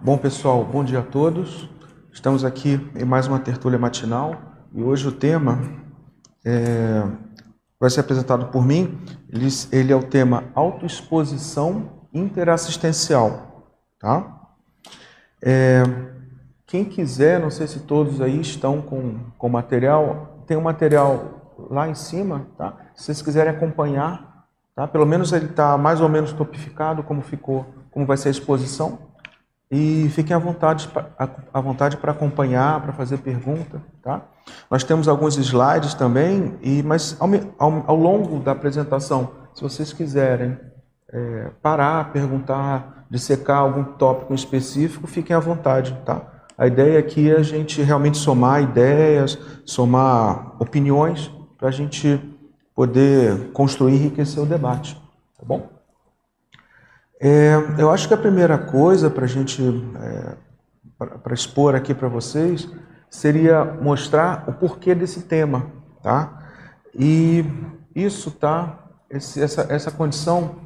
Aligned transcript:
Bom, 0.00 0.16
pessoal, 0.16 0.64
bom 0.64 0.84
dia 0.84 1.00
a 1.00 1.02
todos. 1.02 1.68
Estamos 2.12 2.44
aqui 2.44 2.80
em 2.94 3.04
mais 3.04 3.26
uma 3.26 3.40
tertúlia 3.40 3.76
matinal 3.76 4.36
e 4.72 4.80
hoje 4.80 5.08
o 5.08 5.10
tema 5.10 5.58
é, 6.44 7.02
vai 7.80 7.90
ser 7.90 7.98
apresentado 7.98 8.46
por 8.46 8.64
mim. 8.64 8.96
Ele, 9.28 9.48
ele 9.72 9.92
é 9.92 9.96
o 9.96 10.02
tema 10.04 10.44
autoexposição 10.54 12.06
interassistencial. 12.14 13.74
Tá? 13.98 14.40
É, 15.42 15.82
quem 16.64 16.84
quiser, 16.84 17.40
não 17.40 17.50
sei 17.50 17.66
se 17.66 17.80
todos 17.80 18.20
aí 18.20 18.40
estão 18.40 18.80
com, 18.80 19.18
com 19.36 19.48
material, 19.48 20.44
tem 20.46 20.56
um 20.56 20.62
material 20.62 21.56
lá 21.68 21.88
em 21.88 21.94
cima, 21.96 22.46
tá? 22.56 22.76
Se 22.94 23.06
vocês 23.06 23.20
quiserem 23.20 23.52
acompanhar, 23.52 24.46
tá? 24.76 24.86
Pelo 24.86 25.04
menos 25.04 25.32
ele 25.32 25.46
está 25.46 25.76
mais 25.76 26.00
ou 26.00 26.08
menos 26.08 26.32
topificado 26.32 27.02
como 27.02 27.20
ficou, 27.20 27.66
como 27.90 28.06
vai 28.06 28.16
ser 28.16 28.28
a 28.28 28.30
exposição. 28.30 29.07
E 29.70 30.08
fiquem 30.10 30.34
à 30.34 30.38
vontade, 30.38 30.88
à 31.52 31.60
vontade 31.60 31.98
para 31.98 32.12
acompanhar, 32.12 32.80
para 32.80 32.92
fazer 32.92 33.18
pergunta. 33.18 33.82
Tá? 34.02 34.22
Nós 34.70 34.82
temos 34.82 35.08
alguns 35.08 35.36
slides 35.36 35.92
também, 35.92 36.56
e, 36.62 36.82
mas 36.82 37.16
ao, 37.20 37.28
ao, 37.58 37.84
ao 37.86 37.96
longo 37.96 38.38
da 38.40 38.52
apresentação, 38.52 39.30
se 39.54 39.62
vocês 39.62 39.92
quiserem 39.92 40.58
é, 41.12 41.50
parar, 41.62 42.12
perguntar, 42.12 43.06
dissecar 43.10 43.58
algum 43.58 43.84
tópico 43.84 44.34
específico, 44.34 45.06
fiquem 45.06 45.36
à 45.36 45.40
vontade. 45.40 45.96
Tá? 46.04 46.22
A 46.56 46.66
ideia 46.66 46.98
aqui 46.98 47.30
é 47.30 47.36
a 47.36 47.42
gente 47.42 47.82
realmente 47.82 48.16
somar 48.16 48.62
ideias, 48.62 49.38
somar 49.66 50.56
opiniões, 50.58 51.30
para 51.58 51.68
a 51.68 51.72
gente 51.72 52.20
poder 52.74 53.50
construir 53.52 53.92
e 53.92 53.96
enriquecer 53.96 54.42
o 54.42 54.46
debate. 54.46 54.94
Tá 55.38 55.44
bom? 55.44 55.77
É, 57.20 57.54
eu 57.78 57.90
acho 57.90 58.06
que 58.06 58.14
a 58.14 58.18
primeira 58.18 58.56
coisa 58.56 59.10
para 59.10 59.24
a 59.24 59.28
gente, 59.28 59.62
é, 60.00 60.36
para 60.98 61.34
expor 61.34 61.74
aqui 61.74 61.92
para 61.92 62.08
vocês, 62.08 62.70
seria 63.10 63.64
mostrar 63.64 64.44
o 64.48 64.52
porquê 64.52 64.94
desse 64.94 65.22
tema, 65.22 65.66
tá? 66.02 66.46
E 66.94 67.44
isso 67.94 68.30
tá, 68.30 68.88
esse, 69.10 69.42
essa, 69.42 69.66
essa 69.68 69.90
condição 69.90 70.56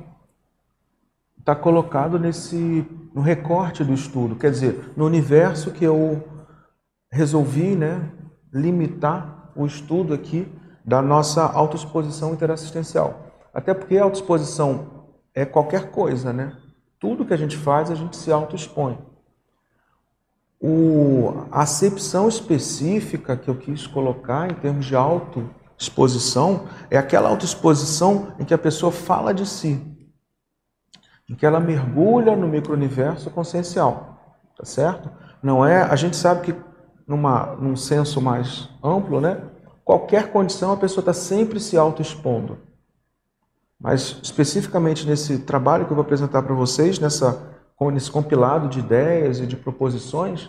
está 1.38 1.56
colocado 1.56 2.18
nesse, 2.18 2.86
no 3.14 3.22
recorte 3.22 3.82
do 3.82 3.94
estudo, 3.94 4.36
quer 4.36 4.50
dizer, 4.50 4.92
no 4.94 5.06
universo 5.06 5.70
que 5.70 5.84
eu 5.84 6.22
resolvi, 7.10 7.74
né, 7.74 8.10
limitar 8.52 9.50
o 9.56 9.66
estudo 9.66 10.12
aqui 10.12 10.46
da 10.84 11.00
nossa 11.00 11.44
autoexposição 11.44 12.32
interassistencial. 12.32 13.32
Até 13.54 13.72
porque 13.74 13.98
a 13.98 14.04
autoexposição 14.04 14.91
é 15.34 15.44
qualquer 15.44 15.90
coisa, 15.90 16.32
né? 16.32 16.56
Tudo 16.98 17.24
que 17.24 17.34
a 17.34 17.36
gente 17.36 17.56
faz, 17.56 17.90
a 17.90 17.94
gente 17.94 18.16
se 18.16 18.30
autoexpõe. 18.30 18.98
A 21.50 21.62
acepção 21.62 22.28
específica 22.28 23.36
que 23.36 23.50
eu 23.50 23.56
quis 23.56 23.86
colocar 23.86 24.48
em 24.48 24.54
termos 24.54 24.86
de 24.86 24.94
autoexposição 24.94 26.68
é 26.88 26.96
aquela 26.96 27.28
autoexposição 27.28 28.32
em 28.38 28.44
que 28.44 28.54
a 28.54 28.58
pessoa 28.58 28.92
fala 28.92 29.34
de 29.34 29.44
si, 29.44 29.84
em 31.28 31.34
que 31.34 31.44
ela 31.44 31.58
mergulha 31.58 32.36
no 32.36 32.46
micro-universo 32.46 33.28
consciencial, 33.30 34.38
tá 34.56 34.64
certo? 34.64 35.10
Não 35.42 35.66
é, 35.66 35.82
a 35.82 35.96
gente 35.96 36.16
sabe 36.16 36.42
que 36.42 36.54
numa, 37.08 37.56
num 37.56 37.74
senso 37.74 38.20
mais 38.20 38.68
amplo, 38.82 39.20
né? 39.20 39.42
Qualquer 39.84 40.30
condição 40.30 40.70
a 40.70 40.76
pessoa 40.76 41.02
está 41.02 41.12
sempre 41.12 41.58
se 41.58 41.76
autoexpondo. 41.76 42.58
Mas 43.82 44.20
especificamente 44.22 45.04
nesse 45.06 45.38
trabalho 45.38 45.86
que 45.86 45.90
eu 45.90 45.96
vou 45.96 46.04
apresentar 46.04 46.42
para 46.42 46.54
vocês, 46.54 47.00
nessa, 47.00 47.52
nesse 47.92 48.10
compilado 48.10 48.68
de 48.68 48.78
ideias 48.78 49.40
e 49.40 49.46
de 49.46 49.56
proposições, 49.56 50.48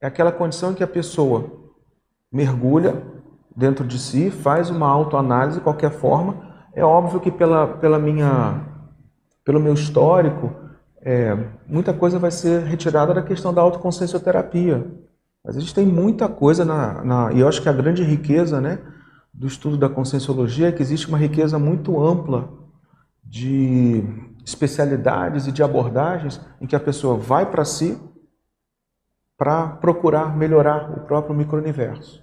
é 0.00 0.08
aquela 0.08 0.32
condição 0.32 0.72
em 0.72 0.74
que 0.74 0.82
a 0.82 0.88
pessoa 0.88 1.50
mergulha 2.32 3.00
dentro 3.56 3.86
de 3.86 3.96
si, 3.96 4.28
faz 4.28 4.70
uma 4.70 4.88
autoanálise 4.88 5.58
de 5.58 5.62
qualquer 5.62 5.92
forma. 5.92 6.52
É 6.74 6.84
óbvio 6.84 7.20
que 7.20 7.30
pela, 7.30 7.68
pela 7.68 8.00
minha, 8.00 8.66
pelo 9.44 9.60
meu 9.60 9.74
histórico, 9.74 10.52
é, 11.00 11.36
muita 11.68 11.94
coisa 11.94 12.18
vai 12.18 12.32
ser 12.32 12.64
retirada 12.64 13.14
da 13.14 13.22
questão 13.22 13.54
da 13.54 13.62
autoconsciencioterapia. 13.62 14.84
Mas 15.44 15.56
a 15.56 15.60
gente 15.60 15.72
tem 15.72 15.86
muita 15.86 16.28
coisa 16.28 16.64
na, 16.64 17.04
na, 17.04 17.32
e 17.32 17.38
eu 17.38 17.46
acho 17.46 17.62
que 17.62 17.68
a 17.68 17.72
grande 17.72 18.02
riqueza, 18.02 18.60
né, 18.60 18.80
do 19.32 19.46
estudo 19.46 19.76
da 19.76 19.88
conscienciologia 19.88 20.68
é 20.68 20.72
que 20.72 20.82
existe 20.82 21.06
uma 21.06 21.18
riqueza 21.18 21.56
muito 21.56 22.02
ampla 22.02 22.63
de 23.24 24.04
especialidades 24.44 25.46
e 25.46 25.52
de 25.52 25.62
abordagens 25.62 26.40
em 26.60 26.66
que 26.66 26.76
a 26.76 26.80
pessoa 26.80 27.16
vai 27.16 27.50
para 27.50 27.64
si 27.64 27.98
para 29.36 29.68
procurar 29.68 30.36
melhorar 30.36 30.90
o 30.90 31.00
próprio 31.00 31.34
micro-universo. 31.34 32.22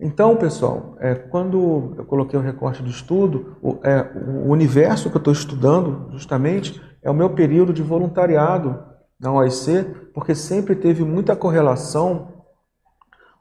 Então, 0.00 0.36
pessoal, 0.36 0.96
é, 1.00 1.14
quando 1.14 1.94
eu 1.96 2.04
coloquei 2.04 2.38
o 2.38 2.42
recorte 2.42 2.82
do 2.82 2.90
estudo, 2.90 3.56
o, 3.60 3.78
é, 3.82 4.12
o 4.14 4.50
universo 4.50 5.10
que 5.10 5.16
eu 5.16 5.20
estou 5.20 5.32
estudando, 5.32 6.08
justamente, 6.12 6.80
é 7.02 7.10
o 7.10 7.14
meu 7.14 7.30
período 7.30 7.72
de 7.72 7.82
voluntariado 7.82 8.80
na 9.18 9.32
OIC, 9.32 10.10
porque 10.14 10.34
sempre 10.34 10.76
teve 10.76 11.04
muita 11.04 11.34
correlação 11.34 12.44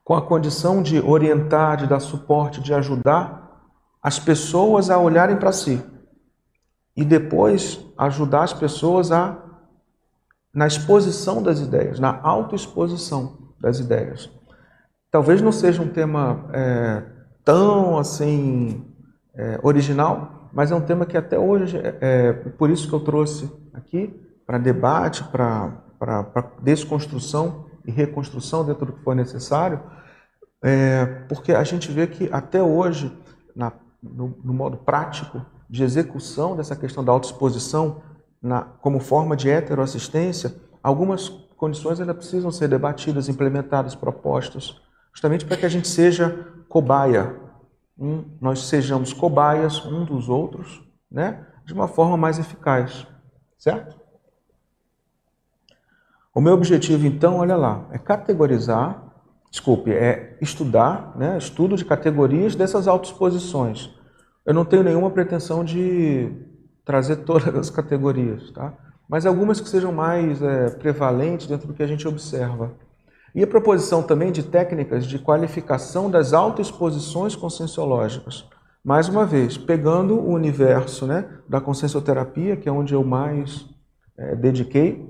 com 0.04 0.16
a 0.16 0.22
condição 0.22 0.82
de 0.82 1.00
orientar, 1.00 1.78
de 1.78 1.88
dar 1.88 2.00
suporte, 2.00 2.62
de 2.62 2.74
ajudar 2.74 3.70
as 4.02 4.20
pessoas 4.20 4.90
a 4.90 4.98
olharem 4.98 5.38
para 5.38 5.52
si 5.52 5.84
e 6.98 7.06
depois 7.06 7.80
ajudar 7.96 8.44
as 8.44 8.54
pessoas 8.54 9.12
a 9.12 9.44
na 10.52 10.66
exposição 10.66 11.44
das 11.44 11.60
ideias, 11.60 12.00
na 12.00 12.20
autoexposição 12.24 13.38
das 13.60 13.80
ideias. 13.80 14.28
Talvez 15.12 15.40
não 15.40 15.52
seja 15.52 15.84
um 15.84 15.88
tema 15.88 16.50
é, 16.52 17.04
tão 17.46 18.00
assim 18.00 18.84
é, 19.36 19.60
original, 19.62 20.50
mas 20.52 20.72
é 20.72 20.76
um 20.76 20.82
tema 20.82 21.06
que 21.06 21.16
até 21.16 21.38
hoje 21.38 21.78
é, 21.78 21.98
é 22.02 22.34
por 22.34 22.72
isso 22.72 22.90
que 22.90 22.96
eu 22.96 23.00
trouxe 23.02 23.52
aqui 23.72 24.20
para 24.48 24.58
debate, 24.58 25.24
para 25.26 26.52
desconstrução 26.64 27.68
e 27.86 27.92
reconstrução 27.92 28.66
dentro 28.66 28.88
do 28.88 28.94
que 28.94 29.04
for 29.04 29.16
necessário, 29.16 29.80
é, 30.64 31.06
porque 31.30 31.54
a 31.54 31.64
gente 31.64 31.92
vê 31.92 32.08
que 32.08 32.30
até 32.32 32.64
hoje, 32.64 33.16
na, 33.56 33.72
no, 34.02 34.36
no 34.44 34.54
modo 34.54 34.78
prático, 34.78 35.46
de 35.70 35.84
execução 35.84 36.56
dessa 36.56 36.76
questão 36.76 37.04
da 37.04 37.12
autoexposição 37.12 38.02
na, 38.42 38.62
como 38.62 39.00
forma 39.00 39.36
de 39.36 39.50
heteroassistência, 39.50 40.56
algumas 40.82 41.30
condições 41.58 42.00
ainda 42.00 42.14
precisam 42.14 42.52
ser 42.52 42.68
debatidas, 42.68 43.28
implementadas, 43.28 43.96
propostas, 43.96 44.80
justamente 45.12 45.46
para 45.46 45.58
que 45.58 45.66
a 45.66 45.70
gente 45.70 45.88
seja 45.88 46.48
cobaia, 46.70 47.36
um, 47.98 48.24
nós 48.40 48.68
sejamos 48.68 49.12
cobaias 49.12 49.84
um 49.86 50.06
dos 50.06 50.30
outros, 50.30 50.84
né, 51.12 51.46
de 51.66 51.74
uma 51.74 51.88
forma 51.88 52.16
mais 52.16 52.38
eficaz, 52.38 53.08
certo? 53.58 53.98
O 56.34 56.40
meu 56.40 56.54
objetivo, 56.54 57.08
então, 57.08 57.38
olha 57.38 57.56
lá, 57.56 57.88
é 57.92 57.98
categorizar, 57.98 59.04
desculpe, 59.50 59.92
é 59.92 60.38
estudar, 60.40 61.18
né, 61.18 61.38
estudo 61.38 61.76
de 61.76 61.84
categorias 61.84 62.56
dessas 62.56 62.88
autoexposições, 62.88 63.90
eu 64.48 64.54
não 64.54 64.64
tenho 64.64 64.82
nenhuma 64.82 65.12
pretensão 65.12 65.62
de 65.62 66.32
trazer 66.86 67.18
todas 67.18 67.54
as 67.54 67.70
categorias, 67.70 68.50
tá? 68.52 68.74
mas 69.10 69.26
algumas 69.26 69.60
que 69.60 69.68
sejam 69.68 69.92
mais 69.92 70.42
é, 70.42 70.70
prevalentes 70.70 71.48
dentro 71.48 71.68
do 71.68 71.74
que 71.74 71.84
a 71.84 71.88
gente 71.88 72.08
observa. 72.08 72.72
E 73.36 73.44
a 73.44 73.48
proposição 73.48 74.02
também 74.02 74.32
de 74.32 74.44
técnicas 74.44 75.06
de 75.06 75.20
qualificação 75.20 76.10
das 76.10 76.34
autoexposições 76.34 77.36
conscienciológicas. 77.36 78.48
Mais 78.84 79.10
uma 79.10 79.26
vez, 79.26 79.58
pegando 79.58 80.16
o 80.16 80.32
universo 80.32 81.06
né, 81.06 81.28
da 81.48 81.60
consciencioterapia, 81.60 82.56
que 82.56 82.70
é 82.70 82.72
onde 82.72 82.94
eu 82.94 83.04
mais 83.04 83.66
é, 84.18 84.34
dediquei, 84.34 85.06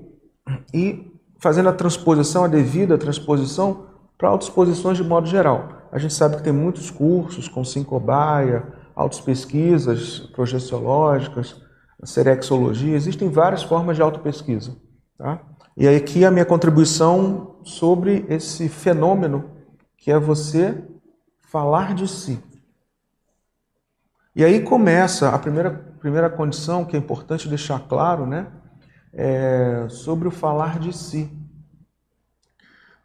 e 0.74 1.12
fazendo 1.38 1.68
a 1.68 1.72
transposição, 1.72 2.42
a 2.42 2.48
devida 2.48 2.98
transposição 2.98 3.86
para 4.18 4.30
autoexposições 4.30 4.96
de 4.96 5.04
modo 5.04 5.28
geral. 5.28 5.68
A 5.92 5.98
gente 5.98 6.12
sabe 6.12 6.36
que 6.36 6.42
tem 6.42 6.52
muitos 6.52 6.90
cursos 6.90 7.48
com 7.48 7.64
Sincobaia, 7.64 8.66
autopesquisas 8.98 10.18
projeciológicas, 10.18 11.62
serexologia, 12.02 12.96
existem 12.96 13.30
várias 13.30 13.62
formas 13.62 13.94
de 13.94 14.02
autopesquisa. 14.02 14.76
Tá? 15.16 15.40
E 15.76 15.86
aqui 15.86 16.24
a 16.24 16.30
minha 16.32 16.44
contribuição 16.44 17.60
sobre 17.62 18.26
esse 18.28 18.68
fenômeno 18.68 19.52
que 19.96 20.10
é 20.10 20.18
você 20.18 20.82
falar 21.38 21.94
de 21.94 22.08
si. 22.08 22.42
E 24.34 24.44
aí 24.44 24.60
começa 24.64 25.28
a 25.28 25.38
primeira, 25.38 25.70
primeira 26.00 26.28
condição 26.28 26.84
que 26.84 26.96
é 26.96 26.98
importante 26.98 27.48
deixar 27.48 27.80
claro, 27.88 28.26
né? 28.26 28.48
É 29.12 29.86
sobre 29.88 30.28
o 30.28 30.30
falar 30.30 30.78
de 30.78 30.92
si. 30.92 31.30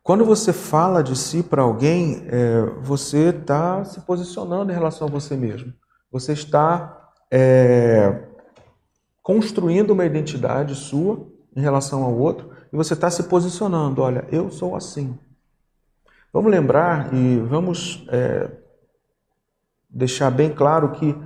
Quando 0.01 0.25
você 0.25 0.51
fala 0.51 1.01
de 1.01 1.15
si 1.15 1.41
para 1.41 1.61
alguém, 1.61 2.25
é, 2.27 2.61
você 2.81 3.29
está 3.29 3.85
se 3.85 4.01
posicionando 4.01 4.71
em 4.71 4.75
relação 4.75 5.07
a 5.07 5.11
você 5.11 5.35
mesmo. 5.35 5.73
Você 6.13 6.33
está 6.33 7.09
é, 7.31 8.21
construindo 9.23 9.89
uma 9.89 10.05
identidade 10.05 10.75
sua 10.75 11.25
em 11.55 11.59
relação 11.59 12.03
ao 12.03 12.15
outro 12.15 12.51
e 12.71 12.77
você 12.77 12.93
está 12.93 13.09
se 13.09 13.23
posicionando. 13.23 13.99
Olha, 13.99 14.23
eu 14.31 14.51
sou 14.51 14.75
assim. 14.75 15.17
Vamos 16.31 16.51
lembrar 16.51 17.11
e 17.15 17.39
vamos 17.39 18.05
é, 18.09 18.47
deixar 19.89 20.29
bem 20.29 20.53
claro 20.53 20.91
que 20.91 21.17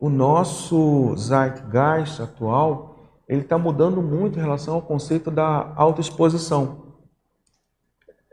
o 0.00 0.10
nosso 0.10 1.14
zeitgeist 1.16 2.20
atual 2.20 2.96
ele 3.28 3.42
está 3.42 3.56
mudando 3.56 4.02
muito 4.02 4.40
em 4.40 4.42
relação 4.42 4.74
ao 4.74 4.82
conceito 4.82 5.30
da 5.30 5.72
autoexposição. 5.76 6.96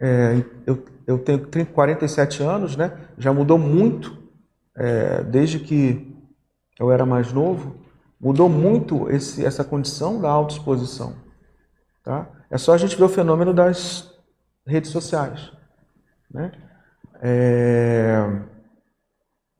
É, 0.01 0.44
eu, 0.65 0.83
eu 1.06 1.19
tenho 1.19 1.45
30, 1.45 1.71
47 1.71 2.41
anos, 2.41 2.75
né? 2.75 2.97
já 3.15 3.31
mudou 3.31 3.59
muito 3.59 4.19
é, 4.79 5.21
desde 5.23 5.59
que 5.59 6.15
eu 6.79 6.89
era 6.89 7.05
mais 7.05 7.33
novo, 7.33 7.75
mudou 8.19 8.47
muito 8.47 9.09
esse, 9.09 9.45
essa 9.45 9.63
condição 9.63 10.21
da 10.21 10.29
autoexposição. 10.29 11.13
Tá? 12.03 12.27
É 12.49 12.57
só 12.57 12.73
a 12.73 12.77
gente 12.77 12.95
ver 12.95 13.03
o 13.03 13.09
fenômeno 13.09 13.53
das 13.53 14.09
redes 14.65 14.89
sociais. 14.89 15.51
Né? 16.31 16.51
É... 17.21 18.41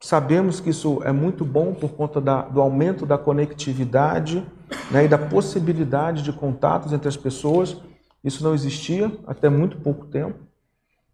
Sabemos 0.02 0.62
que 0.62 0.70
isso 0.70 1.04
é 1.04 1.12
muito 1.12 1.44
bom 1.44 1.74
por 1.74 1.92
conta 1.92 2.22
da, 2.22 2.44
do 2.44 2.62
aumento 2.62 3.06
da 3.06 3.18
conectividade 3.18 4.48
né, 4.90 5.04
e 5.04 5.08
da 5.10 5.18
possibilidade 5.18 6.24
de 6.24 6.32
contatos 6.32 6.94
entre 6.94 7.10
as 7.10 7.18
pessoas. 7.18 7.76
Isso 8.24 8.42
não 8.42 8.54
existia 8.54 9.12
até 9.28 9.50
muito 9.50 9.78
pouco 9.80 10.06
tempo. 10.06 10.49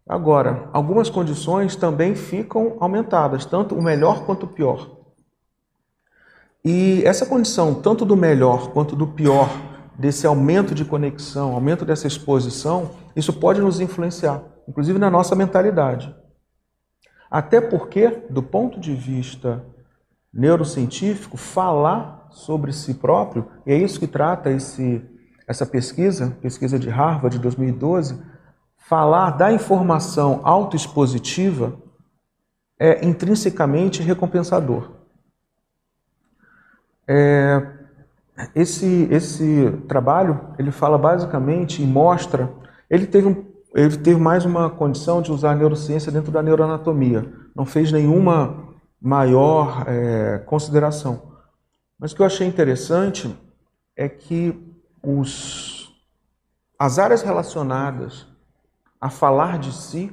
Agora, 0.08 0.68
algumas 0.72 1.10
condições 1.10 1.74
também 1.74 2.14
ficam 2.14 2.76
aumentadas, 2.80 3.44
tanto 3.44 3.74
o 3.74 3.82
melhor 3.82 4.24
quanto 4.24 4.44
o 4.44 4.48
pior. 4.48 4.98
E 6.64 7.02
essa 7.04 7.26
condição, 7.26 7.74
tanto 7.74 8.04
do 8.04 8.16
melhor 8.16 8.70
quanto 8.72 8.94
do 8.94 9.06
pior, 9.06 9.48
desse 9.98 10.26
aumento 10.26 10.74
de 10.74 10.84
conexão, 10.84 11.54
aumento 11.54 11.84
dessa 11.84 12.06
exposição, 12.06 12.90
isso 13.16 13.32
pode 13.32 13.60
nos 13.60 13.80
influenciar 13.80 14.42
inclusive 14.68 14.98
na 14.98 15.10
nossa 15.10 15.34
mentalidade. 15.34 16.14
Até 17.30 17.60
porque, 17.60 18.08
do 18.30 18.42
ponto 18.42 18.80
de 18.80 18.94
vista 18.94 19.64
neurocientífico, 20.32 21.36
falar 21.36 22.28
sobre 22.30 22.72
si 22.72 22.94
próprio, 22.94 23.48
e 23.66 23.72
é 23.72 23.76
isso 23.76 23.98
que 23.98 24.06
trata 24.06 24.50
esse, 24.50 25.02
essa 25.46 25.64
pesquisa, 25.64 26.36
pesquisa 26.42 26.78
de 26.78 26.88
Harvard 26.88 27.36
de 27.36 27.42
2012, 27.42 28.20
falar 28.88 29.30
da 29.32 29.52
informação 29.52 30.40
autoexpositiva 30.44 31.76
é 32.78 33.04
intrinsecamente 33.04 34.00
recompensador. 34.00 34.92
É, 37.08 37.66
esse, 38.54 39.08
esse 39.10 39.70
trabalho 39.88 40.54
ele 40.58 40.70
fala 40.70 40.96
basicamente 40.96 41.82
e 41.82 41.86
mostra. 41.86 42.52
Ele 42.88 43.06
teve 43.06 43.26
um 43.28 43.56
ele 43.74 43.98
teve 43.98 44.18
mais 44.18 44.46
uma 44.46 44.70
condição 44.70 45.20
de 45.20 45.30
usar 45.30 45.50
a 45.50 45.54
neurociência 45.54 46.10
dentro 46.10 46.32
da 46.32 46.42
neuroanatomia. 46.42 47.30
Não 47.54 47.66
fez 47.66 47.92
nenhuma 47.92 48.72
maior 48.98 49.84
é, 49.86 50.38
consideração. 50.46 51.34
Mas 51.98 52.12
o 52.12 52.16
que 52.16 52.22
eu 52.22 52.26
achei 52.26 52.46
interessante 52.46 53.36
é 53.94 54.08
que 54.08 54.58
os, 55.02 55.92
as 56.78 56.98
áreas 56.98 57.20
relacionadas 57.20 58.26
a 59.06 59.10
falar 59.10 59.56
de 59.60 59.72
si 59.72 60.12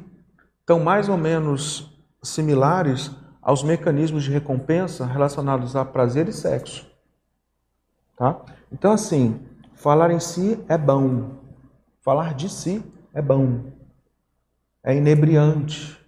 estão 0.60 0.80
mais 0.80 1.10
ou 1.10 1.18
menos 1.18 2.00
similares 2.22 3.10
aos 3.42 3.64
mecanismos 3.64 4.24
de 4.24 4.30
recompensa 4.30 5.04
relacionados 5.04 5.76
a 5.76 5.84
prazer 5.84 6.28
e 6.30 6.32
sexo. 6.32 6.88
Tá? 8.16 8.40
Então, 8.72 8.92
assim, 8.92 9.42
falar 9.74 10.12
em 10.12 10.20
si 10.20 10.64
é 10.70 10.78
bom, 10.78 11.40
falar 12.04 12.36
de 12.36 12.48
si 12.48 12.86
é 13.16 13.20
bom, 13.22 13.72
é 14.84 14.96
inebriante. 14.96 16.00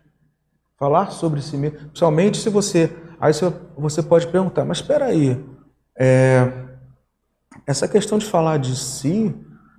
Falar 0.78 1.10
sobre 1.10 1.42
si 1.42 1.58
mesmo, 1.58 1.80
principalmente 1.80 2.38
se 2.38 2.50
você. 2.50 2.96
Aí 3.20 3.32
você 3.76 4.04
pode 4.04 4.28
perguntar, 4.28 4.64
mas 4.64 4.78
espera 4.78 5.06
aí, 5.06 5.44
é, 5.98 6.52
essa 7.66 7.88
questão 7.88 8.20
de 8.20 8.28
falar 8.28 8.60
de 8.60 8.76
si, 8.76 9.36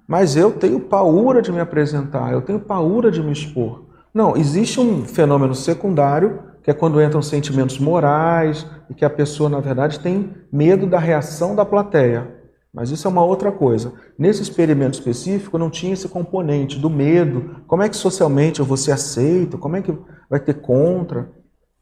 mas 0.07 0.37
eu 0.37 0.53
tenho 0.53 0.81
paura 0.81 1.43
de 1.43 1.51
me 1.51 1.61
apresentar, 1.61 2.33
eu 2.33 2.43
tenho 2.43 2.61
paura 2.61 3.11
de 3.11 3.23
me 3.23 3.33
expor. 3.33 3.85
Não, 4.15 4.37
existe 4.37 4.81
um 4.81 5.05
fenômeno 5.05 5.55
secundário, 5.55 6.43
que 6.63 6.71
é 6.71 6.75
quando 6.75 7.03
entram 7.03 7.21
sentimentos 7.21 7.79
morais 7.79 8.67
e 8.89 8.95
que 8.95 9.05
a 9.05 9.11
pessoa, 9.11 9.49
na 9.49 9.61
verdade, 9.61 10.01
tem 10.01 10.33
medo 10.51 10.87
da 10.87 10.99
reação 10.99 11.55
da 11.55 11.65
plateia. 11.65 12.35
Mas 12.73 12.91
isso 12.91 13.07
é 13.07 13.11
uma 13.11 13.25
outra 13.25 13.51
coisa. 13.51 13.93
Nesse 14.19 14.43
experimento 14.43 14.99
específico 14.99 15.59
não 15.59 15.71
tinha 15.71 15.93
esse 15.93 16.09
componente 16.09 16.79
do 16.79 16.91
medo. 16.91 17.63
Como 17.67 17.83
é 17.83 17.89
que 17.89 17.97
socialmente 17.97 18.61
eu 18.61 18.67
vou 18.67 18.77
ser 18.77 18.93
aceito? 18.93 19.57
Como 19.59 19.77
é 19.77 19.83
que 19.83 19.97
vai 20.29 20.41
ter 20.41 20.55
contra? 20.55 21.31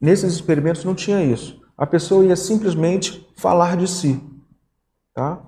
Nesses 0.00 0.34
experimentos 0.34 0.84
não 0.84 0.94
tinha 0.94 1.22
isso. 1.22 1.60
A 1.76 1.86
pessoa 1.86 2.24
ia 2.24 2.36
simplesmente 2.36 3.26
falar 3.36 3.76
de 3.76 3.88
si. 3.88 4.22
Tá? 5.14 5.40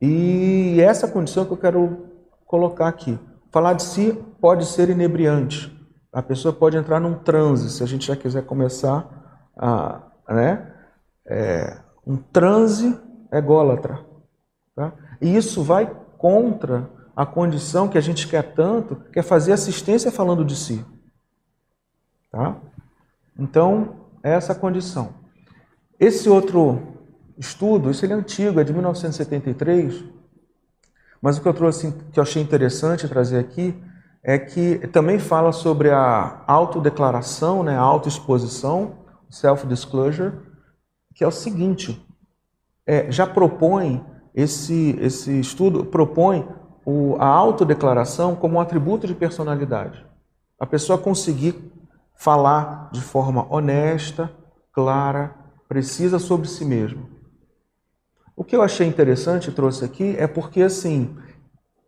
E 0.00 0.80
essa 0.80 1.08
condição 1.08 1.44
que 1.44 1.52
eu 1.52 1.56
quero 1.56 2.11
colocar 2.52 2.86
aqui. 2.86 3.18
Falar 3.50 3.72
de 3.72 3.82
si 3.82 4.12
pode 4.38 4.66
ser 4.66 4.90
inebriante. 4.90 5.74
A 6.12 6.22
pessoa 6.22 6.52
pode 6.52 6.76
entrar 6.76 7.00
num 7.00 7.14
transe, 7.14 7.70
se 7.70 7.82
a 7.82 7.86
gente 7.86 8.06
já 8.06 8.14
quiser 8.14 8.44
começar 8.44 9.08
a. 9.56 10.02
Né? 10.28 10.70
É, 11.26 11.78
um 12.06 12.18
transe 12.18 13.00
ególatra. 13.32 14.04
Tá? 14.76 14.92
E 15.18 15.34
isso 15.34 15.62
vai 15.62 15.90
contra 16.18 16.90
a 17.16 17.24
condição 17.24 17.88
que 17.88 17.96
a 17.96 18.02
gente 18.02 18.28
quer 18.28 18.54
tanto, 18.54 18.96
que 19.10 19.18
é 19.18 19.22
fazer 19.22 19.52
assistência 19.52 20.12
falando 20.12 20.44
de 20.44 20.54
si. 20.54 20.84
Tá? 22.30 22.56
Então, 23.38 24.08
é 24.22 24.32
essa 24.32 24.54
condição. 24.54 25.14
Esse 25.98 26.28
outro 26.28 26.98
estudo, 27.38 27.90
esse 27.90 28.04
é 28.04 28.12
antigo, 28.12 28.60
é 28.60 28.64
de 28.64 28.72
1973, 28.74 30.04
mas 31.22 31.38
o 31.38 31.40
que 31.40 31.48
eu 31.48 31.54
trouxe, 31.54 31.92
que 32.12 32.18
eu 32.18 32.22
achei 32.22 32.42
interessante 32.42 33.08
trazer 33.08 33.38
aqui, 33.38 33.80
é 34.24 34.38
que 34.38 34.78
também 34.88 35.18
fala 35.18 35.52
sobre 35.52 35.90
a 35.90 36.42
autodeclaração, 36.46 37.62
né, 37.62 37.76
a 37.76 37.80
autoexposição, 37.80 38.98
self-disclosure, 39.30 40.32
que 41.14 41.22
é 41.22 41.26
o 41.26 41.32
seguinte, 41.32 42.04
é, 42.86 43.10
já 43.10 43.26
propõe 43.26 44.04
esse, 44.34 44.96
esse 45.00 45.38
estudo 45.38 45.84
propõe 45.84 46.48
o, 46.84 47.16
a 47.18 47.26
autodeclaração 47.26 48.34
como 48.34 48.56
um 48.56 48.60
atributo 48.60 49.06
de 49.06 49.14
personalidade. 49.14 50.04
A 50.58 50.66
pessoa 50.66 50.98
conseguir 50.98 51.72
falar 52.16 52.90
de 52.92 53.00
forma 53.00 53.46
honesta, 53.52 54.30
clara, 54.72 55.34
precisa 55.68 56.18
sobre 56.18 56.48
si 56.48 56.64
mesmo. 56.64 57.08
O 58.36 58.44
que 58.44 58.56
eu 58.56 58.62
achei 58.62 58.86
interessante 58.86 59.52
trouxe 59.52 59.84
aqui 59.84 60.16
é 60.18 60.26
porque, 60.26 60.62
assim, 60.62 61.16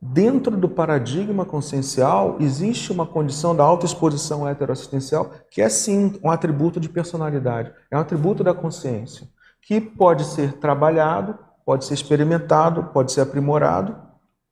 dentro 0.00 0.56
do 0.56 0.68
paradigma 0.68 1.44
consciencial, 1.44 2.36
existe 2.40 2.92
uma 2.92 3.06
condição 3.06 3.56
da 3.56 3.64
autoexposição 3.64 4.46
heteroassistencial 4.46 5.32
que 5.50 5.62
é, 5.62 5.68
sim, 5.68 6.18
um 6.22 6.30
atributo 6.30 6.78
de 6.78 6.88
personalidade, 6.88 7.72
é 7.90 7.96
um 7.96 8.00
atributo 8.00 8.44
da 8.44 8.52
consciência, 8.52 9.26
que 9.62 9.80
pode 9.80 10.24
ser 10.24 10.54
trabalhado 10.54 11.38
pode 11.64 11.84
ser 11.84 11.94
experimentado, 11.94 12.84
pode 12.92 13.12
ser 13.12 13.22
aprimorado, 13.22 13.96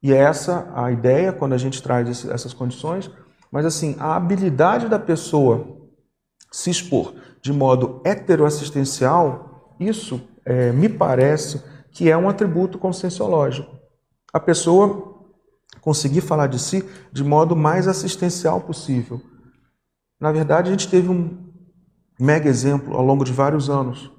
e 0.03 0.13
é 0.13 0.17
essa 0.17 0.73
a 0.75 0.91
ideia 0.91 1.33
quando 1.33 1.53
a 1.53 1.59
gente 1.59 1.83
traz 1.83 2.25
essas 2.27 2.53
condições. 2.53 3.11
Mas 3.51 3.67
assim, 3.67 3.95
a 3.99 4.17
habilidade 4.17 4.89
da 4.89 4.99
pessoa 4.99 5.77
se 6.51 6.71
expor 6.71 7.15
de 7.41 7.53
modo 7.53 8.01
heteroassistencial, 8.05 9.75
isso 9.79 10.21
é, 10.45 10.73
me 10.73 10.89
parece 10.89 11.63
que 11.93 12.11
é 12.11 12.17
um 12.17 12.29
atributo 12.29 12.79
conscienciológico. 12.79 13.77
A 14.33 14.41
pessoa 14.41 15.13
conseguir 15.81 16.23
falar 16.23 16.47
de 16.47 16.59
si 16.59 16.89
de 17.13 17.23
modo 17.23 17.55
mais 17.55 17.87
assistencial 17.87 18.61
possível. 18.61 19.21
Na 20.19 20.33
verdade, 20.33 20.69
a 20.69 20.71
gente 20.73 20.89
teve 20.89 21.09
um 21.09 21.53
mega 22.19 22.49
exemplo 22.49 22.97
ao 22.97 23.05
longo 23.05 23.25
de 23.25 23.33
vários 23.33 23.69
anos, 23.69 24.11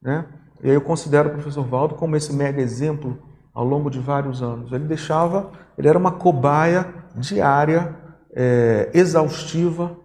né? 0.00 0.26
E 0.62 0.68
eu 0.68 0.80
considero 0.80 1.28
o 1.28 1.32
professor 1.32 1.64
Valdo 1.64 1.94
como 1.94 2.16
esse 2.16 2.32
mega 2.32 2.60
exemplo 2.60 3.18
ao 3.52 3.64
longo 3.64 3.90
de 3.90 3.98
vários 3.98 4.42
anos. 4.42 4.72
Ele 4.72 4.84
deixava, 4.84 5.50
ele 5.76 5.88
era 5.88 5.98
uma 5.98 6.12
cobaia 6.12 6.94
diária, 7.14 7.96
é, 8.34 8.90
exaustiva, 8.94 9.96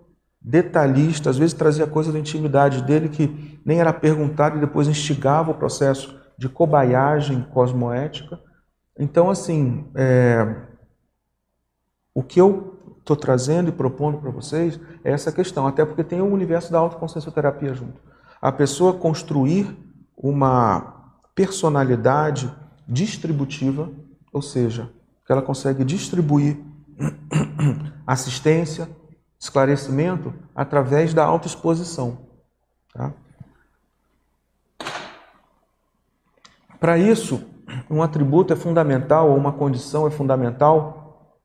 detalhista, 0.41 1.29
às 1.29 1.37
vezes 1.37 1.53
trazia 1.53 1.85
coisa 1.85 2.11
da 2.11 2.19
intimidade 2.19 2.81
dele 2.83 3.09
que 3.09 3.59
nem 3.65 3.79
era 3.79 3.93
perguntado 3.93 4.57
e 4.57 4.61
depois 4.61 4.87
instigava 4.87 5.51
o 5.51 5.55
processo 5.55 6.20
de 6.41 6.49
cobaiagem 6.49 7.43
cosmoética. 7.53 8.41
Então, 8.97 9.29
assim, 9.29 9.87
é, 9.93 10.55
o 12.15 12.23
que 12.23 12.41
eu 12.41 12.79
estou 12.97 13.15
trazendo 13.15 13.69
e 13.69 13.71
propondo 13.71 14.17
para 14.17 14.31
vocês 14.31 14.79
é 15.03 15.11
essa 15.11 15.31
questão, 15.31 15.67
até 15.67 15.85
porque 15.85 16.03
tem 16.03 16.19
o 16.19 16.33
universo 16.33 16.71
da 16.71 16.79
autoconsciencioterapia 16.79 17.75
junto. 17.75 18.01
A 18.41 18.51
pessoa 18.51 18.91
construir 18.91 19.77
uma 20.17 21.13
personalidade 21.35 22.51
distributiva, 22.87 23.91
ou 24.33 24.41
seja, 24.41 24.89
que 25.23 25.31
ela 25.31 25.43
consegue 25.43 25.83
distribuir 25.83 26.57
assistência, 28.07 28.89
esclarecimento 29.39 30.33
através 30.55 31.13
da 31.13 31.23
autoexposição. 31.23 32.17
Tá? 32.95 33.13
Para 36.81 36.97
isso, 36.97 37.43
um 37.91 38.01
atributo 38.01 38.53
é 38.53 38.55
fundamental, 38.55 39.29
ou 39.29 39.37
uma 39.37 39.53
condição 39.53 40.07
é 40.07 40.09
fundamental, 40.09 41.37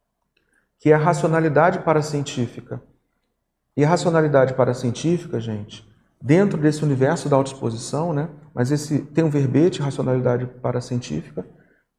que 0.81 0.91
é 0.91 0.95
a 0.95 0.99
racionalidade 0.99 1.81
paracientífica. 1.81 2.83
E 3.77 3.85
a 3.85 3.89
racionalidade 3.89 4.55
paracientífica, 4.55 5.39
gente, 5.39 5.87
dentro 6.23 6.59
desse 6.59 6.83
universo 6.83 7.29
da 7.29 7.37
autoexposição, 7.37 8.15
né? 8.15 8.31
mas 8.55 8.73
esse 8.73 9.01
tem 9.01 9.23
um 9.23 9.29
verbete, 9.29 9.83
racionalidade 9.83 10.47
paracientífica, 10.47 11.47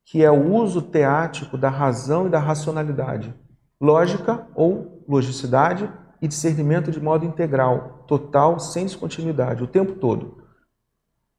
que 0.04 0.24
é 0.24 0.32
o 0.32 0.56
uso 0.56 0.82
teático 0.82 1.60
da 1.60 1.70
razão 1.70 2.26
e 2.26 2.32
da 2.32 2.40
racionalidade, 2.40 3.36
lógica 3.80 4.48
ou 4.56 5.04
logicidade 5.08 5.88
e 6.20 6.28
discernimento 6.28 6.90
de 6.90 7.00
modo 7.00 7.24
integral, 7.24 8.04
total, 8.08 8.60
sem 8.60 8.86
descontinuidade, 8.86 9.62
o 9.62 9.68
tempo 9.68 9.94
todo. 9.94 10.37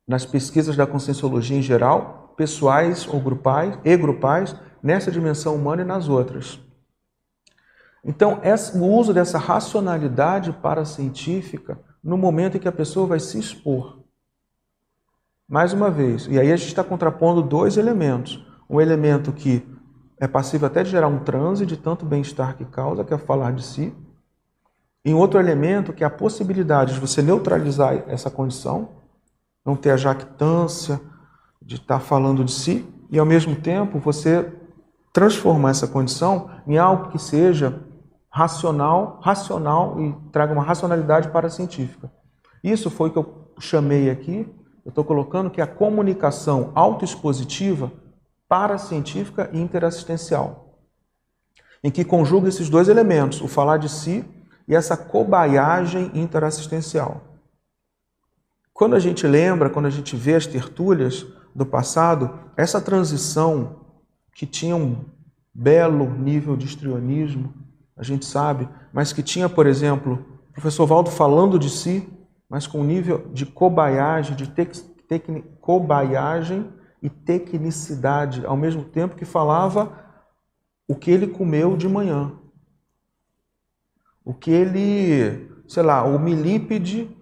Nas 0.09 0.25
pesquisas 0.25 0.75
da 0.75 0.87
conscienciologia 0.87 1.59
em 1.59 1.63
geral, 1.63 2.35
pessoais 2.37 3.07
ou 3.07 3.21
grupais 3.21 3.79
e 3.85 3.97
grupais, 3.97 4.57
nessa 4.83 5.11
dimensão 5.11 5.55
humana 5.55 5.83
e 5.83 5.85
nas 5.85 6.09
outras. 6.09 6.59
Então, 8.03 8.41
o 8.75 8.87
uso 8.87 9.13
dessa 9.13 9.39
racionalidade 9.39 10.53
paracientífica 10.53 11.79
no 12.03 12.17
momento 12.17 12.57
em 12.57 12.61
que 12.61 12.69
a 12.69 12.73
pessoa 12.73 13.07
vai 13.07 13.21
se 13.21 13.39
expor. 13.39 13.99
Mais 15.47 15.73
uma 15.73 15.91
vez, 15.91 16.27
e 16.27 16.41
aí 16.41 16.51
a 16.51 16.57
gente 16.57 16.69
está 16.69 16.83
contrapondo 16.83 17.43
dois 17.43 17.77
elementos 17.77 18.49
um 18.69 18.81
elemento 18.81 19.33
que 19.33 19.67
é 20.21 20.29
passivo 20.29 20.67
até 20.67 20.83
de 20.83 20.91
gerar 20.91 21.09
um 21.09 21.21
transe 21.21 21.65
de 21.65 21.77
tanto 21.77 22.05
bem-estar 22.05 22.57
que 22.57 22.65
causa, 22.65 23.05
que 23.05 23.15
é 23.15 23.19
falar 23.19 23.53
de 23.53 23.63
si. 23.63 23.95
E 25.05 25.15
outro 25.15 25.41
elemento 25.41 25.93
que 25.93 26.05
é 26.05 26.07
a 26.07 26.11
possibilidade 26.11 26.95
de 26.95 27.01
você 27.01 27.23
neutralizar 27.23 28.05
essa 28.09 28.31
condição, 28.31 28.98
não 29.69 29.77
ter 29.77 29.91
a 29.91 29.99
jactância 29.99 30.99
de 31.61 31.75
estar 31.75 32.01
falando 32.01 32.43
de 32.43 32.51
si, 32.51 32.89
e 33.11 33.19
ao 33.19 33.27
mesmo 33.27 33.55
tempo 33.55 33.99
você 33.99 34.51
transformar 35.13 35.71
essa 35.71 35.87
condição 35.87 36.51
em 36.67 36.79
algo 36.79 37.11
que 37.11 37.19
seja 37.19 37.83
racional, 38.31 39.21
racional 39.23 40.01
e 40.01 40.15
traga 40.33 40.55
uma 40.55 40.63
racionalidade 40.63 41.29
para 41.29 41.49
a 41.49 41.51
científica. 41.51 42.11
Isso 42.65 42.89
foi 42.89 43.11
o 43.11 43.13
que 43.13 43.19
eu 43.19 43.53
chamei 43.61 44.09
aqui, 44.09 44.51
eu 44.87 44.89
estou 44.89 45.05
colocando 45.05 45.51
que 45.51 45.61
a 45.61 45.67
comunicação 45.67 46.73
autoexpositiva 46.75 47.93
paracientífica 48.49 49.51
e 49.53 49.61
interassistencial, 49.61 50.79
em 51.85 51.91
que 51.91 52.07
conjuga 52.07 52.49
esses 52.49 52.71
dois 52.71 52.89
elementos, 52.89 53.43
o 53.43 53.49
falar 53.49 53.77
de 53.77 53.91
si 53.91 54.25
e 54.67 54.75
essa 54.75 54.97
cobaiagem 54.97 56.11
interassistencial. 56.15 57.28
Quando 58.79 58.95
a 58.95 59.01
gente 59.01 59.27
lembra, 59.27 59.69
quando 59.69 59.87
a 59.87 59.91
gente 59.91 60.15
vê 60.15 60.37
as 60.37 60.47
tertúlias 60.47 61.27
do 61.53 61.67
passado, 61.67 62.39
essa 62.57 62.81
transição 62.81 63.81
que 64.33 64.47
tinha 64.47 64.77
um 64.77 65.05
belo 65.53 66.09
nível 66.17 66.57
de 66.57 66.67
estrionismo, 66.67 67.53
a 67.97 68.05
gente 68.05 68.25
sabe, 68.25 68.69
mas 68.93 69.13
que 69.13 69.21
tinha, 69.21 69.49
por 69.49 69.67
exemplo, 69.67 70.25
o 70.51 70.53
professor 70.53 70.87
Valdo 70.87 71.11
falando 71.11 71.59
de 71.59 71.69
si, 71.69 72.09
mas 72.49 72.69
com 72.69 72.79
um 72.79 72.85
nível 72.85 73.27
de 73.33 73.45
cobaiagem, 73.45 74.37
de 74.37 74.49
tec, 74.49 74.77
tec, 75.09 75.27
cobaiagem 75.61 76.73
e 77.03 77.11
tecnicidade, 77.11 78.47
ao 78.47 78.57
mesmo 78.57 78.85
tempo 78.85 79.17
que 79.17 79.25
falava 79.25 79.91
o 80.87 80.95
que 80.95 81.11
ele 81.11 81.27
comeu 81.27 81.77
de 81.77 81.89
manhã. 81.89 82.31
O 84.25 84.33
que 84.33 84.53
ele, 84.53 85.51
sei 85.67 85.83
lá, 85.83 86.05
o 86.05 86.17
milípede, 86.17 87.13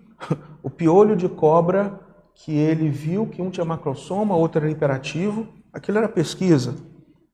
o 0.66 0.70
piolho 0.70 1.14
de 1.14 1.28
cobra 1.28 2.00
que 2.34 2.50
ele 2.52 2.88
viu 2.88 3.28
que 3.28 3.40
um 3.40 3.50
tinha 3.50 3.64
macrosoma, 3.64 4.34
outro 4.34 4.60
era 4.60 4.68
imperativo, 4.68 5.46
aquilo 5.72 5.98
era 5.98 6.08
pesquisa. 6.08 6.74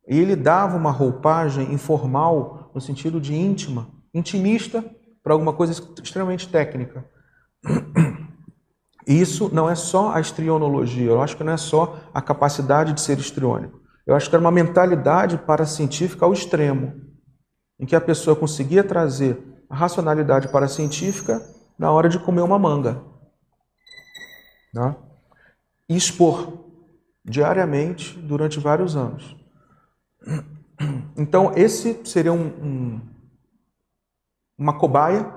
E 0.07 0.19
ele 0.19 0.37
dava 0.37 0.77
uma 0.77 0.91
roupagem 0.91 1.73
informal, 1.73 2.71
no 2.75 2.81
sentido 2.81 3.19
de 3.19 3.35
íntima, 3.35 3.89
intimista, 4.12 4.85
para 5.25 5.33
alguma 5.33 5.55
coisa 5.55 5.73
extremamente 6.03 6.47
técnica. 6.47 7.07
Isso 9.09 9.49
não 9.51 9.67
é 9.69 9.75
só 9.75 10.12
a 10.12 10.21
estrionologia, 10.21 11.12
eu 11.12 11.23
acho 11.23 11.35
que 11.35 11.43
não 11.43 11.55
é 11.55 11.57
só 11.57 12.01
a 12.12 12.21
capacidade 12.21 12.93
de 12.93 13.01
ser 13.01 13.19
estriônico. 13.19 13.81
Eu 14.07 14.15
acho 14.15 14.29
que 14.29 14.37
era 14.37 14.45
uma 14.45 14.53
mentalidade 14.53 15.39
paracientífica 15.39 16.27
ao 16.27 16.35
extremo, 16.35 17.01
em 17.81 17.87
que 17.87 17.97
a 17.97 18.01
pessoa 18.01 18.37
conseguia 18.37 18.85
trazer 18.85 19.43
a 19.71 19.75
racionalidade 19.75 20.49
paracientífica 20.49 21.41
na 21.79 21.91
hora 21.91 22.11
de 22.11 22.19
comer 22.19 22.43
uma 22.43 22.59
manga. 22.59 23.11
Né? 24.73 24.97
E 25.88 25.97
expor 25.97 26.62
diariamente 27.25 28.19
durante 28.19 28.59
vários 28.59 28.97
anos. 28.97 29.37
Então, 31.17 31.52
esse 31.55 32.00
seria 32.05 32.33
um, 32.33 32.47
um, 32.47 33.00
uma 34.59 34.76
cobaia 34.79 35.33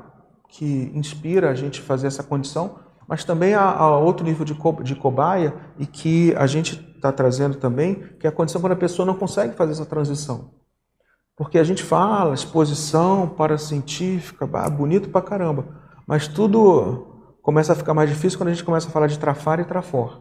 que 0.50 0.92
inspira 0.96 1.50
a 1.50 1.56
gente 1.56 1.82
a 1.82 1.84
fazer 1.84 2.08
essa 2.08 2.24
condição, 2.24 2.80
mas 3.08 3.24
também 3.24 3.54
há, 3.54 3.70
há 3.70 3.98
outro 3.98 4.26
nível 4.26 4.46
de, 4.46 4.56
co, 4.56 4.82
de 4.82 4.96
cobaia 4.96 5.54
e 5.78 5.86
que 5.86 6.34
a 6.36 6.48
gente 6.48 6.80
está 6.96 7.12
trazendo 7.12 7.58
também, 7.58 7.96
que 8.20 8.26
é 8.26 8.30
a 8.30 8.34
condição 8.34 8.62
quando 8.62 8.74
a 8.74 8.78
pessoa 8.78 9.06
não 9.06 9.16
consegue 9.16 9.56
fazer 9.56 9.74
essa 9.74 9.86
transição. 9.86 10.52
Porque 11.36 11.60
a 11.60 11.64
gente 11.64 11.84
fala, 11.84 12.34
exposição 12.34 13.28
paracientífica, 13.28 14.48
bonito 14.48 15.10
pra 15.10 15.22
caramba, 15.22 15.68
mas 16.08 16.28
tudo 16.28 17.15
começa 17.46 17.74
a 17.74 17.76
ficar 17.76 17.94
mais 17.94 18.10
difícil 18.10 18.40
quando 18.40 18.50
a 18.50 18.54
gente 18.54 18.64
começa 18.64 18.88
a 18.88 18.92
falar 18.92 19.06
de 19.06 19.20
trafar 19.20 19.60
e 19.60 19.66
trafor. 19.66 20.20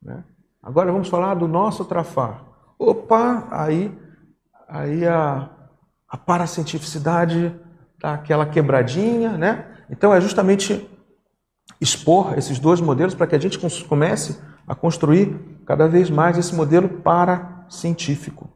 Né? 0.00 0.22
Agora 0.62 0.92
vamos 0.92 1.08
falar 1.08 1.34
do 1.34 1.48
nosso 1.48 1.84
trafar. 1.84 2.44
Opa, 2.78 3.48
aí, 3.50 3.92
aí 4.68 5.04
a, 5.04 5.50
a 6.08 6.16
paracientificidade 6.16 7.52
dá 7.98 8.14
aquela 8.14 8.46
quebradinha, 8.46 9.36
né? 9.36 9.66
Então 9.90 10.14
é 10.14 10.20
justamente 10.20 10.88
expor 11.80 12.38
esses 12.38 12.60
dois 12.60 12.80
modelos 12.80 13.16
para 13.16 13.26
que 13.26 13.34
a 13.34 13.40
gente 13.40 13.58
comece 13.88 14.40
a 14.68 14.76
construir 14.76 15.36
cada 15.66 15.88
vez 15.88 16.08
mais 16.10 16.38
esse 16.38 16.54
modelo 16.54 16.88
para 16.88 17.66
científico. 17.68 18.48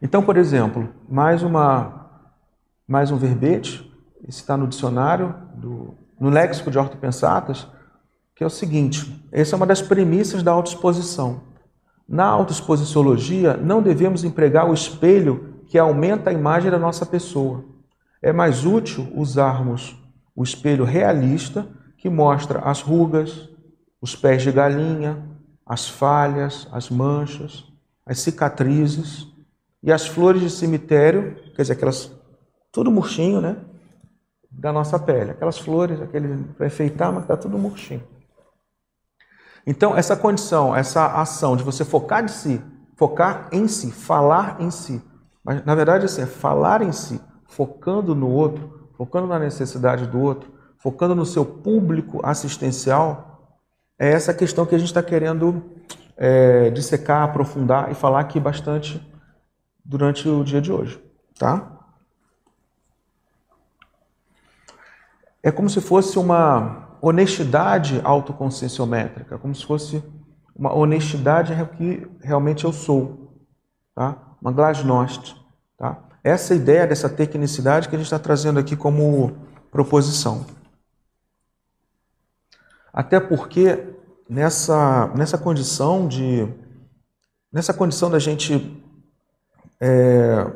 Então, 0.00 0.22
por 0.22 0.36
exemplo, 0.36 0.88
mais 1.08 1.42
uma 1.42 1.98
mais 2.86 3.10
um 3.10 3.16
verbete, 3.16 3.89
esse 4.30 4.38
está 4.38 4.56
no 4.56 4.68
dicionário 4.68 5.34
do, 5.56 5.94
no 6.18 6.30
léxico 6.30 6.70
de 6.70 6.78
ortopensatas, 6.78 7.66
que 8.34 8.44
é 8.44 8.46
o 8.46 8.50
seguinte: 8.50 9.28
essa 9.32 9.54
é 9.54 9.56
uma 9.56 9.66
das 9.66 9.82
premissas 9.82 10.42
da 10.42 10.52
autoexposição. 10.52 11.42
Na 12.08 12.26
autoexposiciologia, 12.26 13.56
não 13.56 13.82
devemos 13.82 14.22
empregar 14.22 14.70
o 14.70 14.74
espelho 14.74 15.62
que 15.66 15.76
aumenta 15.78 16.30
a 16.30 16.32
imagem 16.32 16.70
da 16.70 16.78
nossa 16.78 17.04
pessoa. 17.04 17.64
É 18.22 18.32
mais 18.32 18.64
útil 18.64 19.08
usarmos 19.14 19.96
o 20.34 20.44
espelho 20.44 20.84
realista 20.84 21.66
que 21.98 22.08
mostra 22.08 22.60
as 22.60 22.80
rugas, 22.80 23.48
os 24.00 24.14
pés 24.14 24.42
de 24.42 24.52
galinha, 24.52 25.24
as 25.66 25.88
falhas, 25.88 26.68
as 26.72 26.88
manchas, 26.88 27.64
as 28.06 28.20
cicatrizes 28.20 29.26
e 29.82 29.92
as 29.92 30.06
flores 30.06 30.40
de 30.40 30.50
cemitério, 30.50 31.36
quer 31.54 31.62
dizer, 31.62 31.72
aquelas 31.74 32.12
tudo 32.72 32.90
murchinho, 32.90 33.40
né? 33.40 33.56
Da 34.50 34.72
nossa 34.72 34.98
pele, 34.98 35.30
aquelas 35.30 35.58
flores, 35.58 36.00
aquele 36.00 36.44
para 36.54 36.66
enfeitar, 36.66 37.12
mas 37.12 37.22
está 37.22 37.36
tudo 37.36 37.56
murchinho. 37.56 38.02
Então, 39.66 39.96
essa 39.96 40.16
condição, 40.16 40.74
essa 40.74 41.06
ação 41.06 41.56
de 41.56 41.62
você 41.62 41.84
focar 41.84 42.24
de 42.24 42.32
si, 42.32 42.60
focar 42.96 43.48
em 43.52 43.68
si, 43.68 43.92
falar 43.92 44.60
em 44.60 44.70
si, 44.70 45.02
mas 45.44 45.64
na 45.64 45.74
verdade 45.74 46.04
assim, 46.04 46.22
é 46.22 46.26
falar 46.26 46.82
em 46.82 46.92
si, 46.92 47.20
focando 47.46 48.14
no 48.14 48.28
outro, 48.28 48.90
focando 48.96 49.26
na 49.26 49.38
necessidade 49.38 50.06
do 50.06 50.20
outro, 50.20 50.52
focando 50.78 51.14
no 51.14 51.24
seu 51.24 51.44
público 51.44 52.20
assistencial, 52.24 53.58
é 53.98 54.10
essa 54.10 54.32
questão 54.32 54.64
que 54.66 54.74
a 54.74 54.78
gente 54.78 54.88
está 54.88 55.02
querendo 55.02 55.62
é, 56.16 56.70
dissecar, 56.70 57.22
aprofundar 57.22 57.90
e 57.90 57.94
falar 57.94 58.20
aqui 58.20 58.38
bastante 58.38 59.00
durante 59.84 60.28
o 60.28 60.44
dia 60.44 60.60
de 60.60 60.72
hoje, 60.72 61.02
tá? 61.38 61.79
É 65.42 65.50
como 65.50 65.70
se 65.70 65.80
fosse 65.80 66.18
uma 66.18 66.98
honestidade 67.00 68.00
autoconscienciométrica, 68.04 69.38
como 69.38 69.54
se 69.54 69.64
fosse 69.64 70.02
uma 70.54 70.74
honestidade 70.74 71.54
que 71.76 72.06
realmente 72.20 72.64
eu 72.64 72.72
sou, 72.72 73.42
tá? 73.94 74.36
Uma 74.40 74.52
glasnost, 74.52 75.34
tá? 75.78 76.02
Essa 76.22 76.54
ideia 76.54 76.86
dessa 76.86 77.08
tecnicidade 77.08 77.88
que 77.88 77.94
a 77.94 77.98
gente 77.98 78.06
está 78.06 78.18
trazendo 78.18 78.58
aqui 78.58 78.76
como 78.76 79.38
proposição. 79.70 80.44
Até 82.92 83.18
porque 83.18 83.96
nessa, 84.28 85.06
nessa 85.16 85.38
condição 85.38 86.06
de 86.06 86.46
nessa 87.52 87.72
condição 87.72 88.10
da 88.10 88.18
gente 88.18 88.84
é, 89.80 90.46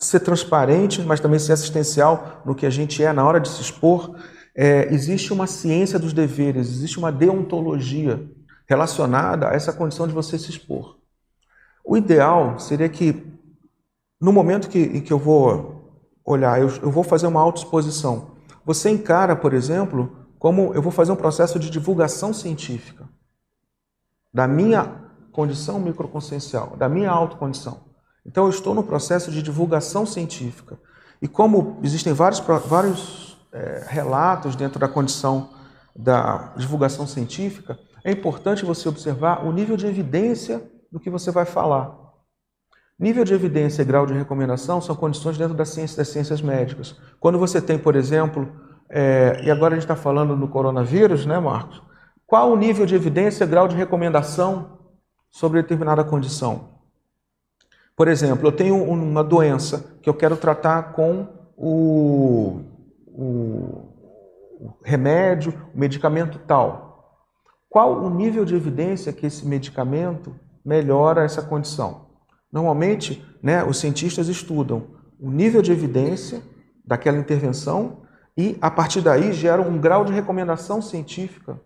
ser 0.00 0.20
transparente, 0.20 1.02
mas 1.02 1.20
também 1.20 1.38
ser 1.38 1.52
assistencial 1.52 2.42
no 2.44 2.54
que 2.54 2.64
a 2.64 2.70
gente 2.70 3.04
é 3.04 3.12
na 3.12 3.24
hora 3.24 3.38
de 3.38 3.48
se 3.48 3.60
expor. 3.60 4.16
É, 4.54 4.92
existe 4.92 5.32
uma 5.32 5.46
ciência 5.46 5.98
dos 5.98 6.12
deveres, 6.12 6.68
existe 6.68 6.98
uma 6.98 7.12
deontologia 7.12 8.26
relacionada 8.66 9.48
a 9.48 9.52
essa 9.52 9.72
condição 9.72 10.08
de 10.08 10.14
você 10.14 10.38
se 10.38 10.50
expor. 10.50 10.96
O 11.84 11.96
ideal 11.96 12.58
seria 12.58 12.88
que, 12.88 13.26
no 14.20 14.32
momento 14.32 14.68
que, 14.68 14.78
em 14.78 15.00
que 15.00 15.12
eu 15.12 15.18
vou 15.18 16.00
olhar, 16.24 16.60
eu, 16.60 16.68
eu 16.82 16.90
vou 16.90 17.04
fazer 17.04 17.26
uma 17.26 17.40
autoexposição, 17.40 18.30
você 18.64 18.90
encara, 18.90 19.36
por 19.36 19.52
exemplo, 19.52 20.16
como 20.38 20.72
eu 20.74 20.80
vou 20.80 20.92
fazer 20.92 21.12
um 21.12 21.16
processo 21.16 21.58
de 21.58 21.68
divulgação 21.68 22.32
científica 22.32 23.08
da 24.32 24.46
minha 24.46 25.10
condição 25.32 25.78
microconsciencial, 25.78 26.76
da 26.76 26.88
minha 26.88 27.10
autocondição. 27.10 27.89
Então 28.24 28.44
eu 28.44 28.50
estou 28.50 28.74
no 28.74 28.82
processo 28.82 29.30
de 29.30 29.42
divulgação 29.42 30.04
científica. 30.04 30.78
E 31.20 31.28
como 31.28 31.78
existem 31.82 32.12
vários, 32.12 32.40
vários 32.66 33.38
é, 33.52 33.84
relatos 33.86 34.56
dentro 34.56 34.78
da 34.78 34.88
condição 34.88 35.50
da 35.94 36.52
divulgação 36.56 37.06
científica, 37.06 37.78
é 38.04 38.10
importante 38.10 38.64
você 38.64 38.88
observar 38.88 39.44
o 39.44 39.52
nível 39.52 39.76
de 39.76 39.86
evidência 39.86 40.62
do 40.90 40.98
que 40.98 41.10
você 41.10 41.30
vai 41.30 41.44
falar. 41.44 41.94
Nível 42.98 43.24
de 43.24 43.32
evidência 43.32 43.82
e 43.82 43.84
grau 43.84 44.06
de 44.06 44.12
recomendação 44.12 44.80
são 44.80 44.94
condições 44.94 45.38
dentro 45.38 45.54
da 45.54 45.64
ciência 45.64 45.96
das 45.96 46.08
ciências 46.08 46.42
médicas. 46.42 46.96
Quando 47.18 47.38
você 47.38 47.60
tem, 47.60 47.78
por 47.78 47.96
exemplo, 47.96 48.48
é, 48.90 49.40
e 49.44 49.50
agora 49.50 49.74
a 49.74 49.76
gente 49.76 49.84
está 49.84 49.96
falando 49.96 50.36
no 50.36 50.48
coronavírus, 50.48 51.24
né, 51.24 51.38
Marcos? 51.38 51.80
Qual 52.26 52.52
o 52.52 52.56
nível 52.56 52.84
de 52.84 52.94
evidência 52.94 53.44
e 53.44 53.46
grau 53.46 53.66
de 53.66 53.76
recomendação 53.76 54.78
sobre 55.30 55.62
determinada 55.62 56.04
condição? 56.04 56.79
Por 58.00 58.08
exemplo, 58.08 58.48
eu 58.48 58.52
tenho 58.52 58.82
uma 58.82 59.22
doença 59.22 59.98
que 60.00 60.08
eu 60.08 60.14
quero 60.14 60.34
tratar 60.34 60.94
com 60.94 61.28
o, 61.54 62.62
o, 63.06 63.28
o 64.58 64.72
remédio, 64.82 65.52
o 65.74 65.78
medicamento 65.78 66.38
tal. 66.38 67.28
Qual 67.68 68.02
o 68.02 68.08
nível 68.08 68.46
de 68.46 68.54
evidência 68.54 69.12
que 69.12 69.26
esse 69.26 69.46
medicamento 69.46 70.34
melhora 70.64 71.24
essa 71.24 71.42
condição? 71.42 72.06
Normalmente, 72.50 73.22
né, 73.42 73.62
os 73.62 73.76
cientistas 73.76 74.28
estudam 74.28 74.86
o 75.20 75.30
nível 75.30 75.60
de 75.60 75.70
evidência 75.70 76.42
daquela 76.82 77.18
intervenção 77.18 77.98
e, 78.34 78.56
a 78.62 78.70
partir 78.70 79.02
daí, 79.02 79.30
geram 79.30 79.68
um 79.68 79.78
grau 79.78 80.06
de 80.06 80.12
recomendação 80.14 80.80
científica 80.80 81.60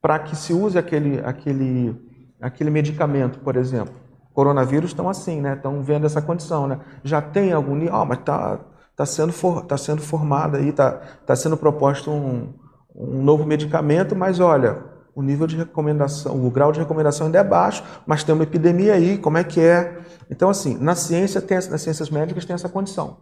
para 0.00 0.18
que 0.18 0.34
se 0.34 0.54
use 0.54 0.78
aquele, 0.78 1.20
aquele, 1.20 1.94
aquele 2.40 2.70
medicamento, 2.70 3.40
por 3.40 3.54
exemplo. 3.56 4.03
Coronavírus 4.34 4.90
estão 4.90 5.08
assim, 5.08 5.40
né? 5.40 5.54
Estão 5.54 5.80
vendo 5.80 6.04
essa 6.04 6.20
condição, 6.20 6.66
né? 6.66 6.80
Já 7.04 7.22
tem 7.22 7.52
algum 7.52 7.76
nível, 7.76 7.94
oh, 7.94 8.04
mas 8.04 8.18
está 8.18 8.58
tá 8.96 9.06
sendo, 9.06 9.32
for, 9.32 9.64
tá 9.64 9.78
sendo 9.78 10.02
formado 10.02 10.56
aí, 10.56 10.68
está 10.68 10.90
tá 11.24 11.36
sendo 11.36 11.56
proposto 11.56 12.10
um, 12.10 12.52
um 12.94 13.22
novo 13.22 13.46
medicamento, 13.46 14.16
mas 14.16 14.40
olha, 14.40 14.82
o 15.14 15.22
nível 15.22 15.46
de 15.46 15.56
recomendação, 15.56 16.44
o 16.44 16.50
grau 16.50 16.72
de 16.72 16.80
recomendação 16.80 17.26
ainda 17.26 17.38
é 17.38 17.44
baixo, 17.44 17.84
mas 18.04 18.24
tem 18.24 18.34
uma 18.34 18.42
epidemia 18.42 18.94
aí, 18.94 19.16
como 19.18 19.38
é 19.38 19.44
que 19.44 19.60
é? 19.60 20.00
Então, 20.28 20.50
assim, 20.50 20.76
na 20.78 20.96
ciência, 20.96 21.40
tem, 21.40 21.56
nas 21.56 21.80
ciências 21.80 22.10
médicas 22.10 22.44
tem 22.44 22.54
essa 22.54 22.68
condição. 22.68 23.18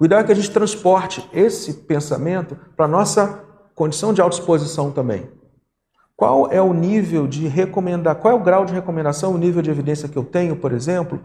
O 0.00 0.06
ideal 0.06 0.22
é 0.22 0.24
que 0.24 0.32
a 0.32 0.34
gente 0.34 0.50
transporte 0.50 1.28
esse 1.34 1.74
pensamento 1.74 2.56
para 2.74 2.86
a 2.86 2.88
nossa 2.88 3.44
condição 3.74 4.14
de 4.14 4.22
autoexposição 4.22 4.90
também. 4.90 5.28
Qual 6.18 6.50
é 6.50 6.60
o 6.60 6.74
nível 6.74 7.28
de 7.28 7.46
recomendar, 7.46 8.16
qual 8.16 8.34
é 8.34 8.36
o 8.36 8.42
grau 8.42 8.64
de 8.64 8.74
recomendação, 8.74 9.32
o 9.32 9.38
nível 9.38 9.62
de 9.62 9.70
evidência 9.70 10.08
que 10.08 10.18
eu 10.18 10.24
tenho, 10.24 10.56
por 10.56 10.72
exemplo, 10.72 11.20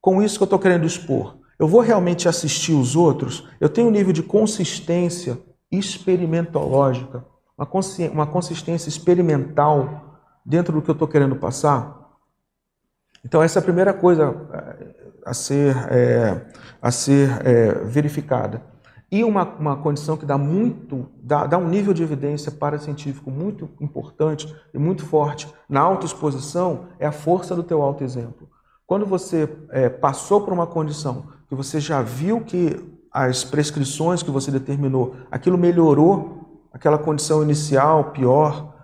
com 0.00 0.22
isso 0.22 0.38
que 0.38 0.44
eu 0.44 0.46
estou 0.46 0.60
querendo 0.60 0.86
expor? 0.86 1.36
Eu 1.58 1.66
vou 1.66 1.80
realmente 1.80 2.28
assistir 2.28 2.72
os 2.72 2.94
outros? 2.94 3.48
Eu 3.60 3.68
tenho 3.68 3.88
um 3.88 3.90
nível 3.90 4.12
de 4.12 4.22
consistência 4.22 5.36
experimentológica 5.68 7.24
uma, 7.58 7.68
uma 8.12 8.26
consistência 8.26 8.88
experimental 8.88 10.20
dentro 10.44 10.72
do 10.74 10.80
que 10.80 10.90
eu 10.90 10.92
estou 10.92 11.08
querendo 11.08 11.34
passar? 11.34 12.06
Então, 13.24 13.42
essa 13.42 13.58
é 13.58 13.60
a 13.60 13.64
primeira 13.64 13.92
coisa 13.92 14.32
eh, 14.52 14.94
a 15.24 15.34
ser, 15.34 15.74
é, 15.90 16.46
a 16.80 16.92
ser 16.92 17.44
é, 17.44 17.72
verificada. 17.84 18.62
E 19.10 19.22
uma, 19.22 19.44
uma 19.44 19.76
condição 19.76 20.16
que 20.16 20.26
dá 20.26 20.36
muito, 20.36 21.08
dá, 21.22 21.46
dá 21.46 21.56
um 21.58 21.68
nível 21.68 21.94
de 21.94 22.02
evidência 22.02 22.50
para 22.50 22.78
científico 22.78 23.30
muito 23.30 23.70
importante 23.80 24.52
e 24.74 24.78
muito 24.78 25.04
forte 25.04 25.52
na 25.68 25.80
autoexposição 25.80 26.88
é 26.98 27.06
a 27.06 27.12
força 27.12 27.54
do 27.54 27.62
teu 27.62 27.82
autoexemplo. 27.82 28.48
Quando 28.84 29.06
você 29.06 29.48
é, 29.70 29.88
passou 29.88 30.40
por 30.40 30.52
uma 30.52 30.66
condição 30.66 31.26
que 31.48 31.54
você 31.54 31.78
já 31.78 32.02
viu 32.02 32.40
que 32.40 32.76
as 33.12 33.44
prescrições 33.44 34.22
que 34.22 34.30
você 34.30 34.50
determinou, 34.50 35.14
aquilo 35.30 35.56
melhorou 35.56 36.66
aquela 36.72 36.98
condição 36.98 37.42
inicial 37.42 38.10
pior, 38.10 38.74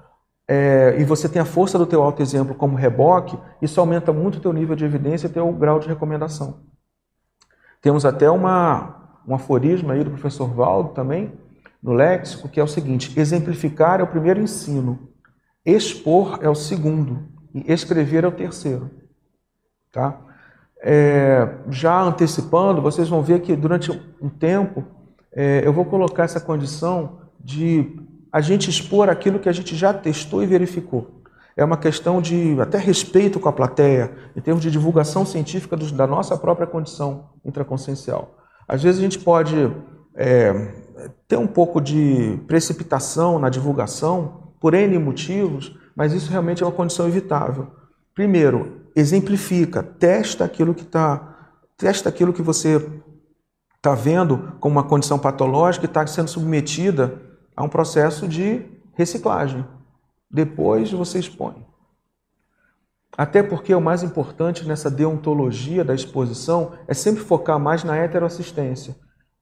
é, 0.48 0.96
e 0.98 1.04
você 1.04 1.28
tem 1.28 1.40
a 1.40 1.44
força 1.44 1.78
do 1.78 1.86
teu 1.86 2.02
autoexemplo 2.02 2.54
como 2.54 2.76
reboque, 2.76 3.38
isso 3.60 3.80
aumenta 3.80 4.12
muito 4.12 4.38
o 4.38 4.40
teu 4.40 4.52
nível 4.52 4.74
de 4.74 4.84
evidência 4.84 5.26
e 5.26 5.30
teu 5.30 5.50
grau 5.52 5.78
de 5.78 5.88
recomendação. 5.88 6.60
Temos 7.80 8.04
até 8.04 8.30
uma, 8.30 9.01
um 9.26 9.34
aforismo 9.34 9.92
aí 9.92 10.02
do 10.02 10.10
professor 10.10 10.48
Valdo 10.48 10.90
também, 10.90 11.32
no 11.82 11.92
léxico, 11.92 12.48
que 12.48 12.60
é 12.60 12.62
o 12.62 12.68
seguinte, 12.68 13.18
exemplificar 13.18 14.00
é 14.00 14.02
o 14.02 14.06
primeiro 14.06 14.40
ensino, 14.40 15.08
expor 15.64 16.38
é 16.42 16.48
o 16.48 16.54
segundo, 16.54 17.28
e 17.54 17.72
escrever 17.72 18.24
é 18.24 18.28
o 18.28 18.32
terceiro. 18.32 18.90
Tá? 19.90 20.18
É, 20.80 21.56
já 21.68 22.00
antecipando, 22.00 22.80
vocês 22.82 23.08
vão 23.08 23.22
ver 23.22 23.40
que 23.40 23.54
durante 23.54 23.90
um 24.20 24.28
tempo 24.28 24.84
é, 25.32 25.62
eu 25.64 25.72
vou 25.72 25.84
colocar 25.84 26.24
essa 26.24 26.40
condição 26.40 27.20
de 27.38 28.00
a 28.32 28.40
gente 28.40 28.70
expor 28.70 29.08
aquilo 29.08 29.38
que 29.38 29.48
a 29.48 29.52
gente 29.52 29.76
já 29.76 29.92
testou 29.92 30.42
e 30.42 30.46
verificou. 30.46 31.22
É 31.56 31.62
uma 31.64 31.76
questão 31.76 32.22
de 32.22 32.58
até 32.60 32.78
respeito 32.78 33.38
com 33.38 33.48
a 33.48 33.52
plateia, 33.52 34.12
em 34.34 34.40
termos 34.40 34.62
de 34.62 34.70
divulgação 34.70 35.26
científica 35.26 35.76
do, 35.76 35.92
da 35.92 36.06
nossa 36.06 36.36
própria 36.36 36.66
condição 36.66 37.30
intraconsciencial. 37.44 38.41
Às 38.72 38.82
vezes 38.82 39.00
a 39.00 39.02
gente 39.02 39.18
pode 39.18 39.70
é, 40.14 40.50
ter 41.28 41.36
um 41.36 41.46
pouco 41.46 41.78
de 41.78 42.40
precipitação 42.46 43.38
na 43.38 43.50
divulgação, 43.50 44.54
por 44.58 44.72
N 44.72 44.98
motivos, 44.98 45.76
mas 45.94 46.14
isso 46.14 46.30
realmente 46.30 46.62
é 46.62 46.66
uma 46.66 46.72
condição 46.72 47.06
evitável. 47.06 47.66
Primeiro, 48.14 48.80
exemplifica, 48.96 49.82
testa 49.82 50.46
aquilo 50.46 50.72
que 50.72 50.84
está, 50.84 51.52
testa 51.76 52.08
aquilo 52.08 52.32
que 52.32 52.40
você 52.40 52.76
está 53.76 53.94
vendo 53.94 54.54
como 54.58 54.76
uma 54.76 54.84
condição 54.84 55.18
patológica 55.18 55.84
e 55.84 55.88
está 55.88 56.06
sendo 56.06 56.28
submetida 56.28 57.20
a 57.54 57.62
um 57.62 57.68
processo 57.68 58.26
de 58.26 58.64
reciclagem. 58.94 59.66
Depois 60.30 60.90
você 60.90 61.18
expõe. 61.18 61.62
Até 63.16 63.42
porque 63.42 63.74
o 63.74 63.80
mais 63.80 64.02
importante 64.02 64.66
nessa 64.66 64.90
deontologia 64.90 65.84
da 65.84 65.94
exposição 65.94 66.72
é 66.88 66.94
sempre 66.94 67.22
focar 67.22 67.58
mais 67.58 67.84
na 67.84 67.96
heteroassistência. 67.96 68.96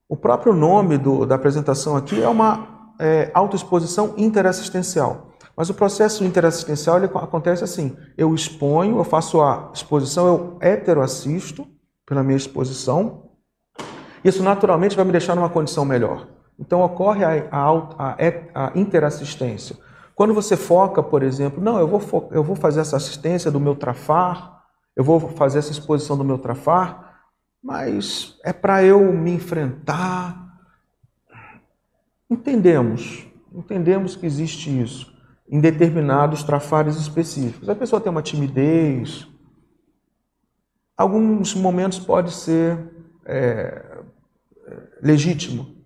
O 0.09 0.17
próprio 0.17 0.53
nome 0.53 0.99
do, 0.99 1.25
da 1.25 1.37
apresentação 1.37 1.97
aqui 1.97 2.21
é 2.21 2.29
uma 2.29 2.93
é, 2.99 3.31
autoexposição 3.33 4.15
interassistencial. 4.17 5.31
Mas 5.57 5.71
o 5.71 5.75
processo 5.75 6.25
interassistencial 6.25 6.97
ele 6.97 7.07
acontece 7.07 7.63
assim: 7.63 7.97
eu 8.17 8.35
exponho, 8.35 8.99
eu 8.99 9.05
faço 9.05 9.41
a 9.41 9.71
exposição, 9.73 10.27
eu 10.27 10.59
heteroassisto 10.61 11.67
pela 12.07 12.23
minha 12.23 12.37
exposição. 12.37 13.31
Isso 14.25 14.43
naturalmente 14.43 14.97
vai 14.97 15.05
me 15.05 15.13
deixar 15.13 15.35
numa 15.35 15.49
condição 15.49 15.85
melhor. 15.85 16.27
Então 16.59 16.83
ocorre 16.83 17.25
a, 17.25 17.49
a, 17.51 18.17
a, 18.55 18.73
interassistência. 18.75 19.77
Quando 20.21 20.35
você 20.35 20.55
foca, 20.55 21.03
por 21.03 21.23
exemplo, 21.23 21.65
não, 21.65 21.79
eu 21.79 21.89
vou, 21.89 22.29
eu 22.31 22.45
vou 22.45 22.55
fazer 22.55 22.81
essa 22.81 22.95
assistência 22.95 23.51
do 23.51 23.59
meu 23.59 23.75
trafar, 23.75 24.65
eu 24.95 25.03
vou 25.03 25.19
fazer 25.19 25.61
essa 25.61 25.73
exposição 25.73 26.15
do 26.15 26.23
meu 26.23 26.37
trafar, 26.37 27.23
mas 27.63 28.39
é 28.45 28.53
para 28.53 28.85
eu 28.85 29.01
me 29.15 29.31
enfrentar. 29.31 30.61
Entendemos, 32.29 33.27
entendemos 33.51 34.15
que 34.15 34.27
existe 34.27 34.69
isso 34.69 35.11
em 35.49 35.59
determinados 35.59 36.43
trafares 36.43 36.97
específicos. 36.97 37.71
A 37.71 37.75
pessoa 37.75 37.99
tem 37.99 38.13
uma 38.13 38.21
timidez, 38.21 39.27
alguns 40.99 41.55
momentos 41.55 41.99
pode 41.99 42.33
ser 42.33 42.79
é, 43.25 44.03
legítimo, 45.03 45.83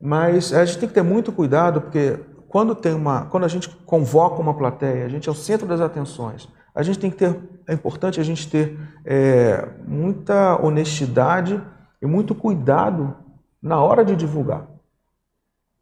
mas 0.00 0.54
a 0.54 0.64
gente 0.64 0.78
tem 0.78 0.88
que 0.88 0.94
ter 0.94 1.02
muito 1.02 1.30
cuidado, 1.30 1.82
porque 1.82 2.18
quando, 2.48 2.74
tem 2.74 2.94
uma, 2.94 3.26
quando 3.26 3.44
a 3.44 3.48
gente 3.48 3.68
convoca 3.68 4.40
uma 4.40 4.54
plateia, 4.54 5.06
a 5.06 5.08
gente 5.08 5.28
é 5.28 5.32
o 5.32 5.34
centro 5.34 5.66
das 5.66 5.80
atenções, 5.80 6.48
a 6.74 6.82
gente 6.82 6.98
tem 6.98 7.10
que 7.10 7.16
ter, 7.16 7.38
é 7.66 7.72
importante 7.72 8.20
a 8.20 8.24
gente 8.24 8.48
ter 8.50 8.78
é, 9.04 9.68
muita 9.86 10.60
honestidade 10.62 11.60
e 12.00 12.06
muito 12.06 12.34
cuidado 12.34 13.16
na 13.60 13.80
hora 13.80 14.04
de 14.04 14.14
divulgar. 14.14 14.66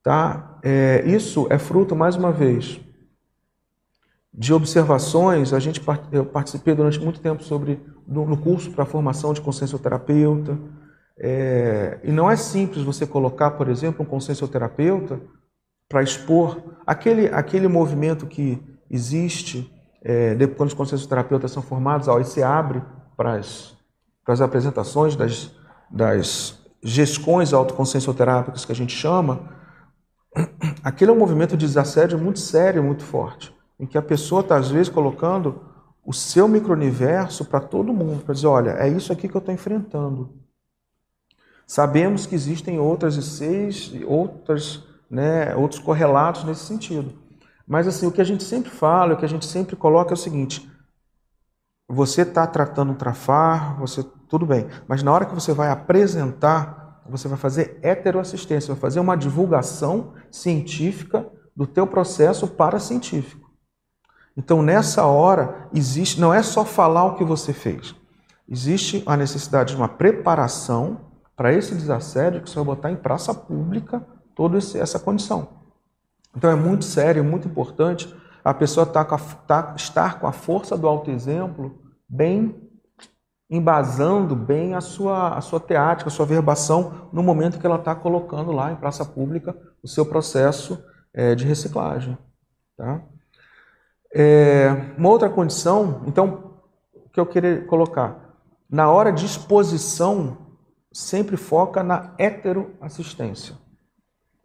Tá? 0.03 0.59
É, 0.62 1.03
isso 1.07 1.46
é 1.50 1.59
fruto, 1.59 1.96
mais 1.96 2.16
uma 2.16 2.31
vez, 2.31 2.81
de 4.33 4.53
observações, 4.53 5.53
a 5.53 5.61
gente 5.61 5.83
eu 6.11 6.27
participei 6.27 6.74
durante 6.74 6.98
muito 6.98 7.20
tempo 7.20 7.42
sobre 7.42 7.81
no 8.07 8.37
curso 8.37 8.70
para 8.72 8.85
formação 8.85 9.33
de 9.33 9.40
consciencioterapeuta. 9.40 10.59
É, 11.16 12.00
e 12.03 12.11
não 12.11 12.29
é 12.29 12.35
simples 12.37 12.85
você 12.85 13.07
colocar, 13.07 13.53
por 13.53 13.68
exemplo, 13.68 14.05
um 14.05 14.09
consciencioterapeuta 14.09 15.20
para 15.95 16.03
expor 16.03 16.61
aquele, 16.85 17.29
aquele 17.29 17.69
movimento 17.69 18.27
que 18.27 18.61
existe 18.91 19.73
é, 20.03 20.35
quando 20.57 20.71
os 20.71 20.75
consciencioterapeutas 20.75 21.53
são 21.53 21.63
formados, 21.63 22.09
a 22.09 22.15
OIC 22.15 22.43
abre 22.43 22.83
para 23.17 23.35
as, 23.35 23.77
para 24.25 24.35
as 24.35 24.41
apresentações 24.41 25.15
das, 25.15 25.53
das 25.89 26.59
gestões 26.83 27.53
autoconsciencioterápicas 27.53 28.65
que 28.65 28.73
a 28.73 28.75
gente 28.75 28.93
chama, 28.93 29.49
aquele 30.83 31.13
é 31.13 31.15
um 31.15 31.19
movimento 31.19 31.57
de 31.57 31.65
desassédio 31.65 32.19
muito 32.19 32.41
sério, 32.41 32.83
muito 32.83 33.05
forte 33.05 33.55
em 33.79 33.87
que 33.87 33.97
a 33.97 34.03
pessoa 34.03 34.41
está, 34.41 34.57
às 34.57 34.69
vezes, 34.69 34.89
colocando 34.89 35.61
o 36.05 36.13
seu 36.13 36.49
micro-universo 36.49 37.45
para 37.45 37.61
todo 37.61 37.95
mundo, 37.95 38.25
para 38.25 38.35
dizer: 38.35 38.49
olha, 38.49 38.71
é 38.81 38.89
isso 38.89 39.13
aqui 39.13 39.29
que 39.29 39.37
eu 39.37 39.39
estou 39.39 39.55
enfrentando. 39.55 40.35
Sabemos 41.69 42.27
que 42.27 42.35
existem 42.35 42.81
outras 42.81 43.15
e 43.15 43.23
seis, 43.23 43.93
outras, 44.05 44.83
né, 45.11 45.55
outros 45.55 45.81
correlatos 45.81 46.45
nesse 46.45 46.64
sentido. 46.64 47.12
Mas 47.67 47.87
assim, 47.87 48.07
o 48.07 48.12
que 48.12 48.21
a 48.21 48.25
gente 48.25 48.45
sempre 48.45 48.71
fala, 48.71 49.14
o 49.14 49.17
que 49.17 49.25
a 49.25 49.29
gente 49.29 49.47
sempre 49.47 49.77
coloca 49.77 50.12
é 50.12 50.14
o 50.14 50.19
seguinte: 50.19 50.71
você 51.88 52.23
está 52.23 52.47
tratando 52.47 52.93
um 52.93 52.97
trafar, 52.97 53.79
você 53.79 54.05
tudo 54.29 54.47
bem, 54.47 54.67
mas 54.88 55.03
na 55.03 55.12
hora 55.12 55.27
que 55.27 55.35
você 55.35 55.53
vai 55.53 55.71
apresentar, 55.71 57.03
você 57.09 57.29
vai 57.29 57.38
fazer 57.38 57.79
heteroassistência, 57.83 58.75
vai 58.75 58.81
fazer 58.81 59.01
uma 59.01 59.17
divulgação 59.17 60.14
científica 60.31 61.27
do 61.55 61.67
teu 61.67 61.87
processo 61.87 62.49
para 62.49 62.79
científico. 62.79 63.51
Então, 64.37 64.62
nessa 64.62 65.05
hora, 65.05 65.69
existe, 65.73 66.21
não 66.21 66.35
é 66.35 66.43
só 66.43 66.64
falar 66.64 67.05
o 67.05 67.14
que 67.14 67.25
você 67.25 67.53
fez. 67.53 67.95
Existe 68.49 69.03
a 69.07 69.17
necessidade 69.17 69.73
de 69.73 69.77
uma 69.77 69.88
preparação 69.88 71.12
para 71.37 71.53
esse 71.53 71.75
desassédio 71.75 72.43
que 72.43 72.51
você 72.51 72.57
vai 72.57 72.64
botar 72.64 72.90
em 72.90 72.97
praça 72.97 73.33
pública 73.33 74.05
toda 74.35 74.59
essa 74.59 74.99
condição. 74.99 75.49
Então, 76.37 76.51
é 76.51 76.55
muito 76.55 76.85
sério, 76.85 77.20
é 77.20 77.23
muito 77.23 77.49
importante 77.49 78.14
a 78.44 78.53
pessoa 78.53 78.85
tá 78.85 79.05
com 79.05 79.14
a, 79.14 79.18
tá, 79.18 79.75
estar 79.75 80.20
com 80.20 80.27
a 80.27 80.33
força 80.33 80.77
do 80.77 80.87
autoexemplo 80.87 81.81
bem 82.07 82.62
embasando 83.49 84.35
bem 84.35 84.75
a 84.75 84.81
sua, 84.81 85.37
a 85.37 85.40
sua 85.40 85.61
teática, 85.61 86.09
a 86.09 86.12
sua 86.12 86.27
verbação 86.27 87.09
no 87.12 87.23
momento 87.23 87.59
que 87.59 87.66
ela 87.66 87.77
está 87.77 87.94
colocando 87.94 88.53
lá 88.53 88.73
em 88.73 88.77
praça 88.77 89.05
pública 89.05 89.57
o 89.83 89.88
seu 89.88 90.05
processo 90.05 90.83
é, 91.12 91.35
de 91.35 91.44
reciclagem. 91.44 92.18
Tá? 92.77 93.03
É, 94.12 94.94
uma 94.97 95.09
outra 95.09 95.29
condição, 95.29 96.03
então, 96.07 96.59
que 97.12 97.20
eu 97.20 97.27
queria 97.27 97.64
colocar, 97.66 98.35
na 98.68 98.90
hora 98.90 99.12
de 99.12 99.25
exposição, 99.27 100.38
sempre 100.92 101.37
foca 101.37 101.83
na 101.83 102.14
heteroassistência. 102.18 103.57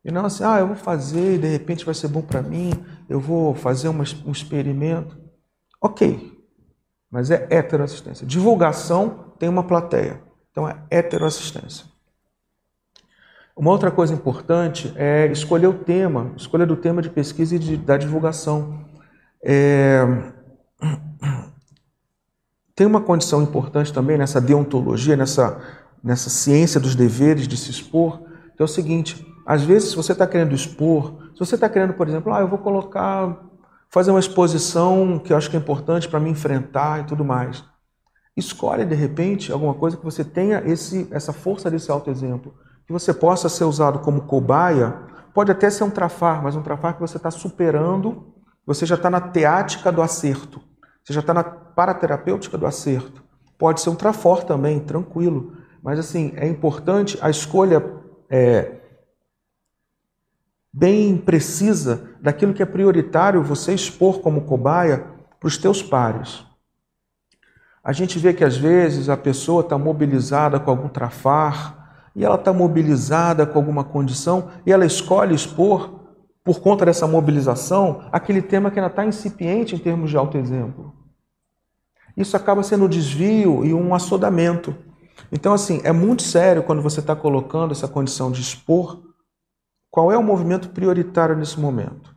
E 0.03 0.11
não 0.11 0.25
assim, 0.25 0.43
ah, 0.43 0.59
eu 0.59 0.67
vou 0.67 0.75
fazer 0.75 1.39
de 1.39 1.47
repente 1.47 1.85
vai 1.85 1.93
ser 1.93 2.07
bom 2.07 2.21
para 2.21 2.41
mim, 2.41 2.71
eu 3.09 3.19
vou 3.19 3.53
fazer 3.53 3.89
um 3.89 4.31
experimento. 4.31 5.17
Ok, 5.81 6.37
mas 7.11 7.31
é 7.31 7.47
heteroassistência. 7.49 8.25
Divulgação 8.25 9.33
tem 9.37 9.49
uma 9.49 9.63
plateia, 9.63 10.21
então 10.51 10.67
é 10.67 10.77
heteroassistência. 10.89 11.85
Uma 13.59 13.71
outra 13.71 13.91
coisa 13.91 14.13
importante 14.13 14.93
é 14.95 15.27
escolher 15.27 15.67
o 15.67 15.73
tema, 15.73 16.31
escolha 16.37 16.65
do 16.65 16.77
tema 16.77 17.01
de 17.01 17.09
pesquisa 17.09 17.57
e 17.57 17.59
de, 17.59 17.75
da 17.75 17.97
divulgação. 17.97 18.85
É... 19.43 20.01
Tem 22.73 22.87
uma 22.87 23.01
condição 23.01 23.43
importante 23.43 23.91
também 23.91 24.17
nessa 24.17 24.39
deontologia, 24.39 25.17
nessa, 25.17 25.61
nessa 26.01 26.29
ciência 26.29 26.79
dos 26.79 26.95
deveres 26.95 27.45
de 27.45 27.57
se 27.57 27.69
expor, 27.69 28.21
que 28.55 28.61
é 28.61 28.63
o 28.63 28.67
seguinte: 28.67 29.28
às 29.49 29.63
vezes, 29.63 29.89
se 29.89 29.95
você 29.95 30.11
está 30.11 30.27
querendo 30.27 30.53
expor, 30.53 31.31
se 31.33 31.39
você 31.39 31.55
está 31.55 31.67
querendo, 31.67 31.93
por 31.93 32.07
exemplo, 32.07 32.33
ah, 32.33 32.41
eu 32.41 32.47
vou 32.47 32.59
colocar, 32.59 33.37
fazer 33.89 34.11
uma 34.11 34.19
exposição 34.19 35.17
que 35.17 35.33
eu 35.33 35.37
acho 35.37 35.49
que 35.49 35.57
é 35.57 35.59
importante 35.59 36.07
para 36.07 36.19
me 36.19 36.29
enfrentar 36.29 36.99
e 36.99 37.03
tudo 37.05 37.25
mais. 37.25 37.63
Escolhe, 38.37 38.85
de 38.85 38.95
repente, 38.95 39.51
alguma 39.51 39.73
coisa 39.73 39.97
que 39.97 40.05
você 40.05 40.23
tenha 40.23 40.61
esse, 40.65 41.07
essa 41.11 41.33
força 41.33 41.71
desse 41.71 41.89
autoexemplo, 41.89 42.53
que 42.85 42.93
você 42.93 43.13
possa 43.13 43.49
ser 43.49 43.63
usado 43.63 43.99
como 43.99 44.21
cobaia. 44.21 44.95
Pode 45.33 45.51
até 45.51 45.69
ser 45.69 45.83
um 45.83 45.89
trafar, 45.89 46.43
mas 46.43 46.55
um 46.55 46.61
trafar 46.61 46.93
que 46.93 47.01
você 47.01 47.17
está 47.17 47.31
superando 47.31 48.29
você 48.69 48.85
já 48.85 48.93
está 48.93 49.09
na 49.09 49.19
teática 49.19 49.91
do 49.91 49.99
acerto. 49.99 50.61
Você 51.03 51.11
já 51.11 51.21
está 51.21 51.33
na 51.33 51.43
paraterapêutica 51.43 52.55
do 52.55 52.67
acerto. 52.67 53.23
Pode 53.57 53.81
ser 53.81 53.89
um 53.89 53.95
trafor 53.95 54.43
também, 54.43 54.79
tranquilo. 54.79 55.57
Mas 55.81 55.97
assim, 55.97 56.33
é 56.35 56.47
importante 56.47 57.17
a 57.19 57.31
escolha 57.31 57.83
é, 58.29 58.78
bem 60.71 61.17
precisa 61.17 62.09
daquilo 62.21 62.53
que 62.53 62.63
é 62.63 62.65
prioritário 62.65 63.43
você 63.43 63.73
expor 63.73 64.19
como 64.19 64.41
cobaia 64.41 65.05
para 65.39 65.47
os 65.47 65.57
teus 65.57 65.81
pares. 65.81 66.45
A 67.83 67.91
gente 67.91 68.19
vê 68.19 68.33
que 68.33 68.43
às 68.43 68.57
vezes 68.57 69.09
a 69.09 69.17
pessoa 69.17 69.61
está 69.61 69.77
mobilizada 69.77 70.59
com 70.59 70.69
algum 70.69 70.89
trafar, 70.89 71.77
e 72.15 72.25
ela 72.25 72.35
está 72.35 72.51
mobilizada 72.51 73.45
com 73.45 73.57
alguma 73.57 73.83
condição, 73.83 74.49
e 74.65 74.71
ela 74.71 74.85
escolhe 74.85 75.33
expor 75.33 75.99
por 76.43 76.59
conta 76.59 76.85
dessa 76.85 77.07
mobilização, 77.07 78.07
aquele 78.11 78.41
tema 78.41 78.69
que 78.69 78.79
ainda 78.79 78.89
está 78.89 79.05
incipiente 79.05 79.75
em 79.75 79.79
termos 79.79 80.09
de 80.09 80.17
autoexemplo. 80.17 80.93
Isso 82.17 82.35
acaba 82.35 82.63
sendo 82.63 82.85
um 82.85 82.89
desvio 82.89 83.63
e 83.63 83.73
um 83.73 83.93
assodamento. 83.95 84.75
Então, 85.31 85.53
assim, 85.53 85.79
é 85.83 85.91
muito 85.91 86.23
sério 86.23 86.63
quando 86.63 86.81
você 86.81 86.99
está 86.99 87.15
colocando 87.15 87.71
essa 87.71 87.87
condição 87.87 88.31
de 88.31 88.41
expor 88.41 89.08
qual 89.89 90.11
é 90.11 90.17
o 90.17 90.23
movimento 90.23 90.69
prioritário 90.69 91.35
nesse 91.35 91.59
momento. 91.59 92.15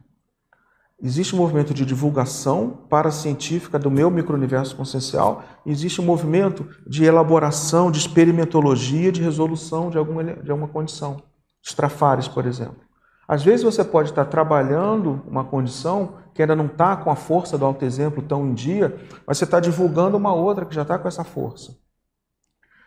Existe 1.05 1.35
um 1.35 1.39
movimento 1.39 1.75
de 1.75 1.85
divulgação 1.85 2.87
para-científica 2.89 3.77
do 3.77 3.91
meu 3.91 4.09
micro-universo 4.09 4.77
consciencial, 4.77 5.43
existe 5.67 6.01
um 6.01 6.05
movimento 6.05 6.69
de 6.87 7.05
elaboração, 7.05 7.91
de 7.91 7.99
experimentologia, 7.99 9.11
de 9.11 9.21
resolução 9.21 9.91
de 9.91 9.99
alguma, 9.99 10.23
de 10.23 10.51
alguma 10.51 10.69
condição. 10.69 11.21
Estrafares, 11.61 12.29
por 12.29 12.47
exemplo. 12.47 12.81
Às 13.27 13.43
vezes 13.43 13.65
você 13.65 13.83
pode 13.83 14.11
estar 14.11 14.27
trabalhando 14.27 15.23
uma 15.27 15.43
condição 15.43 16.19
que 16.35 16.43
ainda 16.43 16.55
não 16.55 16.67
está 16.67 16.97
com 16.97 17.11
a 17.11 17.17
força 17.17 17.59
do 17.59 17.65
autoexemplo 17.65 18.23
tão 18.23 18.47
em 18.47 18.55
dia, 18.55 18.97
mas 19.27 19.39
você 19.39 19.45
está 19.45 19.59
divulgando 19.59 20.17
uma 20.17 20.33
outra 20.33 20.65
que 20.65 20.75
já 20.75 20.83
está 20.83 20.99
com 20.99 21.09
essa 21.09 21.25
força. 21.25 21.77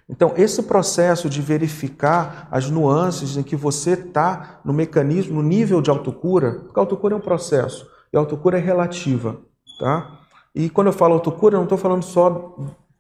Então, 0.08 0.34
esse 0.38 0.62
processo 0.64 1.28
de 1.28 1.42
verificar 1.42 2.48
as 2.52 2.70
nuances 2.70 3.38
em 3.38 3.44
que 3.44 3.56
você 3.56 3.92
está 3.92 4.60
no 4.64 4.72
mecanismo, 4.72 5.42
no 5.42 5.48
nível 5.48 5.82
de 5.82 5.90
autocura, 5.90 6.60
porque 6.66 6.80
a 6.80 6.84
autocura 6.84 7.16
é 7.16 7.18
um 7.18 7.22
processo, 7.22 7.90
e 8.14 8.18
a 8.18 8.20
autocura 8.20 8.58
é 8.58 8.62
relativa. 8.62 9.38
Tá? 9.80 10.20
E 10.54 10.70
quando 10.70 10.88
eu 10.88 10.94
falo 10.94 11.16
autocura, 11.16 11.56
eu 11.56 11.58
não 11.58 11.66
estou 11.66 11.78
falando 11.78 12.04
só 12.04 12.56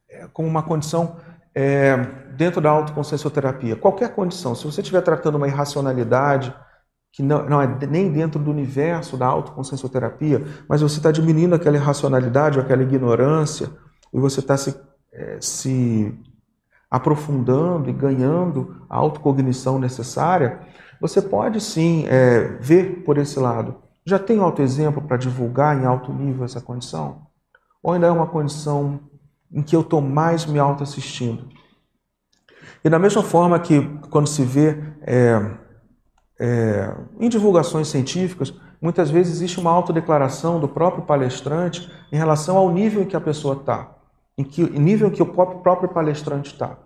é, 0.10 0.28
como 0.34 0.48
uma 0.48 0.64
condição 0.64 1.18
é, 1.54 1.96
dentro 2.36 2.60
da 2.60 2.72
autoconsciencioterapia. 2.72 3.76
Qualquer 3.76 4.14
condição, 4.14 4.56
se 4.56 4.66
você 4.66 4.82
estiver 4.82 5.02
tratando 5.02 5.36
uma 5.36 5.48
irracionalidade, 5.48 6.54
que 7.14 7.24
não, 7.24 7.48
não, 7.48 7.62
é 7.62 7.68
nem 7.88 8.12
dentro 8.12 8.40
do 8.40 8.52
universo 8.52 9.16
da 9.16 9.26
autoconsciencioterapia, 9.28 10.44
mas 10.68 10.82
você 10.82 10.98
está 10.98 11.12
diminuindo 11.12 11.56
aquela 11.56 11.78
irracionalidade 11.78 12.58
ou 12.58 12.66
aquela 12.66 12.84
ignorância, 12.84 13.70
e 14.14 14.20
você 14.20 14.42
está 14.42 14.58
se, 14.58 14.76
é, 15.14 15.38
se 15.40 16.14
aprofundando 16.96 17.90
e 17.90 17.94
ganhando 17.94 18.82
a 18.90 18.96
autocognição 18.96 19.78
necessária, 19.78 20.62
você 21.02 21.22
pode 21.22 21.60
sim 21.60 22.06
é, 22.08 22.58
ver 22.60 23.04
por 23.04 23.18
esse 23.18 23.40
lado. 23.40 23.76
Já 24.06 24.18
tem 24.18 24.40
autoexemplo 24.40 25.02
para 25.02 25.18
divulgar 25.18 25.78
em 25.78 25.86
alto 25.86 26.14
nível 26.14 26.46
essa 26.46 26.62
condição? 26.62 27.28
Ou 27.84 27.94
ainda 27.94 28.08
é 28.08 28.12
uma 28.12 28.28
condição 28.28 29.00
em 29.52 29.62
que 29.62 29.76
eu 29.76 29.82
estou 29.82 30.00
mais 30.00 30.46
me 30.46 30.58
autoassistindo? 30.58 31.50
E 32.84 32.90
da 32.90 32.98
mesma 32.98 33.24
forma 33.24 33.60
que 33.60 33.82
quando 34.10 34.28
se 34.28 34.44
vê 34.44 34.82
é, 35.02 35.52
é, 36.40 36.96
em 37.20 37.28
divulgações 37.28 37.88
científicas, 37.88 38.54
muitas 38.82 39.10
vezes 39.10 39.34
existe 39.34 39.60
uma 39.60 39.72
autodeclaração 39.72 40.60
do 40.60 40.68
próprio 40.68 41.04
palestrante 41.04 41.92
em 42.12 42.16
relação 42.16 42.56
ao 42.58 42.72
nível 42.72 43.02
em 43.02 43.06
que 43.06 43.18
a 43.18 43.22
pessoa 43.22 43.56
está, 43.56 43.98
em 44.38 44.44
que 44.44 44.64
nível 44.64 45.08
em 45.08 45.12
que 45.12 45.22
o 45.22 45.26
próprio 45.26 45.90
palestrante 45.90 46.54
está. 46.54 46.85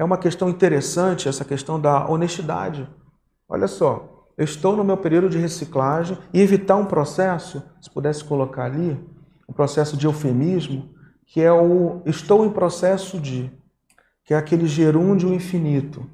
É 0.00 0.04
uma 0.04 0.16
questão 0.16 0.48
interessante 0.48 1.28
essa 1.28 1.44
questão 1.44 1.80
da 1.80 2.08
honestidade. 2.08 2.88
Olha 3.48 3.68
só, 3.68 4.26
eu 4.38 4.44
estou 4.44 4.74
no 4.74 4.82
meu 4.82 4.96
período 4.96 5.28
de 5.28 5.38
reciclagem 5.38 6.16
e 6.32 6.40
evitar 6.40 6.76
um 6.76 6.86
processo, 6.86 7.62
se 7.80 7.90
pudesse 7.90 8.24
colocar 8.24 8.64
ali, 8.64 8.98
um 9.48 9.52
processo 9.52 9.96
de 9.96 10.06
eufemismo, 10.06 10.88
que 11.26 11.40
é 11.40 11.52
o 11.52 12.00
estou 12.06 12.46
em 12.46 12.50
processo 12.50 13.20
de, 13.20 13.52
que 14.24 14.32
é 14.32 14.36
aquele 14.36 14.66
gerúndio 14.66 15.34
infinito 15.34 16.08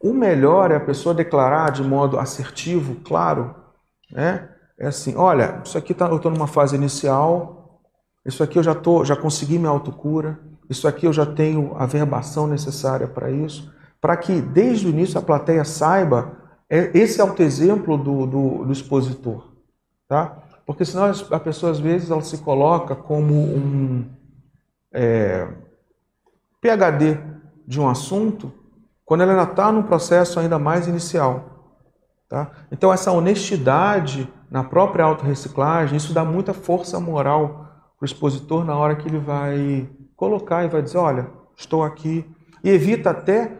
o 0.00 0.14
melhor 0.14 0.70
é 0.70 0.76
a 0.76 0.80
pessoa 0.80 1.14
declarar 1.14 1.70
de 1.70 1.82
modo 1.82 2.18
assertivo, 2.18 2.96
claro, 3.04 3.54
né? 4.10 4.48
é 4.78 4.86
assim: 4.86 5.14
olha, 5.14 5.60
isso 5.62 5.76
aqui 5.76 5.92
tá, 5.92 6.06
eu 6.08 6.16
estou 6.16 6.32
numa 6.32 6.46
fase 6.46 6.74
inicial, 6.74 7.82
isso 8.24 8.42
aqui 8.42 8.58
eu 8.58 8.62
já, 8.62 8.74
tô, 8.74 9.04
já 9.04 9.14
consegui 9.14 9.58
minha 9.58 9.70
autocura, 9.70 10.40
isso 10.70 10.86
aqui 10.86 11.04
eu 11.04 11.12
já 11.12 11.26
tenho 11.26 11.74
a 11.76 11.84
verbação 11.84 12.46
necessária 12.46 13.08
para 13.08 13.28
isso, 13.28 13.74
para 14.00 14.16
que 14.16 14.40
desde 14.40 14.86
o 14.86 14.90
início 14.90 15.18
a 15.18 15.22
plateia 15.22 15.64
saiba, 15.64 16.38
é, 16.70 16.96
esse 16.96 17.20
autoexemplo 17.20 17.98
do, 17.98 18.24
do, 18.24 18.64
do 18.64 18.72
expositor. 18.72 19.50
Tá? 20.08 20.38
Porque 20.64 20.84
senão 20.84 21.12
a 21.32 21.40
pessoa, 21.40 21.72
às 21.72 21.80
vezes, 21.80 22.08
ela 22.08 22.22
se 22.22 22.38
coloca 22.38 22.94
como 22.94 23.34
um 23.34 24.08
é, 24.94 25.48
PHD 26.60 27.18
de 27.66 27.80
um 27.80 27.88
assunto, 27.88 28.52
quando 29.04 29.22
ela 29.22 29.32
ainda 29.32 29.50
está 29.50 29.72
num 29.72 29.82
processo 29.82 30.38
ainda 30.38 30.58
mais 30.58 30.86
inicial. 30.86 31.74
Tá? 32.28 32.52
Então, 32.70 32.92
essa 32.92 33.10
honestidade 33.10 34.32
na 34.48 34.62
própria 34.62 35.04
autorreciclagem, 35.04 35.96
isso 35.96 36.14
dá 36.14 36.24
muita 36.24 36.54
força 36.54 37.00
moral 37.00 37.66
para 37.98 38.04
o 38.04 38.06
expositor 38.06 38.64
na 38.64 38.76
hora 38.76 38.94
que 38.94 39.08
ele 39.08 39.18
vai 39.18 39.90
colocar 40.20 40.62
e 40.62 40.68
vai 40.68 40.82
dizer: 40.82 40.98
olha, 40.98 41.30
estou 41.56 41.82
aqui. 41.82 42.30
E 42.62 42.68
evita 42.68 43.08
até, 43.08 43.56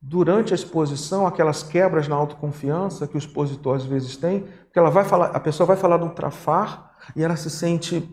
durante 0.00 0.52
a 0.52 0.54
exposição, 0.54 1.26
aquelas 1.26 1.64
quebras 1.64 2.06
na 2.06 2.14
autoconfiança 2.14 3.08
que 3.08 3.16
o 3.16 3.18
expositor 3.18 3.74
às 3.74 3.84
vezes 3.84 4.16
tem, 4.16 4.42
porque 4.42 4.78
ela 4.78 4.88
vai 4.88 5.02
falar, 5.02 5.26
a 5.26 5.40
pessoa 5.40 5.66
vai 5.66 5.76
falar 5.76 5.98
de 5.98 6.04
um 6.04 6.10
trafar 6.10 6.92
e 7.16 7.24
ela 7.24 7.34
se 7.34 7.50
sente. 7.50 8.08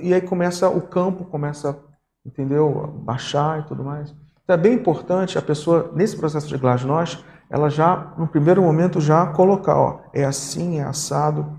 E 0.00 0.12
aí 0.12 0.20
começa 0.20 0.68
o 0.68 0.82
campo, 0.82 1.24
começa, 1.24 1.76
entendeu? 2.24 3.00
Baixar 3.02 3.60
e 3.60 3.62
tudo 3.62 3.82
mais. 3.82 4.14
Então 4.44 4.54
é 4.54 4.58
bem 4.58 4.74
importante 4.74 5.38
a 5.38 5.42
pessoa, 5.42 5.90
nesse 5.94 6.16
processo 6.16 6.46
de 6.46 6.58
diagnóstico, 6.58 7.24
ela 7.50 7.70
já, 7.70 8.12
no 8.18 8.28
primeiro 8.28 8.62
momento, 8.62 9.00
já 9.00 9.26
colocar, 9.26 9.76
ó, 9.76 10.00
é 10.12 10.24
assim, 10.24 10.80
é 10.80 10.84
assado. 10.84 11.50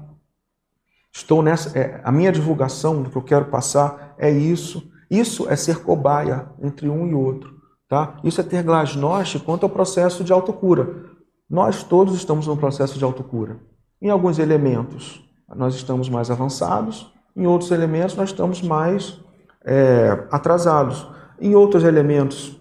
Estou 1.12 1.42
nessa, 1.42 1.78
é, 1.78 2.00
a 2.04 2.12
minha 2.12 2.32
divulgação 2.32 3.02
do 3.02 3.10
que 3.10 3.16
eu 3.16 3.24
quero 3.24 3.46
passar 3.46 4.14
é 4.20 4.30
isso. 4.30 4.88
Isso 5.10 5.50
é 5.50 5.56
ser 5.56 5.84
cobaia 5.84 6.50
entre 6.62 6.88
um 6.88 7.08
e 7.08 7.14
outro, 7.14 7.56
tá? 7.88 8.18
Isso 8.24 8.40
é 8.40 8.44
ter 8.44 8.64
glasnost 8.64 9.40
quanto 9.40 9.64
ao 9.64 9.70
processo 9.70 10.24
de 10.24 10.32
autocura. 10.32 11.06
Nós 11.50 11.84
todos 11.84 12.14
estamos 12.16 12.46
no 12.46 12.56
processo 12.56 12.98
de 12.98 13.04
autocura. 13.04 13.60
Em 14.02 14.10
alguns 14.10 14.38
elementos 14.38 15.24
nós 15.56 15.74
estamos 15.74 16.10
mais 16.10 16.30
avançados, 16.30 17.12
em 17.36 17.48
outros 17.48 17.72
elementos 17.72 18.16
nós 18.16 18.30
estamos 18.30 18.62
mais 18.62 19.20
é, 19.66 20.28
atrasados. 20.32 21.08
Em 21.42 21.56
outros 21.56 21.84
elementos, 21.84 22.60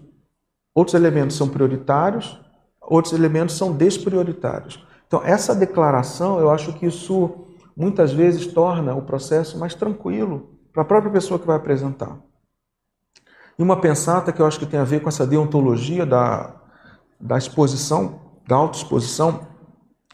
outros 0.73 0.95
elementos 0.95 1.35
são 1.35 1.49
prioritários, 1.49 2.39
outros 2.81 3.13
elementos 3.13 3.55
são 3.57 3.73
desprioritários. 3.73 4.83
Então, 5.05 5.21
essa 5.23 5.53
declaração, 5.53 6.39
eu 6.39 6.49
acho 6.49 6.73
que 6.73 6.85
isso 6.85 7.47
muitas 7.75 8.13
vezes 8.13 8.47
torna 8.47 8.95
o 8.95 9.01
processo 9.01 9.57
mais 9.57 9.75
tranquilo 9.75 10.49
para 10.71 10.83
a 10.83 10.85
própria 10.85 11.11
pessoa 11.11 11.39
que 11.39 11.47
vai 11.47 11.55
apresentar. 11.55 12.17
E 13.59 13.61
uma 13.61 13.75
pensata 13.75 14.31
que 14.31 14.41
eu 14.41 14.45
acho 14.45 14.57
que 14.57 14.65
tem 14.65 14.79
a 14.79 14.85
ver 14.85 15.01
com 15.01 15.09
essa 15.09 15.27
deontologia 15.27 16.05
da, 16.05 16.55
da 17.19 17.37
exposição, 17.37 18.21
da 18.47 18.55
autoexposição, 18.55 19.47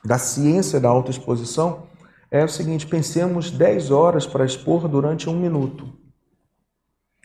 da 0.03 0.17
ciência 0.17 0.79
da 0.79 0.89
autoexposição, 0.89 1.83
é 2.31 2.43
o 2.43 2.49
seguinte: 2.49 2.87
pensemos 2.87 3.51
10 3.51 3.91
horas 3.91 4.25
para 4.25 4.45
expor 4.45 4.87
durante 4.87 5.29
um 5.29 5.39
minuto. 5.39 5.93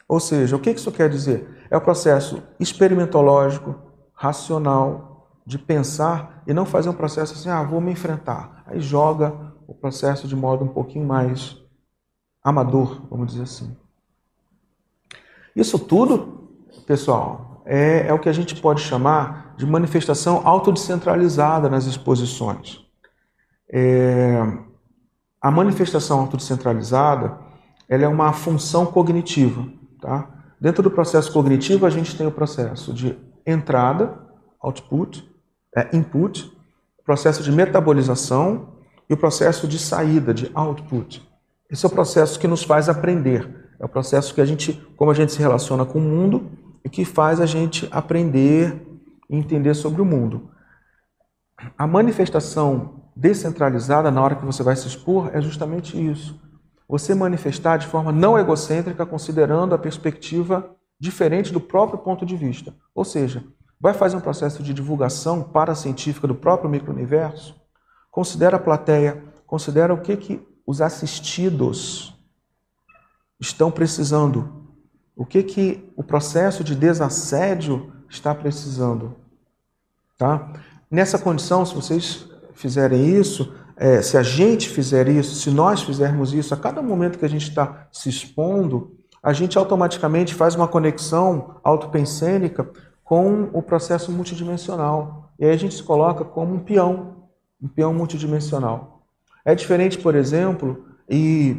Ou 0.07 0.21
seja, 0.21 0.57
o 0.57 0.61
que 0.61 0.71
isso 0.71 0.93
quer 0.93 1.09
dizer? 1.09 1.67
É 1.71 1.77
o 1.79 1.81
processo 1.81 2.43
experimentológico, 2.59 3.75
racional, 4.13 5.31
de 5.47 5.59
pensar 5.59 6.43
e 6.47 6.53
não 6.53 6.67
fazer 6.67 6.91
um 6.91 6.95
processo 6.95 7.33
assim, 7.33 7.49
ah, 7.49 7.63
vou 7.63 7.81
me 7.81 7.93
enfrentar. 7.93 8.63
Aí 8.67 8.79
joga 8.79 9.55
o 9.67 9.73
processo 9.73 10.29
de 10.29 10.37
modo 10.37 10.65
um 10.65 10.69
pouquinho 10.69 11.07
mais 11.07 11.57
amador, 12.43 13.07
vamos 13.09 13.29
dizer 13.29 13.45
assim. 13.45 13.75
Isso 15.55 15.79
tudo, 15.79 16.49
pessoal, 16.87 17.63
é, 17.65 18.07
é 18.09 18.13
o 18.13 18.19
que 18.19 18.29
a 18.29 18.33
gente 18.33 18.61
pode 18.61 18.81
chamar 18.81 19.55
de 19.57 19.67
manifestação 19.67 20.43
autodescentralizada 20.45 21.69
nas 21.69 21.87
exposições. 21.87 22.81
É, 23.73 24.43
a 25.41 25.51
manifestação 25.51 26.21
autodescentralizada 26.21 27.39
ela 27.89 28.05
é 28.05 28.09
uma 28.09 28.33
função 28.33 28.87
cognitiva. 28.87 29.67
Tá? 30.01 30.29
Dentro 30.61 30.83
do 30.83 30.91
processo 30.91 31.33
cognitivo, 31.33 31.87
a 31.87 31.91
gente 31.91 32.17
tem 32.17 32.27
o 32.27 32.31
processo 32.31 32.93
de 32.93 33.19
entrada, 33.45 34.17
output, 34.61 35.29
é, 35.77 35.97
input, 35.97 36.53
processo 37.05 37.43
de 37.43 37.51
metabolização 37.51 38.75
e 39.09 39.15
o 39.15 39.17
processo 39.17 39.67
de 39.67 39.79
saída, 39.79 40.33
de 40.33 40.51
output. 40.55 41.29
Esse 41.69 41.85
é 41.85 41.89
o 41.89 41.93
processo 41.93 42.39
que 42.39 42.47
nos 42.47 42.63
faz 42.63 42.89
aprender. 42.89 43.60
É 43.81 43.85
o 43.85 43.89
processo 43.89 44.35
que 44.35 44.41
a 44.41 44.45
gente, 44.45 44.75
como 44.97 45.11
a 45.11 45.15
gente 45.15 45.33
se 45.33 45.39
relaciona 45.39 45.85
com 45.85 45.99
o 45.99 46.03
mundo 46.03 46.51
e 46.85 46.89
que 46.89 47.05
faz 47.05 47.41
a 47.41 47.47
gente 47.47 47.89
aprender 47.91 48.87
e 49.29 49.37
entender 49.37 49.75
sobre 49.75 50.03
o 50.03 50.05
mundo. 50.05 50.51
A 51.77 51.87
manifestação 51.87 53.05
descentralizada 53.17 54.11
na 54.11 54.23
hora 54.23 54.37
que 54.37 54.45
você 54.45 54.63
vai 54.63 54.77
se 54.77 54.87
expor 54.87 55.31
é 55.33 55.41
justamente 55.41 55.97
isso. 55.99 56.41
Você 56.89 57.15
manifestar 57.15 57.77
de 57.79 57.87
forma 57.87 58.13
não 58.13 58.39
egocêntrica, 58.39 59.07
considerando 59.07 59.75
a 59.75 59.79
perspectiva 59.79 60.77
diferente 60.99 61.53
do 61.53 61.61
próprio 61.61 61.99
ponto 61.99 62.27
de 62.27 62.37
vista. 62.37 62.75
Ou 62.95 63.05
seja, 63.05 63.45
Vai 63.81 63.95
fazer 63.95 64.15
um 64.15 64.21
processo 64.21 64.63
de 64.63 64.75
divulgação 64.75 65.43
paracientífica 65.43 66.29
do 66.29 66.35
próprio 66.35 66.69
microuniverso? 66.69 67.59
Considera 68.11 68.59
a 68.59 68.61
plateia, 68.61 69.25
considera 69.47 69.95
o 69.95 70.03
que, 70.03 70.19
que 70.19 70.47
os 70.67 70.83
assistidos 70.83 72.15
estão 73.41 73.71
precisando, 73.71 74.67
o 75.17 75.25
que, 75.25 75.43
que 75.43 75.91
o 75.97 76.03
processo 76.03 76.63
de 76.63 76.75
desassédio 76.75 77.93
está 78.09 78.35
precisando. 78.35 79.17
Tá? 80.19 80.53
Nessa 80.91 81.19
condição, 81.19 81.65
se 81.65 81.75
vocês 81.75 82.27
fizerem 82.53 83.19
isso, 83.19 83.55
é, 83.77 84.03
se 84.03 84.19
a 84.19 84.23
gente 84.23 84.69
fizer 84.69 85.09
isso, 85.09 85.35
se 85.37 85.51
nós 85.51 85.83
fizermos 85.83 86.35
isso, 86.35 86.53
a 86.53 86.57
cada 86.57 86.83
momento 86.83 87.19
que 87.19 87.25
a 87.25 87.29
gente 87.29 87.49
está 87.49 87.89
se 87.91 88.11
expondo, 88.11 88.97
a 89.23 89.33
gente 89.33 89.57
automaticamente 89.57 90.35
faz 90.35 90.55
uma 90.55 90.69
conexão 90.69 91.57
autopensênica 91.65 92.69
com 93.03 93.49
o 93.53 93.63
processo 93.63 94.13
multidimensional. 94.13 95.31
E 95.39 95.45
aí 95.45 95.53
a 95.53 95.57
gente 95.57 95.75
se 95.75 95.83
coloca 95.83 96.25
como 96.25 96.55
um 96.55 96.59
peão, 96.59 97.25
um 97.63 97.69
peão 97.69 97.95
multidimensional. 97.95 99.03
É 99.45 99.55
diferente, 99.55 99.99
por 99.99 100.15
exemplo, 100.15 100.85
e, 101.09 101.57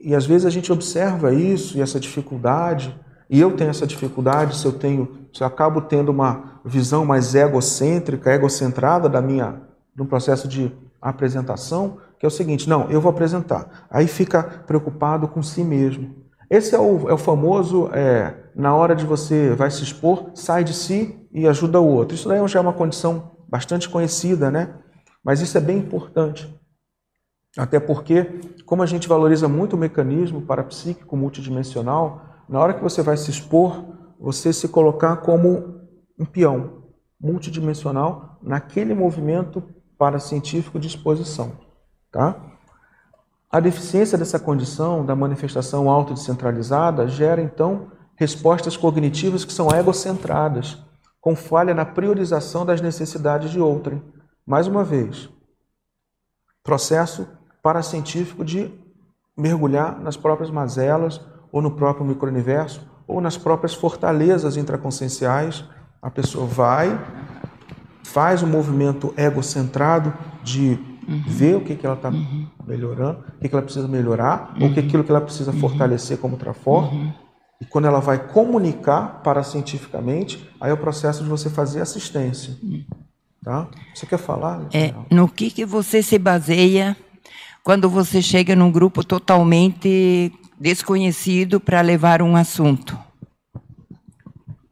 e 0.00 0.14
às 0.14 0.26
vezes 0.26 0.46
a 0.46 0.50
gente 0.50 0.72
observa 0.72 1.32
isso 1.32 1.76
e 1.76 1.80
essa 1.80 1.98
dificuldade, 1.98 2.98
e 3.28 3.40
eu 3.40 3.52
tenho 3.52 3.70
essa 3.70 3.86
dificuldade 3.86 4.56
se 4.56 4.64
eu 4.64 4.72
tenho, 4.72 5.28
se 5.32 5.42
eu 5.42 5.46
acabo 5.46 5.82
tendo 5.82 6.10
uma 6.10 6.60
visão 6.64 7.04
mais 7.04 7.34
egocêntrica, 7.34 8.32
egocentrada 8.32 9.08
da 9.08 9.20
minha, 9.20 9.60
do 9.94 10.06
processo 10.06 10.48
de 10.48 10.72
apresentação, 11.00 11.98
que 12.18 12.24
é 12.24 12.28
o 12.28 12.30
seguinte, 12.30 12.68
não, 12.68 12.90
eu 12.90 13.00
vou 13.00 13.10
apresentar. 13.10 13.86
Aí 13.90 14.06
fica 14.06 14.42
preocupado 14.42 15.28
com 15.28 15.42
si 15.42 15.62
mesmo. 15.62 16.16
Esse 16.50 16.74
é 16.74 16.78
o, 16.78 17.08
é 17.08 17.12
o 17.12 17.18
famoso, 17.18 17.90
é, 17.92 18.34
na 18.56 18.74
hora 18.74 18.96
de 18.96 19.04
você 19.04 19.54
vai 19.54 19.70
se 19.70 19.82
expor, 19.82 20.30
sai 20.34 20.64
de 20.64 20.72
si 20.72 21.28
e 21.32 21.46
ajuda 21.46 21.80
o 21.80 21.86
outro. 21.86 22.14
Isso 22.14 22.28
daí 22.28 22.46
já 22.48 22.58
é 22.58 22.62
uma 22.62 22.72
condição 22.72 23.32
bastante 23.48 23.88
conhecida, 23.88 24.50
né? 24.50 24.74
Mas 25.22 25.40
isso 25.40 25.58
é 25.58 25.60
bem 25.60 25.78
importante. 25.78 26.57
Até 27.56 27.80
porque, 27.80 28.40
como 28.66 28.82
a 28.82 28.86
gente 28.86 29.08
valoriza 29.08 29.48
muito 29.48 29.74
o 29.74 29.78
mecanismo 29.78 30.42
parapsíquico 30.42 31.16
multidimensional, 31.16 32.22
na 32.48 32.60
hora 32.60 32.74
que 32.74 32.82
você 32.82 33.02
vai 33.02 33.16
se 33.16 33.30
expor, 33.30 33.84
você 34.18 34.52
se 34.52 34.68
colocar 34.68 35.16
como 35.16 35.80
um 36.18 36.24
peão 36.24 36.84
multidimensional 37.20 38.38
naquele 38.42 38.94
movimento 38.94 39.62
paracientífico 39.96 40.78
de 40.78 40.86
exposição, 40.86 41.52
tá? 42.10 42.40
A 43.50 43.60
deficiência 43.60 44.18
dessa 44.18 44.38
condição 44.38 45.04
da 45.04 45.16
manifestação 45.16 45.88
autodescentralizada 45.88 47.08
gera, 47.08 47.40
então, 47.40 47.90
respostas 48.14 48.76
cognitivas 48.76 49.44
que 49.44 49.52
são 49.52 49.70
egocentradas, 49.70 50.78
com 51.20 51.34
falha 51.34 51.72
na 51.72 51.84
priorização 51.84 52.66
das 52.66 52.80
necessidades 52.80 53.50
de 53.50 53.58
outrem. 53.58 54.02
Mais 54.46 54.66
uma 54.66 54.84
vez, 54.84 55.30
processo 56.62 57.26
paracientífico 57.68 58.42
de 58.42 58.70
mergulhar 59.36 60.00
nas 60.00 60.16
próprias 60.16 60.50
mazelas, 60.50 61.20
ou 61.52 61.60
no 61.60 61.72
próprio 61.72 62.06
microuniverso, 62.06 62.80
ou 63.06 63.20
nas 63.20 63.36
próprias 63.36 63.74
fortalezas 63.74 64.56
intraconscienciais. 64.56 65.62
A 66.00 66.10
pessoa 66.10 66.46
vai, 66.46 66.98
faz 68.02 68.42
um 68.42 68.46
movimento 68.46 69.12
egocentrado 69.18 70.14
de 70.42 70.78
uhum. 71.06 71.22
ver 71.26 71.56
o 71.56 71.60
que, 71.60 71.76
que 71.76 71.84
ela 71.84 71.94
está 71.94 72.08
uhum. 72.08 72.46
melhorando, 72.66 73.18
o 73.36 73.38
que, 73.38 73.50
que 73.50 73.54
ela 73.54 73.62
precisa 73.62 73.86
melhorar, 73.86 74.54
uhum. 74.56 74.68
ou 74.68 74.72
que 74.72 74.80
aquilo 74.80 75.04
que 75.04 75.10
ela 75.10 75.20
precisa 75.20 75.52
fortalecer 75.52 76.16
como 76.16 76.38
trafor. 76.38 76.90
E 77.60 77.66
quando 77.66 77.84
ela 77.84 78.00
vai 78.00 78.28
comunicar 78.28 79.20
para 79.22 79.42
cientificamente, 79.42 80.48
aí 80.58 80.70
é 80.70 80.72
o 80.72 80.78
processo 80.78 81.22
de 81.22 81.28
você 81.28 81.50
fazer 81.50 81.82
assistência. 81.82 82.56
Tá? 83.44 83.68
Você 83.94 84.06
quer 84.06 84.18
falar? 84.18 84.68
É, 84.72 84.94
no 85.10 85.28
que, 85.28 85.50
que 85.50 85.66
você 85.66 86.02
se 86.02 86.18
baseia 86.18 86.96
quando 87.62 87.88
você 87.88 88.22
chega 88.22 88.56
num 88.56 88.70
grupo 88.70 89.04
totalmente 89.04 90.32
desconhecido 90.58 91.60
para 91.60 91.80
levar 91.80 92.22
um 92.22 92.36
assunto. 92.36 92.98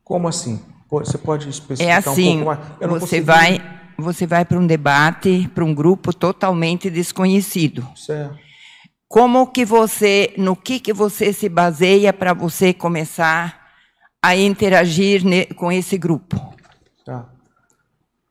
Como 0.02 0.28
assim? 0.28 0.60
Você 0.90 1.18
pode 1.18 1.48
especificar 1.48 1.94
é 1.94 1.96
assim, 1.96 2.42
um 2.42 2.44
pouco 2.44 2.60
mais? 2.60 2.78
você 2.80 3.20
consegui... 3.20 3.20
vai 3.22 3.76
você 3.98 4.26
vai 4.26 4.44
para 4.44 4.58
um 4.58 4.66
debate, 4.66 5.50
para 5.54 5.64
um 5.64 5.74
grupo 5.74 6.12
totalmente 6.12 6.90
desconhecido. 6.90 7.86
Certo. 7.96 8.36
Como 9.08 9.46
que 9.46 9.64
você, 9.64 10.34
no 10.36 10.54
que 10.54 10.80
que 10.80 10.92
você 10.92 11.32
se 11.32 11.48
baseia 11.48 12.12
para 12.12 12.34
você 12.34 12.74
começar 12.74 13.66
a 14.22 14.36
interagir 14.36 15.22
com 15.54 15.70
esse 15.70 15.96
grupo? 15.96 16.36
Tá. 17.04 17.26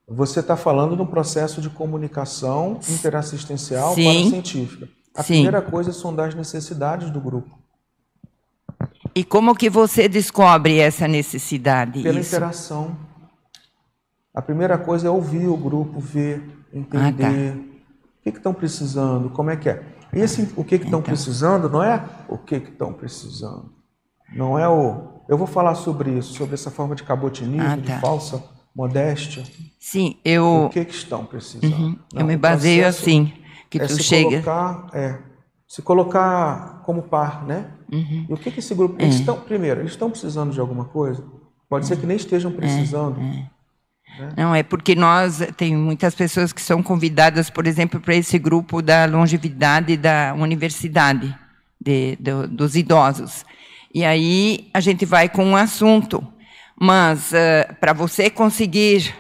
Você 0.07 0.39
está 0.39 0.55
falando 0.55 0.95
de 0.95 1.01
um 1.01 1.05
processo 1.05 1.59
de 1.59 1.69
comunicação 1.69 2.79
interassistencial 2.89 3.95
Sim. 3.95 4.03
para 4.03 4.29
científica. 4.29 4.89
A 5.15 5.23
Sim. 5.23 5.33
primeira 5.33 5.61
coisa 5.61 5.89
é 5.89 5.93
sondar 5.93 6.27
as 6.27 6.35
necessidades 6.35 7.09
do 7.09 7.19
grupo. 7.19 7.57
E 9.15 9.23
como 9.23 9.55
que 9.55 9.69
você 9.69 10.07
descobre 10.07 10.77
essa 10.77 11.07
necessidade? 11.07 12.03
Pela 12.03 12.19
isso? 12.19 12.35
interação. 12.35 12.95
A 14.33 14.41
primeira 14.41 14.77
coisa 14.77 15.07
é 15.07 15.09
ouvir 15.09 15.47
o 15.47 15.57
grupo, 15.57 15.99
ver, 15.99 16.43
entender. 16.73 17.51
Ah, 17.51 17.55
tá. 17.55 17.75
O 18.19 18.31
que 18.31 18.37
estão 18.37 18.53
precisando, 18.53 19.29
como 19.29 19.49
é 19.49 19.55
que 19.55 19.69
é. 19.69 19.83
Esse 20.13 20.53
o 20.55 20.63
que 20.63 20.75
estão 20.75 20.89
então. 20.89 21.01
precisando 21.01 21.69
não 21.69 21.81
é 21.81 22.03
o 22.27 22.37
que 22.37 22.55
estão 22.55 22.93
precisando. 22.93 23.73
Não 24.35 24.59
é 24.59 24.67
o. 24.67 25.23
Eu 25.27 25.37
vou 25.37 25.47
falar 25.47 25.75
sobre 25.75 26.11
isso, 26.11 26.33
sobre 26.33 26.53
essa 26.53 26.69
forma 26.69 26.95
de 26.95 27.03
cabotinismo, 27.03 27.61
ah, 27.65 27.77
tá. 27.77 27.95
de 27.95 28.01
falsa 28.01 28.54
modéstia. 28.75 29.43
Sim, 29.79 30.17
eu. 30.25 30.65
O 30.65 30.69
que, 30.69 30.83
que 30.83 30.93
estão 30.93 31.25
precisando? 31.25 31.73
Uhum. 31.73 31.99
Não, 32.13 32.21
eu 32.21 32.25
me 32.25 32.35
baseio 32.35 32.85
assim, 32.85 33.31
que 33.69 33.79
é 33.79 33.85
tu 33.85 33.93
se 33.93 34.03
chega. 34.03 34.41
Colocar, 34.41 34.87
é, 34.93 35.19
se 35.67 35.81
colocar 35.81 36.81
como 36.83 37.03
par, 37.03 37.45
né? 37.45 37.71
Uhum. 37.91 38.25
E 38.29 38.33
o 38.33 38.37
que, 38.37 38.51
que 38.51 38.59
esse 38.59 38.75
grupo. 38.75 38.95
Eles 38.99 39.15
é. 39.15 39.19
estão, 39.19 39.39
primeiro, 39.39 39.81
eles 39.81 39.91
estão 39.91 40.09
precisando 40.09 40.51
de 40.51 40.59
alguma 40.59 40.85
coisa? 40.85 41.23
Pode 41.69 41.87
ser 41.87 41.97
que 41.97 42.05
nem 42.05 42.17
estejam 42.17 42.51
é, 42.51 42.55
precisando. 42.55 43.19
É. 43.19 43.23
Né? 43.23 43.49
Não, 44.37 44.55
é 44.55 44.63
porque 44.63 44.95
nós, 44.95 45.41
tem 45.57 45.75
muitas 45.75 46.15
pessoas 46.15 46.53
que 46.53 46.61
são 46.61 46.81
convidadas, 46.81 47.49
por 47.49 47.67
exemplo, 47.67 47.99
para 47.99 48.15
esse 48.15 48.37
grupo 48.39 48.81
da 48.81 49.05
longevidade 49.05 49.97
da 49.97 50.33
universidade, 50.37 51.35
de, 51.79 52.17
de, 52.17 52.47
dos 52.47 52.75
idosos. 52.75 53.45
E 53.93 54.03
aí 54.03 54.69
a 54.73 54.79
gente 54.79 55.05
vai 55.05 55.29
com 55.29 55.45
um 55.45 55.55
assunto. 55.55 56.25
Mas 56.79 57.31
uh, 57.31 57.75
para 57.79 57.93
você 57.93 58.29
conseguir 58.29 59.15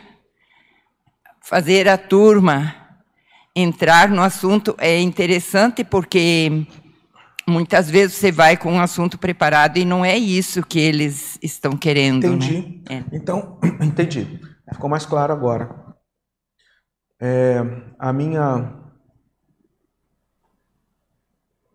fazer 1.41 1.87
a 1.87 1.97
turma 1.97 2.75
entrar 3.55 4.09
no 4.09 4.21
assunto 4.21 4.75
é 4.77 4.99
interessante 4.99 5.83
porque 5.83 6.67
muitas 7.47 7.89
vezes 7.89 8.17
você 8.17 8.31
vai 8.31 8.57
com 8.57 8.73
um 8.73 8.79
assunto 8.79 9.17
preparado 9.17 9.77
e 9.77 9.85
não 9.85 10.03
é 10.03 10.17
isso 10.17 10.65
que 10.65 10.79
eles 10.79 11.37
estão 11.41 11.77
querendo. 11.77 12.25
Entendi. 12.25 12.83
Né? 12.89 13.05
É. 13.11 13.15
Então, 13.15 13.59
entendi. 13.81 14.39
Ficou 14.73 14.89
mais 14.89 15.05
claro 15.05 15.31
agora. 15.31 15.85
É, 17.21 17.61
a 17.97 18.11
minha 18.11 18.73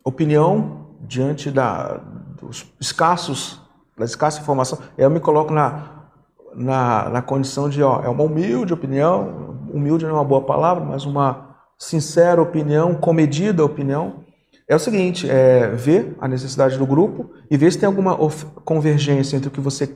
opinião 0.04 0.98
diante 1.02 1.50
da, 1.50 1.96
dos 1.96 2.66
escassos, 2.80 3.60
da 4.00 4.06
escassa 4.06 4.40
informação, 4.40 4.78
eu 4.96 5.10
me 5.10 5.20
coloco 5.20 5.52
na, 5.52 6.06
na, 6.54 7.10
na 7.10 7.22
condição 7.22 7.68
de, 7.68 7.82
ó, 7.82 8.00
é 8.02 8.08
uma 8.08 8.24
humilde 8.24 8.72
opinião, 8.72 9.58
humilde 9.70 10.06
não 10.06 10.12
é 10.12 10.14
uma 10.14 10.24
boa 10.24 10.40
palavra, 10.40 10.82
mas 10.82 11.04
uma 11.04 11.54
sincera 11.78 12.40
opinião, 12.40 12.94
comedida 12.94 13.62
opinião, 13.62 14.24
é 14.66 14.74
o 14.74 14.78
seguinte, 14.78 15.28
é 15.28 15.68
ver 15.68 16.16
a 16.18 16.26
necessidade 16.26 16.78
do 16.78 16.86
grupo 16.86 17.30
e 17.50 17.58
ver 17.58 17.70
se 17.70 17.78
tem 17.78 17.86
alguma 17.86 18.16
convergência 18.64 19.36
entre 19.36 19.48
o 19.48 19.52
que 19.52 19.60
você 19.60 19.94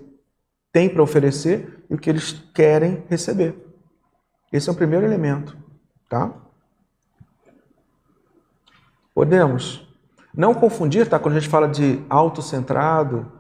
tem 0.70 0.88
para 0.88 1.02
oferecer 1.02 1.82
e 1.88 1.94
o 1.94 1.98
que 1.98 2.10
eles 2.10 2.32
querem 2.54 3.04
receber. 3.08 3.56
Esse 4.52 4.68
é 4.68 4.72
o 4.72 4.76
primeiro 4.76 5.06
elemento, 5.06 5.56
tá? 6.10 6.30
Podemos 9.14 9.88
não 10.34 10.52
confundir, 10.52 11.08
tá? 11.08 11.18
Quando 11.18 11.36
a 11.36 11.40
gente 11.40 11.48
fala 11.48 11.68
de 11.68 12.04
autocentrado, 12.10 13.32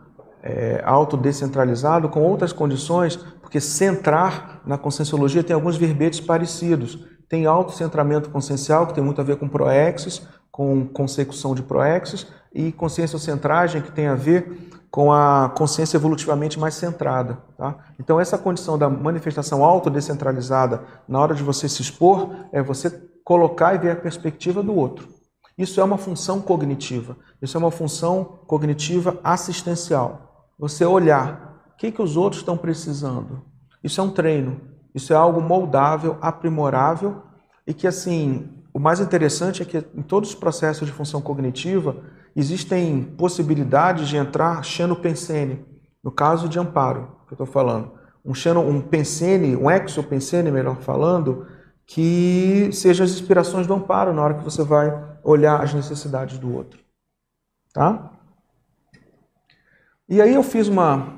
é, 0.44 0.82
autodescentralizado, 0.84 2.10
com 2.10 2.20
outras 2.20 2.52
condições, 2.52 3.16
porque 3.40 3.58
centrar 3.58 4.60
na 4.66 4.76
conscienciologia 4.76 5.42
tem 5.42 5.54
alguns 5.54 5.78
verbetes 5.78 6.20
parecidos. 6.20 7.02
Tem 7.30 7.46
autocentramento 7.46 8.28
consciencial, 8.28 8.86
que 8.86 8.92
tem 8.92 9.02
muito 9.02 9.22
a 9.22 9.24
ver 9.24 9.36
com 9.36 9.48
proexis, 9.48 10.28
com 10.52 10.86
consecução 10.86 11.54
de 11.54 11.62
proexis, 11.62 12.26
e 12.52 12.70
conscienciocentragem, 12.70 13.80
que 13.80 13.90
tem 13.90 14.06
a 14.06 14.14
ver 14.14 14.70
com 14.90 15.10
a 15.10 15.50
consciência 15.56 15.96
evolutivamente 15.96 16.58
mais 16.60 16.74
centrada. 16.74 17.38
Tá? 17.56 17.76
Então, 17.98 18.20
essa 18.20 18.36
condição 18.36 18.76
da 18.76 18.88
manifestação 18.88 19.64
autodescentralizada 19.64 20.82
na 21.08 21.18
hora 21.18 21.34
de 21.34 21.42
você 21.42 21.68
se 21.70 21.80
expor 21.80 22.30
é 22.52 22.62
você 22.62 22.90
colocar 23.24 23.74
e 23.74 23.78
ver 23.78 23.92
a 23.92 23.96
perspectiva 23.96 24.62
do 24.62 24.74
outro. 24.76 25.08
Isso 25.56 25.80
é 25.80 25.84
uma 25.84 25.96
função 25.96 26.40
cognitiva. 26.40 27.16
Isso 27.40 27.56
é 27.56 27.60
uma 27.60 27.70
função 27.70 28.40
cognitiva 28.46 29.18
assistencial. 29.24 30.33
Você 30.58 30.84
olhar 30.84 31.64
o 31.74 31.76
que, 31.76 31.90
que 31.90 32.02
os 32.02 32.16
outros 32.16 32.42
estão 32.42 32.56
precisando. 32.56 33.42
Isso 33.82 34.00
é 34.00 34.04
um 34.04 34.10
treino. 34.10 34.60
Isso 34.94 35.12
é 35.12 35.16
algo 35.16 35.40
moldável, 35.40 36.16
aprimorável 36.20 37.22
e 37.66 37.74
que, 37.74 37.86
assim, 37.86 38.62
o 38.72 38.78
mais 38.78 39.00
interessante 39.00 39.62
é 39.62 39.64
que 39.64 39.78
em 39.78 40.02
todos 40.02 40.30
os 40.30 40.34
processos 40.34 40.86
de 40.86 40.92
função 40.92 41.20
cognitiva, 41.20 41.96
existem 42.34 43.02
possibilidades 43.02 44.08
de 44.08 44.16
entrar 44.16 44.64
xenopensene, 44.64 45.64
no 46.02 46.10
caso 46.10 46.48
de 46.48 46.58
amparo, 46.58 47.16
que 47.26 47.32
eu 47.32 47.36
estou 47.36 47.46
falando. 47.46 47.92
Um, 48.24 48.34
xeno, 48.34 48.60
um 48.60 48.80
pensene, 48.80 49.56
um 49.56 49.70
exopensene, 49.70 50.50
melhor 50.50 50.76
falando, 50.76 51.46
que 51.86 52.70
sejam 52.72 53.04
as 53.04 53.12
inspirações 53.12 53.66
do 53.66 53.74
amparo 53.74 54.12
na 54.12 54.22
hora 54.22 54.34
que 54.34 54.44
você 54.44 54.62
vai 54.62 54.90
olhar 55.22 55.62
as 55.62 55.72
necessidades 55.72 56.38
do 56.38 56.54
outro. 56.54 56.80
Tá? 57.72 58.10
E 60.08 60.20
aí 60.20 60.34
eu 60.34 60.42
fiz 60.42 60.68
uma, 60.68 61.14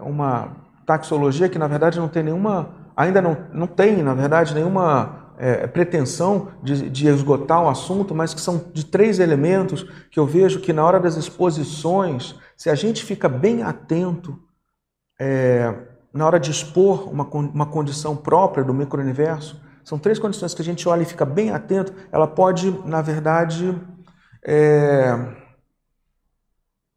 uma 0.00 0.56
taxologia 0.86 1.48
que 1.48 1.58
na 1.58 1.66
verdade 1.66 1.98
não 1.98 2.08
tem 2.08 2.22
nenhuma, 2.22 2.74
ainda 2.96 3.20
não, 3.20 3.36
não 3.52 3.66
tem, 3.66 4.02
na 4.02 4.14
verdade, 4.14 4.54
nenhuma 4.54 5.32
é, 5.36 5.66
pretensão 5.66 6.48
de, 6.62 6.88
de, 6.88 7.08
esgotar 7.08 7.62
o 7.62 7.68
assunto, 7.68 8.14
mas 8.14 8.32
que 8.32 8.40
são 8.40 8.64
de 8.72 8.86
três 8.86 9.18
elementos 9.18 9.84
que 10.10 10.18
eu 10.18 10.26
vejo 10.26 10.60
que 10.60 10.72
na 10.72 10.84
hora 10.84 11.00
das 11.00 11.16
exposições, 11.16 12.36
se 12.56 12.70
a 12.70 12.74
gente 12.74 13.04
fica 13.04 13.28
bem 13.28 13.62
atento 13.62 14.38
é, 15.20 15.74
na 16.12 16.24
hora 16.24 16.38
de 16.38 16.50
expor 16.50 17.10
uma, 17.10 17.24
uma 17.24 17.66
condição 17.66 18.14
própria 18.16 18.62
do 18.62 18.72
microuniverso, 18.72 19.60
são 19.82 19.98
três 19.98 20.18
condições 20.18 20.54
que 20.54 20.62
a 20.62 20.64
gente 20.64 20.88
olha 20.88 21.02
e 21.02 21.06
fica 21.06 21.24
bem 21.24 21.50
atento, 21.50 21.92
ela 22.10 22.26
pode, 22.26 22.70
na 22.86 23.02
verdade, 23.02 23.78
é, 24.46 25.43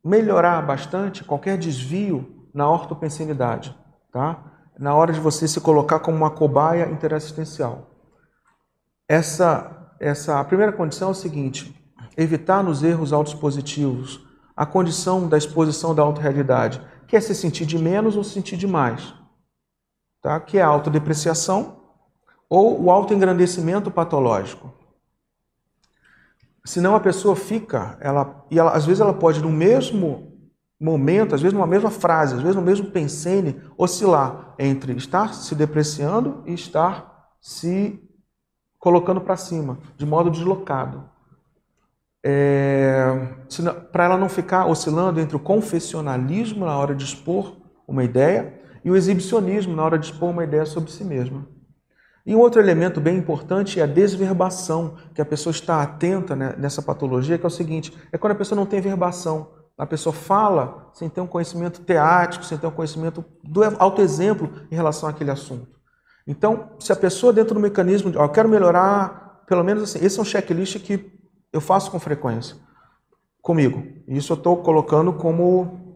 melhorar 0.07 0.61
bastante 0.65 1.23
qualquer 1.23 1.57
desvio 1.57 2.47
na 2.53 2.69
ortopensinidade, 2.69 3.75
tá? 4.11 4.43
na 4.79 4.95
hora 4.95 5.11
de 5.11 5.19
você 5.19 5.47
se 5.47 5.59
colocar 5.59 5.99
como 5.99 6.17
uma 6.17 6.31
cobaia 6.31 6.89
interassistencial. 6.89 7.91
Essa, 9.07 9.95
essa, 9.99 10.39
a 10.39 10.43
primeira 10.45 10.71
condição 10.71 11.09
é 11.09 11.11
o 11.11 11.15
seguinte: 11.15 11.75
evitar 12.15 12.63
nos 12.63 12.83
erros 12.83 13.11
autoexpositivos 13.11 14.25
a 14.55 14.65
condição 14.65 15.27
da 15.27 15.37
exposição 15.37 15.93
da 15.93 16.01
autorrealidade, 16.01 16.81
que 17.07 17.15
é 17.15 17.21
se 17.21 17.35
sentir 17.35 17.65
de 17.65 17.77
menos 17.77 18.15
ou 18.15 18.23
se 18.23 18.31
sentir 18.31 18.57
de 18.57 18.65
mais, 18.65 19.13
tá? 20.21 20.39
que 20.39 20.57
é 20.57 20.61
a 20.61 20.67
autodepreciação 20.67 21.77
ou 22.49 22.81
o 22.81 22.89
autoengrandecimento 22.89 23.91
patológico. 23.91 24.73
Senão 26.67 26.97
a 26.97 26.99
pessoa 26.99 27.33
fica, 27.33 27.97
ela, 28.01 28.45
e 28.51 28.59
ela, 28.59 28.73
às 28.73 28.85
vezes 28.85 28.99
ela 28.99 29.13
pode, 29.13 29.41
no 29.41 29.49
mesmo 29.49 30.33
momento, 30.77 31.33
às 31.33 31.41
vezes 31.41 31.53
numa 31.53 31.65
mesma 31.65 31.89
frase, 31.89 32.35
às 32.35 32.41
vezes 32.41 32.57
no 32.57 32.61
mesmo 32.61 32.91
pensene, 32.91 33.55
oscilar 33.77 34.53
entre 34.59 34.91
estar 34.97 35.33
se 35.33 35.55
depreciando 35.55 36.43
e 36.45 36.53
estar 36.53 37.29
se 37.39 37.97
colocando 38.77 39.21
para 39.21 39.37
cima, 39.37 39.79
de 39.95 40.05
modo 40.05 40.29
deslocado. 40.29 41.09
É, 42.21 43.13
para 43.93 44.03
ela 44.03 44.17
não 44.17 44.27
ficar 44.27 44.65
oscilando 44.65 45.21
entre 45.21 45.37
o 45.37 45.39
confessionalismo 45.39 46.65
na 46.65 46.77
hora 46.77 46.93
de 46.93 47.05
expor 47.05 47.61
uma 47.87 48.03
ideia 48.03 48.61
e 48.83 48.91
o 48.91 48.95
exibicionismo 48.97 49.73
na 49.73 49.85
hora 49.85 49.97
de 49.97 50.07
expor 50.07 50.31
uma 50.31 50.43
ideia 50.43 50.65
sobre 50.65 50.91
si 50.91 51.05
mesma. 51.05 51.47
E 52.27 52.35
um 52.35 52.39
outro 52.39 52.59
elemento 52.59 52.99
bem 52.99 53.15
importante 53.15 53.79
é 53.79 53.83
a 53.83 53.85
desverbação, 53.85 54.95
que 55.15 55.21
a 55.21 55.25
pessoa 55.25 55.51
está 55.51 55.81
atenta 55.81 56.35
né, 56.35 56.53
nessa 56.57 56.81
patologia, 56.81 57.37
que 57.37 57.45
é 57.45 57.47
o 57.47 57.49
seguinte: 57.49 57.97
é 58.11 58.17
quando 58.17 58.33
a 58.33 58.35
pessoa 58.35 58.57
não 58.57 58.65
tem 58.65 58.81
verbação. 58.81 59.55
A 59.77 59.85
pessoa 59.85 60.11
fala 60.11 60.89
sem 60.93 61.07
ter 61.07 61.21
um 61.21 61.27
conhecimento 61.27 61.79
teático, 61.81 62.43
sem 62.43 62.57
ter 62.57 62.67
um 62.67 62.71
conhecimento 62.71 63.23
do 63.41 63.63
autoexemplo 63.79 64.51
em 64.69 64.75
relação 64.75 65.07
àquele 65.07 65.31
assunto. 65.31 65.67
Então, 66.27 66.71
se 66.79 66.91
a 66.91 66.95
pessoa 66.97 67.31
dentro 67.31 67.53
do 67.53 67.61
mecanismo, 67.61 68.11
de, 68.11 68.17
ó, 68.17 68.25
eu 68.25 68.29
quero 68.29 68.49
melhorar, 68.49 69.43
pelo 69.47 69.63
menos 69.63 69.83
assim, 69.83 70.03
esse 70.03 70.19
é 70.19 70.21
um 70.21 70.25
checklist 70.25 70.79
que 70.79 71.09
eu 71.53 71.61
faço 71.61 71.89
com 71.89 71.99
frequência 71.99 72.57
comigo. 73.41 73.81
Isso 74.05 74.33
eu 74.33 74.37
estou 74.37 74.57
colocando 74.57 75.13
como 75.13 75.95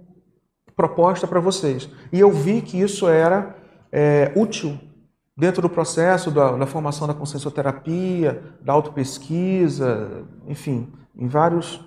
proposta 0.78 1.28
para 1.28 1.42
vocês. 1.42 1.90
E 2.14 2.20
eu 2.20 2.32
vi 2.32 2.62
que 2.62 2.80
isso 2.80 3.10
era 3.10 3.58
é, 3.92 4.32
útil 4.34 4.80
dentro 5.42 5.60
do 5.60 5.70
processo 5.72 6.30
da, 6.30 6.52
da 6.52 6.68
formação 6.68 7.08
da 7.08 7.16
consciencioterapia, 7.16 8.44
da 8.62 8.74
autopesquisa, 8.74 10.24
enfim, 10.48 10.94
em 11.16 11.28
vários, 11.28 11.84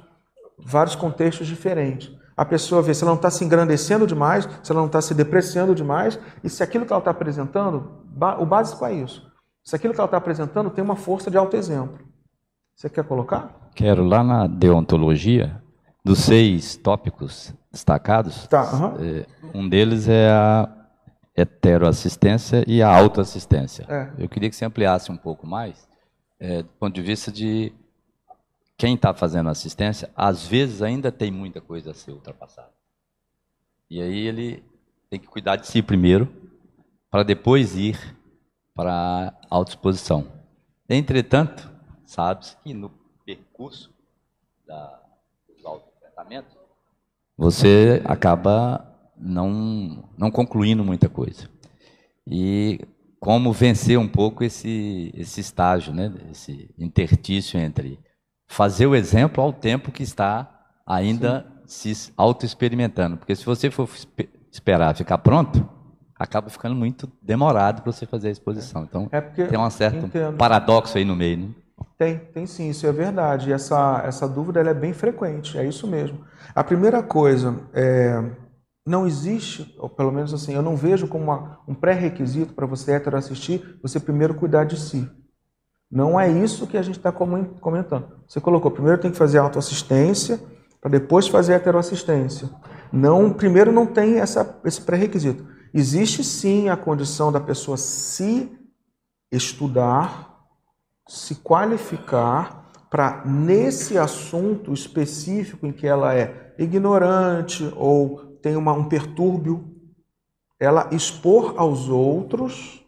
vários 0.59 0.97
contextos 0.97 1.47
diferentes. 1.47 2.11
A 2.37 2.45
pessoa 2.45 2.83
vê 2.83 2.93
se 2.93 3.05
ela 3.05 3.13
não 3.13 3.17
está 3.17 3.31
se 3.31 3.45
engrandecendo 3.45 4.09
demais, 4.09 4.49
se 4.61 4.73
ela 4.73 4.81
não 4.81 4.89
está 4.89 5.01
se 5.01 5.15
depreciando 5.15 5.73
demais, 5.73 6.19
e 6.43 6.51
se 6.51 6.65
aquilo 6.65 6.85
que 6.85 6.93
ela 6.93 6.99
está 6.99 7.13
apresentando, 7.13 7.93
o 8.41 8.45
básico 8.45 8.85
é 8.87 8.93
isso. 8.93 9.23
Se 9.63 9.77
aquilo 9.77 9.95
que 9.95 10.01
ela 10.01 10.09
está 10.09 10.17
apresentando 10.17 10.69
tem 10.69 10.83
uma 10.83 10.97
força 10.97 11.31
de 11.31 11.39
autoexemplo. 11.39 12.05
Você 12.75 12.91
quer 12.91 13.05
colocar? 13.05 13.71
Quero. 13.73 14.03
Lá 14.03 14.25
na 14.25 14.49
deontologia, 14.49 15.63
dos 16.05 16.19
seis 16.19 16.77
tópicos 16.77 17.55
destacados, 17.71 18.49
tá, 18.49 18.69
uhum. 18.75 19.25
um 19.55 19.69
deles 19.69 20.09
é 20.09 20.29
a 20.29 20.69
heteroassistência 21.37 22.65
e 22.67 22.83
a 22.83 22.89
autoassistência. 22.89 23.85
É. 23.89 24.13
Eu 24.19 24.29
queria 24.29 24.49
que 24.49 24.57
você 24.57 24.65
ampliasse 24.65 25.11
um 25.11 25.17
pouco 25.17 25.47
mais, 25.47 25.89
é, 26.39 26.63
do 26.63 26.69
ponto 26.69 26.95
de 26.95 27.03
vista 27.03 27.33
de 27.33 27.73
quem 28.77 28.95
está 28.95 29.13
fazendo 29.15 29.49
assistência, 29.49 30.11
às 30.17 30.47
vezes 30.47 30.83
ainda 30.83 31.11
tem 31.11 31.31
muita 31.31 31.61
coisa 31.61 31.91
a 31.91 31.95
ser 31.95 32.13
ultrapassada. 32.13 32.73
E 33.91 34.01
aí 34.01 34.27
ele 34.27 34.65
tem 35.11 35.21
que 35.21 35.27
cuidar 35.27 35.57
de 35.57 35.67
si 35.67 35.83
primeiro, 35.83 36.29
para 37.11 37.23
depois 37.23 37.77
ir 37.77 38.17
para 38.75 39.33
a 39.49 39.57
autoexposição. 39.57 40.27
Entretanto, 40.89 41.71
sabe-se 42.05 42.57
que 42.59 42.75
no 42.75 42.91
percurso 43.25 43.93
da, 44.67 45.01
do 45.61 45.69
autotratamento, 45.69 46.57
você 47.37 48.03
acaba 48.05 48.94
não, 49.25 50.05
não 50.19 50.31
concluindo 50.31 50.85
muita 50.85 51.09
coisa. 51.09 51.49
E 52.27 52.81
como 53.19 53.53
vencer 53.53 53.99
um 53.99 54.07
pouco 54.07 54.45
esse, 54.45 55.11
esse 55.15 55.41
estágio, 55.41 55.95
né? 55.95 56.13
esse 56.31 56.71
intertício 56.79 57.59
entre 57.59 57.99
fazer 58.47 58.87
o 58.87 58.95
exemplo 58.95 59.43
ao 59.43 59.53
tempo 59.53 59.91
que 59.91 60.03
está 60.03 60.49
ainda 60.87 61.47
Sim. 61.65 61.95
se 61.95 62.13
auto-experimentando. 62.17 63.17
Porque 63.17 63.35
se 63.35 63.45
você 63.45 63.71
for 63.71 63.89
esperar 64.53 64.95
ficar 64.95 65.19
pronto, 65.19 65.67
acaba 66.15 66.51
ficando 66.51 66.75
muito 66.75 67.11
demorado 67.23 67.83
para 67.83 67.91
você 67.91 68.05
fazer 68.05 68.29
a 68.29 68.33
exposição. 68.33 68.85
Então, 68.85 69.09
é 69.11 69.21
tem 69.21 69.59
um 69.59 69.71
certo 69.71 70.07
entendo. 70.07 70.37
paradoxo 70.37 70.99
aí 70.99 71.05
no 71.05 71.17
meio. 71.17 71.39
Né? 71.39 71.49
Tem, 71.97 72.19
tem 72.19 72.47
sim, 72.47 72.69
isso 72.69 72.87
é 72.87 72.93
verdade. 72.93 73.51
E 73.51 73.53
essa, 73.53 74.03
essa 74.05 74.29
dúvida 74.29 74.61
é 74.61 74.75
bem 74.75 74.93
frequente, 74.93 75.59
é 75.59 75.67
isso 75.67 75.87
mesmo. 75.87 76.25
A 76.55 76.63
primeira 76.63 77.03
coisa, 77.03 77.57
é, 77.73 78.23
não 78.87 79.07
existe, 79.07 79.75
ou 79.79 79.89
pelo 79.89 80.13
menos 80.13 80.35
assim, 80.35 80.53
eu 80.53 80.63
não 80.63 80.77
vejo 80.77 81.09
como 81.09 81.25
uma, 81.25 81.61
um 81.67 81.75
pré-requisito 81.75 82.53
para 82.53 82.67
você 82.67 82.93
hétero 82.93 83.17
assistir, 83.17 83.79
você 83.83 83.99
primeiro 83.99 84.35
cuidar 84.35 84.65
de 84.65 84.79
si. 84.79 85.09
Não 85.91 86.19
é 86.19 86.31
isso 86.31 86.67
que 86.67 86.77
a 86.77 86.83
gente 86.83 86.99
está 86.99 87.13
comentando. 87.13 88.09
Você 88.27 88.41
colocou, 88.41 88.71
primeiro 88.71 89.01
tem 89.01 89.11
que 89.11 89.17
fazer 89.17 89.39
autoassistência, 89.39 90.41
para 90.81 90.91
depois 90.91 91.27
fazer 91.27 91.55
heteroassistência. 91.55 92.51
Não, 92.93 93.33
primeiro 93.33 93.73
não 93.73 93.87
tem 93.87 94.19
essa, 94.19 94.61
esse 94.67 94.83
pré-requisito. 94.83 95.47
Existe 95.73 96.23
sim 96.23 96.69
a 96.69 96.77
condição 96.77 97.33
da 97.33 97.41
pessoa 97.41 97.79
se 97.79 98.53
estudar, 99.33 100.45
se 101.09 101.37
qualificar 101.37 102.71
para, 102.91 103.25
nesse 103.25 103.97
assunto 103.97 104.75
específico 104.75 105.67
em 105.67 105.73
que 105.73 105.87
ela 105.87 106.15
é 106.15 106.55
ignorante 106.59 107.73
ou 107.77 108.34
tem 108.45 108.57
uma, 108.57 108.75
um 108.75 108.85
pertúrbio, 108.85 109.65
ela 110.61 110.91
expor 110.93 111.55
aos 111.57 111.89
outros 111.89 112.85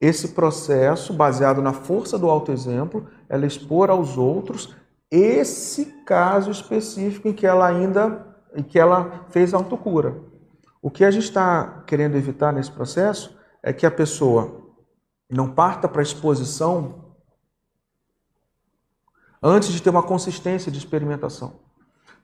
esse 0.00 0.28
processo 0.28 1.12
baseado 1.12 1.60
na 1.60 1.72
força 1.72 2.16
do 2.16 2.30
autoexemplo, 2.30 3.08
ela 3.28 3.44
expor 3.44 3.90
aos 3.90 4.16
outros 4.16 4.76
esse 5.10 5.86
caso 6.04 6.52
específico 6.52 7.26
em 7.26 7.32
que 7.32 7.44
ela 7.44 7.66
ainda 7.66 8.24
em 8.54 8.62
que 8.62 8.78
ela 8.78 9.26
fez 9.30 9.52
autocura. 9.52 10.22
O 10.80 10.88
que 10.88 11.04
a 11.04 11.10
gente 11.10 11.24
está 11.24 11.82
querendo 11.84 12.16
evitar 12.16 12.52
nesse 12.52 12.70
processo 12.70 13.36
é 13.60 13.72
que 13.72 13.84
a 13.84 13.90
pessoa 13.90 14.72
não 15.28 15.50
parta 15.50 15.88
para 15.88 16.00
a 16.00 16.04
exposição 16.04 17.16
antes 19.42 19.70
de 19.70 19.82
ter 19.82 19.90
uma 19.90 20.04
consistência 20.04 20.70
de 20.70 20.78
experimentação. 20.78 21.66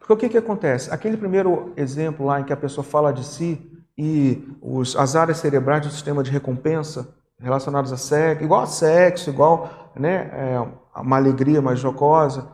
Porque 0.05 0.13
o 0.13 0.17
que, 0.19 0.29
que 0.29 0.37
acontece? 0.37 0.93
Aquele 0.93 1.17
primeiro 1.17 1.73
exemplo 1.79 2.27
lá 2.27 2.39
em 2.39 2.45
que 2.45 2.53
a 2.53 2.57
pessoa 2.57 2.85
fala 2.85 3.11
de 3.11 3.25
si 3.25 3.59
e 3.97 4.47
os, 4.61 4.95
as 4.97 5.17
áreas 5.17 5.39
cerebrais 5.39 5.87
do 5.87 5.91
sistema 5.91 6.23
de 6.23 6.31
recompensa 6.31 7.09
relacionadas 7.39 7.91
a 7.91 7.97
sexo, 7.97 8.45
igual 8.45 8.61
a 8.61 8.67
sexo, 8.67 9.31
igual 9.31 9.91
né, 9.97 10.31
é, 10.31 10.67
uma 11.01 11.17
alegria 11.17 11.63
mais 11.63 11.79
jocosa, 11.79 12.49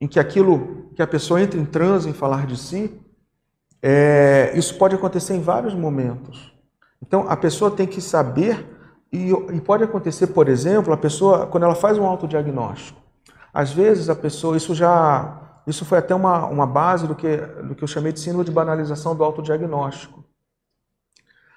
em 0.00 0.06
que 0.06 0.20
aquilo 0.20 0.88
que 0.94 1.02
a 1.02 1.06
pessoa 1.06 1.42
entra 1.42 1.58
em 1.58 1.64
transe 1.64 2.08
em 2.08 2.12
falar 2.12 2.46
de 2.46 2.56
si, 2.56 2.96
é, 3.82 4.52
isso 4.54 4.78
pode 4.78 4.94
acontecer 4.94 5.34
em 5.34 5.40
vários 5.40 5.74
momentos. 5.74 6.54
Então 7.02 7.28
a 7.28 7.36
pessoa 7.36 7.72
tem 7.72 7.88
que 7.88 8.00
saber, 8.00 8.64
e, 9.12 9.30
e 9.30 9.60
pode 9.60 9.82
acontecer, 9.82 10.28
por 10.28 10.48
exemplo, 10.48 10.92
a 10.92 10.96
pessoa, 10.96 11.44
quando 11.48 11.64
ela 11.64 11.74
faz 11.74 11.98
um 11.98 12.06
autodiagnóstico, 12.06 13.00
às 13.52 13.72
vezes 13.72 14.08
a 14.08 14.14
pessoa, 14.14 14.56
isso 14.56 14.76
já. 14.76 15.41
Isso 15.66 15.84
foi 15.84 15.98
até 15.98 16.14
uma, 16.14 16.46
uma 16.46 16.66
base 16.66 17.06
do 17.06 17.14
que, 17.14 17.36
do 17.36 17.74
que 17.74 17.84
eu 17.84 17.88
chamei 17.88 18.12
de 18.12 18.20
síndrome 18.20 18.44
de 18.44 18.50
banalização 18.50 19.14
do 19.14 19.22
autodiagnóstico. 19.22 20.24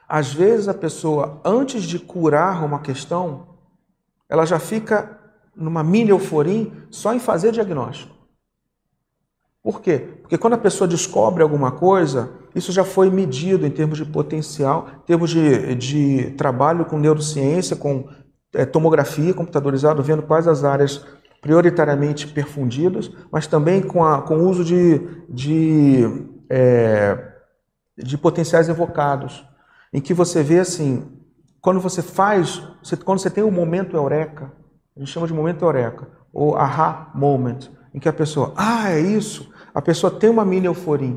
Às 0.07 0.31
vezes 0.31 0.67
a 0.67 0.73
pessoa, 0.73 1.41
antes 1.43 1.83
de 1.83 1.97
curar 1.97 2.63
uma 2.63 2.79
questão, 2.79 3.47
ela 4.29 4.45
já 4.45 4.59
fica 4.59 5.19
numa 5.55 5.83
mini 5.83 6.09
euforia 6.09 6.71
só 6.91 7.13
em 7.13 7.19
fazer 7.19 7.51
diagnóstico. 7.51 8.13
Por 9.63 9.81
quê? 9.81 9.97
Porque 10.21 10.37
quando 10.37 10.53
a 10.53 10.59
pessoa 10.59 10.87
descobre 10.87 11.41
alguma 11.41 11.71
coisa, 11.71 12.29
isso 12.53 12.71
já 12.71 12.83
foi 12.83 13.09
medido 13.09 13.65
em 13.65 13.71
termos 13.71 13.97
de 13.97 14.05
potencial, 14.05 14.87
em 14.97 15.05
termos 15.07 15.31
de, 15.31 15.73
de 15.73 16.31
trabalho 16.37 16.85
com 16.85 16.99
neurociência, 16.99 17.75
com 17.75 18.07
é, 18.53 18.63
tomografia 18.63 19.33
computadorizada, 19.33 20.03
vendo 20.03 20.21
quais 20.21 20.47
as 20.47 20.63
áreas 20.63 21.03
prioritariamente 21.45 22.25
perfundidas, 22.25 23.11
mas 23.31 23.45
também 23.45 23.79
com, 23.79 24.03
a, 24.03 24.23
com 24.23 24.37
o 24.37 24.49
uso 24.49 24.65
de, 24.65 24.97
de, 25.29 26.01
é, 26.49 27.33
de 27.95 28.17
potenciais 28.17 28.67
evocados, 28.67 29.47
em 29.93 30.01
que 30.01 30.11
você 30.11 30.41
vê 30.41 30.57
assim, 30.57 31.07
quando 31.61 31.79
você 31.79 32.01
faz, 32.01 32.63
você, 32.81 32.97
quando 32.97 33.19
você 33.19 33.29
tem 33.29 33.43
o 33.43 33.47
um 33.49 33.51
momento 33.51 33.95
eureka, 33.95 34.51
a 34.97 34.99
gente 34.99 35.11
chama 35.11 35.27
de 35.27 35.35
momento 35.35 35.63
eureka, 35.63 36.07
ou 36.33 36.55
aha 36.55 37.11
moment, 37.13 37.69
em 37.93 37.99
que 37.99 38.09
a 38.09 38.13
pessoa, 38.13 38.51
ah, 38.57 38.89
é 38.89 38.99
isso, 38.99 39.53
a 39.71 39.83
pessoa 39.83 40.09
tem 40.09 40.31
uma 40.31 40.43
mini 40.43 40.65
euforia. 40.65 41.15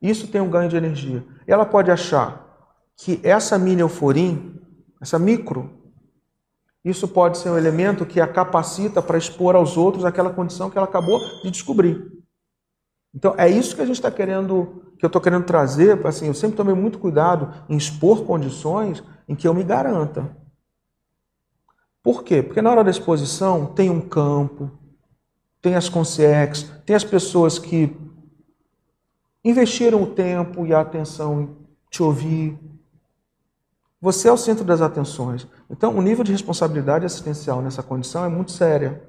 Isso 0.00 0.28
tem 0.28 0.40
um 0.40 0.48
ganho 0.48 0.70
de 0.70 0.78
energia. 0.78 1.22
Ela 1.46 1.66
pode 1.66 1.90
achar 1.90 2.72
que 2.96 3.20
essa 3.22 3.58
mini 3.58 3.82
euforia, 3.82 4.38
essa 4.98 5.18
micro, 5.18 5.70
isso 6.88 7.08
pode 7.08 7.38
ser 7.38 7.50
um 7.50 7.58
elemento 7.58 8.06
que 8.06 8.20
a 8.20 8.28
capacita 8.28 9.02
para 9.02 9.18
expor 9.18 9.56
aos 9.56 9.76
outros 9.76 10.04
aquela 10.04 10.30
condição 10.30 10.70
que 10.70 10.78
ela 10.78 10.86
acabou 10.86 11.18
de 11.42 11.50
descobrir. 11.50 12.12
Então 13.12 13.34
é 13.36 13.48
isso 13.48 13.74
que 13.74 13.82
a 13.82 13.84
gente 13.84 13.96
está 13.96 14.08
querendo, 14.08 14.92
que 14.96 15.04
eu 15.04 15.08
estou 15.08 15.20
querendo 15.20 15.44
trazer. 15.44 16.06
Assim, 16.06 16.28
eu 16.28 16.34
sempre 16.34 16.56
tomei 16.56 16.76
muito 16.76 17.00
cuidado 17.00 17.52
em 17.68 17.76
expor 17.76 18.24
condições 18.24 19.02
em 19.26 19.34
que 19.34 19.48
eu 19.48 19.52
me 19.52 19.64
garanta. 19.64 20.36
Por 22.04 22.22
quê? 22.22 22.40
Porque 22.40 22.62
na 22.62 22.70
hora 22.70 22.84
da 22.84 22.90
exposição 22.90 23.66
tem 23.66 23.90
um 23.90 24.00
campo, 24.00 24.70
tem 25.60 25.74
as 25.74 25.88
consciex, 25.88 26.72
tem 26.86 26.94
as 26.94 27.02
pessoas 27.02 27.58
que 27.58 27.96
investiram 29.44 30.04
o 30.04 30.14
tempo 30.14 30.64
e 30.64 30.72
a 30.72 30.80
atenção 30.80 31.42
em 31.42 31.56
te 31.90 32.00
ouvir. 32.00 32.56
Você 34.00 34.28
é 34.28 34.32
o 34.32 34.36
centro 34.36 34.64
das 34.64 34.80
atenções. 34.80 35.46
Então, 35.70 35.96
o 35.96 36.02
nível 36.02 36.22
de 36.22 36.32
responsabilidade 36.32 37.06
assistencial 37.06 37.62
nessa 37.62 37.82
condição 37.82 38.24
é 38.24 38.28
muito 38.28 38.52
séria. 38.52 39.02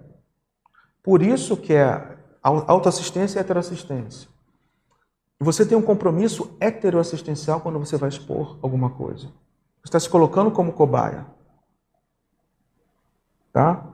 Por 1.04 1.22
isso 1.22 1.58
que 1.58 1.74
é 1.74 2.18
autoassistência 2.42 3.40
e 3.40 3.42
heteroassistência. 3.42 4.30
Você 5.40 5.66
tem 5.66 5.78
um 5.78 5.82
compromisso 5.82 6.56
heteroassistencial 6.60 7.62
quando 7.62 7.80
você 7.80 7.98
vai 7.98 8.10
expor 8.10 8.58
alguma 8.62 8.90
coisa. 8.90 9.28
Você 9.28 9.90
está 9.90 10.00
se 10.00 10.10
colocando 10.10 10.52
como 10.52 10.74
cobaia. 10.74 11.26
Tá? 13.54 13.86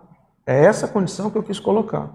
É 0.45 0.63
essa 0.63 0.87
condição 0.87 1.29
que 1.29 1.37
eu 1.37 1.43
quis 1.43 1.59
colocar. 1.59 2.11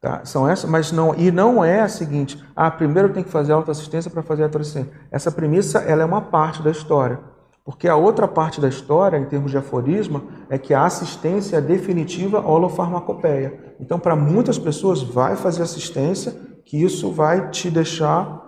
Tá? 0.00 0.24
São 0.24 0.48
essas, 0.48 0.68
mas 0.68 0.92
não 0.92 1.14
e 1.14 1.30
não 1.30 1.64
é 1.64 1.80
a 1.80 1.88
seguinte: 1.88 2.42
ah, 2.56 2.70
primeiro 2.70 3.12
tem 3.12 3.22
que 3.22 3.30
fazer 3.30 3.52
autoassistência 3.52 4.10
para 4.10 4.22
fazer 4.22 4.44
autoassistência. 4.44 4.92
Essa 5.10 5.30
premissa 5.30 5.80
ela 5.80 6.02
é 6.02 6.04
uma 6.04 6.22
parte 6.22 6.62
da 6.62 6.70
história. 6.70 7.20
Porque 7.64 7.86
a 7.86 7.96
outra 7.96 8.26
parte 8.26 8.60
da 8.60 8.68
história, 8.68 9.16
em 9.16 9.26
termos 9.26 9.50
de 9.50 9.58
aforisma, 9.58 10.24
é 10.48 10.58
que 10.58 10.72
a 10.72 10.84
assistência 10.84 11.56
é 11.56 11.60
definitiva 11.60 12.40
holofarmacopeia. 12.40 13.74
Então, 13.78 13.98
para 13.98 14.16
muitas 14.16 14.58
pessoas, 14.58 15.02
vai 15.02 15.36
fazer 15.36 15.62
assistência, 15.62 16.34
que 16.64 16.82
isso 16.82 17.12
vai 17.12 17.50
te 17.50 17.70
deixar 17.70 18.40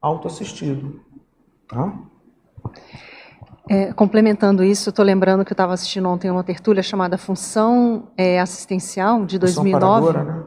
autoassistido. 0.00 1.00
Tá? 1.68 1.92
É, 3.68 3.92
complementando 3.92 4.62
isso, 4.62 4.90
estou 4.90 5.04
lembrando 5.04 5.44
que 5.44 5.52
eu 5.52 5.54
estava 5.54 5.72
assistindo 5.72 6.08
ontem 6.08 6.30
uma 6.30 6.44
tertúlia 6.44 6.82
chamada 6.82 7.18
Função 7.18 8.08
é, 8.16 8.40
Assistencial, 8.40 9.24
de 9.26 9.38
2009. 9.38 10.06
Função 10.06 10.24
né? 10.24 10.44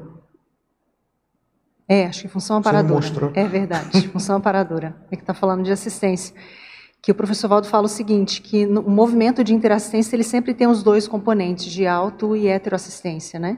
É, 1.87 2.05
acho 2.05 2.21
que 2.21 2.27
função 2.27 2.57
amparadora. 2.57 3.31
É 3.33 3.47
verdade, 3.47 4.07
função 4.09 4.37
amparadora. 4.37 4.95
É 5.09 5.15
que 5.15 5.23
está 5.23 5.33
falando 5.33 5.63
de 5.63 5.71
assistência. 5.71 6.35
Que 7.01 7.11
o 7.11 7.15
professor 7.15 7.47
Valdo 7.47 7.67
fala 7.67 7.85
o 7.85 7.89
seguinte, 7.89 8.41
que 8.41 8.65
o 8.65 8.89
movimento 8.89 9.43
de 9.43 9.53
interassistência 9.53 10.15
ele 10.15 10.23
sempre 10.23 10.53
tem 10.53 10.67
os 10.67 10.83
dois 10.83 11.07
componentes, 11.07 11.71
de 11.71 11.87
auto 11.87 12.35
e 12.35 12.47
heteroassistência, 12.47 13.39
né? 13.39 13.57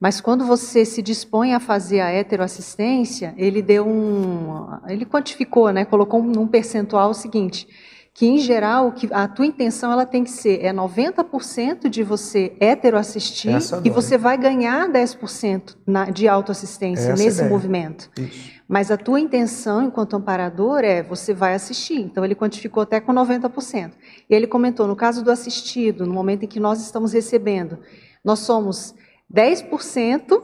Mas 0.00 0.20
quando 0.20 0.44
você 0.44 0.84
se 0.84 1.00
dispõe 1.00 1.54
a 1.54 1.60
fazer 1.60 2.00
a 2.00 2.10
heteroassistência, 2.10 3.32
ele 3.38 3.62
deu 3.62 3.86
um, 3.86 4.66
ele 4.88 5.06
quantificou, 5.06 5.70
né? 5.70 5.84
Colocou 5.84 6.22
num 6.22 6.46
percentual 6.46 7.10
o 7.10 7.14
seguinte, 7.14 7.68
que 8.14 8.26
em 8.26 8.38
geral 8.38 8.92
que 8.92 9.08
a 9.12 9.26
tua 9.26 9.44
intenção 9.44 9.90
ela 9.90 10.06
tem 10.06 10.22
que 10.22 10.30
ser 10.30 10.64
é 10.64 10.72
90% 10.72 11.88
de 11.88 12.04
você 12.04 12.56
heteroassistir 12.60 13.56
e 13.84 13.90
você 13.90 14.16
vai 14.16 14.38
ganhar 14.38 14.88
10% 14.88 15.76
na, 15.84 16.04
de 16.04 16.28
autoassistência 16.28 17.10
Essa 17.10 17.22
nesse 17.22 17.44
movimento. 17.44 18.08
Isso. 18.16 18.54
Mas 18.68 18.92
a 18.92 18.96
tua 18.96 19.18
intenção 19.18 19.82
enquanto 19.82 20.14
amparador 20.14 20.78
é 20.84 21.02
você 21.02 21.34
vai 21.34 21.54
assistir. 21.54 22.00
Então 22.00 22.24
ele 22.24 22.36
quantificou 22.36 22.84
até 22.84 23.00
com 23.00 23.12
90%. 23.12 23.90
E 24.30 24.34
ele 24.34 24.46
comentou 24.46 24.86
no 24.86 24.94
caso 24.94 25.24
do 25.24 25.30
assistido, 25.30 26.06
no 26.06 26.14
momento 26.14 26.44
em 26.44 26.48
que 26.48 26.60
nós 26.60 26.80
estamos 26.80 27.12
recebendo, 27.12 27.80
nós 28.24 28.38
somos 28.38 28.94
10% 29.32 30.40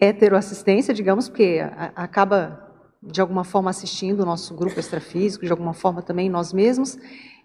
heteroassistência, 0.00 0.94
digamos, 0.94 1.28
porque 1.28 1.60
acaba 1.94 2.69
de 3.02 3.20
alguma 3.20 3.44
forma 3.44 3.70
assistindo 3.70 4.20
o 4.20 4.26
nosso 4.26 4.54
grupo 4.54 4.78
extrafísico, 4.78 5.44
de 5.44 5.50
alguma 5.50 5.72
forma 5.72 6.02
também 6.02 6.28
nós 6.28 6.52
mesmos, 6.52 6.98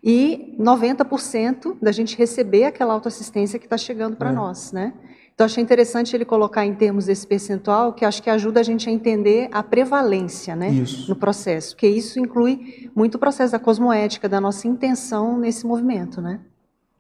e 0.04 0.56
90% 0.60 1.78
da 1.82 1.92
gente 1.92 2.18
receber 2.18 2.66
aquela 2.66 2.94
autoassistência 2.94 3.58
que 3.58 3.66
está 3.66 3.78
chegando 3.78 4.18
para 4.18 4.30
é. 4.30 4.34
nós, 4.34 4.72
né? 4.72 4.94
Então 5.34 5.46
achei 5.46 5.62
interessante 5.62 6.16
ele 6.16 6.24
colocar 6.24 6.66
em 6.66 6.74
termos 6.74 7.08
desse 7.08 7.28
percentual, 7.28 7.92
que 7.92 8.06
acho 8.06 8.24
que 8.24 8.30
ajuda 8.30 8.62
a 8.62 8.64
gente 8.64 8.88
a 8.88 8.92
entender 8.92 9.50
a 9.52 9.62
prevalência, 9.62 10.56
né, 10.56 10.70
isso. 10.70 11.10
no 11.10 11.16
processo, 11.16 11.76
porque 11.76 11.90
isso 11.90 12.20
inclui 12.20 12.90
muito 12.96 13.16
o 13.16 13.20
processo 13.20 13.52
da 13.52 13.60
cosmoética, 13.60 14.30
da 14.30 14.40
nossa 14.40 14.66
intenção 14.66 15.38
nesse 15.38 15.68
movimento, 15.68 16.22
né? 16.22 16.40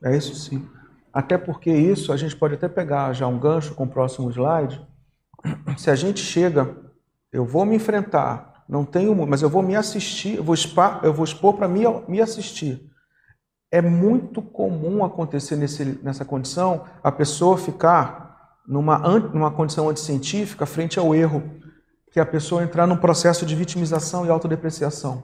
É 0.03 0.17
isso 0.17 0.35
sim. 0.35 0.67
Até 1.13 1.37
porque 1.37 1.71
isso 1.71 2.11
a 2.11 2.17
gente 2.17 2.35
pode 2.35 2.55
até 2.55 2.67
pegar 2.67 3.13
já 3.13 3.25
um 3.25 3.39
gancho 3.39 3.73
com 3.73 3.85
o 3.85 3.87
próximo 3.87 4.29
slide. 4.29 4.85
Se 5.77 5.89
a 5.89 5.95
gente 5.95 6.19
chega 6.19 6.84
eu 7.35 7.43
vou 7.43 7.65
me 7.65 7.75
enfrentar, 7.75 8.63
não 8.67 8.85
tenho, 8.85 9.13
mas 9.27 9.41
eu 9.41 9.49
vou 9.49 9.61
me 9.61 9.75
assistir, 9.75 10.37
eu 10.37 10.43
vou 10.43 10.55
expor, 10.55 11.01
eu 11.03 11.13
vou 11.13 11.25
expor 11.25 11.53
para 11.53 11.67
me, 11.67 11.83
me 12.07 12.21
assistir. 12.21 12.89
É 13.69 13.81
muito 13.81 14.41
comum 14.41 15.03
acontecer 15.03 15.57
nesse, 15.57 15.99
nessa 16.01 16.23
condição 16.23 16.85
a 17.03 17.11
pessoa 17.11 17.57
ficar 17.57 18.57
numa, 18.65 18.97
numa 18.97 19.51
condição 19.51 19.89
anticientífica 19.89 20.65
frente 20.65 20.97
ao 20.97 21.13
erro, 21.13 21.43
que 22.09 22.19
é 22.19 22.21
a 22.23 22.25
pessoa 22.25 22.63
entrar 22.63 22.87
num 22.87 22.95
processo 22.95 23.45
de 23.45 23.53
vitimização 23.53 24.25
e 24.25 24.29
autodepreciação. 24.29 25.23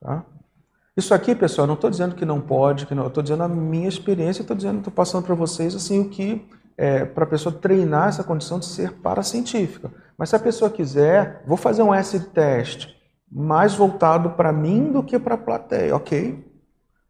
Tá? 0.00 0.24
Isso 0.96 1.12
aqui, 1.12 1.34
pessoal, 1.34 1.66
não 1.66 1.74
estou 1.74 1.90
dizendo 1.90 2.14
que 2.14 2.24
não 2.24 2.40
pode, 2.40 2.86
que 2.86 2.94
não, 2.94 3.08
estou 3.08 3.22
dizendo 3.22 3.42
a 3.42 3.48
minha 3.48 3.88
experiência, 3.88 4.40
estou 4.40 4.56
dizendo, 4.56 4.78
estou 4.78 4.92
passando 4.92 5.24
para 5.24 5.34
vocês 5.34 5.74
assim 5.74 6.00
o 6.00 6.08
que 6.08 6.48
é, 6.78 7.04
para 7.04 7.24
a 7.24 7.26
pessoa 7.26 7.54
treinar 7.54 8.08
essa 8.08 8.24
condição 8.24 8.58
de 8.58 8.64
ser 8.64 8.94
paracientífica. 8.94 9.92
Mas 10.20 10.28
se 10.28 10.36
a 10.36 10.38
pessoa 10.38 10.70
quiser, 10.70 11.42
vou 11.46 11.56
fazer 11.56 11.82
um 11.82 11.94
S 11.94 12.20
teste 12.20 12.94
mais 13.32 13.74
voltado 13.74 14.28
para 14.32 14.52
mim 14.52 14.92
do 14.92 15.02
que 15.02 15.18
para 15.18 15.34
a 15.34 15.38
plateia, 15.38 15.96
ok? 15.96 16.46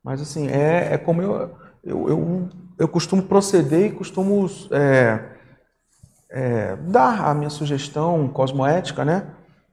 Mas 0.00 0.22
assim, 0.22 0.46
é, 0.46 0.94
é 0.94 0.96
como 0.96 1.20
eu, 1.20 1.50
eu, 1.82 2.08
eu, 2.08 2.48
eu 2.78 2.86
costumo 2.86 3.24
proceder 3.24 3.86
e 3.86 3.92
costumo 3.96 4.48
é, 4.70 5.24
é, 6.30 6.76
dar 6.76 7.26
a 7.26 7.34
minha 7.34 7.50
sugestão 7.50 8.28
cosmoética, 8.28 9.04
né? 9.04 9.26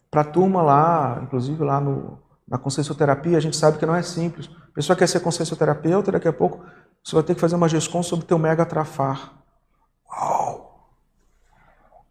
Para 0.09 0.21
a 0.21 0.25
turma 0.25 0.63
lá, 0.63 1.19
inclusive 1.21 1.63
lá 1.63 1.79
no, 1.79 2.17
na 2.47 2.57
consciencioterapia, 2.57 3.37
a 3.37 3.41
gente 3.41 3.55
sabe 3.55 3.77
que 3.77 3.85
não 3.85 3.95
é 3.95 4.01
simples. 4.01 4.49
A 4.71 4.73
pessoa 4.73 4.97
quer 4.97 5.07
ser 5.07 5.19
consciencioterapeuta, 5.19 6.11
daqui 6.11 6.27
a 6.27 6.33
pouco 6.33 6.65
você 7.03 7.13
vai 7.13 7.23
ter 7.23 7.35
que 7.35 7.41
fazer 7.41 7.55
uma 7.55 7.69
gestão 7.69 8.01
sobre 8.01 8.25
o 8.25 8.27
teu 8.27 8.39
mega 8.39 8.65
trafar. 8.65 9.31
Uau! 10.11 10.89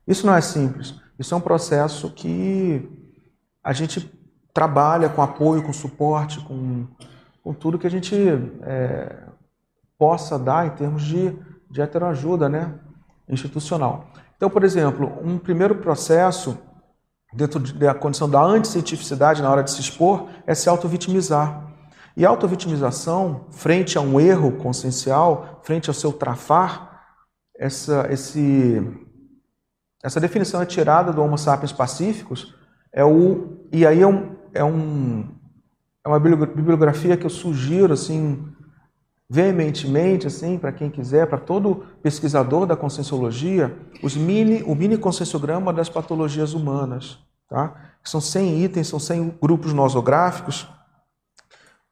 Isso 0.07 0.25
não 0.25 0.33
é 0.33 0.41
simples. 0.41 1.05
Isso 1.19 1.35
é 1.35 1.37
um 1.37 1.41
processo 1.41 2.11
que 2.11 2.89
a 3.63 3.73
gente 3.73 4.13
trabalha 4.53 5.09
com 5.09 5.23
apoio, 5.23 5.63
com 5.63 5.73
suporte, 5.73 6.41
com, 6.41 6.87
com 7.43 7.53
tudo 7.53 7.79
que 7.79 7.87
a 7.87 7.91
gente 7.91 8.15
é, 8.63 9.25
possa 9.99 10.39
dar 10.39 10.67
em 10.67 10.71
termos 10.71 11.03
de, 11.03 11.37
de 11.71 11.81
heteroajuda 11.81 12.49
né, 12.49 12.75
institucional. 13.29 14.07
Então, 14.37 14.51
por 14.51 14.65
exemplo, 14.65 15.13
um 15.23 15.39
primeiro 15.39 15.77
processo 15.77 16.59
dentro 17.33 17.61
da 17.61 17.95
condição 17.95 18.29
da 18.29 18.43
anticientificidade 18.43 19.43
na 19.43 19.51
hora 19.51 19.63
de 19.63 19.71
se 19.71 19.81
expor 19.81 20.29
é 20.47 20.55
se 20.55 20.69
auto-vitimizar. 20.69 21.67
E 22.17 22.25
auto-vitimização, 22.25 23.47
frente 23.51 23.99
a 23.99 24.01
um 24.01 24.19
erro 24.19 24.53
consciencial, 24.53 25.61
frente 25.63 25.91
ao 25.91 25.95
seu 25.95 26.13
trafar, 26.13 27.03
essa, 27.59 28.07
esse, 28.11 28.83
essa 30.07 30.21
definição 30.21 30.63
é 30.63 30.65
tirada 30.65 31.13
do 31.13 31.21
Homo 31.21 31.37
sapiens 31.37 31.73
pacíficos, 31.73 32.55
é 32.93 33.05
o, 33.05 33.57
e 33.73 33.85
aí 33.85 34.03
é, 34.03 34.07
um, 34.07 34.37
é, 34.55 34.63
um, 34.63 35.27
é 36.05 36.09
uma 36.09 36.21
bibliografia 36.21 37.17
que 37.17 37.27
eu 37.27 37.31
sugiro 37.31 37.93
assim, 37.93 38.47
veementemente 39.29 40.29
assim, 40.29 40.59
para 40.59 40.71
quem 40.71 40.91
quiser, 40.91 41.27
para 41.27 41.39
todo 41.39 41.87
pesquisador 42.05 42.67
da 42.67 42.77
conscienciologia, 42.77 43.77
os 44.01 44.17
mini, 44.17 44.63
o 44.63 44.77
mini 44.77 44.97
conscienciograma 44.97 45.73
das 45.73 45.89
patologias 45.89 46.55
humanas. 46.55 47.19
Tá? 47.49 47.75
São 48.05 48.21
100 48.21 48.63
itens, 48.63 48.87
são 48.87 49.01
100 49.01 49.39
grupos 49.43 49.73
nosográficos, 49.73 50.69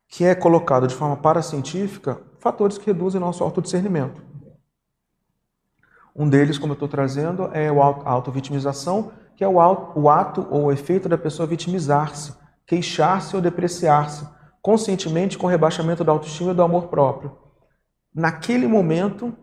que 0.06 0.24
é 0.24 0.36
colocado 0.36 0.86
de 0.86 0.94
forma 0.94 1.16
paracientífica 1.16 2.20
fatores 2.38 2.78
que 2.78 2.86
reduzem 2.86 3.20
nosso 3.20 3.42
autodiscernimento. 3.42 4.22
Um 6.14 6.28
deles, 6.28 6.58
como 6.58 6.72
eu 6.72 6.74
estou 6.74 6.88
trazendo, 6.88 7.50
é 7.52 7.68
a 7.68 8.10
autovitimização, 8.10 9.10
que 9.36 9.42
é 9.42 9.48
o 9.48 9.60
ato 10.08 10.46
ou 10.48 10.66
o 10.66 10.72
efeito 10.72 11.08
da 11.08 11.18
pessoa 11.18 11.46
vitimizar-se, 11.46 12.34
queixar-se 12.66 13.34
ou 13.34 13.42
depreciar-se, 13.42 14.26
conscientemente 14.62 15.36
com 15.36 15.48
rebaixamento 15.48 16.04
da 16.04 16.12
autoestima 16.12 16.52
e 16.52 16.54
do 16.54 16.62
amor 16.62 16.86
próprio. 16.86 17.36
Naquele 18.14 18.68
momento, 18.68 19.34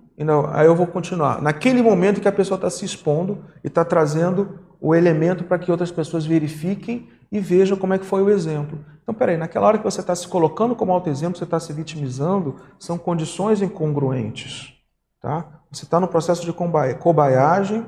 aí 0.53 0.65
eu 0.65 0.75
vou 0.75 0.87
continuar, 0.87 1.41
naquele 1.41 1.81
momento 1.81 2.21
que 2.21 2.27
a 2.27 2.31
pessoa 2.31 2.55
está 2.55 2.69
se 2.69 2.85
expondo 2.85 3.43
e 3.63 3.67
está 3.67 3.83
trazendo 3.83 4.59
o 4.79 4.95
elemento 4.95 5.43
para 5.43 5.59
que 5.59 5.71
outras 5.71 5.91
pessoas 5.91 6.25
verifiquem 6.25 7.09
e 7.29 7.39
vejam 7.39 7.77
como 7.77 7.93
é 7.93 7.99
que 7.99 8.05
foi 8.05 8.23
o 8.23 8.29
exemplo. 8.29 8.79
Então, 9.03 9.13
peraí, 9.13 9.35
naquela 9.35 9.67
hora 9.67 9.77
que 9.77 9.83
você 9.83 9.99
está 9.99 10.15
se 10.15 10.27
colocando 10.27 10.75
como 10.75 10.93
auto-exemplo, 10.93 11.37
você 11.37 11.43
está 11.43 11.59
se 11.59 11.73
vitimizando, 11.73 12.55
são 12.79 12.97
condições 12.97 13.61
incongruentes. 13.61 14.73
Tá? 15.21 15.45
Você 15.71 15.85
está 15.85 15.99
no 15.99 16.07
processo 16.07 16.43
de 16.43 16.51
cobaiagem, 16.51 17.85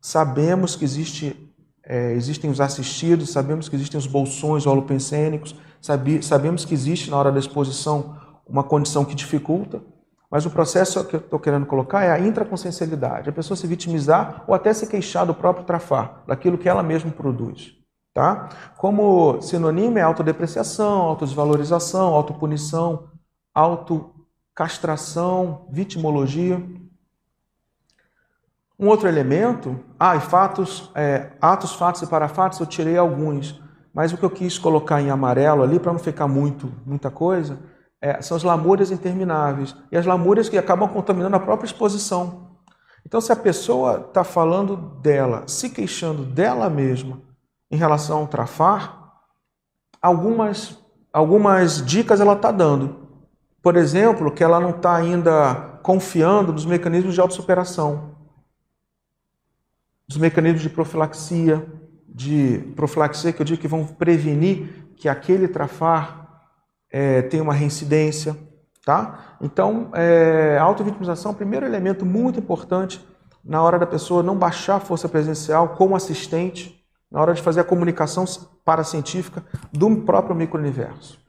sabemos 0.00 0.76
que 0.76 0.84
existe, 0.84 1.52
é, 1.84 2.12
existem 2.12 2.48
os 2.48 2.60
assistidos, 2.60 3.30
sabemos 3.30 3.68
que 3.68 3.74
existem 3.74 3.98
os 3.98 4.06
bolsões 4.06 4.64
holopensênicos, 4.64 5.56
sabe, 5.82 6.22
sabemos 6.22 6.64
que 6.64 6.72
existe 6.72 7.10
na 7.10 7.16
hora 7.16 7.32
da 7.32 7.40
exposição 7.40 8.16
uma 8.46 8.62
condição 8.62 9.04
que 9.04 9.16
dificulta, 9.16 9.82
mas 10.30 10.46
o 10.46 10.50
processo 10.50 11.04
que 11.04 11.16
eu 11.16 11.20
estou 11.20 11.40
querendo 11.40 11.66
colocar 11.66 12.04
é 12.04 12.12
a 12.12 12.20
intraconsciencialidade, 12.20 13.28
a 13.28 13.32
pessoa 13.32 13.56
se 13.56 13.66
vitimizar 13.66 14.44
ou 14.46 14.54
até 14.54 14.72
se 14.72 14.86
queixar 14.86 15.26
do 15.26 15.34
próprio 15.34 15.64
trafar, 15.64 16.22
daquilo 16.26 16.56
que 16.56 16.68
ela 16.68 16.82
mesma 16.82 17.10
produz. 17.10 17.74
Tá? 18.14 18.48
Como 18.76 19.40
sinônimo 19.40 19.98
é 19.98 20.02
autodepreciação, 20.02 21.02
autodesvalorização, 21.02 22.14
autopunição, 22.14 23.08
auto 23.54 24.17
castração, 24.58 25.68
vitimologia. 25.70 26.60
Um 28.76 28.88
outro 28.88 29.06
elemento, 29.06 29.78
ah, 29.96 30.16
e 30.16 30.20
fatos, 30.20 30.90
é, 30.96 31.30
atos, 31.40 31.76
fatos 31.76 32.02
e 32.02 32.08
parafatos, 32.08 32.58
eu 32.58 32.66
tirei 32.66 32.98
alguns, 32.98 33.62
mas 33.94 34.12
o 34.12 34.16
que 34.16 34.24
eu 34.24 34.30
quis 34.30 34.58
colocar 34.58 35.00
em 35.00 35.10
amarelo 35.10 35.62
ali, 35.62 35.78
para 35.78 35.92
não 35.92 36.00
ficar 36.00 36.26
muito, 36.26 36.74
muita 36.84 37.08
coisa, 37.08 37.60
é, 38.00 38.20
são 38.20 38.36
as 38.36 38.42
lamúrias 38.42 38.90
intermináveis, 38.90 39.76
e 39.92 39.96
as 39.96 40.04
lamúrias 40.04 40.48
que 40.48 40.58
acabam 40.58 40.88
contaminando 40.88 41.36
a 41.36 41.40
própria 41.40 41.66
exposição. 41.66 42.58
Então, 43.06 43.20
se 43.20 43.30
a 43.30 43.36
pessoa 43.36 44.06
está 44.08 44.24
falando 44.24 44.76
dela, 45.00 45.44
se 45.46 45.70
queixando 45.70 46.24
dela 46.24 46.68
mesma 46.68 47.22
em 47.70 47.76
relação 47.76 48.18
ao 48.18 48.26
trafar, 48.26 49.12
algumas, 50.02 50.76
algumas 51.12 51.80
dicas 51.80 52.20
ela 52.20 52.32
está 52.32 52.50
dando. 52.50 52.97
Por 53.68 53.76
exemplo, 53.76 54.30
que 54.30 54.42
ela 54.42 54.58
não 54.58 54.70
está 54.70 54.96
ainda 54.96 55.78
confiando 55.82 56.54
nos 56.54 56.64
mecanismos 56.64 57.12
de 57.12 57.20
autossuperação, 57.20 58.12
dos 60.08 60.16
mecanismos 60.16 60.62
de 60.62 60.70
profilaxia, 60.70 61.66
de 62.08 62.60
profilaxia 62.74 63.30
que 63.30 63.42
eu 63.42 63.44
digo 63.44 63.60
que 63.60 63.68
vão 63.68 63.84
prevenir 63.84 64.90
que 64.96 65.06
aquele 65.06 65.46
trafar 65.46 66.46
é, 66.90 67.20
tenha 67.20 67.42
uma 67.42 67.52
reincidência, 67.52 68.34
tá? 68.86 69.36
Então, 69.38 69.90
é, 69.92 70.56
autovitimização 70.58 71.32
é 71.32 71.34
o 71.34 71.36
primeiro 71.36 71.66
elemento 71.66 72.06
muito 72.06 72.40
importante 72.40 73.06
na 73.44 73.62
hora 73.62 73.78
da 73.78 73.86
pessoa 73.86 74.22
não 74.22 74.38
baixar 74.38 74.76
a 74.76 74.80
força 74.80 75.10
presencial 75.10 75.76
como 75.76 75.94
assistente, 75.94 76.82
na 77.10 77.20
hora 77.20 77.34
de 77.34 77.42
fazer 77.42 77.60
a 77.60 77.64
comunicação 77.64 78.24
paracientífica 78.64 79.44
do 79.70 79.94
próprio 80.06 80.34
microuniverso. 80.34 81.27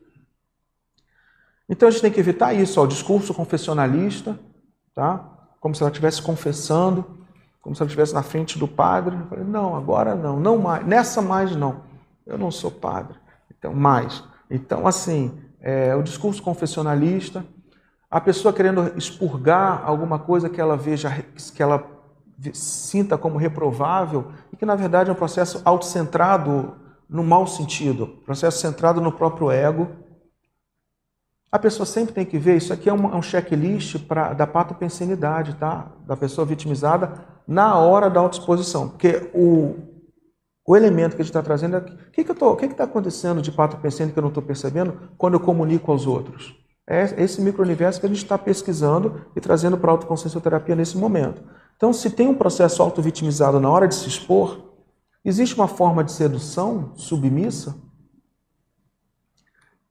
Então 1.69 1.87
a 1.87 1.91
gente 1.91 2.01
tem 2.01 2.11
que 2.11 2.19
evitar 2.19 2.53
isso, 2.53 2.81
ó, 2.81 2.83
o 2.83 2.87
discurso 2.87 3.33
confessionalista, 3.33 4.39
tá? 4.95 5.23
como 5.59 5.75
se 5.75 5.83
ela 5.83 5.91
estivesse 5.91 6.21
confessando, 6.21 7.05
como 7.61 7.75
se 7.75 7.81
ela 7.81 7.87
estivesse 7.87 8.13
na 8.13 8.23
frente 8.23 8.57
do 8.57 8.67
padre. 8.67 9.15
Eu 9.15 9.27
falei, 9.27 9.45
não, 9.45 9.75
agora 9.75 10.15
não, 10.15 10.39
não 10.39 10.57
mais, 10.57 10.85
nessa 10.85 11.21
mais 11.21 11.55
não. 11.55 11.81
Eu 12.25 12.37
não 12.37 12.51
sou 12.51 12.71
padre, 12.71 13.17
então 13.55 13.73
mais. 13.73 14.23
Então, 14.49 14.87
assim, 14.87 15.39
é, 15.61 15.95
o 15.95 16.01
discurso 16.01 16.41
confessionalista, 16.41 17.45
a 18.09 18.19
pessoa 18.19 18.53
querendo 18.53 18.91
expurgar 18.97 19.83
alguma 19.85 20.17
coisa 20.17 20.49
que 20.49 20.59
ela 20.59 20.75
veja, 20.75 21.23
que 21.53 21.61
ela 21.61 21.83
sinta 22.53 23.17
como 23.17 23.37
reprovável 23.37 24.31
e 24.51 24.55
que 24.55 24.65
na 24.65 24.75
verdade 24.75 25.09
é 25.09 25.13
um 25.13 25.15
processo 25.15 25.61
autocentrado 25.65 26.73
no 27.09 27.23
mau 27.23 27.45
sentido, 27.45 28.07
processo 28.25 28.59
centrado 28.59 29.01
no 29.01 29.11
próprio 29.11 29.51
ego. 29.51 29.89
A 31.51 31.57
pessoa 31.57 31.85
sempre 31.85 32.13
tem 32.13 32.25
que 32.25 32.37
ver, 32.37 32.57
isso 32.57 32.71
aqui 32.71 32.89
é 32.89 32.93
um, 32.93 33.11
é 33.11 33.15
um 33.15 33.21
checklist 33.21 33.97
pra, 34.07 34.33
da 34.33 34.45
patopensenidade, 34.45 35.55
tá? 35.55 35.91
Da 36.05 36.15
pessoa 36.15 36.45
vitimizada 36.45 37.25
na 37.47 37.75
hora 37.75 38.09
da 38.09 38.19
autoexposição. 38.19 38.89
Porque 38.89 39.31
o, 39.33 39.75
o 40.67 40.77
elemento 40.77 41.15
que 41.15 41.21
a 41.21 41.25
gente 41.25 41.31
está 41.31 41.41
trazendo 41.41 41.77
é 41.77 41.79
o 41.79 42.11
que 42.11 42.21
está 42.21 42.55
que 42.55 42.67
que 42.67 42.75
tá 42.75 42.83
acontecendo 42.83 43.41
de 43.41 43.51
patopensene 43.51 44.11
que 44.11 44.19
eu 44.19 44.21
não 44.21 44.29
estou 44.29 44.43
percebendo 44.43 45.09
quando 45.17 45.33
eu 45.33 45.39
comunico 45.39 45.91
aos 45.91 46.05
outros. 46.05 46.55
É 46.87 47.21
esse 47.21 47.41
micro-universo 47.41 47.99
que 47.99 48.05
a 48.05 48.09
gente 48.09 48.23
está 48.23 48.37
pesquisando 48.37 49.25
e 49.35 49.41
trazendo 49.41 49.77
para 49.77 49.89
a 49.89 49.93
autoconsciencioterapia 49.93 50.75
nesse 50.75 50.97
momento. 50.97 51.43
Então, 51.75 51.91
se 51.91 52.11
tem 52.11 52.27
um 52.27 52.35
processo 52.35 52.83
auto-vitimizado 52.83 53.59
na 53.59 53.69
hora 53.69 53.87
de 53.87 53.95
se 53.95 54.07
expor, 54.07 54.73
existe 55.25 55.55
uma 55.55 55.67
forma 55.67 56.03
de 56.03 56.11
sedução 56.11 56.91
submissa? 56.95 57.75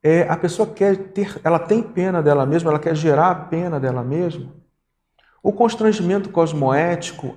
É, 0.02 0.28
a 0.28 0.36
pessoa 0.36 0.68
quer 0.68 0.96
ter, 1.12 1.40
ela 1.42 1.58
tem 1.58 1.82
pena 1.82 2.22
dela 2.22 2.46
mesma, 2.46 2.70
ela 2.70 2.78
quer 2.78 2.94
gerar 2.94 3.30
a 3.30 3.34
pena 3.34 3.80
dela 3.80 4.02
mesma. 4.02 4.52
O 5.42 5.52
constrangimento 5.52 6.30
cosmoético, 6.30 7.36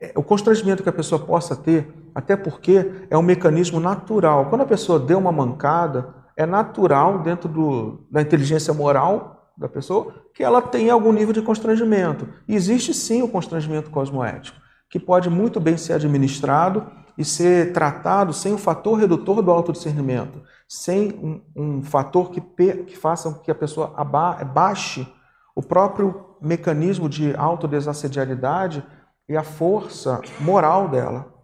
é, 0.00 0.12
o 0.16 0.22
constrangimento 0.22 0.82
que 0.82 0.88
a 0.88 0.92
pessoa 0.92 1.24
possa 1.24 1.54
ter, 1.54 1.92
até 2.14 2.36
porque 2.36 3.06
é 3.08 3.16
um 3.16 3.22
mecanismo 3.22 3.78
natural. 3.78 4.46
Quando 4.46 4.62
a 4.62 4.66
pessoa 4.66 4.98
deu 4.98 5.18
uma 5.18 5.30
mancada, 5.30 6.14
é 6.36 6.46
natural 6.46 7.18
dentro 7.20 7.48
do, 7.48 8.06
da 8.10 8.20
inteligência 8.20 8.72
moral 8.74 9.52
da 9.56 9.68
pessoa 9.68 10.14
que 10.34 10.42
ela 10.42 10.62
tenha 10.62 10.92
algum 10.92 11.12
nível 11.12 11.34
de 11.34 11.42
constrangimento. 11.42 12.26
E 12.48 12.54
existe 12.54 12.94
sim 12.94 13.22
o 13.22 13.28
constrangimento 13.28 13.90
cosmoético, 13.90 14.58
que 14.88 14.98
pode 14.98 15.28
muito 15.28 15.60
bem 15.60 15.76
ser 15.76 15.92
administrado 15.92 16.86
e 17.16 17.24
ser 17.24 17.72
tratado 17.72 18.32
sem 18.32 18.52
um 18.52 18.58
fator 18.58 18.98
redutor 18.98 19.42
do 19.42 19.50
autodiscernimento, 19.50 20.42
sem 20.68 21.12
um, 21.12 21.40
um 21.54 21.82
fator 21.82 22.30
que, 22.30 22.40
que 22.40 22.96
faça 22.96 23.30
com 23.30 23.40
que 23.40 23.50
a 23.50 23.54
pessoa 23.54 23.92
abaixe 23.96 25.06
o 25.54 25.62
próprio 25.62 26.36
mecanismo 26.40 27.08
de 27.08 27.34
autodesassedialidade 27.36 28.84
e 29.28 29.36
a 29.36 29.42
força 29.42 30.20
moral 30.40 30.88
dela. 30.88 31.34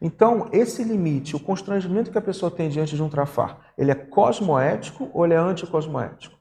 Então, 0.00 0.48
esse 0.52 0.84
limite, 0.84 1.36
o 1.36 1.40
constrangimento 1.40 2.10
que 2.10 2.18
a 2.18 2.22
pessoa 2.22 2.50
tem 2.50 2.68
diante 2.68 2.94
de 2.94 3.02
um 3.02 3.08
trafar, 3.08 3.58
ele 3.78 3.90
é 3.90 3.94
cosmoético 3.94 5.08
ou 5.12 5.24
ele 5.24 5.34
é 5.34 5.38
anticosmoético? 5.38 6.36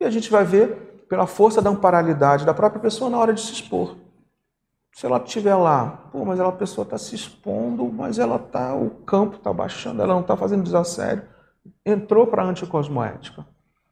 E 0.00 0.04
a 0.04 0.10
gente 0.10 0.30
vai 0.30 0.44
ver 0.44 1.04
pela 1.08 1.26
força 1.26 1.62
da 1.62 1.70
amparalidade 1.70 2.44
da 2.44 2.52
própria 2.52 2.80
pessoa 2.80 3.08
na 3.08 3.18
hora 3.18 3.32
de 3.32 3.40
se 3.40 3.52
expor. 3.52 3.96
Se 4.96 5.04
ela 5.04 5.18
estiver 5.18 5.54
lá, 5.54 6.08
pô, 6.10 6.24
mas 6.24 6.40
ela, 6.40 6.48
a 6.48 6.52
pessoa 6.52 6.82
está 6.82 6.96
se 6.96 7.14
expondo, 7.14 7.84
mas 7.92 8.18
ela 8.18 8.38
tá, 8.38 8.74
o 8.74 8.88
campo 8.88 9.36
está 9.36 9.52
baixando, 9.52 10.00
ela 10.00 10.14
não 10.14 10.22
está 10.22 10.34
fazendo 10.38 10.62
desassédio, 10.62 11.22
entrou 11.84 12.26
para 12.26 12.42
a 12.42 12.46
anticosmoética. 12.46 13.46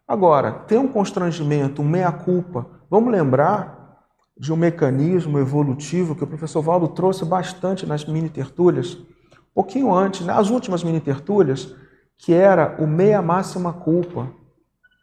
Agora, 0.08 0.50
tem 0.50 0.78
um 0.78 0.88
constrangimento, 0.88 1.82
um 1.82 1.84
meia-culpa. 1.84 2.66
Vamos 2.88 3.12
lembrar 3.12 4.06
de 4.34 4.50
um 4.50 4.56
mecanismo 4.56 5.38
evolutivo 5.38 6.14
que 6.14 6.24
o 6.24 6.26
professor 6.26 6.62
Valdo 6.62 6.88
trouxe 6.88 7.22
bastante 7.22 7.84
nas 7.84 8.06
mini-tertúlias, 8.06 8.94
um 8.94 9.54
pouquinho 9.54 9.94
antes, 9.94 10.24
nas 10.24 10.48
últimas 10.48 10.82
mini-tertúlias, 10.82 11.76
que 12.16 12.32
era 12.32 12.82
o 12.82 12.86
meia-máxima 12.86 13.74
culpa. 13.74 14.30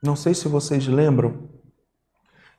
Não 0.02 0.16
sei 0.16 0.34
se 0.34 0.48
vocês 0.48 0.88
lembram. 0.88 1.48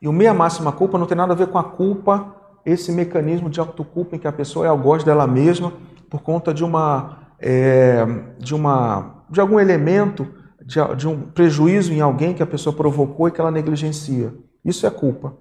E 0.00 0.06
o 0.06 0.12
meia 0.12 0.32
máxima 0.32 0.70
culpa 0.70 0.96
não 0.96 1.06
tem 1.06 1.16
nada 1.16 1.32
a 1.32 1.36
ver 1.36 1.48
com 1.48 1.58
a 1.58 1.64
culpa, 1.64 2.41
esse 2.64 2.92
mecanismo 2.92 3.50
de 3.50 3.60
autoculpa 3.60 4.16
em 4.16 4.18
que 4.18 4.28
a 4.28 4.32
pessoa 4.32 4.66
é 4.66 4.68
algoz 4.68 5.04
dela 5.04 5.26
mesma 5.26 5.72
por 6.08 6.22
conta 6.22 6.52
de 6.52 6.64
uma 6.64 7.18
é, 7.40 8.04
de 8.38 8.54
uma 8.54 9.24
de 9.28 9.40
algum 9.40 9.58
elemento 9.58 10.26
de, 10.64 10.78
de 10.96 11.08
um 11.08 11.20
prejuízo 11.20 11.92
em 11.92 12.00
alguém 12.00 12.34
que 12.34 12.42
a 12.42 12.46
pessoa 12.46 12.74
provocou 12.74 13.28
e 13.28 13.30
que 13.30 13.40
ela 13.40 13.50
negligencia. 13.50 14.34
Isso 14.64 14.86
é 14.86 14.90
culpa. 14.90 15.34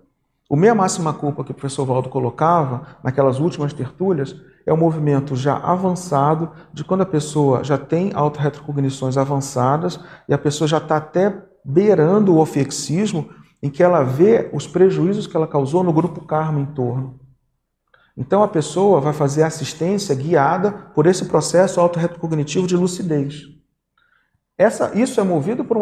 O 0.49 0.55
meia 0.55 0.75
máxima 0.75 1.13
culpa 1.13 1.43
que 1.43 1.51
o 1.51 1.53
professor 1.53 1.85
Valdo 1.85 2.09
colocava 2.09 2.97
naquelas 3.03 3.39
últimas 3.39 3.71
tertúlias 3.71 4.35
é 4.65 4.73
um 4.73 4.77
movimento 4.77 5.35
já 5.35 5.55
avançado 5.55 6.51
de 6.73 6.83
quando 6.83 7.01
a 7.01 7.05
pessoa 7.05 7.63
já 7.63 7.77
tem 7.77 8.11
autorretrocognições 8.13 9.17
avançadas 9.17 9.99
e 10.27 10.33
a 10.33 10.37
pessoa 10.37 10.67
já 10.67 10.77
está 10.77 10.97
até 10.97 11.33
beirando 11.63 12.33
o 12.33 12.39
ofexismo, 12.39 13.29
em 13.61 13.69
que 13.69 13.83
ela 13.83 14.03
vê 14.03 14.49
os 14.53 14.67
prejuízos 14.67 15.27
que 15.27 15.37
ela 15.37 15.47
causou 15.47 15.83
no 15.83 15.93
grupo 15.93 16.25
karma 16.25 16.59
em 16.59 16.65
torno. 16.65 17.19
Então 18.17 18.43
a 18.43 18.47
pessoa 18.47 18.99
vai 18.99 19.13
fazer 19.13 19.43
assistência 19.43 20.15
guiada 20.15 20.71
por 20.71 21.05
esse 21.05 21.25
processo 21.25 21.79
autorretrocognitivo 21.79 22.67
de 22.67 22.75
lucidez. 22.75 23.47
Essa, 24.57 24.97
isso 24.97 25.19
é 25.19 25.23
movido 25.23 25.63
por, 25.63 25.77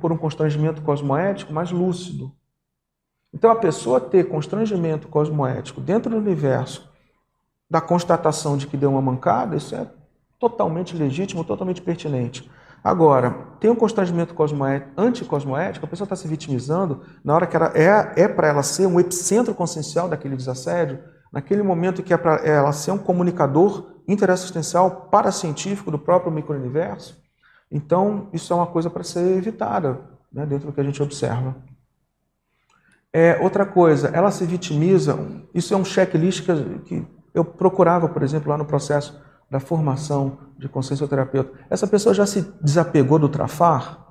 por 0.00 0.12
um 0.12 0.16
constrangimento 0.16 0.82
cosmoético 0.82 1.52
mais 1.52 1.70
lúcido. 1.70 2.32
Então 3.32 3.50
a 3.50 3.56
pessoa 3.56 4.00
ter 4.00 4.28
constrangimento 4.28 5.08
cosmoético 5.08 5.80
dentro 5.80 6.10
do 6.10 6.16
universo 6.16 6.88
da 7.68 7.80
constatação 7.80 8.56
de 8.56 8.66
que 8.66 8.76
deu 8.76 8.90
uma 8.90 9.02
mancada, 9.02 9.56
isso 9.56 9.74
é 9.74 9.90
totalmente 10.38 10.96
legítimo, 10.96 11.44
totalmente 11.44 11.82
pertinente. 11.82 12.48
Agora, 12.86 13.32
tem 13.58 13.68
um 13.68 13.74
constrangimento 13.74 14.32
anticosmoético, 14.96 15.84
a 15.84 15.88
pessoa 15.88 16.04
está 16.04 16.14
se 16.14 16.28
vitimizando 16.28 17.02
na 17.24 17.34
hora 17.34 17.44
que 17.44 17.56
ela 17.56 17.72
é, 17.74 18.12
é 18.22 18.28
para 18.28 18.46
ela 18.46 18.62
ser 18.62 18.86
um 18.86 19.00
epicentro 19.00 19.52
consciencial 19.52 20.08
daquele 20.08 20.36
desassédio, 20.36 21.00
naquele 21.32 21.64
momento 21.64 22.00
que 22.00 22.14
é 22.14 22.16
para 22.16 22.36
ela 22.46 22.70
ser 22.70 22.92
um 22.92 22.98
comunicador 22.98 23.96
interassistencial 24.06 25.08
paracientífico 25.10 25.90
do 25.90 25.98
próprio 25.98 26.30
microuniverso. 26.30 27.20
Então, 27.72 28.28
isso 28.32 28.52
é 28.52 28.56
uma 28.56 28.68
coisa 28.68 28.88
para 28.88 29.02
ser 29.02 29.36
evitada 29.36 29.98
né, 30.32 30.46
dentro 30.46 30.68
do 30.68 30.72
que 30.72 30.80
a 30.80 30.84
gente 30.84 31.02
observa. 31.02 31.56
É, 33.12 33.36
outra 33.42 33.66
coisa, 33.66 34.12
ela 34.14 34.30
se 34.30 34.44
vitimiza, 34.44 35.18
isso 35.52 35.74
é 35.74 35.76
um 35.76 35.84
checklist 35.84 36.44
que, 36.44 36.78
que 36.84 37.06
eu 37.34 37.44
procurava, 37.44 38.08
por 38.08 38.22
exemplo, 38.22 38.48
lá 38.48 38.56
no 38.56 38.64
processo 38.64 39.25
da 39.50 39.60
formação 39.60 40.38
de 40.58 40.68
consciencioterapeuta, 40.68 41.52
essa 41.70 41.86
pessoa 41.86 42.14
já 42.14 42.26
se 42.26 42.42
desapegou 42.60 43.18
do 43.18 43.28
trafar? 43.28 44.04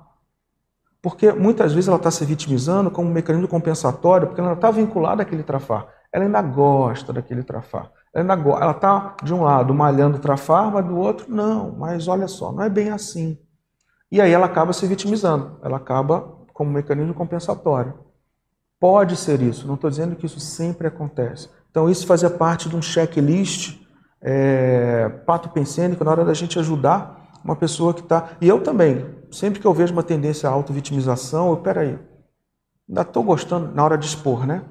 Porque 1.02 1.32
muitas 1.32 1.72
vezes 1.72 1.88
ela 1.88 1.98
está 1.98 2.10
se 2.10 2.24
vitimizando 2.24 2.90
como 2.90 3.08
um 3.08 3.12
mecanismo 3.12 3.46
compensatório, 3.46 4.26
porque 4.26 4.40
ela 4.40 4.54
está 4.54 4.70
vinculada 4.70 5.22
àquele 5.22 5.42
trafar. 5.42 5.86
Ela 6.12 6.24
ainda 6.24 6.42
gosta 6.42 7.12
daquele 7.12 7.42
trafar. 7.42 7.90
Ela 8.12 8.70
está, 8.70 9.14
de 9.22 9.34
um 9.34 9.42
lado, 9.42 9.74
malhando 9.74 10.16
o 10.16 10.20
trafar, 10.20 10.72
mas 10.72 10.84
do 10.84 10.96
outro, 10.96 11.26
não. 11.28 11.76
Mas 11.78 12.08
olha 12.08 12.26
só, 12.26 12.50
não 12.50 12.62
é 12.62 12.68
bem 12.70 12.90
assim. 12.90 13.38
E 14.10 14.20
aí 14.20 14.32
ela 14.32 14.46
acaba 14.46 14.72
se 14.72 14.86
vitimizando. 14.86 15.58
Ela 15.62 15.76
acaba 15.76 16.20
como 16.52 16.70
um 16.70 16.72
mecanismo 16.72 17.12
compensatório. 17.12 17.94
Pode 18.80 19.16
ser 19.16 19.40
isso, 19.42 19.66
não 19.66 19.74
estou 19.74 19.90
dizendo 19.90 20.16
que 20.16 20.26
isso 20.26 20.40
sempre 20.40 20.86
acontece. 20.86 21.48
Então, 21.70 21.90
isso 21.90 22.06
fazia 22.06 22.30
parte 22.30 22.68
de 22.68 22.76
um 22.76 22.82
checklist 22.82 23.85
é, 24.20 25.08
pato 25.26 25.48
pensênico 25.50 26.04
na 26.04 26.10
hora 26.10 26.24
da 26.24 26.34
gente 26.34 26.58
ajudar 26.58 27.30
uma 27.44 27.56
pessoa 27.56 27.94
que 27.94 28.00
está. 28.00 28.30
E 28.40 28.48
eu 28.48 28.60
também, 28.60 29.06
sempre 29.30 29.60
que 29.60 29.66
eu 29.66 29.74
vejo 29.74 29.92
uma 29.92 30.02
tendência 30.02 30.48
à 30.48 30.52
auto-vitimização, 30.52 31.50
eu, 31.50 31.56
peraí, 31.58 31.98
ainda 32.88 33.02
estou 33.02 33.22
gostando, 33.22 33.74
na 33.74 33.84
hora 33.84 33.96
de 33.96 34.06
expor, 34.06 34.46
né? 34.46 34.62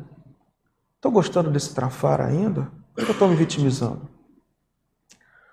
Estou 0.95 1.11
gostando 1.11 1.49
desse 1.49 1.73
trafar 1.73 2.19
ainda? 2.19 2.71
Por 2.93 3.03
que 3.03 3.11
eu 3.11 3.13
estou 3.13 3.27
me 3.27 3.35
vitimizando? 3.35 4.09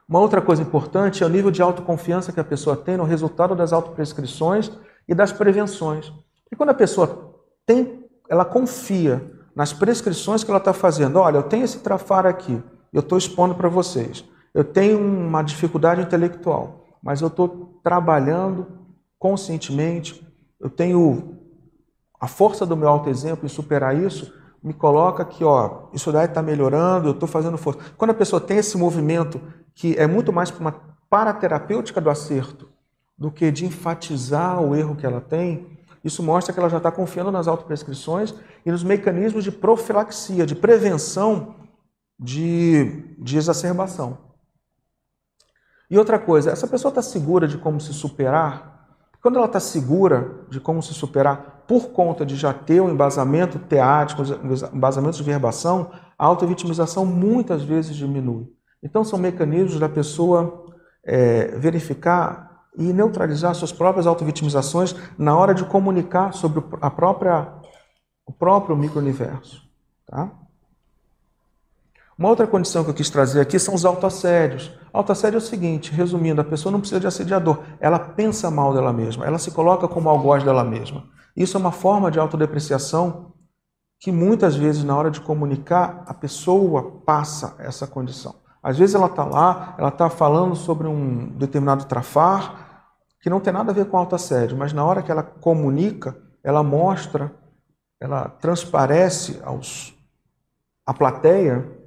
Uma 0.08 0.18
outra 0.20 0.42
coisa 0.42 0.62
importante 0.62 1.22
é 1.22 1.26
o 1.26 1.28
nível 1.28 1.50
de 1.50 1.62
autoconfiança 1.62 2.32
que 2.32 2.40
a 2.40 2.44
pessoa 2.44 2.76
tem 2.76 2.96
no 2.96 3.04
resultado 3.04 3.54
das 3.54 3.72
autoprescrições 3.72 4.70
e 5.08 5.14
das 5.14 5.32
prevenções. 5.32 6.12
E 6.50 6.56
quando 6.56 6.70
a 6.70 6.74
pessoa 6.74 7.34
tem, 7.64 8.04
ela 8.28 8.44
confia 8.44 9.22
nas 9.54 9.72
prescrições 9.72 10.42
que 10.42 10.50
ela 10.50 10.58
está 10.58 10.72
fazendo. 10.72 11.16
Olha, 11.16 11.36
eu 11.36 11.42
tenho 11.42 11.64
esse 11.64 11.78
trafar 11.78 12.26
aqui, 12.26 12.62
eu 12.92 13.00
estou 13.00 13.16
expondo 13.16 13.54
para 13.54 13.68
vocês. 13.68 14.24
Eu 14.52 14.64
tenho 14.64 14.98
uma 14.98 15.42
dificuldade 15.42 16.02
intelectual, 16.02 16.84
mas 17.02 17.20
eu 17.20 17.28
estou 17.28 17.80
trabalhando 17.82 18.66
conscientemente. 19.18 20.26
Eu 20.60 20.68
tenho 20.68 21.38
a 22.20 22.26
força 22.26 22.66
do 22.66 22.76
meu 22.76 22.88
autoexemplo 22.88 23.46
em 23.46 23.48
superar 23.48 23.96
isso. 23.96 24.32
Me 24.62 24.74
coloca 24.74 25.24
que, 25.24 25.42
ó, 25.42 25.88
isso 25.92 26.12
daí 26.12 26.26
está 26.26 26.42
melhorando, 26.42 27.08
eu 27.08 27.12
estou 27.12 27.28
fazendo 27.28 27.56
força. 27.56 27.80
Quando 27.96 28.10
a 28.10 28.14
pessoa 28.14 28.40
tem 28.40 28.58
esse 28.58 28.76
movimento 28.76 29.40
que 29.74 29.96
é 29.96 30.06
muito 30.06 30.32
mais 30.32 30.50
para 30.50 30.60
uma 30.60 30.74
paraterapêutica 31.08 32.00
do 32.00 32.10
acerto 32.10 32.68
do 33.16 33.30
que 33.30 33.50
de 33.50 33.64
enfatizar 33.64 34.60
o 34.62 34.74
erro 34.74 34.94
que 34.94 35.06
ela 35.06 35.20
tem, 35.20 35.78
isso 36.04 36.22
mostra 36.22 36.52
que 36.52 36.58
ela 36.58 36.68
já 36.68 36.78
está 36.78 36.90
confiando 36.90 37.30
nas 37.30 37.48
autoprescrições 37.48 38.34
e 38.66 38.70
nos 38.70 38.84
mecanismos 38.84 39.44
de 39.44 39.52
profilaxia, 39.52 40.44
de 40.44 40.54
prevenção 40.54 41.54
de, 42.18 43.16
de 43.18 43.36
exacerbação. 43.36 44.18
E 45.90 45.98
outra 45.98 46.18
coisa, 46.18 46.50
essa 46.50 46.66
pessoa 46.66 46.90
está 46.90 47.02
segura 47.02 47.46
de 47.46 47.58
como 47.58 47.80
se 47.80 47.92
superar? 47.92 48.72
Quando 49.20 49.36
ela 49.36 49.46
está 49.46 49.60
segura 49.60 50.46
de 50.48 50.58
como 50.58 50.82
se 50.82 50.94
superar, 50.94 51.64
por 51.68 51.90
conta 51.90 52.26
de 52.26 52.34
já 52.34 52.52
ter 52.52 52.80
um 52.80 52.90
embasamento 52.90 53.58
teático, 53.58 54.22
embasamento 54.74 55.16
de 55.16 55.22
verbação, 55.22 55.92
a 56.18 56.26
autovitimização 56.26 57.06
muitas 57.06 57.62
vezes 57.62 57.94
diminui. 57.94 58.50
Então, 58.82 59.04
são 59.04 59.18
mecanismos 59.18 59.78
da 59.78 59.88
pessoa 59.88 60.66
é, 61.04 61.56
verificar 61.58 62.64
e 62.76 62.92
neutralizar 62.92 63.54
suas 63.54 63.72
próprias 63.72 64.06
autovitimizações 64.06 64.96
na 65.18 65.36
hora 65.36 65.54
de 65.54 65.64
comunicar 65.64 66.32
sobre 66.32 66.64
a 66.80 66.90
própria, 66.90 67.52
o 68.26 68.32
próprio 68.32 68.76
micro-universo. 68.76 69.62
Tá? 70.06 70.32
Uma 72.22 72.28
outra 72.28 72.46
condição 72.46 72.84
que 72.84 72.90
eu 72.90 72.94
quis 72.94 73.10
trazer 73.10 73.40
aqui 73.40 73.58
são 73.58 73.74
os 73.74 73.84
autoassédios. 73.84 74.70
Autoassédio 74.92 75.38
é 75.38 75.42
o 75.42 75.44
seguinte, 75.44 75.90
resumindo, 75.90 76.40
a 76.40 76.44
pessoa 76.44 76.70
não 76.70 76.78
precisa 76.78 77.00
de 77.00 77.06
assediador, 77.08 77.64
ela 77.80 77.98
pensa 77.98 78.48
mal 78.48 78.72
dela 78.72 78.92
mesma, 78.92 79.26
ela 79.26 79.40
se 79.40 79.50
coloca 79.50 79.88
como 79.88 80.08
algoz 80.08 80.44
dela 80.44 80.62
mesma. 80.62 81.02
Isso 81.36 81.56
é 81.56 81.60
uma 81.60 81.72
forma 81.72 82.12
de 82.12 82.20
autodepreciação 82.20 83.32
que 83.98 84.12
muitas 84.12 84.54
vezes 84.54 84.84
na 84.84 84.96
hora 84.96 85.10
de 85.10 85.20
comunicar 85.20 86.04
a 86.06 86.14
pessoa 86.14 87.02
passa 87.04 87.56
essa 87.58 87.88
condição. 87.88 88.36
Às 88.62 88.78
vezes 88.78 88.94
ela 88.94 89.06
está 89.06 89.24
lá, 89.24 89.74
ela 89.76 89.88
está 89.88 90.08
falando 90.08 90.54
sobre 90.54 90.86
um 90.86 91.26
determinado 91.36 91.86
trafar 91.86 92.84
que 93.20 93.28
não 93.28 93.40
tem 93.40 93.52
nada 93.52 93.72
a 93.72 93.74
ver 93.74 93.86
com 93.86 93.96
autoassédio, 93.96 94.56
mas 94.56 94.72
na 94.72 94.84
hora 94.84 95.02
que 95.02 95.10
ela 95.10 95.24
comunica, 95.24 96.16
ela 96.44 96.62
mostra, 96.62 97.34
ela 98.00 98.28
transparece 98.28 99.40
aos, 99.44 99.92
à 100.86 100.94
plateia 100.94 101.81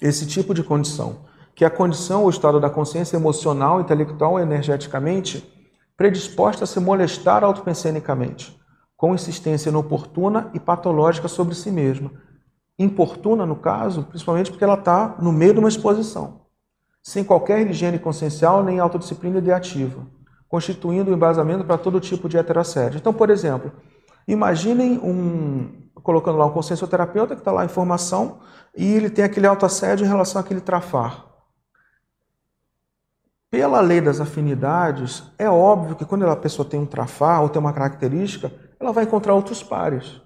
esse 0.00 0.26
tipo 0.26 0.52
de 0.52 0.62
condição, 0.62 1.26
que 1.54 1.64
é 1.64 1.66
a 1.66 1.70
condição 1.70 2.22
ou 2.22 2.30
estado 2.30 2.60
da 2.60 2.68
consciência 2.68 3.16
emocional, 3.16 3.80
intelectual 3.80 4.38
energeticamente 4.40 5.50
predisposta 5.96 6.64
a 6.64 6.66
se 6.66 6.80
molestar 6.80 7.44
autopensenicamente, 7.44 8.58
com 8.96 9.14
insistência 9.14 9.70
inoportuna 9.70 10.50
e 10.52 10.58
patológica 10.58 11.28
sobre 11.28 11.54
si 11.54 11.70
mesma, 11.70 12.10
importuna 12.78 13.46
no 13.46 13.56
caso, 13.56 14.02
principalmente 14.04 14.50
porque 14.50 14.64
ela 14.64 14.74
está 14.74 15.16
no 15.20 15.32
meio 15.32 15.52
de 15.52 15.60
uma 15.60 15.68
exposição, 15.68 16.40
sem 17.02 17.22
qualquer 17.22 17.68
higiene 17.68 17.98
consciencial 17.98 18.64
nem 18.64 18.80
autodisciplina 18.80 19.38
ideativa, 19.38 20.04
constituindo 20.48 21.10
um 21.10 21.14
embasamento 21.14 21.64
para 21.64 21.78
todo 21.78 22.00
tipo 22.00 22.28
de 22.28 22.36
heterassédio. 22.36 22.98
Então, 22.98 23.12
por 23.12 23.30
exemplo, 23.30 23.72
imaginem 24.26 24.98
um, 24.98 25.83
colocando 26.04 26.36
lá 26.36 26.44
um 26.44 26.50
consciencioterapeuta 26.50 27.34
que 27.34 27.40
está 27.40 27.50
lá 27.50 27.64
em 27.64 27.68
formação 27.68 28.40
e 28.76 28.92
ele 28.92 29.08
tem 29.08 29.24
aquele 29.24 29.46
autoassédio 29.46 30.04
em 30.04 30.08
relação 30.08 30.40
àquele 30.40 30.60
trafar. 30.60 31.24
Pela 33.50 33.80
lei 33.80 34.02
das 34.02 34.20
afinidades, 34.20 35.22
é 35.38 35.48
óbvio 35.48 35.96
que 35.96 36.04
quando 36.04 36.28
a 36.28 36.36
pessoa 36.36 36.68
tem 36.68 36.78
um 36.78 36.84
trafar 36.84 37.40
ou 37.40 37.48
tem 37.48 37.58
uma 37.58 37.72
característica, 37.72 38.52
ela 38.78 38.92
vai 38.92 39.04
encontrar 39.04 39.32
outros 39.32 39.62
pares. 39.62 40.20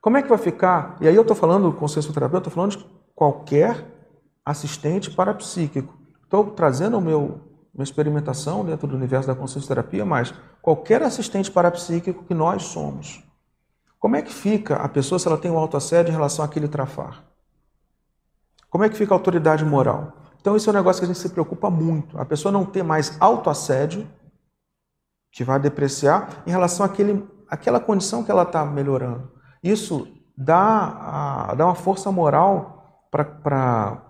Como 0.00 0.16
é 0.16 0.22
que 0.22 0.28
vai 0.28 0.38
ficar? 0.38 0.96
E 1.00 1.06
aí 1.06 1.14
eu 1.14 1.22
estou 1.22 1.36
falando 1.36 1.70
do 1.70 1.76
consenso 1.76 2.12
terapeuta, 2.12 2.48
estou 2.48 2.54
falando 2.54 2.78
de 2.78 2.86
qualquer 3.14 3.86
assistente 4.44 5.10
parapsíquico. 5.10 5.94
Estou 6.22 6.52
trazendo 6.52 6.96
o 6.96 7.02
meu, 7.02 7.40
minha 7.74 7.84
experimentação 7.84 8.64
dentro 8.64 8.88
do 8.88 8.96
universo 8.96 9.28
da 9.28 9.34
consciência 9.34 9.68
terapia, 9.68 10.06
mas 10.06 10.32
qualquer 10.62 11.02
assistente 11.02 11.50
parapsíquico 11.50 12.24
que 12.24 12.32
nós 12.32 12.62
somos. 12.62 13.22
Como 14.02 14.16
é 14.16 14.20
que 14.20 14.34
fica 14.34 14.74
a 14.74 14.88
pessoa 14.88 15.16
se 15.16 15.28
ela 15.28 15.38
tem 15.38 15.48
um 15.48 15.56
autoassédio 15.56 16.10
em 16.10 16.12
relação 16.12 16.44
àquele 16.44 16.66
trafar? 16.66 17.22
Como 18.68 18.82
é 18.82 18.88
que 18.88 18.96
fica 18.96 19.14
a 19.14 19.16
autoridade 19.16 19.64
moral? 19.64 20.16
Então, 20.40 20.56
isso 20.56 20.68
é 20.68 20.72
um 20.72 20.74
negócio 20.74 21.00
que 21.00 21.04
a 21.04 21.06
gente 21.06 21.22
se 21.22 21.28
preocupa 21.28 21.70
muito. 21.70 22.18
A 22.18 22.24
pessoa 22.24 22.50
não 22.50 22.64
ter 22.64 22.82
mais 22.82 23.16
autoassédio, 23.20 24.10
que 25.30 25.44
vai 25.44 25.60
depreciar, 25.60 26.42
em 26.44 26.50
relação 26.50 26.84
àquele, 26.84 27.24
àquela 27.48 27.78
condição 27.78 28.24
que 28.24 28.30
ela 28.32 28.42
está 28.42 28.64
melhorando. 28.64 29.30
Isso 29.62 30.08
dá, 30.36 31.50
a, 31.50 31.54
dá 31.54 31.64
uma 31.64 31.76
força 31.76 32.10
moral 32.10 33.06
para 33.08 34.02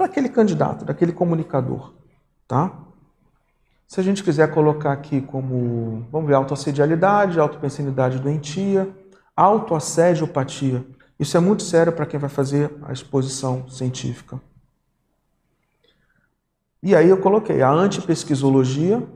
aquele 0.00 0.30
candidato, 0.30 0.86
daquele 0.86 1.12
comunicador. 1.12 1.92
Tá? 2.48 2.72
Se 3.86 4.00
a 4.00 4.02
gente 4.02 4.24
quiser 4.24 4.52
colocar 4.52 4.92
aqui 4.92 5.20
como, 5.20 6.06
vamos 6.10 6.26
ver, 6.26 6.34
autoassedialidade, 6.34 7.38
autopensinidade 7.38 8.18
doentia, 8.18 8.92
autoassediopatia. 9.36 10.84
Isso 11.18 11.36
é 11.36 11.40
muito 11.40 11.62
sério 11.62 11.92
para 11.92 12.06
quem 12.06 12.18
vai 12.18 12.28
fazer 12.28 12.74
a 12.82 12.92
exposição 12.92 13.68
científica. 13.68 14.40
E 16.82 16.94
aí 16.94 17.08
eu 17.08 17.18
coloquei 17.18 17.62
a 17.62 17.70
antipesquisologia, 17.70 19.06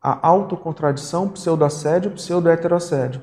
a 0.00 0.26
autocontradição, 0.26 1.28
pseudoassédio, 1.28 2.12
pseudoheterossédio. 2.12 3.22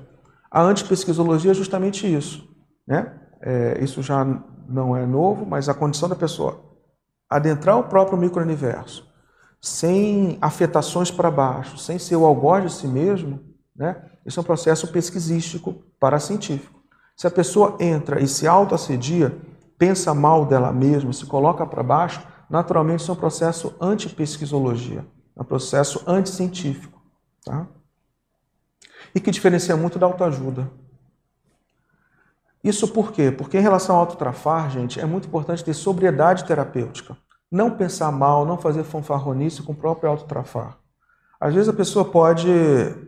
A 0.49 0.62
antipesquisologia 0.62 1.51
é 1.51 1.54
justamente 1.54 2.12
isso. 2.12 2.47
Né? 2.88 3.14
É, 3.41 3.84
isso 3.84 4.01
já 4.01 4.26
não 4.68 4.95
é 4.95 5.06
novo, 5.06 5.45
mas 5.45 5.70
a 5.70 5.74
condição 5.74 6.10
da 6.10 6.16
pessoa 6.16 6.74
adentrar 7.30 7.78
o 7.80 7.86
próprio 7.86 8.18
micro-universo, 8.18 9.12
sem 9.64 10.38
afetações 10.41 11.09
para 11.09 11.32
baixo, 11.32 11.78
sem 11.78 11.97
ser 11.97 12.18
o 12.18 12.26
algoz 12.26 12.64
de 12.64 12.78
si 12.80 12.88
mesmo, 12.88 13.39
né? 13.76 14.03
isso 14.26 14.39
é 14.39 14.41
um 14.41 14.45
processo 14.45 14.88
pesquisístico 14.89 15.84
científico. 16.20 16.82
Se 17.16 17.28
a 17.28 17.32
pessoa 17.32 17.78
entra 17.80 18.22
e 18.22 18.28
se 18.28 18.45
autoassedia, 18.45 19.38
pensa 19.78 20.14
mal 20.14 20.45
dela 20.45 20.74
mesma, 20.74 21.14
se 21.14 21.26
coloca 21.26 21.66
para 21.66 21.82
baixo, 21.82 22.22
naturalmente 22.49 22.99
isso 22.99 23.11
é 23.11 23.14
um 23.14 23.18
processo 23.18 23.74
antipesquisologia, 23.80 25.05
é 25.36 25.41
um 25.41 25.45
processo 25.45 26.03
anticientífico. 26.05 27.01
Tá? 27.45 27.68
e 29.16 29.20
que 29.20 29.32
diferencia 29.32 29.76
muito 29.78 29.99
da 29.99 30.05
autoajuda. 30.05 30.70
Isso 32.64 32.88
por 32.88 33.11
quê? 33.11 33.32
Porque 33.32 33.57
em 33.57 33.61
relação 33.61 33.95
ao 33.95 34.01
autotrafar, 34.01 34.70
gente, 34.72 34.99
é 34.99 35.05
muito 35.05 35.28
importante 35.28 35.64
ter 35.64 35.74
sobriedade 35.74 36.45
terapêutica. 36.45 37.18
Não 37.54 37.70
pensar 37.70 38.12
mal, 38.12 38.47
não 38.47 38.58
fazer 38.58 38.84
fanfarronice 38.84 39.62
com 39.62 39.74
o 39.74 39.76
próprio 39.76 40.10
autotrafar. 40.10 40.80
Às 41.39 41.54
vezes 41.54 41.70
a 41.70 41.74
pessoa 41.74 42.04
pode, 42.04 42.49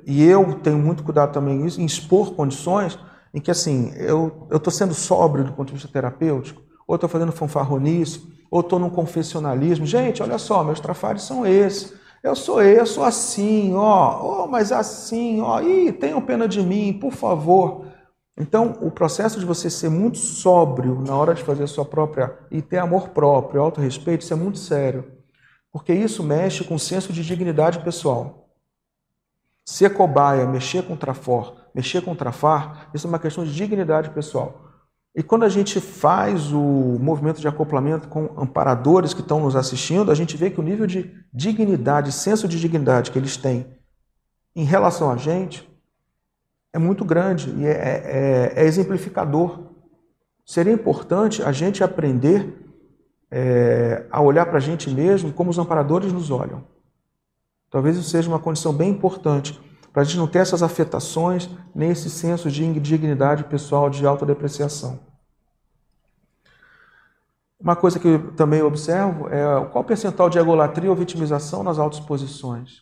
e 0.05 0.23
eu 0.23 0.59
tenho 0.59 0.77
muito 0.77 1.01
cuidado 1.01 1.33
também 1.33 1.57
nisso, 1.57 1.81
em 1.81 1.85
expor 1.85 2.35
condições 2.35 2.99
em 3.33 3.41
que, 3.41 3.49
assim, 3.49 3.91
eu 3.95 4.47
estou 4.51 4.71
sendo 4.71 4.93
sóbrio 4.93 5.45
do 5.45 5.53
ponto 5.53 5.69
de 5.69 5.73
vista 5.73 5.87
terapêutico, 5.87 6.61
ou 6.87 6.93
estou 6.93 7.09
fazendo 7.09 7.31
fanfarronice, 7.31 8.21
ou 8.51 8.59
estou 8.59 8.77
num 8.77 8.91
confessionalismo. 8.91 9.83
Gente, 9.83 10.21
olha 10.21 10.37
só, 10.37 10.63
meus 10.63 10.79
trafares 10.79 11.23
são 11.23 11.43
esses. 11.43 11.95
Eu 12.21 12.35
sou 12.35 12.61
eu, 12.61 12.77
eu 12.77 12.85
sou 12.85 13.03
assim, 13.03 13.73
ó, 13.73 14.43
oh, 14.43 14.47
mas 14.47 14.71
assim, 14.71 15.41
ó, 15.41 15.59
ih, 15.59 15.91
tenham 15.91 16.21
pena 16.21 16.47
de 16.47 16.61
mim, 16.61 16.93
por 16.93 17.13
favor. 17.13 17.87
Então, 18.37 18.77
o 18.81 18.91
processo 18.91 19.39
de 19.39 19.45
você 19.45 19.69
ser 19.69 19.89
muito 19.89 20.17
sóbrio 20.17 21.01
na 21.01 21.15
hora 21.15 21.33
de 21.33 21.43
fazer 21.43 21.63
a 21.63 21.67
sua 21.67 21.85
própria 21.85 22.37
e 22.51 22.61
ter 22.61 22.77
amor 22.77 23.09
próprio, 23.09 23.61
autorrespeito, 23.61 24.23
isso 24.23 24.33
é 24.33 24.35
muito 24.35 24.57
sério. 24.57 25.13
Porque 25.71 25.93
isso 25.93 26.21
mexe 26.21 26.63
com 26.63 26.75
o 26.75 26.79
senso 26.79 27.13
de 27.13 27.23
dignidade 27.23 27.79
pessoal. 27.79 28.49
Ser 29.65 29.93
cobaia, 29.93 30.45
mexer 30.45 30.83
com 30.83 30.95
trafor, 30.95 31.55
mexer 31.73 32.01
com 32.01 32.15
trafar, 32.15 32.89
isso 32.93 33.07
é 33.07 33.09
uma 33.09 33.19
questão 33.19 33.43
de 33.43 33.53
dignidade 33.53 34.09
pessoal. 34.09 34.65
E 35.15 35.23
quando 35.23 35.43
a 35.43 35.49
gente 35.49 35.79
faz 35.79 36.51
o 36.51 36.59
movimento 36.99 37.39
de 37.39 37.47
acoplamento 37.47 38.09
com 38.09 38.33
amparadores 38.37 39.13
que 39.13 39.21
estão 39.21 39.39
nos 39.39 39.55
assistindo, 39.55 40.11
a 40.11 40.15
gente 40.15 40.35
vê 40.35 40.51
que 40.51 40.59
o 40.59 40.63
nível 40.63 40.85
de 40.85 41.09
dignidade, 41.33 42.11
senso 42.11 42.49
de 42.49 42.59
dignidade 42.59 43.11
que 43.11 43.17
eles 43.17 43.37
têm 43.37 43.65
em 44.53 44.65
relação 44.65 45.09
a 45.09 45.17
gente 45.17 45.69
é 46.75 46.77
muito 46.77 47.05
grande 47.05 47.51
e 47.51 47.65
é, 47.65 47.71
é, 47.71 48.53
é 48.57 48.65
exemplificador. 48.65 49.71
Seria 50.45 50.73
importante 50.73 51.41
a 51.41 51.53
gente 51.53 51.81
aprender 51.81 52.53
é, 53.31 54.05
a 54.11 54.21
olhar 54.21 54.45
para 54.45 54.57
a 54.57 54.59
gente 54.59 54.89
mesmo 54.89 55.31
como 55.31 55.49
os 55.49 55.57
amparadores 55.57 56.11
nos 56.11 56.29
olham. 56.29 56.65
Talvez 57.71 57.95
isso 57.95 58.09
seja 58.09 58.27
uma 58.27 58.39
condição 58.39 58.73
bem 58.73 58.89
importante, 58.89 59.57
para 59.93 60.01
a 60.01 60.05
gente 60.05 60.17
não 60.17 60.27
ter 60.27 60.39
essas 60.39 60.61
afetações, 60.61 61.49
nem 61.73 61.91
esse 61.91 62.09
senso 62.09 62.51
de 62.51 62.65
indignidade 62.65 63.45
pessoal, 63.45 63.89
de 63.89 64.05
autodepreciação. 64.05 64.99
Uma 67.57 67.77
coisa 67.77 67.97
que 67.97 68.07
eu 68.07 68.33
também 68.33 68.61
observo 68.61 69.29
é 69.29 69.43
qual 69.71 69.81
o 69.81 69.87
percentual 69.87 70.29
de 70.29 70.37
egolatria 70.37 70.89
ou 70.89 70.95
vitimização 70.95 71.63
nas 71.63 71.79
autoexposições. 71.79 72.81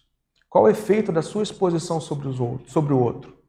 Qual 0.49 0.63
o 0.63 0.69
efeito 0.69 1.11
da 1.11 1.21
sua 1.21 1.43
exposição 1.43 2.01
sobre, 2.01 2.27
os 2.27 2.39
outros, 2.39 2.73
sobre 2.73 2.91
o 2.91 2.99
outro? 2.99 3.42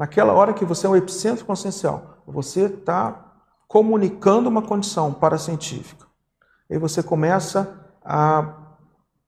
Naquela 0.00 0.32
hora 0.32 0.54
que 0.54 0.64
você 0.64 0.86
é 0.86 0.88
o 0.88 0.96
epicentro 0.96 1.44
consciencial, 1.44 2.22
você 2.26 2.62
está 2.62 3.34
comunicando 3.68 4.48
uma 4.48 4.62
condição 4.62 5.12
paracientífica. 5.12 6.06
Aí 6.70 6.78
você 6.78 7.02
começa 7.02 7.78
a 8.02 8.50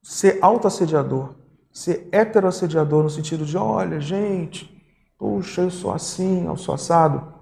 ser 0.03 0.39
autoassediador, 0.41 1.35
ser 1.71 2.09
heteroassediador 2.11 3.03
no 3.03 3.11
sentido 3.11 3.45
de, 3.45 3.55
olha, 3.55 4.01
gente, 4.01 4.83
puxa, 5.19 5.61
eu 5.61 5.71
sou 5.71 5.93
assim, 5.93 6.47
eu 6.47 6.57
sou 6.57 6.75
assado. 6.75 7.35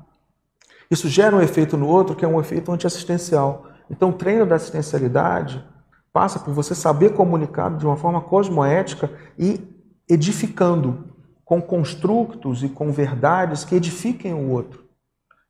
Isso 0.90 1.08
gera 1.08 1.36
um 1.36 1.40
efeito 1.40 1.76
no 1.76 1.86
outro 1.86 2.16
que 2.16 2.24
é 2.24 2.28
um 2.28 2.40
efeito 2.40 2.72
antiassistencial. 2.72 3.64
Então, 3.88 4.10
o 4.10 4.14
treino 4.14 4.44
da 4.44 4.56
assistencialidade 4.56 5.64
passa 6.12 6.40
por 6.40 6.52
você 6.52 6.74
saber 6.74 7.14
comunicar 7.14 7.76
de 7.76 7.86
uma 7.86 7.96
forma 7.96 8.20
cosmoética 8.20 9.08
e 9.38 9.60
edificando 10.08 11.09
com 11.50 11.60
construtos 11.60 12.62
e 12.62 12.68
com 12.68 12.92
verdades 12.92 13.64
que 13.64 13.74
edifiquem 13.74 14.32
o 14.32 14.50
outro. 14.50 14.84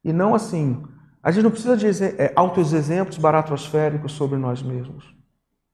E 0.03 0.15
não 0.15 0.35
assim. 0.35 0.83
A 1.23 1.31
gente 1.31 1.45
não 1.45 1.51
precisa 1.51 1.77
de 1.77 1.87
é, 2.19 2.33
altos 2.35 2.73
exemplos 2.73 3.19
baratrosféricos 3.19 4.13
sobre 4.13 4.39
nós 4.39 4.63
mesmos. 4.63 5.15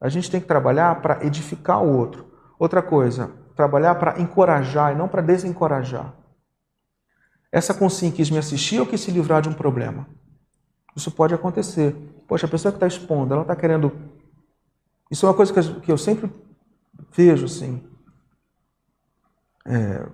A 0.00 0.08
gente 0.08 0.28
tem 0.28 0.40
que 0.40 0.48
trabalhar 0.48 1.00
para 1.00 1.24
edificar 1.24 1.80
o 1.80 1.96
outro. 1.96 2.26
Outra 2.58 2.82
coisa, 2.82 3.30
trabalhar 3.54 3.94
para 3.94 4.20
encorajar 4.20 4.92
e 4.92 4.96
não 4.96 5.06
para 5.06 5.22
desencorajar. 5.22 6.12
Essa 7.52 7.72
consciência 7.72 8.16
quis 8.16 8.28
me 8.28 8.38
assistir 8.38 8.80
ou 8.80 8.86
quis 8.86 9.02
se 9.02 9.12
livrar 9.12 9.40
de 9.40 9.48
um 9.48 9.54
problema? 9.54 10.08
Isso 10.96 11.12
pode 11.12 11.34
acontecer. 11.34 11.94
Poxa, 12.26 12.46
a 12.46 12.50
pessoa 12.50 12.72
que 12.72 12.78
está 12.78 12.88
expondo, 12.88 13.32
ela 13.32 13.42
está 13.42 13.54
querendo. 13.54 13.92
Isso 15.08 15.24
é 15.24 15.28
uma 15.28 15.36
coisa 15.36 15.52
que 15.80 15.92
eu 15.92 15.96
sempre 15.96 16.28
vejo 17.12 17.44
assim. 17.44 17.80
É... 19.66 20.06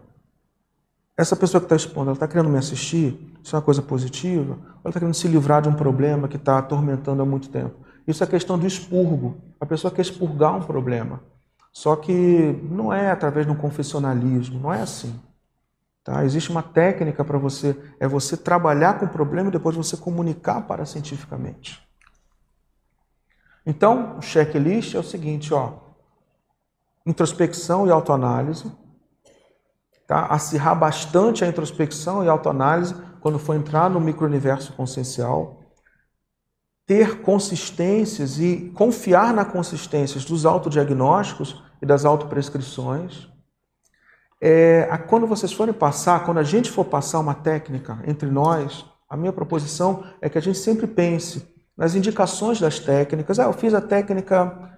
Essa 1.17 1.37
pessoa 1.37 1.61
que 1.61 1.67
está 1.67 1.77
expondo, 1.77 2.07
ela 2.07 2.15
está 2.15 2.27
querendo 2.27 2.49
me 2.49 2.59
assistir? 2.59 3.37
Isso 3.43 3.55
é 3.55 3.59
uma 3.59 3.65
coisa 3.65 3.83
positiva? 3.83 4.55
Ou 4.55 4.81
ela 4.85 4.91
está 4.91 4.99
querendo 4.99 5.15
se 5.15 5.29
livrar 5.29 5.63
de 5.63 5.69
um 5.69 5.75
problema 5.75 6.27
que 6.27 6.37
está 6.37 6.59
atormentando 6.59 7.23
há 7.23 7.27
muito 7.27 7.49
tempo? 7.51 7.75
Isso 8.07 8.25
é 8.25 8.27
questão 8.27 8.59
do 8.59 8.67
expurgo. 8.67 9.37
A 9.61 9.67
pessoa 9.67 9.93
quer 9.93 10.03
expurgar 10.03 10.57
um 10.57 10.63
problema. 10.63 11.21
Só 11.73 11.97
que 11.97 12.61
não 12.71 12.93
é 12.93 13.11
através 13.11 13.47
de 13.47 13.53
um 13.53 13.57
confessionalismo, 13.57 14.61
não 14.61 14.73
é 14.73 14.83
assim. 14.83 15.19
Tá? 16.05 16.25
Existe 16.25 16.51
uma 16.51 16.63
técnica 16.63 17.25
para 17.25 17.39
você, 17.39 17.77
é 18.01 18.09
você 18.09 18.37
trabalhar 18.37 18.99
com 18.99 19.07
o 19.07 19.09
problema 19.09 19.49
e 19.49 19.53
depois 19.53 19.77
você 19.77 19.97
comunicar 19.97 20.63
para 20.63 20.85
cientificamente. 20.85 21.81
Então, 23.65 24.19
o 24.19 24.23
checklist 24.23 24.95
é 24.95 24.99
o 24.99 25.05
seguinte, 25.05 25.55
ó, 25.55 25.75
introspecção 27.07 27.87
e 27.87 27.91
autoanálise, 27.91 28.71
tá? 30.07 30.27
acirrar 30.27 30.79
bastante 30.79 31.45
a 31.45 31.49
introspecção 31.49 32.25
e 32.25 32.29
autoanálise 32.29 32.95
quando 33.21 33.39
for 33.39 33.55
entrar 33.55 33.89
no 33.89 34.01
micro-universo 34.01 34.73
consciencial, 34.73 35.61
ter 36.87 37.23
consistências 37.23 38.39
e 38.39 38.73
confiar 38.75 39.33
na 39.33 39.45
consistências 39.45 40.25
dos 40.25 40.45
autodiagnósticos 40.45 41.63
e 41.81 41.87
das 41.87 42.05
autoprescrições. 42.05 43.29
É, 44.41 44.89
quando 45.09 45.27
vocês 45.27 45.53
forem 45.53 45.73
passar, 45.73 46.25
quando 46.25 46.39
a 46.39 46.43
gente 46.43 46.71
for 46.71 46.85
passar 46.85 47.21
uma 47.21 47.35
técnica 47.35 48.03
entre 48.07 48.29
nós, 48.29 48.85
a 49.09 49.17
minha 49.17 49.33
proposição 49.33 50.05
é 50.21 50.29
que 50.29 50.37
a 50.37 50.43
gente 50.43 50.59
sempre 50.59 50.87
pense 50.87 51.47
nas 51.77 51.95
indicações 51.95 52.61
das 52.61 52.79
técnicas. 52.79 53.39
Ah, 53.39 53.45
eu 53.45 53.53
fiz 53.53 53.73
a 53.73 53.81
técnica 53.81 54.77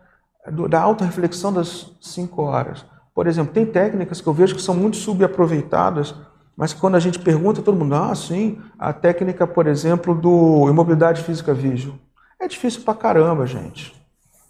do, 0.52 0.68
da 0.68 0.80
auto-reflexão 0.80 1.52
das 1.52 1.90
cinco 2.00 2.42
horas. 2.42 2.84
Por 3.14 3.26
exemplo, 3.28 3.54
tem 3.54 3.64
técnicas 3.64 4.20
que 4.20 4.26
eu 4.26 4.32
vejo 4.32 4.56
que 4.56 4.62
são 4.62 4.74
muito 4.74 4.96
subaproveitadas, 4.96 6.14
mas 6.56 6.72
quando 6.72 6.96
a 6.96 7.00
gente 7.00 7.18
pergunta, 7.18 7.62
todo 7.62 7.78
mundo, 7.78 7.94
ah, 7.94 8.14
sim, 8.14 8.60
a 8.78 8.92
técnica, 8.92 9.46
por 9.46 9.66
exemplo, 9.66 10.14
do 10.14 10.68
imobilidade 10.68 11.22
física 11.22 11.54
vídeo. 11.54 11.98
É 12.40 12.48
difícil 12.48 12.82
pra 12.82 12.94
caramba, 12.94 13.46
gente. 13.46 13.94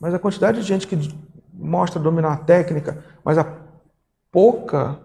Mas 0.00 0.14
a 0.14 0.18
quantidade 0.18 0.60
de 0.60 0.66
gente 0.66 0.86
que 0.86 0.96
mostra 1.52 2.00
dominar 2.00 2.32
a 2.32 2.36
técnica, 2.36 3.04
mas 3.24 3.38
a 3.38 3.46
pouca 4.30 4.98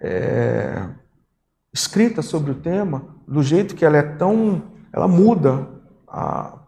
é, 0.00 0.86
escrita 1.72 2.22
sobre 2.22 2.52
o 2.52 2.54
tema, 2.54 3.04
do 3.26 3.42
jeito 3.42 3.74
que 3.74 3.84
ela 3.84 3.96
é 3.96 4.02
tão. 4.02 4.62
ela 4.92 5.08
muda 5.08 5.68
a 6.08 6.58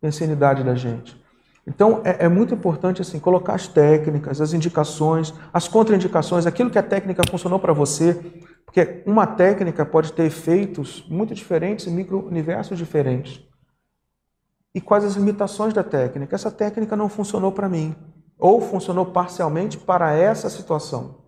pensanidade 0.00 0.62
da 0.62 0.74
gente. 0.74 1.23
Então 1.66 2.02
é, 2.04 2.26
é, 2.26 2.28
muito 2.28 2.54
importante 2.54 3.00
assim 3.00 3.18
colocar 3.18 3.54
as 3.54 3.66
técnicas, 3.66 4.40
as 4.40 4.52
indicações, 4.52 5.32
as 5.52 5.66
contraindicações, 5.66 6.46
aquilo 6.46 6.70
que 6.70 6.78
a 6.78 6.82
técnica 6.82 7.22
funcionou 7.28 7.58
para 7.58 7.72
você, 7.72 8.14
porque 8.66 9.02
uma 9.06 9.26
técnica 9.26 9.84
pode 9.86 10.12
ter 10.12 10.24
efeitos 10.24 11.04
muito 11.08 11.34
diferentes 11.34 11.86
em 11.86 11.90
micro-universos 11.90 12.76
diferentes. 12.76 13.40
E 14.74 14.80
quais 14.80 15.04
as 15.04 15.14
limitações 15.14 15.72
da 15.72 15.84
técnica? 15.84 16.34
Essa 16.34 16.50
técnica 16.50 16.96
não 16.96 17.08
funcionou 17.08 17.52
para 17.52 17.68
mim, 17.68 17.94
ou 18.38 18.60
funcionou 18.60 19.06
parcialmente 19.06 19.78
para 19.78 20.12
essa 20.12 20.50
situação. 20.50 21.22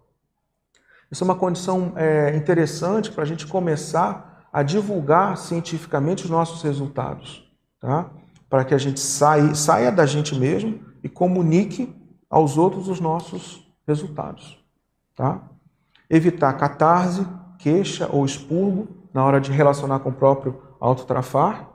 Isso 1.10 1.22
é 1.22 1.24
uma 1.24 1.36
condição 1.36 1.92
é, 1.94 2.34
interessante 2.36 3.12
para 3.12 3.22
a 3.22 3.26
gente 3.26 3.46
começar 3.46 4.48
a 4.52 4.62
divulgar 4.62 5.36
cientificamente 5.38 6.24
os 6.24 6.30
nossos 6.30 6.62
resultados, 6.62 7.48
tá? 7.80 8.10
Para 8.48 8.64
que 8.64 8.74
a 8.74 8.78
gente 8.78 9.00
saia, 9.00 9.54
saia 9.54 9.90
da 9.90 10.06
gente 10.06 10.34
mesmo 10.34 10.80
e 11.02 11.08
comunique 11.08 11.94
aos 12.30 12.56
outros 12.56 12.88
os 12.88 13.00
nossos 13.00 13.66
resultados. 13.86 14.58
Tá? 15.14 15.40
Evitar 16.08 16.52
catarse, 16.54 17.26
queixa 17.58 18.08
ou 18.12 18.24
expurgo 18.24 18.88
na 19.12 19.24
hora 19.24 19.40
de 19.40 19.50
relacionar 19.50 20.00
com 20.00 20.10
o 20.10 20.14
próprio 20.14 20.60
autotrafar. 20.80 21.68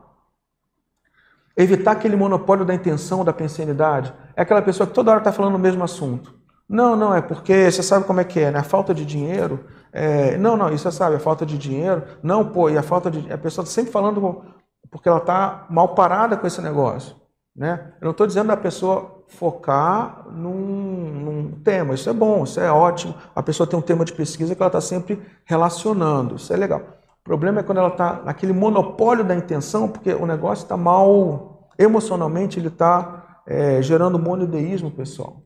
Evitar 1.58 1.92
aquele 1.92 2.16
monopólio 2.16 2.66
da 2.66 2.74
intenção, 2.74 3.26
da 3.26 3.34
pensanidade. 3.34 4.14
É 4.36 4.42
aquela 4.42 4.62
pessoa 4.62 4.88
que 4.88 4.94
toda 4.94 5.12
hora 5.12 5.20
está 5.20 5.32
falando 5.32 5.56
o 5.56 5.60
mesmo 5.60 5.84
assunto. 5.84 6.40
Não, 6.68 6.96
não, 6.96 7.14
é 7.14 7.22
porque 7.22 7.70
você 7.70 7.84
sabe 7.84 8.06
como 8.06 8.22
é 8.22 8.24
que 8.24 8.40
é, 8.40 8.50
né? 8.50 8.60
A 8.60 8.64
falta 8.64 8.94
de 8.94 9.06
dinheiro. 9.06 9.66
É... 9.92 10.38
Não, 10.38 10.56
não, 10.56 10.72
isso 10.72 10.90
você 10.90 10.98
sabe, 10.98 11.18
a 11.18 11.20
falta 11.20 11.46
de 11.46 11.58
dinheiro. 11.58 12.04
Não, 12.24 12.48
pô, 12.48 12.70
e 12.70 12.78
a 12.78 12.84
falta 12.84 13.12
de. 13.12 13.32
A 13.32 13.38
pessoa 13.38 13.64
está 13.64 13.74
sempre 13.74 13.92
falando 13.92 14.46
porque 14.92 15.08
ela 15.08 15.20
está 15.20 15.66
mal 15.70 15.96
parada 15.96 16.36
com 16.36 16.46
esse 16.46 16.62
negócio. 16.62 17.16
Né? 17.56 17.94
Eu 18.00 18.06
não 18.06 18.12
estou 18.12 18.28
dizendo 18.28 18.48
da 18.48 18.58
pessoa 18.58 19.24
focar 19.28 20.26
num, 20.30 20.52
num, 20.52 21.52
tema, 21.64 21.94
isso 21.94 22.10
é 22.10 22.14
bom, 22.14 22.44
isso 22.44 22.60
é 22.60 22.72
ótimo. 22.72 23.16
A 23.34 23.42
pessoa 23.42 23.66
tem 23.66 23.80
um 23.80 23.82
tema 23.82 24.04
de 24.04 24.14
pesquisa 24.14 24.54
que 24.54 24.62
ela 24.62 24.68
está 24.68 24.82
sempre 24.82 25.22
relacionando, 25.46 26.36
isso 26.36 26.54
é 26.54 26.58
legal. 26.58 26.82
O 27.22 27.24
problema 27.24 27.60
é 27.60 27.64
quando 27.64 27.78
ela 27.78 27.89
está 27.89 28.22
naquele 28.26 28.52
monopólio 28.52 29.24
da 29.24 29.36
intenção, 29.36 29.88
porque 29.88 30.14
o 30.14 30.26
negócio 30.26 30.64
está 30.64 30.76
mal, 30.76 31.70
emocionalmente, 31.78 32.60
ele 32.60 32.68
está 32.68 33.42
é, 33.46 33.82
gerando 33.82 34.20
monodeísmo 34.20 34.92
pessoal. 34.92 35.44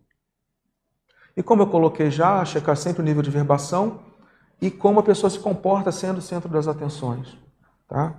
E 1.36 1.44
como 1.44 1.64
eu 1.64 1.68
coloquei 1.68 2.10
já, 2.10 2.44
checar 2.46 2.78
sempre 2.78 3.02
o 3.02 3.06
nível 3.06 3.22
de 3.22 3.30
verbação 3.30 4.00
e 4.62 4.72
como 4.72 5.00
a 5.00 5.04
pessoa 5.04 5.30
se 5.30 5.40
comporta 5.40 5.92
sendo 5.92 6.20
o 6.20 6.22
centro 6.22 6.50
das 6.50 6.68
atenções. 6.68 7.38
Tá? 7.88 8.16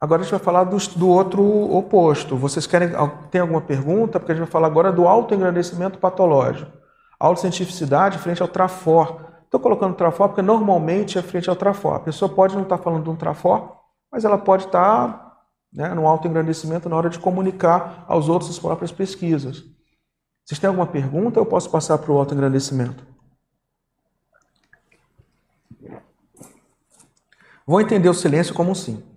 Agora 0.00 0.22
a 0.22 0.24
gente 0.24 0.30
vai 0.30 0.40
falar 0.40 0.64
do, 0.64 0.78
do 0.96 1.08
outro 1.08 1.42
oposto. 1.44 2.34
Vocês 2.34 2.66
querem 2.66 2.88
tem 3.30 3.42
alguma 3.42 3.60
pergunta? 3.60 4.18
Porque 4.18 4.32
a 4.32 4.34
gente 4.34 4.44
vai 4.44 4.50
falar 4.50 4.66
agora 4.66 4.90
do 4.90 5.06
autoengrandecimento 5.06 5.98
patológico. 5.98 6.72
Autocientificidade 7.18 8.16
frente 8.16 8.40
ao 8.40 8.48
trafor. 8.48 9.26
Estou 9.44 9.60
colocando 9.60 9.94
trafor 9.94 10.28
porque 10.28 10.40
normalmente 10.40 11.18
é 11.18 11.22
frente 11.22 11.50
ao 11.50 11.56
trafor. 11.56 11.96
A 11.96 12.00
pessoa 12.00 12.32
pode 12.32 12.54
não 12.54 12.62
estar 12.62 12.78
falando 12.78 13.04
de 13.04 13.10
um 13.10 13.16
trafor, 13.16 13.76
mas 14.10 14.24
ela 14.24 14.38
pode 14.38 14.64
estar 14.64 15.38
né, 15.70 15.92
no 15.92 16.06
autoengrandecimento 16.06 16.88
na 16.88 16.96
hora 16.96 17.10
de 17.10 17.18
comunicar 17.18 18.06
aos 18.08 18.26
outros 18.26 18.50
as 18.50 18.58
próprias 18.58 18.90
pesquisas. 18.90 19.64
Vocês 20.46 20.58
têm 20.58 20.68
alguma 20.68 20.86
pergunta? 20.86 21.38
Eu 21.38 21.44
posso 21.44 21.68
passar 21.68 21.98
para 21.98 22.10
o 22.10 22.18
autoengrandecimento. 22.18 23.06
Vou 27.66 27.80
entender 27.82 28.08
o 28.08 28.14
silêncio 28.14 28.54
como 28.54 28.70
um 28.70 28.74
sim. 28.74 29.09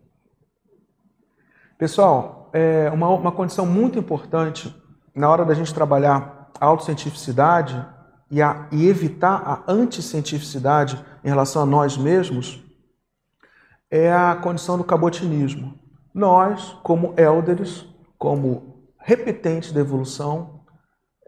Pessoal, 1.83 2.49
é 2.53 2.89
uma, 2.91 3.09
uma 3.09 3.31
condição 3.33 3.65
muito 3.65 3.99
importante 3.99 4.73
na 5.13 5.29
hora 5.29 5.43
da 5.43 5.53
gente 5.53 5.73
trabalhar 5.73 6.49
a 6.57 6.65
autocientificidade 6.65 7.85
e, 8.31 8.41
a, 8.41 8.69
e 8.71 8.87
evitar 8.87 9.43
a 9.45 9.69
anticientificidade 9.69 10.97
em 11.21 11.27
relação 11.27 11.61
a 11.61 11.65
nós 11.65 11.97
mesmos 11.97 12.63
é 13.91 14.13
a 14.13 14.33
condição 14.33 14.77
do 14.77 14.85
cabotinismo. 14.85 15.77
Nós, 16.13 16.73
como 16.83 17.13
élderes, 17.17 17.85
como 18.17 18.87
repetentes 18.97 19.73
da 19.73 19.81
evolução, 19.81 20.61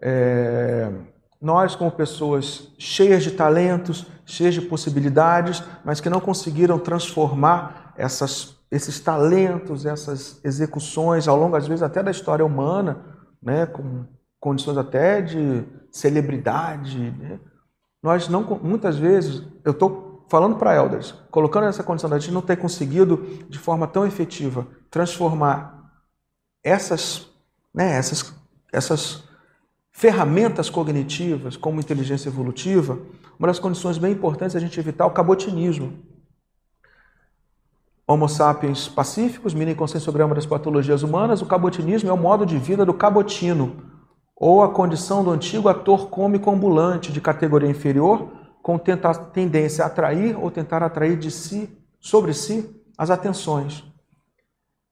É, 0.00 0.90
nós, 1.38 1.76
como 1.76 1.90
pessoas 1.90 2.74
cheias 2.78 3.22
de 3.22 3.32
talentos, 3.32 4.06
cheias 4.24 4.54
de 4.54 4.62
possibilidades, 4.62 5.62
mas 5.84 6.00
que 6.00 6.08
não 6.08 6.18
conseguiram 6.18 6.78
transformar 6.78 7.92
essas, 7.98 8.55
esses 8.70 8.98
talentos, 9.00 9.86
essas 9.86 10.40
execuções, 10.44 11.28
ao 11.28 11.36
longo, 11.36 11.56
às 11.56 11.66
vezes, 11.66 11.82
até 11.82 12.02
da 12.02 12.10
história 12.10 12.44
humana, 12.44 13.04
né, 13.42 13.66
com 13.66 14.04
condições 14.40 14.76
até 14.76 15.20
de 15.22 15.64
celebridade. 15.90 17.10
Né? 17.12 17.40
Nós 18.02 18.28
não, 18.28 18.42
muitas 18.62 18.98
vezes, 18.98 19.42
eu 19.64 19.72
estou 19.72 20.24
falando 20.28 20.56
para 20.56 20.74
elders, 20.74 21.12
colocando 21.30 21.66
essa 21.66 21.84
condição 21.84 22.10
da 22.10 22.18
gente 22.18 22.32
não 22.32 22.42
ter 22.42 22.56
conseguido 22.56 23.18
de 23.48 23.58
forma 23.58 23.86
tão 23.86 24.06
efetiva 24.06 24.66
transformar 24.90 25.76
essas, 26.62 27.30
né, 27.72 27.92
essas, 27.92 28.34
essas 28.72 29.22
ferramentas 29.92 30.68
cognitivas 30.68 31.56
como 31.56 31.80
inteligência 31.80 32.28
evolutiva, 32.28 32.98
uma 33.38 33.48
das 33.48 33.58
condições 33.58 33.98
bem 33.98 34.12
importantes 34.12 34.54
é 34.56 34.58
a 34.58 34.60
gente 34.60 34.78
evitar 34.80 35.06
o 35.06 35.10
cabotinismo. 35.10 36.02
Homo 38.08 38.28
sapiens 38.28 38.86
pacíficos, 38.86 39.52
mini 39.52 39.74
consensograma 39.74 40.32
das 40.32 40.46
patologias 40.46 41.02
humanas, 41.02 41.42
o 41.42 41.46
cabotinismo 41.46 42.08
é 42.08 42.12
o 42.12 42.16
modo 42.16 42.46
de 42.46 42.56
vida 42.56 42.86
do 42.86 42.94
cabotino, 42.94 43.82
ou 44.36 44.62
a 44.62 44.68
condição 44.68 45.24
do 45.24 45.30
antigo 45.32 45.68
ator 45.68 46.08
cômico 46.08 46.48
ambulante 46.48 47.10
de 47.10 47.20
categoria 47.20 47.68
inferior, 47.68 48.30
com 48.62 48.78
tendência 49.32 49.82
a 49.82 49.88
atrair 49.88 50.38
ou 50.38 50.52
tentar 50.52 50.84
atrair 50.84 51.18
de 51.18 51.32
si, 51.32 51.68
sobre 51.98 52.32
si, 52.32 52.80
as 52.96 53.10
atenções. 53.10 53.84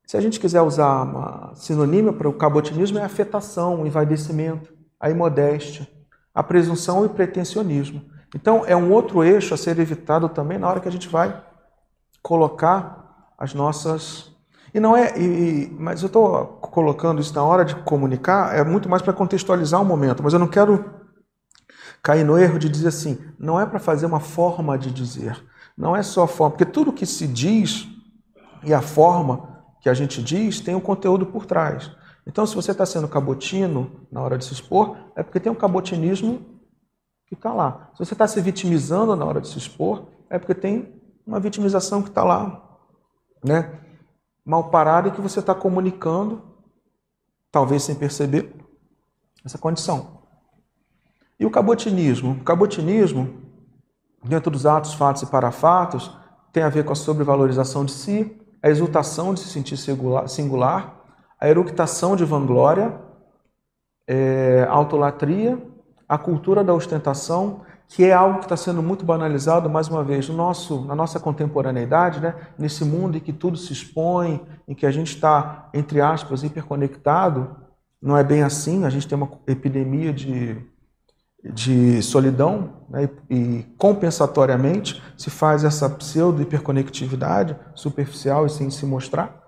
Se 0.04 0.16
a 0.16 0.20
gente 0.20 0.40
quiser 0.40 0.62
usar 0.62 1.02
uma 1.02 1.54
sinônima 1.54 2.12
para 2.12 2.28
o 2.28 2.32
cabotinismo, 2.32 2.98
é 2.98 3.04
afetação, 3.04 3.82
o 3.82 3.86
envaidecimento, 3.86 4.74
a 4.98 5.08
imodéstia, 5.08 5.88
a 6.34 6.42
presunção 6.42 7.06
e 7.06 7.08
pretensionismo. 7.08 8.02
Então, 8.34 8.64
é 8.66 8.74
um 8.74 8.90
outro 8.90 9.22
eixo 9.22 9.54
a 9.54 9.56
ser 9.56 9.78
evitado 9.78 10.28
também 10.28 10.58
na 10.58 10.68
hora 10.68 10.80
que 10.80 10.88
a 10.88 10.92
gente 10.92 11.08
vai 11.08 11.40
colocar 12.20 13.03
as 13.38 13.54
nossas 13.54 14.34
e 14.74 14.80
não 14.80 14.96
é, 14.96 15.16
e, 15.16 15.70
mas 15.78 16.02
eu 16.02 16.08
estou 16.08 16.58
colocando 16.60 17.20
isso 17.20 17.32
na 17.32 17.44
hora 17.44 17.64
de 17.64 17.76
comunicar, 17.76 18.56
é 18.56 18.64
muito 18.64 18.88
mais 18.88 19.00
para 19.00 19.12
contextualizar 19.12 19.80
o 19.80 19.84
momento, 19.84 20.20
mas 20.20 20.32
eu 20.32 20.38
não 20.40 20.48
quero 20.48 20.84
cair 22.02 22.24
no 22.24 22.36
erro 22.36 22.58
de 22.58 22.68
dizer 22.68 22.88
assim, 22.88 23.18
não 23.38 23.60
é 23.60 23.64
para 23.64 23.78
fazer 23.78 24.04
uma 24.04 24.18
forma 24.18 24.76
de 24.76 24.90
dizer, 24.90 25.40
não 25.78 25.94
é 25.94 26.02
só 26.02 26.24
a 26.24 26.26
forma, 26.26 26.56
porque 26.56 26.64
tudo 26.64 26.92
que 26.92 27.06
se 27.06 27.28
diz 27.28 27.86
e 28.64 28.74
a 28.74 28.82
forma 28.82 29.62
que 29.80 29.88
a 29.88 29.94
gente 29.94 30.20
diz 30.20 30.60
tem 30.60 30.74
um 30.74 30.80
conteúdo 30.80 31.26
por 31.26 31.46
trás. 31.46 31.92
Então, 32.26 32.44
se 32.44 32.56
você 32.56 32.72
está 32.72 32.84
sendo 32.84 33.06
cabotino 33.06 34.08
na 34.10 34.22
hora 34.22 34.36
de 34.36 34.44
se 34.44 34.54
expor, 34.54 34.96
é 35.14 35.22
porque 35.22 35.38
tem 35.38 35.52
um 35.52 35.54
cabotinismo 35.54 36.40
que 37.26 37.34
está 37.34 37.52
lá. 37.52 37.90
Se 37.92 37.98
você 38.04 38.14
está 38.14 38.26
se 38.26 38.40
vitimizando 38.40 39.14
na 39.14 39.24
hora 39.24 39.40
de 39.40 39.48
se 39.48 39.58
expor, 39.58 40.08
é 40.30 40.38
porque 40.38 40.54
tem 40.54 41.00
uma 41.26 41.38
vitimização 41.38 42.02
que 42.02 42.08
está 42.08 42.24
lá. 42.24 42.63
Né? 43.44 43.84
mal 44.44 44.68
parado 44.68 45.08
e 45.08 45.10
que 45.10 45.20
você 45.20 45.40
está 45.40 45.54
comunicando, 45.54 46.42
talvez 47.50 47.82
sem 47.82 47.94
perceber, 47.94 48.54
essa 49.44 49.56
condição. 49.56 50.22
E 51.38 51.46
o 51.46 51.50
cabotinismo? 51.50 52.32
O 52.32 52.44
cabotinismo, 52.44 53.42
dentro 54.22 54.50
dos 54.50 54.66
atos, 54.66 54.94
fatos 54.94 55.22
e 55.22 55.26
parafatos, 55.26 56.14
tem 56.52 56.62
a 56.62 56.68
ver 56.68 56.84
com 56.84 56.92
a 56.92 56.96
sobrevalorização 56.96 57.84
de 57.84 57.92
si, 57.92 58.38
a 58.62 58.68
exultação 58.68 59.34
de 59.34 59.40
se 59.40 59.48
sentir 59.48 59.76
singular, 59.76 61.00
a 61.40 61.48
eructação 61.48 62.14
de 62.14 62.24
vanglória, 62.24 63.00
é, 64.06 64.66
a 64.68 64.72
autolatria, 64.72 65.60
a 66.08 66.18
cultura 66.18 66.62
da 66.62 66.74
ostentação 66.74 67.62
que 67.88 68.04
é 68.04 68.12
algo 68.12 68.38
que 68.38 68.46
está 68.46 68.56
sendo 68.56 68.82
muito 68.82 69.04
banalizado, 69.04 69.68
mais 69.68 69.88
uma 69.88 70.02
vez, 70.02 70.28
no 70.28 70.34
nosso, 70.34 70.84
na 70.84 70.94
nossa 70.94 71.20
contemporaneidade, 71.20 72.20
né? 72.20 72.34
nesse 72.58 72.84
mundo 72.84 73.16
em 73.16 73.20
que 73.20 73.32
tudo 73.32 73.56
se 73.56 73.72
expõe, 73.72 74.40
em 74.66 74.74
que 74.74 74.86
a 74.86 74.90
gente 74.90 75.14
está, 75.14 75.68
entre 75.72 76.00
aspas, 76.00 76.42
hiperconectado, 76.42 77.56
não 78.00 78.16
é 78.16 78.24
bem 78.24 78.42
assim, 78.42 78.84
a 78.84 78.90
gente 78.90 79.06
tem 79.06 79.16
uma 79.16 79.30
epidemia 79.46 80.12
de, 80.12 80.56
de 81.44 82.02
solidão, 82.02 82.84
né? 82.88 83.08
e, 83.30 83.34
e 83.34 83.62
compensatoriamente 83.78 85.02
se 85.16 85.30
faz 85.30 85.62
essa 85.64 85.88
pseudo-hiperconectividade 85.88 87.56
superficial 87.74 88.46
e 88.46 88.50
sem 88.50 88.70
se 88.70 88.84
mostrar. 88.86 89.42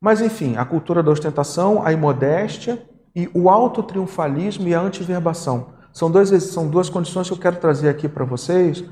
Mas, 0.00 0.20
enfim, 0.20 0.56
a 0.56 0.64
cultura 0.64 1.02
da 1.02 1.10
ostentação, 1.10 1.84
a 1.84 1.92
imodéstia 1.92 2.86
e 3.14 3.28
o 3.34 3.48
autotriunfalismo 3.48 4.68
e 4.68 4.74
a 4.74 4.80
antiverbação 4.80 5.75
são, 5.96 6.10
dois, 6.10 6.28
são 6.28 6.68
duas 6.68 6.90
condições 6.90 7.26
que 7.26 7.32
eu 7.32 7.38
quero 7.38 7.56
trazer 7.56 7.88
aqui 7.88 8.06
para 8.06 8.22
vocês, 8.22 8.84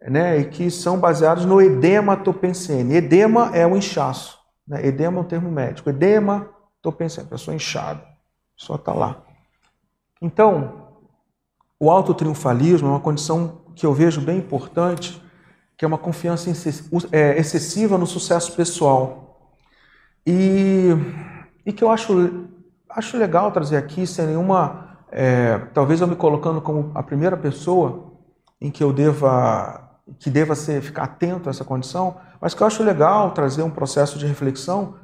né, 0.00 0.38
e 0.38 0.44
que 0.44 0.70
são 0.70 0.96
baseadas 0.96 1.44
no 1.44 1.60
edema 1.60 2.16
topensene. 2.16 2.94
Edema 2.94 3.50
é 3.52 3.66
o 3.66 3.76
inchaço. 3.76 4.38
Né? 4.64 4.86
Edema 4.86 5.18
é 5.18 5.20
um 5.22 5.24
termo 5.24 5.50
médico. 5.50 5.90
Edema 5.90 6.48
topensene, 6.80 7.26
pessoa 7.26 7.52
inchada. 7.52 8.00
A 8.02 8.60
pessoa 8.60 8.76
está 8.76 8.92
lá. 8.92 9.24
Então, 10.20 11.00
o 11.80 11.90
autotriunfalismo 11.90 12.86
é 12.86 12.90
uma 12.92 13.00
condição 13.00 13.62
que 13.74 13.84
eu 13.84 13.92
vejo 13.92 14.20
bem 14.20 14.38
importante, 14.38 15.20
que 15.76 15.84
é 15.84 15.88
uma 15.88 15.98
confiança 15.98 16.48
é, 17.10 17.40
excessiva 17.40 17.98
no 17.98 18.06
sucesso 18.06 18.54
pessoal. 18.54 19.50
E, 20.24 20.90
e 21.66 21.72
que 21.72 21.82
eu 21.82 21.90
acho, 21.90 22.46
acho 22.88 23.16
legal 23.16 23.50
trazer 23.50 23.78
aqui, 23.78 24.06
sem 24.06 24.26
nenhuma 24.26 24.91
é, 25.12 25.58
talvez 25.74 26.00
eu 26.00 26.06
me 26.06 26.16
colocando 26.16 26.60
como 26.60 26.90
a 26.94 27.02
primeira 27.02 27.36
pessoa 27.36 28.12
em 28.60 28.70
que 28.70 28.82
eu 28.82 28.92
deva 28.92 29.90
que 30.18 30.28
deva 30.28 30.54
ser 30.54 30.82
ficar 30.82 31.04
atento 31.04 31.48
a 31.48 31.50
essa 31.50 31.64
condição, 31.64 32.16
mas 32.40 32.54
que 32.54 32.62
eu 32.62 32.66
acho 32.66 32.82
legal 32.82 33.30
trazer 33.30 33.62
um 33.62 33.70
processo 33.70 34.18
de 34.18 34.26
reflexão 34.26 34.96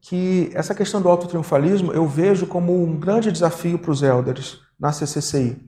que 0.00 0.50
essa 0.54 0.74
questão 0.74 1.02
do 1.02 1.08
autotriunfalismo 1.08 1.92
eu 1.92 2.06
vejo 2.06 2.46
como 2.46 2.84
um 2.84 2.96
grande 2.96 3.32
desafio 3.32 3.78
para 3.78 3.90
os 3.90 4.02
elders 4.02 4.60
na 4.78 4.92
CCCI. 4.92 5.60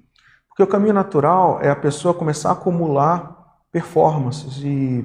Porque 0.48 0.62
o 0.62 0.66
caminho 0.66 0.94
natural 0.94 1.58
é 1.60 1.68
a 1.68 1.76
pessoa 1.76 2.14
começar 2.14 2.50
a 2.50 2.52
acumular 2.52 3.36
performances 3.72 4.58
e 4.62 5.04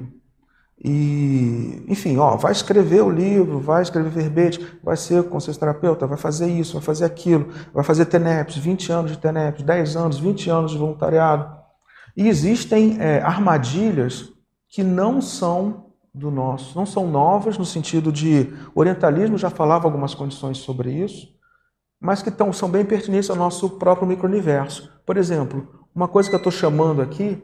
e, 0.84 1.84
enfim, 1.88 2.18
ó, 2.18 2.36
vai 2.36 2.52
escrever 2.52 3.02
o 3.02 3.10
livro, 3.10 3.58
vai 3.58 3.82
escrever 3.82 4.10
verbete, 4.10 4.78
vai 4.82 4.96
ser 4.96 5.24
conselho 5.24 5.58
terapeuta, 5.58 6.06
vai 6.06 6.18
fazer 6.18 6.48
isso, 6.48 6.74
vai 6.74 6.82
fazer 6.82 7.06
aquilo, 7.06 7.48
vai 7.72 7.82
fazer 7.82 8.04
TENEPS, 8.06 8.56
20 8.58 8.92
anos 8.92 9.10
de 9.12 9.18
TENEPS, 9.18 9.62
10 9.62 9.96
anos, 9.96 10.18
20 10.18 10.50
anos 10.50 10.72
de 10.72 10.78
voluntariado. 10.78 11.50
E 12.16 12.28
existem 12.28 12.98
é, 13.00 13.20
armadilhas 13.22 14.32
que 14.68 14.82
não 14.82 15.22
são 15.22 15.86
do 16.12 16.30
nosso, 16.30 16.76
não 16.76 16.86
são 16.86 17.06
novas 17.06 17.58
no 17.58 17.64
sentido 17.64 18.10
de 18.10 18.50
orientalismo 18.74 19.36
já 19.36 19.50
falava 19.50 19.86
algumas 19.86 20.14
condições 20.14 20.58
sobre 20.58 20.90
isso, 20.90 21.28
mas 22.00 22.22
que 22.22 22.30
tão, 22.30 22.52
são 22.52 22.70
bem 22.70 22.84
pertinentes 22.84 23.28
ao 23.28 23.36
nosso 23.36 23.70
próprio 23.70 24.08
micro-universo. 24.08 24.90
Por 25.04 25.16
exemplo, 25.16 25.86
uma 25.94 26.08
coisa 26.08 26.28
que 26.28 26.34
eu 26.34 26.38
estou 26.38 26.52
chamando 26.52 27.02
aqui 27.02 27.42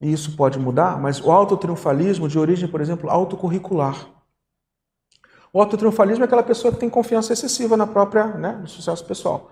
e 0.00 0.12
isso 0.12 0.36
pode 0.36 0.58
mudar, 0.58 1.00
mas 1.00 1.20
o 1.20 1.30
autotriunfalismo 1.30 2.28
de 2.28 2.38
origem, 2.38 2.68
por 2.68 2.80
exemplo, 2.80 3.10
autocurricular. 3.10 4.06
O 5.52 5.60
autotriunfalismo 5.60 6.22
é 6.22 6.26
aquela 6.26 6.42
pessoa 6.42 6.72
que 6.72 6.78
tem 6.78 6.90
confiança 6.90 7.32
excessiva 7.32 7.76
na 7.76 7.86
própria, 7.86 8.26
né, 8.26 8.58
no 8.60 8.68
sucesso 8.68 9.04
pessoal. 9.06 9.50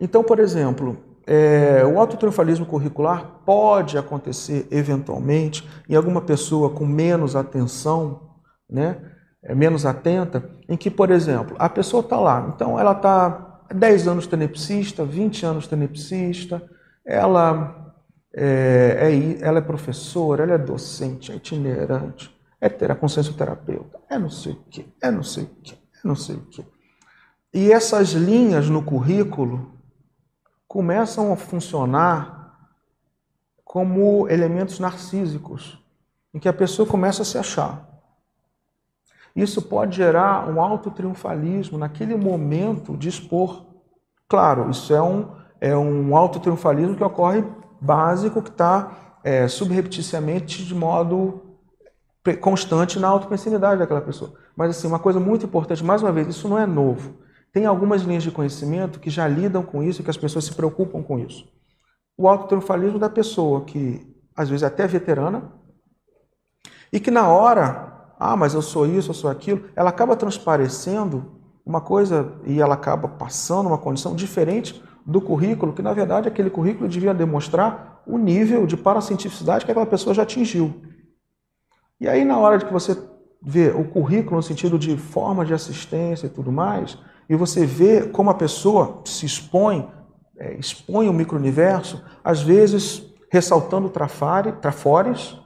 Então, 0.00 0.24
por 0.24 0.38
exemplo, 0.38 0.96
é, 1.26 1.84
o 1.84 1.98
autotriunfalismo 1.98 2.64
curricular 2.64 3.42
pode 3.44 3.98
acontecer 3.98 4.66
eventualmente 4.70 5.68
em 5.88 5.94
alguma 5.94 6.22
pessoa 6.22 6.70
com 6.70 6.86
menos 6.86 7.36
atenção, 7.36 8.30
né, 8.68 8.98
é, 9.42 9.54
menos 9.54 9.84
atenta, 9.84 10.48
em 10.68 10.76
que, 10.76 10.90
por 10.90 11.10
exemplo, 11.10 11.54
a 11.58 11.68
pessoa 11.68 12.00
está 12.00 12.18
lá, 12.18 12.50
então 12.54 12.80
ela 12.80 12.92
está 12.92 13.60
10 13.74 14.08
anos 14.08 14.26
tenepsista, 14.26 15.04
20 15.04 15.44
anos 15.44 15.66
tenepsista, 15.66 16.62
ela 17.04 17.91
é, 18.34 19.10
é, 19.10 19.46
ela 19.46 19.58
é 19.58 19.62
professora, 19.62 20.42
ela 20.42 20.54
é 20.54 20.58
docente, 20.58 21.32
é 21.32 21.36
itinerante, 21.36 22.34
é 22.60 22.68
ter 22.68 22.94
consciência 22.96 23.32
terapeuta, 23.34 24.00
é 24.08 24.18
não 24.18 24.30
sei 24.30 24.52
o 24.52 24.64
que, 24.70 24.92
é 25.00 25.10
não 25.10 25.22
sei 25.22 25.44
o 25.44 25.50
que, 25.62 25.74
é 25.74 26.08
não 26.08 26.16
sei 26.16 26.36
o 26.36 26.40
que. 26.42 26.64
E 27.52 27.70
essas 27.70 28.10
linhas 28.10 28.68
no 28.68 28.82
currículo 28.82 29.72
começam 30.66 31.32
a 31.32 31.36
funcionar 31.36 32.70
como 33.62 34.28
elementos 34.28 34.78
narcísicos, 34.78 35.78
em 36.32 36.38
que 36.38 36.48
a 36.48 36.52
pessoa 36.52 36.88
começa 36.88 37.22
a 37.22 37.24
se 37.24 37.36
achar. 37.36 37.88
Isso 39.34 39.62
pode 39.62 39.96
gerar 39.96 40.48
um 40.48 40.60
autotriunfalismo 40.60 41.78
naquele 41.78 42.14
momento 42.14 42.96
de 42.96 43.08
expor. 43.08 43.66
Claro, 44.28 44.70
isso 44.70 44.94
é 44.94 45.02
um, 45.02 45.30
é 45.60 45.76
um 45.76 46.16
autotriunfalismo 46.16 46.96
que 46.96 47.04
ocorre 47.04 47.44
básico 47.82 48.40
que 48.40 48.50
está 48.50 49.18
é, 49.24 49.48
subrepticiamente 49.48 50.64
de 50.64 50.74
modo 50.74 51.42
constante 52.40 53.00
na 53.00 53.08
autopensinidade 53.08 53.80
daquela 53.80 54.00
pessoa. 54.00 54.34
Mas 54.56 54.70
assim, 54.70 54.86
uma 54.86 55.00
coisa 55.00 55.18
muito 55.18 55.44
importante, 55.44 55.82
mais 55.82 56.02
uma 56.02 56.12
vez, 56.12 56.28
isso 56.28 56.48
não 56.48 56.58
é 56.58 56.66
novo. 56.66 57.20
tem 57.52 57.66
algumas 57.66 58.02
linhas 58.02 58.22
de 58.22 58.30
conhecimento 58.30 58.98
que 58.98 59.10
já 59.10 59.28
lidam 59.28 59.62
com 59.62 59.82
isso 59.82 60.00
e 60.00 60.04
que 60.04 60.10
as 60.10 60.16
pessoas 60.16 60.46
se 60.46 60.54
preocupam 60.54 61.02
com 61.02 61.18
isso. 61.18 61.46
O 62.16 62.26
autotriunfalismo 62.26 62.98
da 62.98 63.10
pessoa 63.10 63.64
que, 63.64 64.00
às 64.34 64.48
vezes, 64.48 64.62
é 64.62 64.66
até 64.66 64.86
veterana, 64.86 65.52
e 66.90 66.98
que 67.00 67.10
na 67.10 67.28
hora, 67.28 68.14
ah, 68.18 68.36
mas 68.36 68.54
eu 68.54 68.62
sou 68.62 68.86
isso, 68.86 69.10
eu 69.10 69.14
sou 69.14 69.28
aquilo, 69.28 69.68
ela 69.76 69.90
acaba 69.90 70.16
transparecendo 70.16 71.42
uma 71.64 71.80
coisa 71.80 72.32
e 72.46 72.60
ela 72.60 72.74
acaba 72.74 73.08
passando 73.08 73.66
uma 73.66 73.78
condição 73.78 74.14
diferente 74.14 74.82
do 75.04 75.20
currículo, 75.20 75.72
que 75.72 75.82
na 75.82 75.92
verdade 75.92 76.28
aquele 76.28 76.50
currículo 76.50 76.88
devia 76.88 77.12
demonstrar 77.12 78.02
o 78.06 78.18
nível 78.18 78.66
de 78.66 78.76
paracientificidade 78.76 79.64
que 79.64 79.70
aquela 79.70 79.86
pessoa 79.86 80.14
já 80.14 80.22
atingiu. 80.22 80.74
E 82.00 82.08
aí, 82.08 82.24
na 82.24 82.38
hora 82.38 82.58
de 82.58 82.64
que 82.64 82.72
você 82.72 82.96
vê 83.40 83.68
o 83.68 83.84
currículo 83.84 84.36
no 84.36 84.42
sentido 84.42 84.78
de 84.78 84.96
forma 84.96 85.44
de 85.44 85.54
assistência 85.54 86.26
e 86.26 86.30
tudo 86.30 86.50
mais, 86.50 86.98
e 87.28 87.36
você 87.36 87.64
vê 87.64 88.02
como 88.08 88.30
a 88.30 88.34
pessoa 88.34 89.02
se 89.04 89.24
expõe, 89.24 89.88
é, 90.36 90.54
expõe 90.54 91.08
o 91.08 91.12
micro-universo, 91.12 92.02
às 92.24 92.42
vezes 92.42 93.04
ressaltando 93.30 93.88
trafare, 93.88 94.52
trafores, 94.52 95.36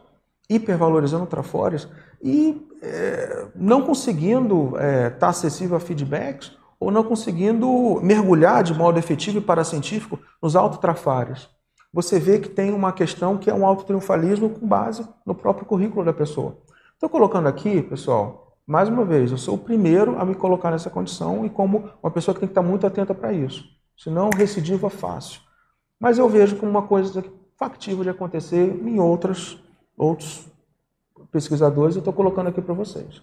hipervalorizando 0.48 1.26
trafores, 1.26 1.88
e 2.22 2.66
é, 2.82 3.48
não 3.54 3.82
conseguindo 3.82 4.68
estar 4.68 4.82
é, 4.82 5.10
tá 5.10 5.28
acessível 5.28 5.76
a 5.76 5.80
feedbacks 5.80 6.55
ou 6.78 6.90
não 6.90 7.02
conseguindo 7.04 8.00
mergulhar 8.02 8.62
de 8.62 8.74
modo 8.74 8.98
efetivo 8.98 9.38
e 9.38 9.40
paracientífico 9.40 10.18
nos 10.42 10.54
autotrafares. 10.54 11.48
Você 11.92 12.18
vê 12.18 12.38
que 12.38 12.48
tem 12.48 12.72
uma 12.72 12.92
questão 12.92 13.38
que 13.38 13.48
é 13.48 13.54
um 13.54 13.66
autotriunfalismo 13.66 14.50
com 14.50 14.66
base 14.66 15.06
no 15.24 15.34
próprio 15.34 15.66
currículo 15.66 16.04
da 16.04 16.12
pessoa. 16.12 16.58
Estou 16.92 17.08
colocando 17.08 17.46
aqui, 17.46 17.82
pessoal, 17.82 18.56
mais 18.66 18.88
uma 18.88 19.04
vez, 19.04 19.30
eu 19.30 19.38
sou 19.38 19.54
o 19.54 19.58
primeiro 19.58 20.18
a 20.18 20.24
me 20.24 20.34
colocar 20.34 20.70
nessa 20.70 20.90
condição 20.90 21.46
e 21.46 21.50
como 21.50 21.90
uma 22.02 22.10
pessoa 22.10 22.34
que 22.34 22.40
tem 22.40 22.48
que 22.48 22.52
estar 22.52 22.62
muito 22.62 22.86
atenta 22.86 23.14
para 23.14 23.32
isso. 23.32 23.64
Senão, 23.96 24.28
recidiva 24.36 24.90
fácil. 24.90 25.40
Mas 25.98 26.18
eu 26.18 26.28
vejo 26.28 26.56
como 26.56 26.70
uma 26.70 26.82
coisa 26.82 27.24
factível 27.56 28.02
de 28.02 28.10
acontecer 28.10 28.78
em 28.84 28.98
outras, 28.98 29.58
outros 29.96 30.46
pesquisadores, 31.30 31.96
eu 31.96 32.00
estou 32.00 32.12
colocando 32.12 32.48
aqui 32.48 32.60
para 32.60 32.74
vocês. 32.74 33.22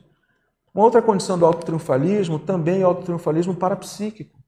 Uma 0.74 0.86
outra 0.86 1.02
condição 1.02 1.38
do 1.38 1.46
autotriunfalismo 1.46 2.40
também 2.40 2.82
é 2.82 2.86
o 2.86 2.88
autotriunfalismo 2.88 3.54
parapsíquico. 3.56 4.40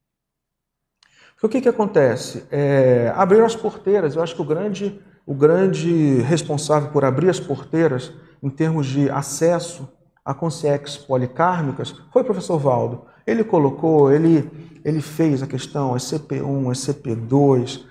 Porque 1.35 1.45
o 1.45 1.49
que, 1.49 1.61
que 1.61 1.69
acontece? 1.69 2.45
É, 2.49 3.13
abrir 3.15 3.43
as 3.43 3.55
porteiras, 3.55 4.15
eu 4.15 4.23
acho 4.23 4.35
que 4.35 4.41
o 4.41 4.45
grande, 4.45 4.99
o 5.25 5.35
grande 5.35 6.21
responsável 6.21 6.89
por 6.89 7.05
abrir 7.05 7.29
as 7.29 7.39
porteiras 7.39 8.11
em 8.41 8.49
termos 8.49 8.87
de 8.87 9.09
acesso 9.09 9.87
a 10.23 10.33
consciências 10.33 10.97
policármicas 10.97 11.91
foi 12.11 12.23
o 12.23 12.25
professor 12.25 12.57
Valdo. 12.57 13.05
Ele 13.27 13.43
colocou, 13.43 14.11
ele, 14.11 14.49
ele 14.83 15.01
fez 15.01 15.43
a 15.43 15.47
questão 15.47 15.93
SCP-1, 15.93 16.71
SCP-2, 16.71 17.85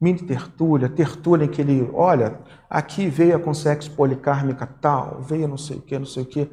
mini 0.00 0.22
tertúlia, 0.22 0.88
tertúlia 0.88 1.44
em 1.44 1.48
que 1.48 1.60
ele, 1.60 1.88
olha, 1.92 2.40
aqui 2.68 3.06
veio 3.06 3.36
a 3.36 3.38
consex 3.38 3.86
policármica 3.86 4.66
tal, 4.66 5.20
veio 5.20 5.46
não 5.46 5.58
sei 5.58 5.76
o 5.76 5.82
que, 5.82 5.98
não 5.98 6.06
sei 6.06 6.22
o 6.24 6.26
que. 6.26 6.50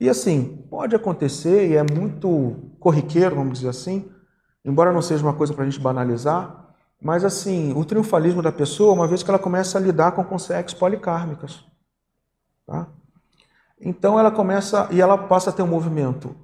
E 0.00 0.08
assim, 0.08 0.66
pode 0.70 0.94
acontecer, 0.94 1.70
e 1.70 1.76
é 1.76 1.82
muito 1.82 2.74
corriqueiro, 2.78 3.36
vamos 3.36 3.58
dizer 3.58 3.70
assim, 3.70 4.10
embora 4.64 4.92
não 4.92 5.02
seja 5.02 5.22
uma 5.22 5.32
coisa 5.32 5.54
para 5.54 5.64
a 5.64 5.68
gente 5.68 5.80
banalizar, 5.80 6.74
mas 7.00 7.24
assim, 7.24 7.72
o 7.74 7.84
triunfalismo 7.84 8.42
da 8.42 8.52
pessoa, 8.52 8.92
uma 8.92 9.06
vez 9.06 9.22
que 9.22 9.30
ela 9.30 9.38
começa 9.38 9.78
a 9.78 9.80
lidar 9.80 10.12
com 10.12 10.24
consex 10.24 10.74
policármicas. 10.74 11.64
Tá? 12.66 12.88
Então 13.80 14.18
ela 14.18 14.30
começa, 14.30 14.88
e 14.90 15.00
ela 15.00 15.16
passa 15.16 15.50
a 15.50 15.52
ter 15.52 15.62
um 15.62 15.66
movimento 15.66 16.34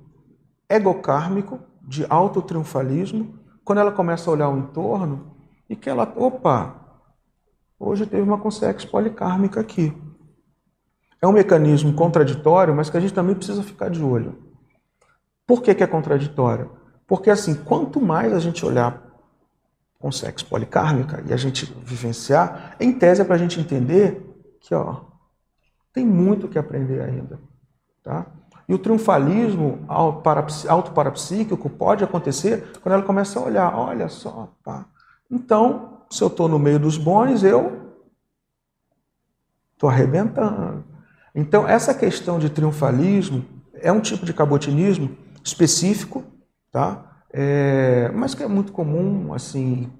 egocármico, 0.69 1.61
de 1.83 2.07
autotriunfalismo, 2.09 3.39
quando 3.65 3.79
ela 3.81 3.93
começa 3.93 4.31
a 4.31 4.33
olhar 4.33 4.49
o 4.49 4.57
entorno, 4.57 5.37
e 5.69 5.75
que 5.75 5.91
ela, 5.91 6.13
opa, 6.17 6.77
hoje 7.79 8.07
teve 8.07 8.23
uma 8.23 8.39
consex 8.39 8.85
policármica 8.85 9.61
aqui. 9.61 9.93
É 11.23 11.27
um 11.27 11.33
mecanismo 11.33 11.93
contraditório, 11.95 12.75
mas 12.75 12.91
que 12.91 12.97
a 12.97 13.01
gente 13.01 13.15
também 13.15 13.37
precisa 13.37 13.63
ficar 13.63 13.89
de 13.89 14.03
olho. 14.03 14.37
Por 15.47 15.63
que, 15.63 15.73
que 15.73 15.85
é 15.85 15.87
contraditório? 15.87 16.73
Porque 17.07 17.31
assim, 17.31 17.55
quanto 17.55 18.01
mais 18.01 18.33
a 18.33 18.41
gente 18.41 18.67
olhar 18.67 19.01
consex 20.01 20.43
policármica 20.43 21.23
e 21.25 21.33
a 21.33 21.37
gente 21.37 21.73
vivenciar, 21.85 22.75
em 22.81 22.93
tese 22.93 23.23
é 23.23 23.25
para 23.25 23.37
a 23.37 23.39
gente 23.39 23.61
entender 23.61 24.21
que 24.61 24.75
ó, 24.75 25.03
tem 25.93 26.05
muito 26.05 26.49
que 26.49 26.59
aprender 26.59 27.01
ainda. 27.01 27.39
Tá? 28.03 28.27
E 28.69 28.75
o 28.75 28.79
triunfalismo 28.79 29.85
autoparapsíquico 29.87 31.71
pode 31.71 32.03
acontecer 32.03 32.73
quando 32.83 32.95
ela 32.95 33.03
começa 33.05 33.39
a 33.39 33.45
olhar, 33.45 33.79
olha 33.79 34.09
só, 34.09 34.53
pá, 34.65 34.87
então, 35.31 36.03
se 36.11 36.23
eu 36.23 36.29
estou 36.29 36.49
no 36.49 36.59
meio 36.59 36.81
dos 36.81 36.99
bons, 36.99 37.45
eu 37.45 37.95
estou 39.73 39.89
arrebentando. 39.89 40.92
Então, 41.35 41.67
essa 41.67 41.95
questão 41.95 42.39
de 42.39 42.51
triunfalismo 42.51 43.45
é 43.75 43.91
um 43.91 44.01
tipo 44.01 44.27
de 44.27 44.35
cabotinismo 44.35 45.17
específico, 45.43 46.25
tá? 46.71 47.23
É, 47.33 48.11
mas 48.15 48.35
que 48.35 48.43
é 48.43 48.49
muito 48.49 48.73
comum, 48.73 49.33
assim, 49.33 49.91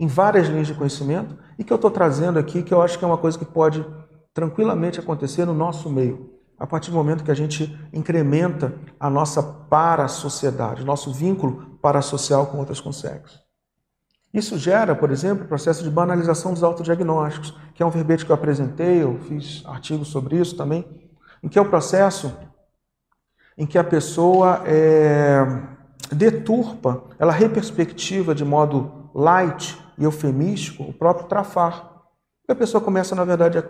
em 0.00 0.06
várias 0.06 0.48
linhas 0.48 0.66
de 0.66 0.74
conhecimento 0.74 1.36
e 1.58 1.62
que 1.62 1.72
eu 1.72 1.76
estou 1.76 1.90
trazendo 1.90 2.38
aqui, 2.38 2.62
que 2.62 2.72
eu 2.72 2.80
acho 2.80 2.98
que 2.98 3.04
é 3.04 3.08
uma 3.08 3.18
coisa 3.18 3.38
que 3.38 3.44
pode 3.44 3.84
tranquilamente 4.32 4.98
acontecer 4.98 5.44
no 5.44 5.52
nosso 5.52 5.90
meio, 5.90 6.30
a 6.58 6.66
partir 6.66 6.90
do 6.90 6.96
momento 6.96 7.22
que 7.22 7.30
a 7.30 7.34
gente 7.34 7.78
incrementa 7.92 8.74
a 8.98 9.10
nossa 9.10 9.42
para-sociedade, 9.42 10.84
nosso 10.84 11.12
vínculo 11.12 11.78
parasocial 11.82 12.46
com 12.46 12.58
outras 12.58 12.80
consexos. 12.80 13.41
Isso 14.32 14.56
gera, 14.56 14.94
por 14.94 15.10
exemplo, 15.10 15.44
o 15.44 15.48
processo 15.48 15.84
de 15.84 15.90
banalização 15.90 16.54
dos 16.54 16.62
autodiagnósticos, 16.62 17.54
que 17.74 17.82
é 17.82 17.86
um 17.86 17.90
verbete 17.90 18.24
que 18.24 18.32
eu 18.32 18.34
apresentei, 18.34 19.02
eu 19.02 19.18
fiz 19.28 19.62
artigos 19.66 20.08
sobre 20.08 20.38
isso 20.38 20.56
também, 20.56 20.86
em 21.42 21.48
que 21.48 21.58
é 21.58 21.62
o 21.62 21.68
processo 21.68 22.34
em 23.58 23.66
que 23.66 23.76
a 23.76 23.84
pessoa 23.84 24.62
é, 24.64 25.44
deturpa, 26.10 27.04
ela 27.18 27.32
reperspectiva 27.32 28.34
de 28.34 28.44
modo 28.44 29.10
light 29.14 29.78
e 29.98 30.04
eufemístico 30.04 30.84
o 30.84 30.92
próprio 30.92 31.26
trafar. 31.26 31.90
E 32.48 32.52
a 32.52 32.54
pessoa 32.54 32.82
começa, 32.82 33.14
na 33.14 33.24
verdade, 33.24 33.58
a 33.58 33.64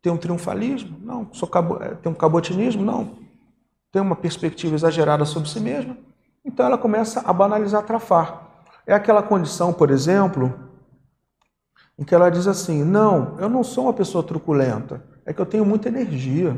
ter 0.00 0.10
um 0.10 0.16
triunfalismo, 0.16 0.96
não, 1.02 1.28
sou 1.32 1.48
cabo, 1.48 1.82
é, 1.82 1.94
tem 1.96 2.12
um 2.12 2.14
cabotinismo, 2.14 2.84
não, 2.84 3.18
tem 3.90 4.00
uma 4.00 4.14
perspectiva 4.14 4.76
exagerada 4.76 5.24
sobre 5.24 5.48
si 5.48 5.58
mesma, 5.58 5.96
então 6.44 6.64
ela 6.64 6.78
começa 6.78 7.20
a 7.20 7.32
banalizar 7.32 7.82
trafar. 7.82 8.45
É 8.86 8.94
aquela 8.94 9.22
condição, 9.22 9.72
por 9.72 9.90
exemplo, 9.90 10.54
em 11.98 12.04
que 12.04 12.14
ela 12.14 12.30
diz 12.30 12.46
assim: 12.46 12.84
Não, 12.84 13.38
eu 13.38 13.48
não 13.48 13.64
sou 13.64 13.84
uma 13.84 13.92
pessoa 13.92 14.22
truculenta, 14.22 15.04
é 15.24 15.32
que 15.32 15.40
eu 15.40 15.46
tenho 15.46 15.66
muita 15.66 15.88
energia. 15.88 16.56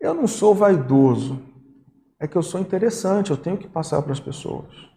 Eu 0.00 0.14
não 0.14 0.26
sou 0.26 0.54
vaidoso, 0.54 1.40
é 2.18 2.26
que 2.26 2.36
eu 2.36 2.42
sou 2.42 2.60
interessante, 2.60 3.30
eu 3.30 3.36
tenho 3.36 3.56
que 3.56 3.68
passar 3.68 4.00
para 4.02 4.12
as 4.12 4.20
pessoas. 4.20 4.90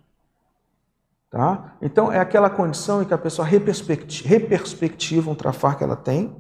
Tá? 1.30 1.76
Então, 1.82 2.12
é 2.12 2.20
aquela 2.20 2.50
condição 2.50 3.02
em 3.02 3.06
que 3.06 3.14
a 3.14 3.18
pessoa 3.18 3.48
reperspectiva, 3.48 4.30
reperspectiva 4.30 5.30
um 5.30 5.36
trafar 5.36 5.78
que 5.78 5.84
ela 5.84 5.96
tem, 5.96 6.36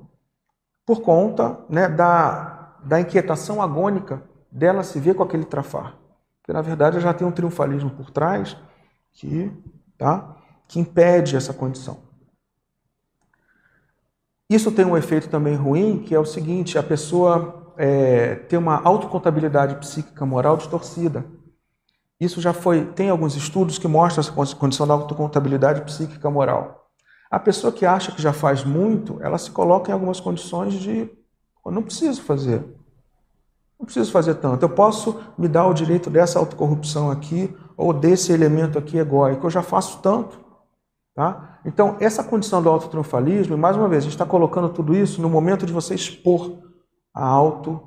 por 0.86 1.02
conta 1.02 1.60
né, 1.70 1.90
da, 1.90 2.78
da 2.84 3.00
inquietação 3.00 3.62
agônica 3.62 4.24
dela 4.52 4.84
se 4.84 5.00
ver 5.00 5.16
com 5.16 5.24
aquele 5.24 5.46
trafar. 5.46 5.98
Porque, 6.42 6.54
na 6.54 6.62
verdade, 6.62 7.00
já 7.00 7.14
tem 7.14 7.28
um 7.28 7.32
triunfalismo 7.32 7.90
por 7.90 8.10
trás 8.10 8.56
que, 9.16 9.52
tá, 9.98 10.38
que 10.68 10.80
impede 10.80 11.36
essa 11.36 11.54
condição. 11.54 12.06
Isso 14.48 14.72
tem 14.72 14.86
um 14.86 14.96
efeito 14.96 15.28
também 15.28 15.56
ruim, 15.56 16.00
que 16.00 16.14
é 16.14 16.20
o 16.20 16.26
seguinte: 16.26 16.78
a 16.78 16.84
pessoa 16.84 17.74
é, 17.78 18.36
tem 18.36 18.60
uma 18.60 18.80
autocontabilidade 18.84 19.76
psíquica 19.78 20.26
moral 20.26 20.58
distorcida. 20.58 21.26
Isso 22.20 22.40
já 22.40 22.54
foi. 22.54 22.86
Tem 22.86 23.10
alguns 23.10 23.36
estudos 23.36 23.78
que 23.80 23.88
mostram 23.88 24.22
essa 24.22 24.56
condição 24.56 24.86
da 24.86 24.94
autocontabilidade 24.94 25.82
psíquica 25.82 26.30
moral. 26.30 26.90
A 27.30 27.40
pessoa 27.40 27.74
que 27.74 27.86
acha 27.86 28.12
que 28.12 28.22
já 28.22 28.32
faz 28.32 28.64
muito, 28.64 29.18
ela 29.22 29.38
se 29.38 29.50
coloca 29.50 29.90
em 29.90 29.94
algumas 29.94 30.20
condições 30.20 30.76
de. 30.76 31.10
Eu 31.66 31.72
não 31.72 31.82
preciso 31.82 32.22
fazer. 32.22 32.64
Não 33.80 33.86
preciso 33.86 34.12
fazer 34.12 34.36
tanto. 34.36 34.64
Eu 34.64 34.70
posso 34.70 35.20
me 35.38 35.48
dar 35.48 35.68
o 35.68 35.74
direito 35.74 36.10
dessa 36.10 36.38
autocorrupção 36.40 37.10
aqui, 37.12 37.54
ou 37.78 37.94
desse 37.94 38.32
elemento 38.32 38.78
aqui 38.78 38.98
egóico, 38.98 39.46
eu 39.46 39.52
já 39.52 39.62
faço 39.62 40.02
tanto. 40.02 40.40
Tá? 41.14 41.60
Então, 41.66 41.98
essa 42.00 42.24
condição 42.24 42.62
do 42.62 42.70
autotriunfalismo, 42.70 43.58
mais 43.58 43.78
uma 43.78 43.88
vez, 43.88 44.04
a 44.04 44.06
gente 44.06 44.14
está 44.14 44.26
colocando 44.26 44.70
tudo 44.70 44.96
isso 44.96 45.22
no 45.22 45.30
momento 45.30 45.66
de 45.66 45.74
você 45.74 45.96
expor 45.96 46.58
a 47.14 47.26
auto 47.26 47.82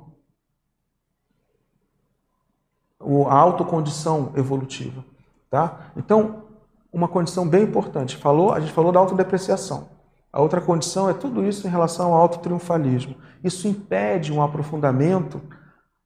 a 3.29 3.33
autocondição 3.33 4.33
evolutiva. 4.35 5.05
Tá? 5.49 5.91
Então, 5.95 6.43
uma 6.91 7.07
condição 7.07 7.47
bem 7.47 7.63
importante. 7.63 8.17
Falou, 8.17 8.51
a 8.51 8.59
gente 8.59 8.73
falou 8.73 8.91
da 8.91 8.99
autodepreciação. 8.99 9.89
A 10.31 10.41
outra 10.41 10.61
condição 10.61 11.09
é 11.09 11.13
tudo 11.13 11.43
isso 11.45 11.65
em 11.65 11.69
relação 11.69 12.13
ao 12.13 12.21
autotriunfalismo. 12.21 13.15
Isso 13.43 13.67
impede 13.67 14.33
um 14.33 14.43
aprofundamento 14.43 15.41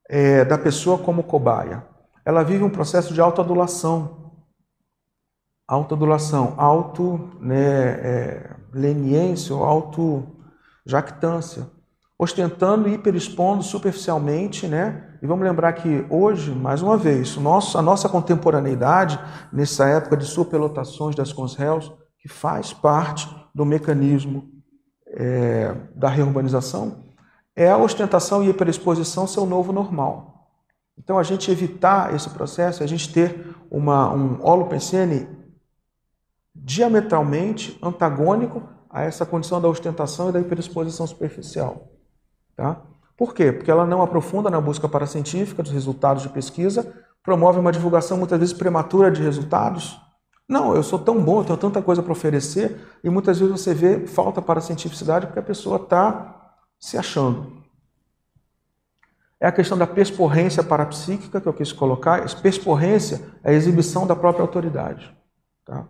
é, 0.08 0.44
da 0.44 0.56
pessoa 0.56 0.98
como 0.98 1.22
cobaia. 1.22 1.84
Ela 2.24 2.42
vive 2.42 2.64
um 2.64 2.70
processo 2.70 3.12
de 3.12 3.20
autoadulação. 3.20 4.32
Autoadulação, 5.66 6.54
auto 6.56 7.30
né, 7.40 8.00
é, 8.00 8.56
leniência 8.72 9.54
ou 9.54 9.64
auto-jactância, 9.64 11.68
ostentando 12.18 12.88
e 12.88 12.94
hiperexpondo 12.94 13.62
superficialmente, 13.62 14.66
né? 14.66 15.10
E 15.22 15.26
vamos 15.26 15.44
lembrar 15.44 15.72
que 15.72 16.04
hoje, 16.10 16.50
mais 16.50 16.82
uma 16.82 16.98
vez, 16.98 17.36
nosso, 17.36 17.78
a 17.78 17.82
nossa 17.82 18.10
contemporaneidade, 18.10 19.18
nessa 19.50 19.88
época 19.88 20.18
de 20.18 20.26
superlotações 20.26 21.16
das 21.16 21.32
consréus, 21.32 21.90
que 22.18 22.28
faz 22.28 22.74
parte 22.74 23.26
do 23.54 23.64
mecanismo 23.64 24.50
é, 25.06 25.74
da 25.94 26.08
reurbanização, 26.08 27.04
é 27.56 27.70
a 27.70 27.78
ostentação 27.78 28.42
e 28.42 28.50
hiperexposição 28.50 29.26
seu 29.26 29.46
novo 29.46 29.72
normal. 29.72 30.33
Então, 30.98 31.18
a 31.18 31.22
gente 31.22 31.50
evitar 31.50 32.14
esse 32.14 32.30
processo, 32.30 32.82
a 32.82 32.86
gente 32.86 33.12
ter 33.12 33.54
uma, 33.70 34.12
um 34.12 34.44
holopensene 34.44 35.28
diametralmente 36.54 37.78
antagônico 37.82 38.62
a 38.88 39.02
essa 39.02 39.26
condição 39.26 39.60
da 39.60 39.68
ostentação 39.68 40.28
e 40.28 40.32
da 40.32 40.40
hiperexposição 40.40 41.06
superficial. 41.06 41.88
Tá? 42.56 42.80
Por 43.16 43.34
quê? 43.34 43.52
Porque 43.52 43.70
ela 43.70 43.84
não 43.84 44.02
aprofunda 44.02 44.48
na 44.48 44.60
busca 44.60 44.88
paracientífica 44.88 45.62
dos 45.62 45.72
resultados 45.72 46.22
de 46.22 46.28
pesquisa, 46.28 46.94
promove 47.22 47.58
uma 47.58 47.72
divulgação 47.72 48.16
muitas 48.16 48.38
vezes 48.38 48.54
prematura 48.54 49.10
de 49.10 49.20
resultados. 49.22 50.00
Não, 50.48 50.74
eu 50.76 50.82
sou 50.82 50.98
tão 50.98 51.22
bom, 51.22 51.40
eu 51.40 51.44
tenho 51.44 51.58
tanta 51.58 51.82
coisa 51.82 52.02
para 52.02 52.12
oferecer, 52.12 52.80
e 53.02 53.10
muitas 53.10 53.38
vezes 53.38 53.60
você 53.60 53.72
vê 53.72 54.06
falta 54.06 54.42
para 54.42 54.60
cientificidade 54.60 55.26
porque 55.26 55.40
a 55.40 55.42
pessoa 55.42 55.76
está 55.76 56.54
se 56.78 56.98
achando. 56.98 57.63
É 59.40 59.46
a 59.46 59.52
questão 59.52 59.76
da 59.76 59.86
persporrência 59.86 60.62
parapsíquica 60.62 61.40
que 61.40 61.46
eu 61.46 61.52
quis 61.52 61.72
colocar. 61.72 62.24
Persporrência 62.40 63.20
é 63.42 63.50
a 63.50 63.54
exibição 63.54 64.06
da 64.06 64.16
própria 64.16 64.42
autoridade. 64.42 65.14
Tá? 65.64 65.86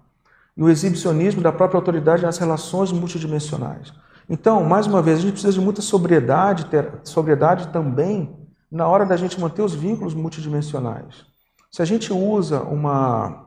E 0.57 0.63
o 0.63 0.69
exibicionismo 0.69 1.43
da 1.43 1.53
própria 1.53 1.79
autoridade 1.79 2.23
nas 2.23 2.39
relações 2.39 2.93
multidimensionais. 2.93 3.93
Então, 4.29 4.65
mais 4.65 4.87
uma 4.87 5.03
vez, 5.03 5.19
a 5.19 5.23
gente 5.23 5.33
precisa 5.33 5.53
de 5.53 5.61
muita 5.61 5.83
sobriedade, 5.83 6.67
ter, 6.67 7.01
sobriedade 7.05 7.69
também 7.69 8.35
na 8.71 8.89
hora 8.89 9.05
da 9.05 9.17
gente 9.17 9.39
manter 9.39 9.63
os 9.63 9.75
vínculos 9.75 10.15
multidimensionais. 10.15 11.27
Se 11.71 11.83
a 11.83 11.85
gente 11.85 12.13
usa 12.13 12.63
uma, 12.63 13.47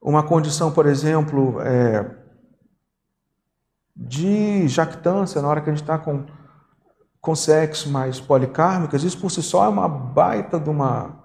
uma 0.00 0.22
condição, 0.22 0.70
por 0.70 0.86
exemplo, 0.86 1.60
é, 1.60 2.14
de 3.96 4.68
jactância, 4.68 5.42
na 5.42 5.48
hora 5.48 5.60
que 5.60 5.68
a 5.68 5.72
gente 5.72 5.82
está 5.82 5.98
com, 5.98 6.24
com 7.20 7.34
sexo 7.34 7.90
mais 7.90 8.18
policármicas, 8.18 9.04
isso 9.04 9.20
por 9.20 9.30
si 9.30 9.42
só 9.42 9.64
é 9.64 9.68
uma 9.68 9.88
baita 9.88 10.58
de 10.58 10.70
uma, 10.70 11.24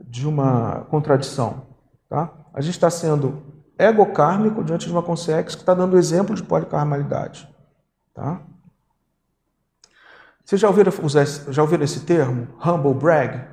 de 0.00 0.26
uma 0.26 0.86
contradição. 0.88 1.66
Tá? 2.08 2.32
A 2.52 2.60
gente 2.60 2.74
está 2.74 2.88
sendo 2.90 3.42
egocármico 3.78 4.62
diante 4.62 4.86
de 4.86 4.92
uma 4.92 5.02
consex 5.02 5.54
que 5.54 5.62
está 5.62 5.74
dando 5.74 5.98
exemplo 5.98 6.34
de 6.34 6.42
policarmalidade. 6.42 7.48
Tá? 8.14 8.40
Vocês 10.44 10.60
já 10.60 10.68
ouviram, 10.68 10.92
já 11.48 11.62
ouviram 11.62 11.84
esse 11.84 12.00
termo? 12.00 12.48
Humble 12.64 12.94
brag? 12.94 13.48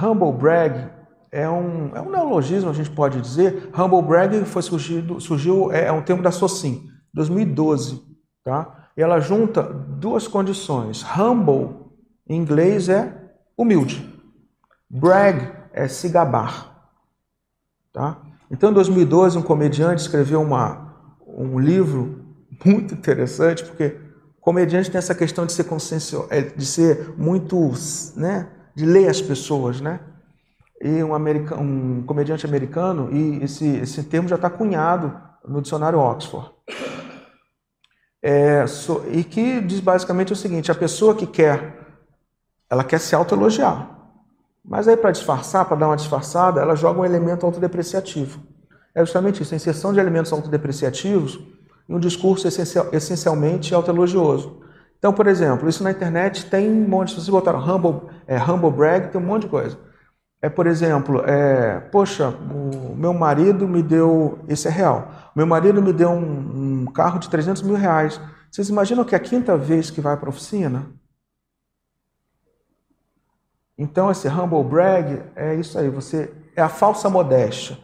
Humble 0.00 0.32
brag 0.32 0.90
é 1.30 1.48
um, 1.48 1.94
é 1.94 2.00
um 2.00 2.10
neologismo, 2.10 2.70
a 2.70 2.72
gente 2.72 2.90
pode 2.90 3.20
dizer. 3.20 3.70
Humble 3.76 4.02
brag 4.02 4.44
foi 4.44 4.62
surgido, 4.62 5.20
surgiu, 5.20 5.70
é, 5.72 5.86
é 5.86 5.92
um 5.92 6.02
termo 6.02 6.22
da 6.22 6.30
Socin, 6.30 6.88
2012. 7.12 8.02
Tá? 8.44 8.83
E 8.96 9.02
ela 9.02 9.20
junta 9.20 9.62
duas 9.62 10.28
condições. 10.28 11.04
Humble, 11.16 11.70
em 12.28 12.36
inglês, 12.36 12.88
é 12.88 13.12
humilde. 13.56 14.12
Brag 14.88 15.52
é 15.72 15.88
se 15.88 16.08
gabar. 16.08 16.88
Tá? 17.92 18.18
Então, 18.50 18.70
em 18.70 18.74
2012, 18.74 19.38
um 19.38 19.42
comediante 19.42 20.02
escreveu 20.02 20.40
uma, 20.40 20.94
um 21.26 21.58
livro 21.58 22.24
muito 22.64 22.94
interessante, 22.94 23.64
porque 23.64 23.98
o 24.38 24.40
comediante 24.40 24.90
tem 24.90 24.98
essa 24.98 25.14
questão 25.14 25.46
de 25.46 25.52
ser 25.52 25.64
consciencioso, 25.64 26.28
é, 26.30 26.40
de 26.40 26.66
ser 26.66 27.14
muito, 27.16 27.72
né, 28.16 28.48
de 28.74 28.84
ler 28.84 29.08
as 29.08 29.20
pessoas, 29.20 29.80
né? 29.80 30.00
E 30.80 31.02
um, 31.02 31.14
americano, 31.14 31.62
um 31.62 32.02
comediante 32.02 32.44
americano, 32.44 33.08
e 33.10 33.42
esse, 33.42 33.66
esse 33.76 34.02
termo 34.02 34.28
já 34.28 34.36
está 34.36 34.50
cunhado 34.50 35.16
no 35.46 35.62
dicionário 35.62 35.98
Oxford. 35.98 36.50
É, 38.26 38.66
so, 38.66 39.04
e 39.12 39.22
que 39.22 39.60
diz 39.60 39.80
basicamente 39.80 40.32
o 40.32 40.36
seguinte: 40.36 40.72
a 40.72 40.74
pessoa 40.74 41.14
que 41.14 41.26
quer, 41.26 41.78
ela 42.70 42.82
quer 42.82 42.98
se 42.98 43.14
autoelogiar. 43.14 43.90
Mas 44.64 44.88
aí, 44.88 44.96
para 44.96 45.10
disfarçar, 45.10 45.66
para 45.66 45.76
dar 45.76 45.88
uma 45.88 45.96
disfarçada, 45.96 46.58
ela 46.58 46.74
joga 46.74 47.02
um 47.02 47.04
elemento 47.04 47.44
autodepreciativo. 47.44 48.40
É 48.94 49.00
justamente 49.00 49.42
isso, 49.42 49.52
a 49.52 49.56
inserção 49.56 49.92
de 49.92 50.00
elementos 50.00 50.32
autodepreciativos 50.32 51.38
em 51.86 51.94
um 51.94 51.98
discurso 51.98 52.48
essencial, 52.48 52.88
essencialmente 52.92 53.74
autoelogioso. 53.74 54.62
Então, 54.98 55.12
por 55.12 55.26
exemplo, 55.26 55.68
isso 55.68 55.84
na 55.84 55.90
internet 55.90 56.46
tem 56.46 56.70
um 56.70 56.88
monte, 56.88 57.10
se 57.10 57.16
vocês 57.16 57.28
botaram 57.28 57.58
humble, 57.58 58.08
é, 58.26 58.38
humble 58.38 58.70
brag, 58.70 59.10
tem 59.10 59.20
um 59.20 59.24
monte 59.24 59.42
de 59.42 59.48
coisa. 59.48 59.76
É, 60.44 60.50
por 60.50 60.66
exemplo, 60.66 61.24
é, 61.24 61.80
poxa, 61.90 62.28
o 62.28 62.94
meu 62.94 63.14
marido 63.14 63.66
me 63.66 63.82
deu, 63.82 64.38
esse 64.46 64.68
é 64.68 64.70
real, 64.70 65.08
meu 65.34 65.46
marido 65.46 65.80
me 65.80 65.90
deu 65.90 66.10
um, 66.10 66.82
um 66.82 66.84
carro 66.84 67.18
de 67.18 67.30
300 67.30 67.62
mil 67.62 67.76
reais. 67.76 68.20
Vocês 68.50 68.68
imaginam 68.68 69.04
que 69.04 69.14
é 69.14 69.16
a 69.16 69.20
quinta 69.20 69.56
vez 69.56 69.90
que 69.90 70.02
vai 70.02 70.18
para 70.18 70.28
a 70.28 70.28
oficina? 70.28 70.84
Então, 73.78 74.10
esse 74.10 74.28
humble 74.28 74.62
brag 74.62 75.22
é 75.34 75.54
isso 75.54 75.78
aí, 75.78 75.88
você 75.88 76.30
é 76.54 76.60
a 76.60 76.68
falsa 76.68 77.08
modéstia. 77.08 77.78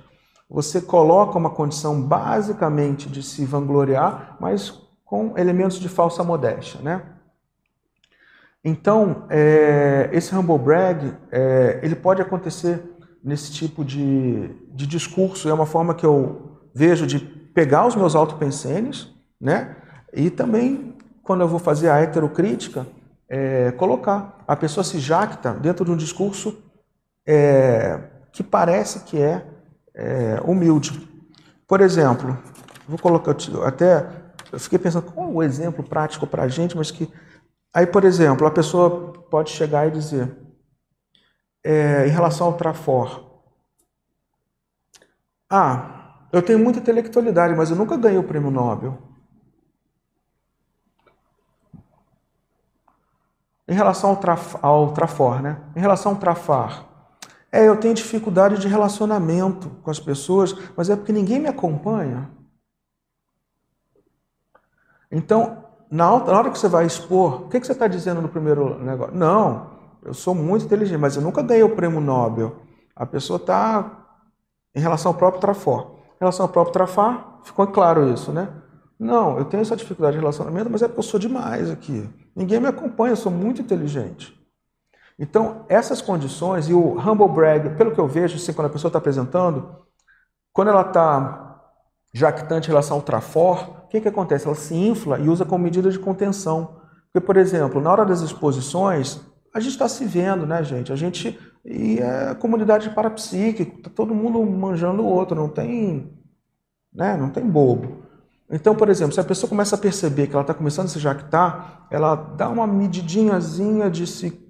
Você 0.46 0.82
coloca 0.82 1.38
uma 1.38 1.48
condição 1.48 1.98
basicamente 2.02 3.08
de 3.08 3.22
se 3.22 3.42
vangloriar, 3.46 4.36
mas 4.38 4.86
com 5.02 5.32
elementos 5.38 5.80
de 5.80 5.88
falsa 5.88 6.22
modéstia, 6.22 6.78
né? 6.82 7.19
Então, 8.64 9.26
é, 9.30 10.10
esse 10.12 10.34
humble 10.34 10.58
brag, 10.58 11.14
é, 11.32 11.80
ele 11.82 11.94
pode 11.94 12.20
acontecer 12.20 12.82
nesse 13.22 13.52
tipo 13.52 13.84
de, 13.84 14.48
de 14.74 14.86
discurso, 14.86 15.48
é 15.48 15.52
uma 15.52 15.66
forma 15.66 15.94
que 15.94 16.04
eu 16.04 16.60
vejo 16.74 17.06
de 17.06 17.18
pegar 17.18 17.86
os 17.86 17.96
meus 17.96 18.14
autopensenes, 18.14 19.08
né? 19.40 19.76
E 20.12 20.30
também, 20.30 20.96
quando 21.22 21.40
eu 21.40 21.48
vou 21.48 21.58
fazer 21.58 21.88
a 21.88 22.00
heterocrítica, 22.00 22.86
é, 23.28 23.70
colocar. 23.72 24.44
A 24.46 24.56
pessoa 24.56 24.82
se 24.82 24.98
jacta 24.98 25.52
dentro 25.52 25.84
de 25.84 25.90
um 25.90 25.96
discurso 25.96 26.64
que 28.32 28.42
parece 28.42 29.04
que 29.04 29.20
é, 29.20 29.46
é, 29.94 30.40
humilde. 30.44 31.08
Por 31.68 31.80
exemplo, 31.80 32.36
vou 32.88 32.98
colocar 32.98 33.36
até 33.64 34.04
eu 34.52 34.58
fiquei 34.58 34.78
pensando 34.78 35.04
qual 35.04 35.28
é 35.28 35.32
o 35.32 35.42
exemplo 35.42 35.84
prático 35.84 36.26
para 36.26 36.42
a 36.42 36.48
gente, 36.48 36.76
mas 36.76 36.90
que 36.90 37.08
aí, 37.72 37.86
por 37.86 38.04
exemplo, 38.04 38.46
a 38.46 38.50
pessoa 38.50 39.12
pode 39.30 39.50
chegar 39.50 39.86
e 39.86 39.90
dizer 39.90 40.36
é, 41.64 42.06
em 42.06 42.10
relação 42.10 42.46
ao 42.46 42.56
Trafor, 42.56 43.30
ah, 45.48 46.28
eu 46.32 46.40
tenho 46.42 46.60
muita 46.60 46.78
intelectualidade, 46.78 47.54
mas 47.56 47.70
eu 47.70 47.76
nunca 47.76 47.96
ganhei 47.96 48.18
o 48.18 48.22
prêmio 48.22 48.50
Nobel. 48.50 48.96
Em 53.66 53.74
relação 53.74 54.10
ao, 54.10 54.16
traf, 54.16 54.56
ao 54.62 54.92
Trafor, 54.92 55.42
né? 55.42 55.60
Em 55.74 55.80
relação 55.80 56.12
ao 56.12 56.18
Trafar, 56.18 56.88
é, 57.52 57.66
eu 57.68 57.78
tenho 57.78 57.94
dificuldade 57.94 58.58
de 58.58 58.68
relacionamento 58.68 59.70
com 59.82 59.90
as 59.90 59.98
pessoas, 59.98 60.54
mas 60.76 60.88
é 60.88 60.96
porque 60.96 61.12
ninguém 61.12 61.40
me 61.40 61.48
acompanha. 61.48 62.30
Então, 65.10 65.69
na 65.90 66.12
hora 66.12 66.50
que 66.50 66.58
você 66.58 66.68
vai 66.68 66.86
expor, 66.86 67.42
o 67.42 67.48
que 67.48 67.58
você 67.58 67.72
está 67.72 67.88
dizendo 67.88 68.22
no 68.22 68.28
primeiro 68.28 68.78
negócio? 68.78 69.14
Não, 69.14 69.70
eu 70.02 70.14
sou 70.14 70.34
muito 70.34 70.64
inteligente, 70.64 70.98
mas 70.98 71.16
eu 71.16 71.22
nunca 71.22 71.42
ganhei 71.42 71.62
o 71.62 71.74
prêmio 71.74 72.00
Nobel. 72.00 72.56
A 72.94 73.04
pessoa 73.04 73.38
está 73.38 74.06
em 74.74 74.80
relação 74.80 75.12
ao 75.12 75.18
próprio 75.18 75.40
Trafor. 75.40 75.96
Em 76.16 76.20
relação 76.20 76.44
ao 76.44 76.52
próprio 76.52 76.72
Trafar, 76.72 77.40
ficou 77.42 77.66
claro 77.66 78.12
isso, 78.12 78.30
né? 78.30 78.48
Não, 78.98 79.38
eu 79.38 79.46
tenho 79.46 79.62
essa 79.62 79.74
dificuldade 79.74 80.16
de 80.16 80.20
relacionamento, 80.20 80.68
mas 80.68 80.82
é 80.82 80.86
porque 80.86 81.00
eu 81.00 81.04
sou 81.04 81.18
demais 81.18 81.70
aqui. 81.70 82.06
Ninguém 82.36 82.60
me 82.60 82.66
acompanha, 82.66 83.12
eu 83.12 83.16
sou 83.16 83.32
muito 83.32 83.62
inteligente. 83.62 84.38
Então, 85.18 85.64
essas 85.68 86.02
condições 86.02 86.68
e 86.68 86.74
o 86.74 86.98
humble 86.98 87.28
brag, 87.28 87.70
pelo 87.76 87.92
que 87.92 87.98
eu 87.98 88.06
vejo, 88.06 88.36
assim, 88.36 88.52
quando 88.52 88.66
a 88.66 88.70
pessoa 88.70 88.90
está 88.90 88.98
apresentando, 88.98 89.74
quando 90.52 90.68
ela 90.68 90.82
está 90.82 91.62
jactante 92.12 92.68
em 92.68 92.70
relação 92.70 92.98
ao 92.98 93.02
trafor, 93.02 93.79
que, 93.90 94.00
que 94.00 94.08
acontece? 94.08 94.46
Ela 94.46 94.54
se 94.54 94.74
infla 94.74 95.18
e 95.18 95.28
usa 95.28 95.44
como 95.44 95.64
medida 95.64 95.90
de 95.90 95.98
contenção. 95.98 96.76
Porque, 97.12 97.26
por 97.26 97.36
exemplo, 97.36 97.80
na 97.80 97.90
hora 97.90 98.06
das 98.06 98.20
exposições, 98.20 99.20
a 99.52 99.58
gente 99.58 99.72
está 99.72 99.88
se 99.88 100.04
vendo, 100.04 100.46
né, 100.46 100.62
gente? 100.62 100.92
A 100.92 100.96
gente. 100.96 101.38
E 101.64 101.98
é 101.98 102.34
comunidade 102.36 102.88
parapsíquica, 102.90 103.76
está 103.76 103.90
todo 103.90 104.14
mundo 104.14 104.42
manjando 104.46 105.02
o 105.02 105.06
outro, 105.06 105.36
não 105.36 105.48
tem. 105.48 106.16
Né, 106.92 107.16
não 107.16 107.28
tem 107.28 107.44
bobo. 107.44 108.02
Então, 108.50 108.74
por 108.74 108.88
exemplo, 108.88 109.12
se 109.12 109.20
a 109.20 109.24
pessoa 109.24 109.48
começa 109.48 109.76
a 109.76 109.78
perceber 109.78 110.26
que 110.26 110.32
ela 110.32 110.42
está 110.42 110.54
começando 110.54 110.86
a 110.86 110.88
se 110.88 110.98
jactar, 110.98 111.86
ela 111.90 112.14
dá 112.14 112.48
uma 112.48 112.66
medidinhazinha 112.66 113.90
de 113.90 114.06
se 114.06 114.48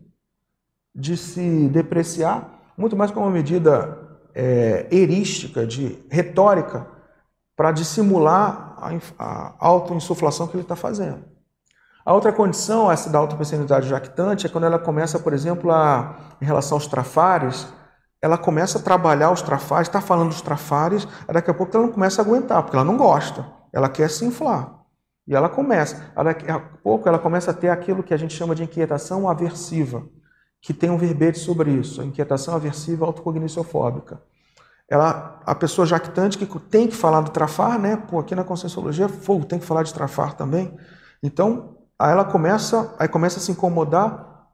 de 0.94 1.16
se 1.16 1.68
depreciar, 1.68 2.60
muito 2.76 2.96
mais 2.96 3.10
como 3.10 3.26
uma 3.26 3.32
medida 3.32 3.96
é, 4.34 4.88
erística, 4.90 5.66
de 5.66 5.98
retórica, 6.10 6.86
para 7.60 7.72
dissimular 7.72 8.74
a, 9.18 9.54
autoinsuflação 9.58 10.46
que 10.46 10.54
ele 10.54 10.62
está 10.62 10.74
fazendo. 10.74 11.26
A 12.06 12.14
outra 12.14 12.32
condição, 12.32 12.90
essa 12.90 13.10
da 13.10 13.18
autopensionalidade 13.18 13.86
jactante, 13.86 14.46
é 14.46 14.48
quando 14.48 14.64
ela 14.64 14.78
começa, 14.78 15.18
por 15.18 15.34
exemplo, 15.34 15.70
a, 15.70 16.16
em 16.40 16.46
relação 16.46 16.78
aos 16.78 16.86
trafares, 16.86 17.66
ela 18.22 18.38
começa 18.38 18.78
a 18.78 18.80
trabalhar 18.80 19.30
os 19.30 19.42
trafares, 19.42 19.88
está 19.88 20.00
falando 20.00 20.30
dos 20.30 20.40
trafares, 20.40 21.06
daqui 21.30 21.50
a 21.50 21.54
pouco 21.54 21.76
ela 21.76 21.84
não 21.84 21.92
começa 21.92 22.22
a 22.22 22.24
aguentar, 22.24 22.62
porque 22.62 22.76
ela 22.76 22.84
não 22.84 22.96
gosta, 22.96 23.46
ela 23.74 23.90
quer 23.90 24.08
se 24.08 24.24
inflar. 24.24 24.80
E 25.28 25.36
ela 25.36 25.50
começa, 25.50 26.02
daqui 26.16 26.50
a 26.50 26.58
pouco 26.58 27.06
ela 27.10 27.18
começa 27.18 27.50
a 27.50 27.54
ter 27.54 27.68
aquilo 27.68 28.02
que 28.02 28.14
a 28.14 28.16
gente 28.16 28.32
chama 28.32 28.54
de 28.54 28.62
inquietação 28.62 29.28
aversiva, 29.28 30.02
que 30.62 30.72
tem 30.72 30.88
um 30.88 30.96
verbete 30.96 31.38
sobre 31.38 31.72
isso, 31.72 32.00
a 32.00 32.06
inquietação 32.06 32.54
aversiva 32.54 33.04
autocogniciofóbica. 33.04 34.22
Ela, 34.90 35.40
a 35.46 35.54
pessoa 35.54 35.86
jactante 35.86 36.36
que 36.36 36.46
tem 36.58 36.88
que 36.88 36.96
falar 36.96 37.20
do 37.20 37.30
trafar, 37.30 37.78
né? 37.78 37.96
Pô, 37.96 38.18
aqui 38.18 38.34
na 38.34 38.42
Conscienciologia, 38.42 39.08
fogo, 39.08 39.44
tem 39.44 39.60
que 39.60 39.64
falar 39.64 39.84
de 39.84 39.94
trafar 39.94 40.34
também. 40.34 40.76
Então, 41.22 41.76
aí 41.96 42.10
ela 42.10 42.24
começa, 42.24 42.92
aí 42.98 43.06
começa 43.06 43.38
a 43.38 43.40
se 43.40 43.52
incomodar, 43.52 44.48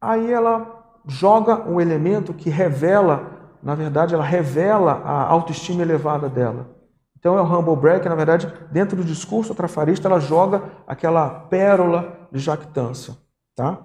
aí 0.00 0.32
ela 0.32 0.98
joga 1.06 1.68
um 1.68 1.78
elemento 1.78 2.32
que 2.32 2.48
revela, 2.48 3.58
na 3.62 3.74
verdade, 3.74 4.14
ela 4.14 4.24
revela 4.24 5.02
a 5.04 5.24
autoestima 5.24 5.82
elevada 5.82 6.28
dela. 6.30 6.78
Então 7.18 7.36
é 7.36 7.42
o 7.42 7.44
humble 7.44 8.00
que 8.00 8.08
na 8.08 8.14
verdade, 8.14 8.50
dentro 8.70 8.96
do 8.96 9.04
discurso 9.04 9.54
trafarista, 9.54 10.08
ela 10.08 10.20
joga 10.20 10.62
aquela 10.86 11.28
pérola 11.28 12.28
de 12.32 12.38
jactância, 12.38 13.16
tá? 13.54 13.78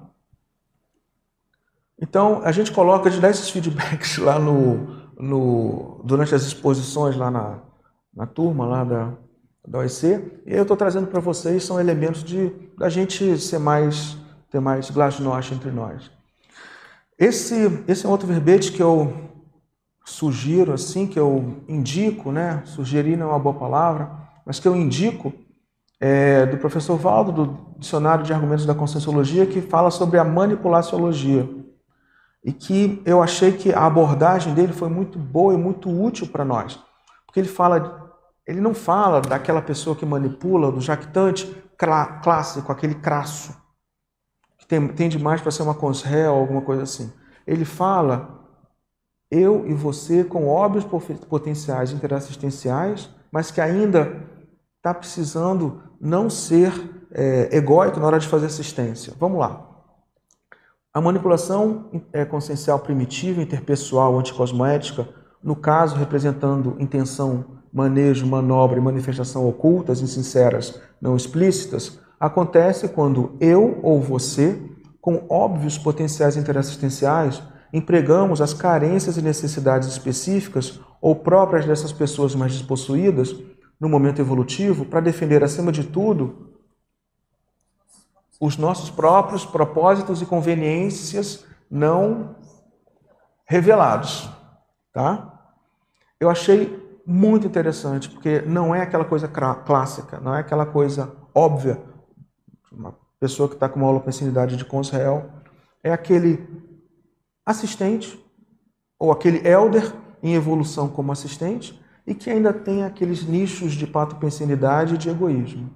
Então, 2.00 2.42
a 2.44 2.52
gente 2.52 2.72
coloca, 2.72 3.08
a 3.08 3.12
gente 3.12 3.22
dá 3.22 3.30
esses 3.30 3.50
feedbacks 3.50 4.18
lá 4.20 4.38
no, 4.38 5.03
no 5.20 6.02
durante 6.04 6.34
as 6.36 6.44
exposições 6.44 7.16
lá 7.16 7.30
na, 7.32 7.60
na 8.16 8.26
turma 8.26 8.66
lá 8.66 8.84
da, 8.84 9.14
da 9.68 9.80
OEC, 9.80 10.42
e 10.46 10.54
eu 10.54 10.64
estou 10.64 10.78
trazendo 10.78 11.08
para 11.08 11.20
vocês, 11.20 11.64
são 11.64 11.80
elementos 11.80 12.24
de 12.24 12.52
da 12.78 12.90
gente 12.90 13.38
ser 13.38 13.60
mais, 13.60 14.18
ter 14.50 14.60
mais 14.60 14.90
glasnost 14.90 15.54
entre 15.54 15.72
nós. 15.72 16.12
Esse, 17.18 17.84
esse 17.88 18.06
é 18.06 18.10
outro 18.10 18.28
verbete 18.28 18.72
que 18.72 18.82
eu 18.82 19.14
sugiro, 20.06 20.74
assim, 20.74 21.08
que 21.08 21.20
eu 21.20 21.64
indico, 21.68 22.32
né? 22.32 22.62
Sugerir 22.66 23.16
não 23.16 23.28
é 23.28 23.30
uma 23.30 23.40
boa 23.40 23.56
palavra, 23.56 24.12
mas 24.46 24.60
que 24.60 24.68
eu 24.68 24.76
indico, 24.76 25.32
é, 26.00 26.46
do 26.46 26.58
professor 26.58 26.98
Valdo, 26.98 27.32
do 27.32 27.58
Dicionário 27.78 28.26
de 28.26 28.34
Argumentos 28.34 28.66
da 28.66 28.76
Conscienciologia, 28.76 29.46
que 29.46 29.62
fala 29.62 29.90
sobre 29.90 30.20
a 30.20 30.24
manipulaciologia. 30.24 31.48
E 32.44 32.52
que 32.52 33.02
eu 33.06 33.22
achei 33.22 33.54
que 33.54 33.74
a 33.74 33.86
abordagem 33.86 34.54
dele 34.54 34.74
foi 34.74 34.90
muito 34.90 35.18
boa 35.18 35.54
e 35.54 35.58
muito 35.58 35.90
útil 35.90 36.28
para 36.28 36.44
nós. 36.44 36.80
Porque 37.26 37.40
ele 37.40 37.48
fala, 37.48 38.12
ele 38.46 38.60
não 38.60 38.74
fala 38.74 39.22
daquela 39.22 39.62
pessoa 39.62 39.96
que 39.96 40.06
manipula, 40.06 40.72
do 40.72 40.82
jactante 40.82 41.64
clássico, 42.22 42.72
aquele 42.72 42.96
crasso 42.96 43.56
que 44.58 44.68
tem, 44.68 44.88
tende 44.90 45.20
mais 45.20 45.42
para 45.42 45.52
ser 45.52 45.64
uma 45.64 45.74
consréu 45.74 46.34
ou 46.34 46.40
alguma 46.40 46.62
coisa 46.62 46.84
assim. 46.84 47.12
Ele 47.46 47.66
fala 47.66 48.40
eu 49.30 49.66
e 49.68 49.74
você 49.74 50.24
com 50.24 50.48
óbvios 50.48 50.86
potenciais 51.28 51.92
interassistenciais, 51.92 53.10
mas 53.32 53.50
que 53.50 53.60
ainda 53.60 54.24
está 54.78 54.94
precisando 54.94 55.82
não 56.00 56.30
ser 56.30 56.72
é, 57.12 57.56
egóico 57.56 58.00
na 58.00 58.06
hora 58.06 58.20
de 58.20 58.28
fazer 58.28 58.46
assistência. 58.46 59.14
Vamos 59.20 59.40
lá. 59.40 59.73
A 60.94 61.02
manipulação 61.02 61.86
é, 62.14 62.24
consciencial 62.24 62.78
primitiva, 62.78 63.42
interpessoal, 63.42 64.20
anticosmoética, 64.20 65.10
no 65.44 65.56
caso 65.56 65.96
representando 65.96 66.76
intenção, 66.78 67.46
manejo, 67.74 68.28
manobra 68.28 68.78
e 68.78 68.82
manifestação 68.82 69.50
ocultas, 69.50 70.02
insinceras, 70.02 70.80
não 71.02 71.16
explícitas, 71.16 72.00
acontece 72.20 72.90
quando 72.90 73.36
eu 73.40 73.80
ou 73.82 74.00
você, 74.00 74.62
com 75.02 75.26
óbvios 75.28 75.80
potenciais 75.80 76.38
interassistenciais, 76.38 77.42
empregamos 77.74 78.40
as 78.40 78.54
carências 78.54 79.18
e 79.18 79.22
necessidades 79.24 79.88
específicas 79.88 80.80
ou 81.02 81.16
próprias 81.16 81.66
dessas 81.66 81.92
pessoas 81.92 82.36
mais 82.36 82.54
despossuídas 82.54 83.36
no 83.82 83.90
momento 83.90 84.22
evolutivo 84.22 84.86
para 84.86 85.02
defender, 85.02 85.44
acima 85.44 85.72
de 85.72 85.86
tudo, 85.86 86.53
os 88.40 88.58
nossos 88.58 88.90
próprios 88.90 89.46
propósitos 89.46 90.22
e 90.22 90.26
conveniências 90.26 91.46
não 91.70 92.36
revelados, 93.46 94.30
tá? 94.92 95.30
Eu 96.20 96.30
achei 96.30 96.82
muito 97.06 97.46
interessante, 97.46 98.10
porque 98.10 98.42
não 98.42 98.74
é 98.74 98.82
aquela 98.82 99.06
coisa 99.06 99.28
clássica, 99.28 100.20
não 100.20 100.34
é 100.34 100.40
aquela 100.40 100.66
coisa 100.66 101.14
óbvia 101.34 101.82
uma 102.72 102.98
pessoa 103.20 103.48
que 103.48 103.56
está 103.56 103.70
com 103.70 103.80
uma 103.80 103.90
holopensinidade 103.90 104.58
de 104.58 104.66
consréu, 104.66 105.30
é 105.84 105.92
aquele 105.92 106.46
assistente, 107.46 108.20
ou 108.98 109.12
aquele 109.12 109.48
elder 109.48 109.94
em 110.22 110.34
evolução 110.34 110.88
como 110.88 111.12
assistente, 111.12 111.80
e 112.06 112.14
que 112.14 112.30
ainda 112.30 112.52
tem 112.54 112.84
aqueles 112.84 113.24
nichos 113.24 113.74
de 113.74 113.86
patopensinidade 113.86 114.96
e 114.96 114.98
de 114.98 115.10
egoísmo. 115.10 115.70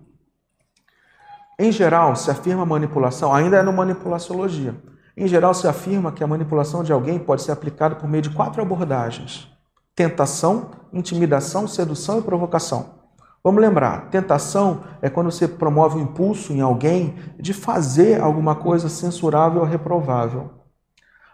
Em 1.59 1.71
geral, 1.71 2.15
se 2.15 2.29
afirma 2.29 2.65
manipulação, 2.65 3.34
ainda 3.34 3.57
é 3.57 3.63
no 3.63 3.73
manipulaciologia. 3.73 4.75
Em 5.15 5.27
geral, 5.27 5.55
se 5.55 5.67
afirma 5.67 6.11
que 6.11 6.23
a 6.23 6.27
manipulação 6.27 6.84
de 6.84 6.93
alguém 6.93 7.17
pode 7.17 7.41
ser 7.41 7.51
aplicada 7.51 7.95
por 7.95 8.07
meio 8.07 8.21
de 8.21 8.29
quatro 8.29 8.61
abordagens: 8.61 9.51
tentação, 9.95 10.69
intimidação, 10.93 11.67
sedução 11.67 12.19
e 12.19 12.21
provocação. 12.21 12.97
Vamos 13.43 13.61
lembrar, 13.61 14.09
tentação 14.09 14.84
é 15.01 15.09
quando 15.09 15.31
você 15.31 15.47
promove 15.47 15.95
o 15.95 15.99
um 15.99 16.03
impulso 16.03 16.53
em 16.53 16.61
alguém 16.61 17.15
de 17.39 17.53
fazer 17.53 18.21
alguma 18.21 18.53
coisa 18.53 18.89
censurável 18.89 19.61
ou 19.61 19.65
reprovável. 19.65 20.51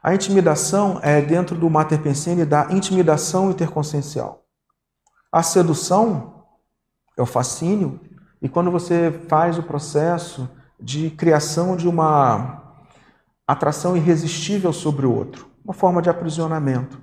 A 0.01 0.13
intimidação 0.13 0.99
é 1.01 1.21
dentro 1.21 1.55
do 1.55 1.69
Mater 1.69 1.99
Pensene 2.01 2.45
da 2.45 2.67
intimidação 2.69 3.49
interconsciencial. 3.49 4.45
A 5.31 5.41
sedução 5.41 6.45
é 7.17 7.21
o 7.21 7.25
fascínio, 7.25 7.99
e 8.44 8.49
quando 8.49 8.70
você 8.70 9.10
faz 9.30 9.57
o 9.57 9.64
processo 9.64 10.49
de 10.78 11.10
criação 11.10 11.78
de 11.78 11.88
uma 11.88 12.61
atração 13.48 13.95
irresistível 13.95 14.74
sobre 14.74 15.06
o 15.06 15.15
outro, 15.15 15.48
uma 15.64 15.74
forma 15.74 16.02
de 16.02 16.10
aprisionamento. 16.10 16.99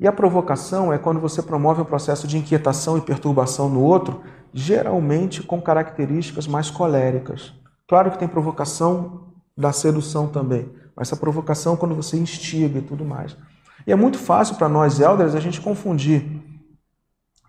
E 0.00 0.08
a 0.08 0.12
provocação 0.12 0.90
é 0.90 0.96
quando 0.96 1.20
você 1.20 1.42
promove 1.42 1.82
um 1.82 1.84
processo 1.84 2.26
de 2.26 2.38
inquietação 2.38 2.96
e 2.96 3.02
perturbação 3.02 3.68
no 3.68 3.82
outro 3.82 4.22
geralmente 4.54 5.42
com 5.42 5.60
características 5.60 6.46
mais 6.46 6.70
coléricas. 6.70 7.52
Claro 7.86 8.10
que 8.10 8.18
tem 8.18 8.26
provocação 8.26 9.34
da 9.54 9.72
sedução 9.72 10.28
também, 10.28 10.72
mas 10.96 11.08
essa 11.08 11.16
provocação 11.16 11.76
quando 11.76 11.94
você 11.94 12.16
instiga 12.16 12.78
e 12.78 12.82
tudo 12.82 13.04
mais. 13.04 13.36
E 13.86 13.92
é 13.92 13.96
muito 13.96 14.18
fácil 14.18 14.56
para 14.56 14.68
nós 14.68 14.98
elders 14.98 15.34
a 15.34 15.40
gente 15.40 15.60
confundir, 15.60 16.42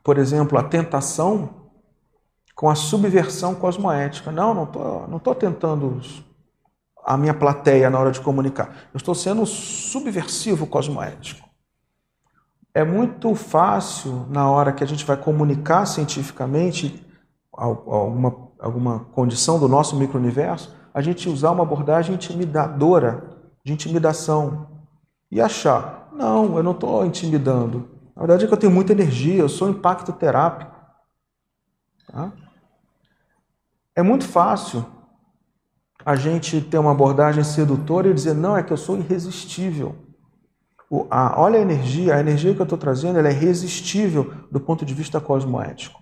por 0.03 0.18
exemplo, 0.18 0.58
a 0.58 0.64
tentação 0.64 1.60
com 2.61 2.69
a 2.69 2.75
subversão 2.75 3.55
cosmoética. 3.55 4.31
Não, 4.31 4.53
não 4.53 4.65
estou 4.65 5.07
não 5.07 5.17
tô 5.17 5.33
tentando 5.33 5.99
a 7.03 7.17
minha 7.17 7.33
plateia 7.33 7.89
na 7.89 7.97
hora 7.97 8.11
de 8.11 8.21
comunicar. 8.21 8.67
Eu 8.93 8.99
estou 8.99 9.15
sendo 9.15 9.47
subversivo 9.47 10.67
cosmoético. 10.67 11.49
É 12.71 12.83
muito 12.83 13.33
fácil, 13.33 14.27
na 14.29 14.47
hora 14.47 14.71
que 14.71 14.83
a 14.83 14.88
gente 14.88 15.03
vai 15.03 15.17
comunicar 15.17 15.88
cientificamente 15.88 17.03
alguma, 17.51 18.38
alguma 18.59 18.99
condição 19.05 19.59
do 19.59 19.67
nosso 19.67 19.95
micro-universo, 19.95 20.71
a 20.93 21.01
gente 21.01 21.27
usar 21.27 21.49
uma 21.49 21.63
abordagem 21.63 22.13
intimidadora, 22.13 23.39
de 23.65 23.73
intimidação, 23.73 24.67
e 25.31 25.41
achar, 25.41 26.09
não, 26.13 26.57
eu 26.57 26.61
não 26.61 26.73
estou 26.73 27.03
intimidando. 27.07 27.89
Na 28.15 28.21
verdade 28.21 28.45
é 28.45 28.47
que 28.47 28.53
eu 28.53 28.57
tenho 28.57 28.71
muita 28.71 28.91
energia, 28.91 29.41
eu 29.41 29.49
sou 29.49 29.67
impacto 29.67 30.13
terápico. 30.13 30.79
Tá? 32.07 32.31
É 33.95 34.01
muito 34.01 34.26
fácil 34.26 34.85
a 36.05 36.15
gente 36.15 36.61
ter 36.61 36.77
uma 36.77 36.91
abordagem 36.91 37.43
sedutora 37.43 38.09
e 38.09 38.13
dizer, 38.13 38.34
não, 38.34 38.57
é 38.57 38.63
que 38.63 38.72
eu 38.72 38.77
sou 38.77 38.97
irresistível. 38.97 39.95
O, 40.89 41.07
a, 41.09 41.39
olha 41.39 41.59
a 41.59 41.61
energia, 41.61 42.15
a 42.15 42.19
energia 42.19 42.53
que 42.53 42.61
eu 42.61 42.65
estou 42.65 42.77
trazendo 42.77 43.18
ela 43.18 43.27
é 43.27 43.31
irresistível 43.31 44.34
do 44.51 44.59
ponto 44.59 44.85
de 44.85 44.93
vista 44.93 45.22
cosmoético. 45.22 46.01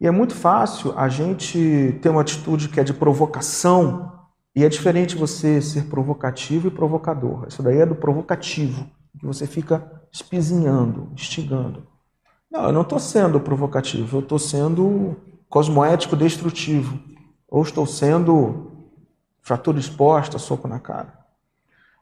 E 0.00 0.06
é 0.06 0.10
muito 0.10 0.34
fácil 0.34 0.96
a 0.96 1.08
gente 1.08 1.98
ter 2.00 2.08
uma 2.08 2.20
atitude 2.20 2.68
que 2.68 2.78
é 2.78 2.84
de 2.84 2.94
provocação, 2.94 4.12
e 4.54 4.64
é 4.64 4.68
diferente 4.68 5.16
você 5.16 5.60
ser 5.60 5.84
provocativo 5.84 6.68
e 6.68 6.70
provocador. 6.70 7.46
Isso 7.48 7.62
daí 7.62 7.78
é 7.78 7.86
do 7.86 7.94
provocativo, 7.94 8.88
que 9.18 9.26
você 9.26 9.46
fica 9.46 10.02
espizinhando, 10.12 11.10
instigando. 11.12 11.86
Não, 12.50 12.64
eu 12.64 12.72
não 12.72 12.82
estou 12.82 12.98
sendo 12.98 13.40
provocativo, 13.40 14.16
eu 14.16 14.20
estou 14.20 14.38
sendo 14.38 15.16
cosmoético 15.48 16.16
destrutivo. 16.16 16.98
Ou 17.48 17.62
estou 17.62 17.86
sendo 17.86 18.72
fratura 19.40 19.78
exposta, 19.78 20.38
soco 20.38 20.68
na 20.68 20.78
cara. 20.78 21.18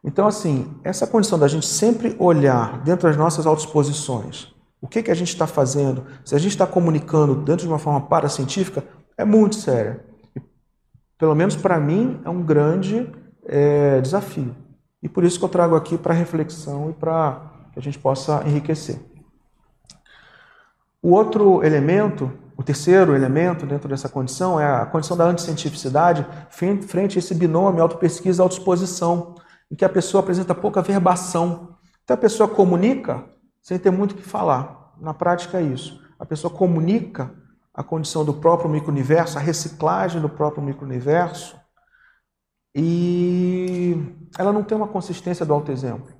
Então, 0.03 0.27
assim, 0.27 0.79
essa 0.83 1.07
condição 1.07 1.39
da 1.39 1.47
gente 1.47 1.65
sempre 1.65 2.15
olhar 2.19 2.81
dentro 2.83 3.07
das 3.07 3.17
nossas 3.17 3.45
autoexposições, 3.45 4.53
o 4.81 4.87
que, 4.87 5.01
que 5.01 5.11
a 5.11 5.15
gente 5.15 5.29
está 5.29 5.47
fazendo, 5.47 6.05
se 6.23 6.35
a 6.35 6.37
gente 6.37 6.51
está 6.51 6.67
comunicando 6.67 7.35
dentro 7.35 7.65
de 7.65 7.67
uma 7.67 7.79
forma 7.79 8.01
paracientífica, 8.01 8.83
é 9.17 9.25
muito 9.25 9.55
séria. 9.55 10.05
Pelo 11.17 11.33
menos 11.33 11.55
para 11.55 11.79
mim, 11.79 12.21
é 12.23 12.29
um 12.29 12.43
grande 12.43 13.09
é, 13.45 13.99
desafio. 14.01 14.55
E 15.01 15.09
por 15.09 15.23
isso 15.23 15.39
que 15.39 15.45
eu 15.45 15.49
trago 15.49 15.75
aqui 15.75 15.97
para 15.97 16.13
reflexão 16.13 16.89
e 16.89 16.93
para 16.93 17.41
que 17.73 17.79
a 17.79 17.81
gente 17.81 17.97
possa 17.97 18.43
enriquecer. 18.45 18.99
O 21.01 21.11
outro 21.11 21.63
elemento, 21.63 22.31
o 22.57 22.63
terceiro 22.63 23.15
elemento 23.15 23.67
dentro 23.67 23.87
dessa 23.87 24.09
condição 24.09 24.59
é 24.59 24.65
a 24.65 24.85
condição 24.87 25.15
da 25.15 25.25
anticientificidade 25.25 26.25
frente 26.49 27.17
a 27.17 27.19
esse 27.19 27.35
binômio 27.35 27.83
autopesquisa 27.83 28.41
e 28.41 28.43
autoexposição, 28.43 29.35
em 29.71 29.75
que 29.75 29.85
a 29.85 29.89
pessoa 29.89 30.23
apresenta 30.23 30.55
pouca 30.55 30.81
verbação. 30.81 31.77
Então 32.03 32.15
a 32.15 32.17
pessoa 32.17 32.49
comunica 32.49 33.23
sem 33.61 33.77
ter 33.77 33.91
muito 33.91 34.13
o 34.13 34.15
que 34.15 34.23
falar. 34.23 34.95
Na 34.99 35.13
prática 35.13 35.59
é 35.59 35.61
isso. 35.61 36.01
A 36.17 36.25
pessoa 36.25 36.51
comunica 36.51 37.31
a 37.71 37.83
condição 37.83 38.25
do 38.25 38.33
próprio 38.33 38.71
micro-universo, 38.71 39.37
a 39.37 39.41
reciclagem 39.41 40.19
do 40.19 40.27
próprio 40.27 40.63
micro-universo, 40.63 41.55
e 42.73 43.95
ela 44.35 44.51
não 44.51 44.63
tem 44.63 44.75
uma 44.75 44.87
consistência 44.87 45.45
do 45.45 45.53
autoexemplo. 45.53 46.16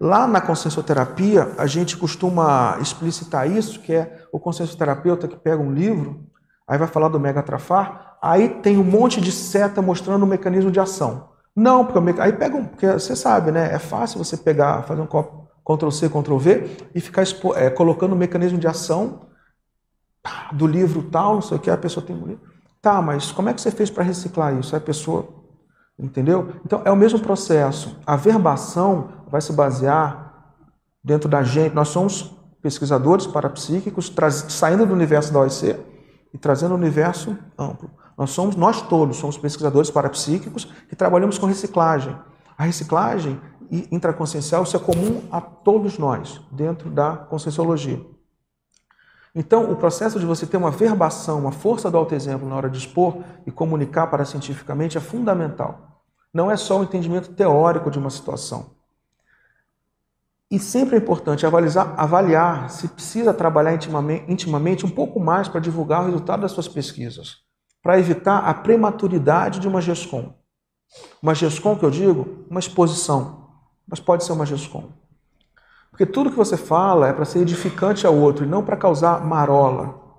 Lá 0.00 0.26
na 0.26 0.40
consciencioterapia, 0.40 1.52
a 1.58 1.66
gente 1.66 1.94
costuma 1.94 2.78
explicitar 2.80 3.50
isso, 3.50 3.80
que 3.80 3.92
é 3.92 4.24
o 4.32 4.40
consciencioterapeuta 4.40 5.28
que 5.28 5.36
pega 5.36 5.62
um 5.62 5.70
livro, 5.70 6.24
aí 6.66 6.78
vai 6.78 6.88
falar 6.88 7.08
do 7.08 7.20
megatrafar, 7.20 8.16
aí 8.22 8.48
tem 8.48 8.78
um 8.78 8.84
monte 8.84 9.20
de 9.20 9.30
seta 9.30 9.82
mostrando 9.82 10.22
o 10.22 10.26
mecanismo 10.26 10.70
de 10.70 10.80
ação. 10.80 11.28
Não, 11.54 11.84
porque 11.84 12.18
aí 12.18 12.32
pega 12.32 12.56
um, 12.56 12.64
porque 12.64 12.90
você 12.90 13.14
sabe, 13.14 13.50
né? 13.50 13.74
É 13.74 13.78
fácil 13.78 14.16
você 14.24 14.38
pegar, 14.38 14.84
fazer 14.84 15.02
um 15.02 15.06
Ctrl 15.06 15.90
C, 15.90 16.08
Ctrl 16.08 16.36
V 16.38 16.70
e 16.94 17.00
ficar 17.00 17.24
é, 17.56 17.68
colocando 17.68 18.14
o 18.14 18.16
mecanismo 18.16 18.56
de 18.56 18.66
ação 18.66 19.26
do 20.52 20.66
livro 20.66 21.02
tal, 21.10 21.34
não 21.34 21.42
sei 21.42 21.58
o 21.58 21.60
que, 21.60 21.70
a 21.70 21.76
pessoa 21.76 22.04
tem 22.04 22.16
um 22.16 22.26
livro. 22.26 22.42
Tá, 22.80 23.02
mas 23.02 23.30
como 23.30 23.50
é 23.50 23.54
que 23.54 23.60
você 23.60 23.70
fez 23.70 23.90
para 23.90 24.02
reciclar 24.02 24.58
isso? 24.58 24.74
Aí 24.74 24.80
a 24.80 24.84
pessoa, 24.84 25.28
entendeu? 25.98 26.54
Então 26.64 26.80
é 26.86 26.90
o 26.90 26.96
mesmo 26.96 27.20
processo. 27.20 27.98
A 28.06 28.16
verbação 28.16 29.19
vai 29.30 29.40
se 29.40 29.52
basear 29.52 30.54
dentro 31.02 31.28
da 31.28 31.42
gente. 31.42 31.74
Nós 31.74 31.88
somos 31.88 32.36
pesquisadores 32.62 33.26
parapsíquicos, 33.26 34.12
saindo 34.48 34.84
do 34.84 34.92
universo 34.92 35.32
da 35.32 35.40
OIC 35.40 35.76
e 36.32 36.38
trazendo 36.38 36.72
o 36.72 36.76
universo 36.76 37.36
amplo. 37.58 37.90
Nós 38.16 38.30
somos, 38.30 38.54
nós 38.54 38.82
todos 38.82 39.16
somos 39.16 39.38
pesquisadores 39.38 39.90
parapsíquicos 39.90 40.66
que 40.88 40.94
trabalhamos 40.94 41.38
com 41.38 41.46
reciclagem. 41.46 42.16
A 42.56 42.64
reciclagem 42.64 43.40
intraconsciencial 43.90 44.64
isso 44.64 44.76
é 44.76 44.80
comum 44.80 45.22
a 45.30 45.40
todos 45.40 45.96
nós 45.96 46.40
dentro 46.50 46.90
da 46.90 47.16
conscienciologia. 47.16 48.04
Então, 49.34 49.70
o 49.70 49.76
processo 49.76 50.18
de 50.18 50.26
você 50.26 50.44
ter 50.44 50.56
uma 50.56 50.72
verbação, 50.72 51.38
uma 51.38 51.52
força 51.52 51.90
do 51.90 51.96
autoexemplo 51.96 52.48
na 52.48 52.56
hora 52.56 52.68
de 52.68 52.78
expor 52.78 53.18
e 53.46 53.50
comunicar 53.50 54.08
para 54.08 54.24
cientificamente 54.24 54.98
é 54.98 55.00
fundamental. 55.00 56.02
Não 56.34 56.50
é 56.50 56.56
só 56.56 56.80
o 56.80 56.82
entendimento 56.82 57.32
teórico 57.32 57.90
de 57.90 57.98
uma 57.98 58.10
situação. 58.10 58.79
E 60.50 60.58
sempre 60.58 60.96
é 60.96 60.98
importante 60.98 61.46
avaliar, 61.46 61.94
avaliar 61.96 62.70
se 62.70 62.88
precisa 62.88 63.32
trabalhar 63.32 63.72
intimamente, 63.72 64.24
intimamente 64.32 64.84
um 64.84 64.90
pouco 64.90 65.20
mais 65.20 65.46
para 65.46 65.60
divulgar 65.60 66.02
o 66.02 66.06
resultado 66.06 66.40
das 66.40 66.50
suas 66.50 66.66
pesquisas, 66.66 67.36
para 67.80 68.00
evitar 68.00 68.38
a 68.38 68.52
prematuridade 68.52 69.60
de 69.60 69.68
uma 69.68 69.80
GESCOM. 69.80 70.34
Uma 71.22 71.36
GESCOM, 71.36 71.78
que 71.78 71.84
eu 71.84 71.90
digo, 71.90 72.44
uma 72.50 72.58
exposição, 72.58 73.48
mas 73.86 74.00
pode 74.00 74.24
ser 74.24 74.32
uma 74.32 74.44
GESCOM. 74.44 74.88
Porque 75.90 76.04
tudo 76.04 76.30
que 76.30 76.36
você 76.36 76.56
fala 76.56 77.06
é 77.06 77.12
para 77.12 77.24
ser 77.24 77.40
edificante 77.40 78.04
ao 78.04 78.16
outro 78.16 78.44
e 78.44 78.48
não 78.48 78.64
para 78.64 78.76
causar 78.76 79.24
marola. 79.24 80.09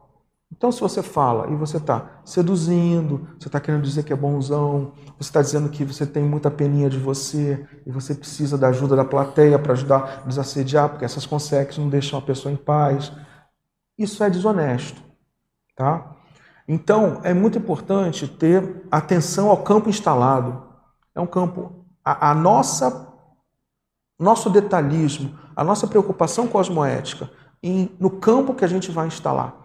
Então, 0.61 0.71
se 0.71 0.79
você 0.79 1.01
fala 1.01 1.49
e 1.51 1.55
você 1.55 1.77
está 1.77 2.21
seduzindo, 2.23 3.27
você 3.39 3.47
está 3.47 3.59
querendo 3.59 3.81
dizer 3.81 4.03
que 4.03 4.13
é 4.13 4.15
bonzão, 4.15 4.91
você 5.17 5.27
está 5.27 5.41
dizendo 5.41 5.69
que 5.69 5.83
você 5.83 6.05
tem 6.05 6.21
muita 6.21 6.51
peninha 6.51 6.87
de 6.87 6.99
você 6.99 7.67
e 7.83 7.89
você 7.89 8.13
precisa 8.13 8.59
da 8.59 8.67
ajuda 8.67 8.95
da 8.95 9.03
plateia 9.03 9.57
para 9.57 9.73
ajudar 9.73 10.21
a 10.23 10.27
desassediar, 10.27 10.89
porque 10.89 11.03
essas 11.03 11.25
consequências 11.25 11.79
não 11.79 11.89
deixam 11.89 12.19
a 12.19 12.21
pessoa 12.21 12.51
em 12.53 12.55
paz, 12.55 13.11
isso 13.97 14.23
é 14.23 14.29
desonesto. 14.29 15.01
Tá? 15.75 16.15
Então, 16.67 17.21
é 17.23 17.33
muito 17.33 17.57
importante 17.57 18.27
ter 18.27 18.85
atenção 18.91 19.49
ao 19.49 19.63
campo 19.63 19.89
instalado. 19.89 20.61
É 21.15 21.19
um 21.19 21.25
campo. 21.25 21.87
A, 22.05 22.29
a 22.29 22.35
nossa 22.35 23.07
nosso 24.19 24.47
detalhismo, 24.47 25.35
a 25.55 25.63
nossa 25.63 25.87
preocupação 25.87 26.47
cosmoética 26.47 27.31
em, 27.63 27.89
no 27.99 28.11
campo 28.11 28.53
que 28.53 28.63
a 28.63 28.67
gente 28.67 28.91
vai 28.91 29.07
instalar, 29.07 29.60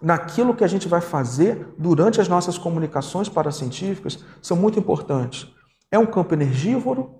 naquilo 0.00 0.54
que 0.54 0.64
a 0.64 0.68
gente 0.68 0.88
vai 0.88 1.00
fazer 1.00 1.74
durante 1.76 2.20
as 2.20 2.28
nossas 2.28 2.56
comunicações 2.56 3.28
paracientíficas, 3.28 4.24
são 4.40 4.56
muito 4.56 4.78
importantes. 4.78 5.46
É 5.90 5.98
um 5.98 6.06
campo 6.06 6.34
energívoro 6.34 7.14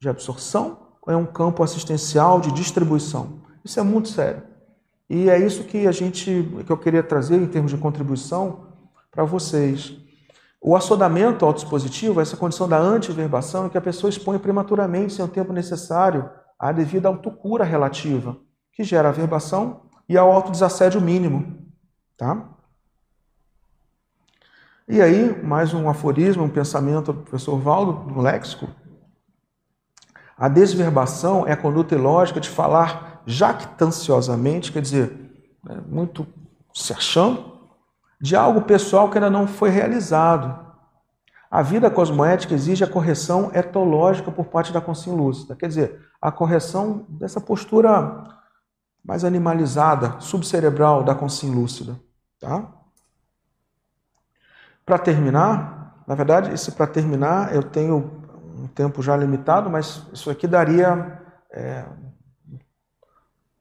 de 0.00 0.08
absorção 0.08 0.78
ou 1.02 1.12
é 1.12 1.16
um 1.16 1.26
campo 1.26 1.62
assistencial 1.62 2.40
de 2.40 2.50
distribuição? 2.52 3.40
Isso 3.64 3.78
é 3.78 3.82
muito 3.82 4.08
sério. 4.08 4.42
E 5.08 5.28
é 5.28 5.38
isso 5.38 5.64
que 5.64 5.86
a 5.86 5.92
gente 5.92 6.48
que 6.66 6.72
eu 6.72 6.78
queria 6.78 7.02
trazer 7.02 7.36
em 7.36 7.46
termos 7.46 7.70
de 7.70 7.78
contribuição 7.78 8.66
para 9.10 9.24
vocês. 9.24 9.96
O 10.60 10.74
assodamento 10.74 11.44
autoexpositivo 11.44 12.20
é 12.20 12.22
essa 12.22 12.38
condição 12.38 12.66
da 12.66 12.78
antiverbação 12.78 13.66
em 13.66 13.68
que 13.68 13.76
a 13.76 13.82
pessoa 13.82 14.08
expõe 14.08 14.38
prematuramente, 14.38 15.12
sem 15.12 15.22
o 15.22 15.28
tempo 15.28 15.52
necessário, 15.52 16.30
à 16.58 16.72
devida 16.72 17.06
autocura 17.06 17.64
relativa, 17.64 18.38
que 18.72 18.82
gera 18.82 19.10
a 19.10 19.12
verbação 19.12 19.82
e 20.08 20.16
ao 20.16 20.32
autodesassédio 20.32 21.02
mínimo. 21.02 21.63
Tá? 22.16 22.48
E 24.86 25.00
aí, 25.00 25.42
mais 25.42 25.72
um 25.72 25.88
aforismo, 25.88 26.44
um 26.44 26.48
pensamento 26.48 27.12
do 27.12 27.22
professor 27.22 27.58
Valdo, 27.58 28.12
no 28.12 28.20
léxico. 28.20 28.68
A 30.36 30.48
desverbação 30.48 31.46
é 31.46 31.52
a 31.52 31.56
conduta 31.56 31.94
ilógica 31.94 32.40
de 32.40 32.50
falar 32.50 33.22
jactanciosamente, 33.24 34.70
quer 34.70 34.82
dizer, 34.82 35.10
né, 35.64 35.82
muito 35.86 36.26
se 36.72 36.92
achando, 36.92 37.54
de 38.20 38.36
algo 38.36 38.62
pessoal 38.62 39.08
que 39.10 39.16
ainda 39.16 39.30
não 39.30 39.46
foi 39.46 39.70
realizado. 39.70 40.62
A 41.50 41.62
vida 41.62 41.90
cosmoética 41.90 42.52
exige 42.52 42.84
a 42.84 42.90
correção 42.90 43.50
etológica 43.54 44.30
por 44.30 44.46
parte 44.46 44.72
da 44.72 44.80
consciência 44.80 45.12
lúcida, 45.12 45.56
quer 45.56 45.68
dizer, 45.68 46.00
a 46.20 46.30
correção 46.32 47.06
dessa 47.08 47.40
postura 47.40 48.42
mais 49.04 49.24
animalizada, 49.24 50.18
subcerebral 50.20 51.04
da 51.04 51.14
consciência 51.14 51.58
lúcida. 51.58 52.00
Tá? 52.40 52.66
Para 54.84 54.98
terminar, 54.98 56.02
na 56.06 56.14
verdade, 56.14 56.52
esse 56.52 56.72
para 56.72 56.86
terminar 56.86 57.54
eu 57.54 57.62
tenho 57.62 58.22
um 58.58 58.66
tempo 58.68 59.02
já 59.02 59.16
limitado, 59.16 59.68
mas 59.68 60.02
isso 60.12 60.30
aqui 60.30 60.46
daria 60.46 61.20
é, 61.52 61.84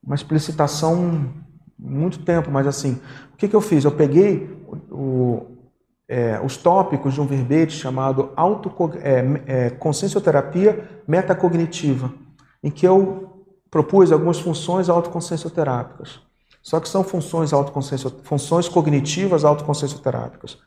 uma 0.02 0.16
explicitação 0.16 1.34
muito 1.78 2.24
tempo, 2.24 2.50
mas 2.50 2.66
assim, 2.66 3.02
o 3.34 3.38
que, 3.38 3.48
que 3.48 3.56
eu 3.56 3.62
fiz? 3.62 3.84
Eu 3.84 3.92
peguei 3.92 4.50
o, 4.90 5.46
é, 6.08 6.40
os 6.42 6.56
tópicos 6.56 7.14
de 7.14 7.22
um 7.22 7.26
verbete 7.26 7.74
chamado 7.74 8.32
auto, 8.36 8.72
é, 9.02 9.24
é, 9.46 9.70
consciencioterapia 9.72 11.04
metacognitiva, 11.08 12.14
em 12.62 12.72
que 12.72 12.86
eu 12.88 13.33
propus 13.74 14.12
algumas 14.12 14.40
funções 14.40 14.88
autoconsciencioterápicas. 14.88 16.20
Só 16.62 16.80
que 16.80 16.88
são 16.88 17.04
funções, 17.04 17.50
funções 18.22 18.70
cognitivas 18.70 19.44
autoconsciencioterápicas. 19.44 20.60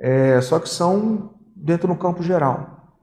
É, 0.00 0.40
só 0.40 0.58
que 0.58 0.68
são 0.68 1.34
dentro 1.54 1.86
do 1.86 1.94
campo 1.94 2.20
geral. 2.20 2.96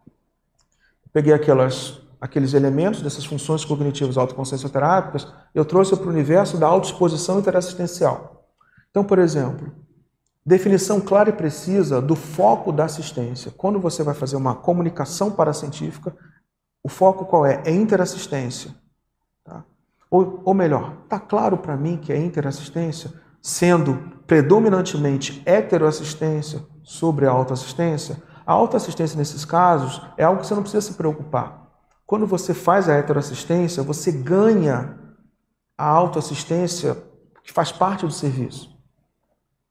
Peguei 1.13 1.31
aquelas, 1.31 2.01
aqueles 2.19 2.53
elementos 2.53 3.01
dessas 3.01 3.23
funções 3.23 3.63
cognitivas 3.63 4.17
autoconsciencioterápicas, 4.17 5.25
eu 5.53 5.63
trouxe 5.63 5.95
para 5.95 6.07
o 6.07 6.09
universo 6.09 6.57
da 6.57 6.67
autoexposição 6.67 7.39
interassistencial. 7.39 8.49
Então, 8.91 9.05
por 9.05 9.19
exemplo, 9.19 9.71
definição 10.45 10.99
clara 10.99 11.29
e 11.29 11.33
precisa 11.33 12.01
do 12.01 12.17
foco 12.17 12.73
da 12.73 12.83
assistência. 12.83 13.53
Quando 13.55 13.79
você 13.79 14.03
vai 14.03 14.13
fazer 14.13 14.35
uma 14.35 14.53
comunicação 14.53 15.31
paracientífica, 15.31 16.13
o 16.83 16.89
foco 16.89 17.23
qual 17.25 17.45
é? 17.45 17.61
É 17.63 17.71
interassistência. 17.71 18.83
Ou, 20.09 20.41
ou 20.45 20.53
melhor, 20.53 20.97
está 21.03 21.19
claro 21.19 21.57
para 21.57 21.75
mim 21.75 21.97
que 21.97 22.13
a 22.13 22.17
interassistência, 22.17 23.11
sendo 23.41 24.13
predominantemente 24.27 25.41
heteroassistência 25.45 26.63
sobre 26.83 27.25
a 27.25 27.31
autoassistência, 27.31 28.21
a 28.45 28.53
autoassistência 28.53 29.17
nesses 29.17 29.43
casos 29.43 30.01
é 30.17 30.23
algo 30.23 30.41
que 30.41 30.47
você 30.47 30.55
não 30.55 30.61
precisa 30.61 30.81
se 30.81 30.93
preocupar. 30.93 31.65
Quando 32.05 32.27
você 32.27 32.53
faz 32.53 32.87
a 32.87 32.93
heteroassistência, 32.93 33.81
você 33.81 34.11
ganha 34.11 34.97
a 35.77 35.85
autoassistência 35.85 36.95
que 37.43 37.51
faz 37.51 37.71
parte 37.71 38.05
do 38.05 38.11
serviço. 38.11 38.75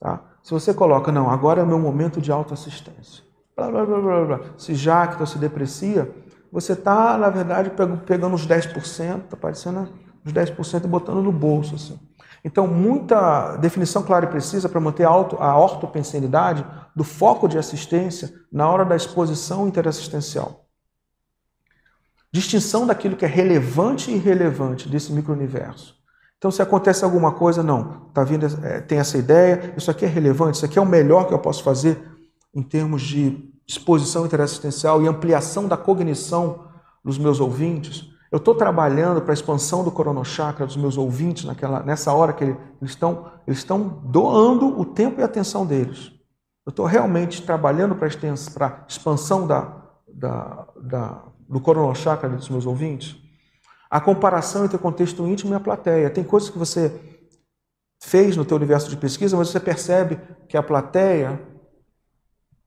Tá? 0.00 0.20
Se 0.42 0.52
você 0.52 0.74
coloca, 0.74 1.10
não, 1.12 1.30
agora 1.30 1.60
é 1.60 1.64
o 1.64 1.66
meu 1.66 1.78
momento 1.78 2.20
de 2.20 2.30
autoassistência, 2.30 3.24
blá, 3.56 3.70
blá, 3.70 3.86
blá, 3.86 4.00
blá, 4.00 4.24
blá, 4.24 4.40
se 4.58 4.74
jacta 4.74 5.24
se 5.24 5.38
deprecia, 5.38 6.12
você 6.52 6.74
está, 6.74 7.16
na 7.16 7.30
verdade, 7.30 7.72
pegando 8.04 8.34
os 8.34 8.46
10%, 8.46 9.24
está 9.24 9.36
parecendo 9.36 9.88
os 10.24 10.32
10% 10.32 10.84
e 10.84 10.88
botando 10.88 11.22
no 11.22 11.32
bolso. 11.32 11.74
Assim. 11.74 11.98
Então, 12.44 12.66
muita 12.66 13.56
definição 13.56 14.02
clara 14.02 14.26
e 14.26 14.28
precisa 14.28 14.68
para 14.68 14.80
manter 14.80 15.04
a 15.06 15.56
ortopensenidade 15.56 16.64
do 16.94 17.04
foco 17.04 17.48
de 17.48 17.58
assistência 17.58 18.32
na 18.52 18.68
hora 18.68 18.84
da 18.84 18.96
exposição 18.96 19.66
interassistencial. 19.66 20.66
Distinção 22.32 22.86
daquilo 22.86 23.16
que 23.16 23.24
é 23.24 23.28
relevante 23.28 24.10
e 24.10 24.14
irrelevante 24.14 24.88
desse 24.88 25.12
micro-universo. 25.12 25.94
Então, 26.36 26.50
se 26.50 26.60
acontece 26.60 27.04
alguma 27.04 27.32
coisa, 27.32 27.62
não, 27.62 28.10
tá 28.12 28.22
vindo, 28.22 28.44
é, 28.62 28.80
tem 28.80 28.98
essa 28.98 29.16
ideia, 29.16 29.72
isso 29.76 29.90
aqui 29.90 30.04
é 30.04 30.08
relevante, 30.08 30.56
isso 30.56 30.66
aqui 30.66 30.78
é 30.78 30.82
o 30.82 30.86
melhor 30.86 31.26
que 31.26 31.32
eu 31.32 31.38
posso 31.38 31.62
fazer 31.62 31.98
em 32.54 32.62
termos 32.62 33.00
de 33.00 33.50
exposição 33.66 34.26
interassistencial 34.26 35.02
e 35.02 35.08
ampliação 35.08 35.66
da 35.66 35.76
cognição 35.76 36.66
dos 37.02 37.16
meus 37.16 37.40
ouvintes. 37.40 38.10
Eu 38.34 38.38
estou 38.38 38.52
trabalhando 38.52 39.22
para 39.22 39.32
a 39.32 39.32
expansão 39.32 39.84
do 39.84 39.92
coronochakra 39.92 40.66
dos 40.66 40.76
meus 40.76 40.98
ouvintes 40.98 41.44
naquela, 41.44 41.84
nessa 41.84 42.12
hora 42.12 42.32
que 42.32 42.42
eles 42.42 42.58
estão, 42.82 43.30
eles 43.46 43.60
estão 43.60 44.02
doando 44.06 44.76
o 44.76 44.84
tempo 44.84 45.20
e 45.20 45.22
a 45.22 45.26
atenção 45.26 45.64
deles. 45.64 46.10
Eu 46.66 46.70
estou 46.70 46.84
realmente 46.84 47.42
trabalhando 47.42 47.94
para 47.94 48.08
a 48.08 48.84
expansão 48.88 49.46
da, 49.46 49.76
da, 50.12 50.66
da, 50.82 51.22
do 51.48 51.60
coronochakra 51.60 52.28
dos 52.28 52.48
meus 52.48 52.66
ouvintes. 52.66 53.14
A 53.88 54.00
comparação 54.00 54.64
entre 54.64 54.78
o 54.78 54.80
contexto 54.80 55.24
íntimo 55.28 55.52
e 55.52 55.56
a 55.56 55.60
plateia. 55.60 56.10
Tem 56.10 56.24
coisas 56.24 56.50
que 56.50 56.58
você 56.58 56.90
fez 58.02 58.36
no 58.36 58.44
teu 58.44 58.56
universo 58.56 58.90
de 58.90 58.96
pesquisa, 58.96 59.36
mas 59.36 59.50
você 59.50 59.60
percebe 59.60 60.18
que 60.48 60.56
a 60.56 60.62
plateia, 60.62 61.40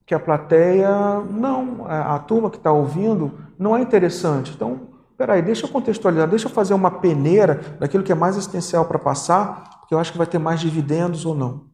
que 0.06 0.14
a 0.14 0.18
plateia 0.18 1.20
não, 1.30 1.84
a, 1.86 2.14
a 2.14 2.18
turma 2.20 2.48
que 2.48 2.56
está 2.56 2.72
ouvindo 2.72 3.38
não 3.58 3.76
é 3.76 3.82
interessante. 3.82 4.54
Então 4.54 4.96
peraí, 5.18 5.42
deixa 5.42 5.66
eu 5.66 5.68
contextualizar, 5.68 6.28
deixa 6.28 6.46
eu 6.46 6.50
fazer 6.50 6.72
uma 6.72 6.92
peneira 6.92 7.60
daquilo 7.80 8.04
que 8.04 8.12
é 8.12 8.14
mais 8.14 8.36
essencial 8.36 8.84
para 8.84 9.00
passar, 9.00 9.80
porque 9.80 9.92
eu 9.92 9.98
acho 9.98 10.12
que 10.12 10.18
vai 10.18 10.26
ter 10.28 10.38
mais 10.38 10.60
dividendos 10.60 11.26
ou 11.26 11.34
não. 11.34 11.66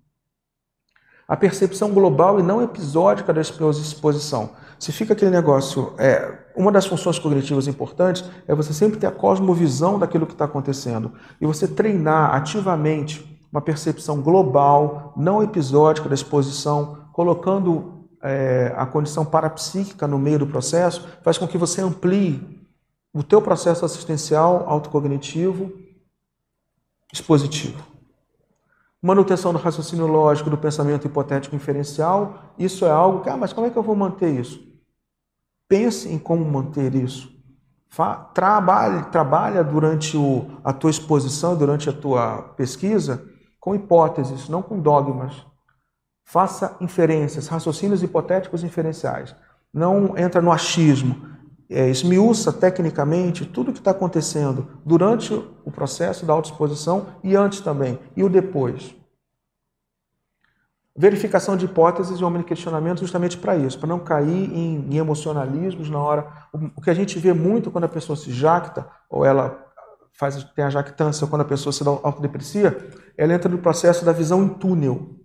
A 1.29 1.37
percepção 1.37 1.93
global 1.93 2.41
e 2.41 2.43
não 2.43 2.63
episódica 2.63 3.33
da 3.33 3.43
exposição. 3.43 4.51
Se 4.79 4.93
fica 4.93 5.13
aquele 5.13 5.31
negócio, 5.31 5.93
é, 5.99 6.39
uma 6.57 6.73
das 6.73 6.87
funções 6.87 7.19
cognitivas 7.19 7.67
importantes 7.67 8.25
é 8.49 8.55
você 8.55 8.73
sempre 8.73 8.99
ter 8.99 9.07
a 9.07 9.13
cosmovisão 9.13 9.99
daquilo 9.99 10.27
que 10.27 10.33
está 10.33 10.47
acontecendo 10.47 11.13
e 11.41 11.47
você 11.47 11.69
treinar 11.69 12.35
ativamente 12.35 13.39
uma 13.53 13.61
percepção 13.61 14.21
global, 14.21 15.13
não 15.17 15.43
episódica 15.43 16.09
da 16.09 16.15
exposição, 16.15 17.09
colocando 17.13 18.09
é, 18.23 18.73
a 18.77 18.87
condição 18.87 19.25
parapsíquica 19.25 20.07
no 20.07 20.19
meio 20.19 20.41
do 20.41 20.47
processo, 20.47 21.07
faz 21.23 21.39
com 21.39 21.47
que 21.47 21.57
você 21.57 21.81
amplie 21.81 22.54
o 23.15 23.23
teu 23.23 23.41
processo 23.41 23.85
assistencial 23.85 24.69
autocognitivo 24.69 25.73
expositivo. 27.13 27.81
Manutenção 29.01 29.53
do 29.53 29.59
raciocínio 29.59 30.07
lógico, 30.07 30.51
do 30.51 30.59
pensamento 30.59 31.07
hipotético 31.07 31.55
inferencial, 31.55 32.53
isso 32.59 32.85
é 32.85 32.91
algo 32.91 33.21
que, 33.21 33.31
ah, 33.31 33.37
mas 33.37 33.53
como 33.53 33.69
é 33.69 33.71
que 33.71 33.77
eu 33.77 33.83
vou 33.83 33.95
manter 33.95 34.31
isso? 34.41 34.61
Pense 35.69 36.09
em 36.09 36.19
como 36.19 36.45
manter 36.45 36.95
isso. 36.95 37.33
trabalhe, 38.35 39.05
trabalha 39.11 39.63
durante 39.63 40.17
o, 40.17 40.59
a 40.65 40.73
tua 40.73 40.91
exposição, 40.91 41.57
durante 41.57 41.89
a 41.89 41.93
tua 41.93 42.43
pesquisa, 42.57 43.25
com 43.61 43.75
hipóteses, 43.75 44.49
não 44.49 44.61
com 44.61 44.81
dogmas. 44.81 45.47
Faça 46.25 46.77
inferências, 46.81 47.47
raciocínios 47.47 48.03
hipotéticos 48.03 48.65
inferenciais. 48.65 49.37
Não 49.73 50.17
entra 50.19 50.43
no 50.43 50.51
achismo 50.51 51.34
é, 51.69 51.89
esmiuça 51.89 52.53
tecnicamente 52.53 53.47
tudo 53.47 53.71
o 53.71 53.73
que 53.73 53.79
está 53.79 53.91
acontecendo 53.91 54.81
durante 54.85 55.35
o 55.65 55.71
processo 55.71 56.27
da 56.27 56.33
autoexposição 56.33 57.07
e 57.23 57.35
antes 57.35 57.61
também, 57.61 57.99
e 58.17 58.23
o 58.23 58.29
depois. 58.29 58.95
Verificação 60.97 61.57
de 61.57 61.65
hipóteses 61.65 62.21
e 62.21 62.25
homem 62.25 62.43
de 62.43 62.47
questionamento 62.47 63.01
justamente 63.01 63.37
para 63.37 63.57
isso, 63.57 63.79
para 63.79 63.89
não 63.89 63.99
cair 63.99 64.53
em, 64.53 64.87
em, 64.89 64.97
emocionalismos 64.97 65.91
na 65.91 65.99
hora. 65.99 66.49
O, 66.53 66.81
que 66.81 66.91
a 66.91 66.95
gente 66.95 67.19
vê 67.19 67.33
muito 67.33 67.71
quando 67.71 67.85
a 67.85 67.89
pessoa 67.89 68.15
se 68.15 68.31
jacta, 68.33 68.89
ou 69.11 69.25
ela 69.25 69.59
faz, 70.13 70.45
tem 70.55 70.65
a 70.65 70.71
jactância, 70.71 71.27
quando 71.27 71.43
a 71.43 71.47
pessoa 71.47 71.73
se 71.73 71.83
autodeprecia, 71.85 72.79
ela 73.19 73.35
entra 73.35 73.51
no 73.51 73.59
processo 73.59 74.05
da 74.05 74.13
visão 74.13 74.45
em 74.45 74.49
túnel. 74.49 75.17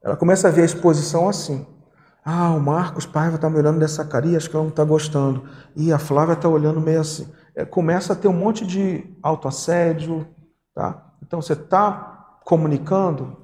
Ela 0.00 0.16
começa 0.16 0.46
a 0.46 0.50
ver 0.52 0.62
a 0.62 0.66
exposição 0.66 1.28
assim. 1.28 1.66
Ah, 2.30 2.50
o 2.50 2.60
Marcos 2.60 3.06
Paiva 3.06 3.36
está 3.36 3.48
me 3.48 3.56
olhando 3.56 3.78
dessa 3.78 4.04
carinha, 4.04 4.36
acho 4.36 4.50
que 4.50 4.54
ela 4.54 4.62
não 4.62 4.68
está 4.68 4.84
gostando. 4.84 5.48
E 5.74 5.90
a 5.90 5.98
Flávia 5.98 6.34
está 6.34 6.46
olhando 6.46 6.78
meio 6.78 7.00
assim. 7.00 7.32
É, 7.56 7.64
começa 7.64 8.12
a 8.12 8.16
ter 8.16 8.28
um 8.28 8.34
monte 8.34 8.66
de 8.66 9.16
autoassédio. 9.22 10.28
Tá? 10.74 11.10
Então 11.22 11.40
você 11.40 11.54
está 11.54 12.38
comunicando 12.44 13.34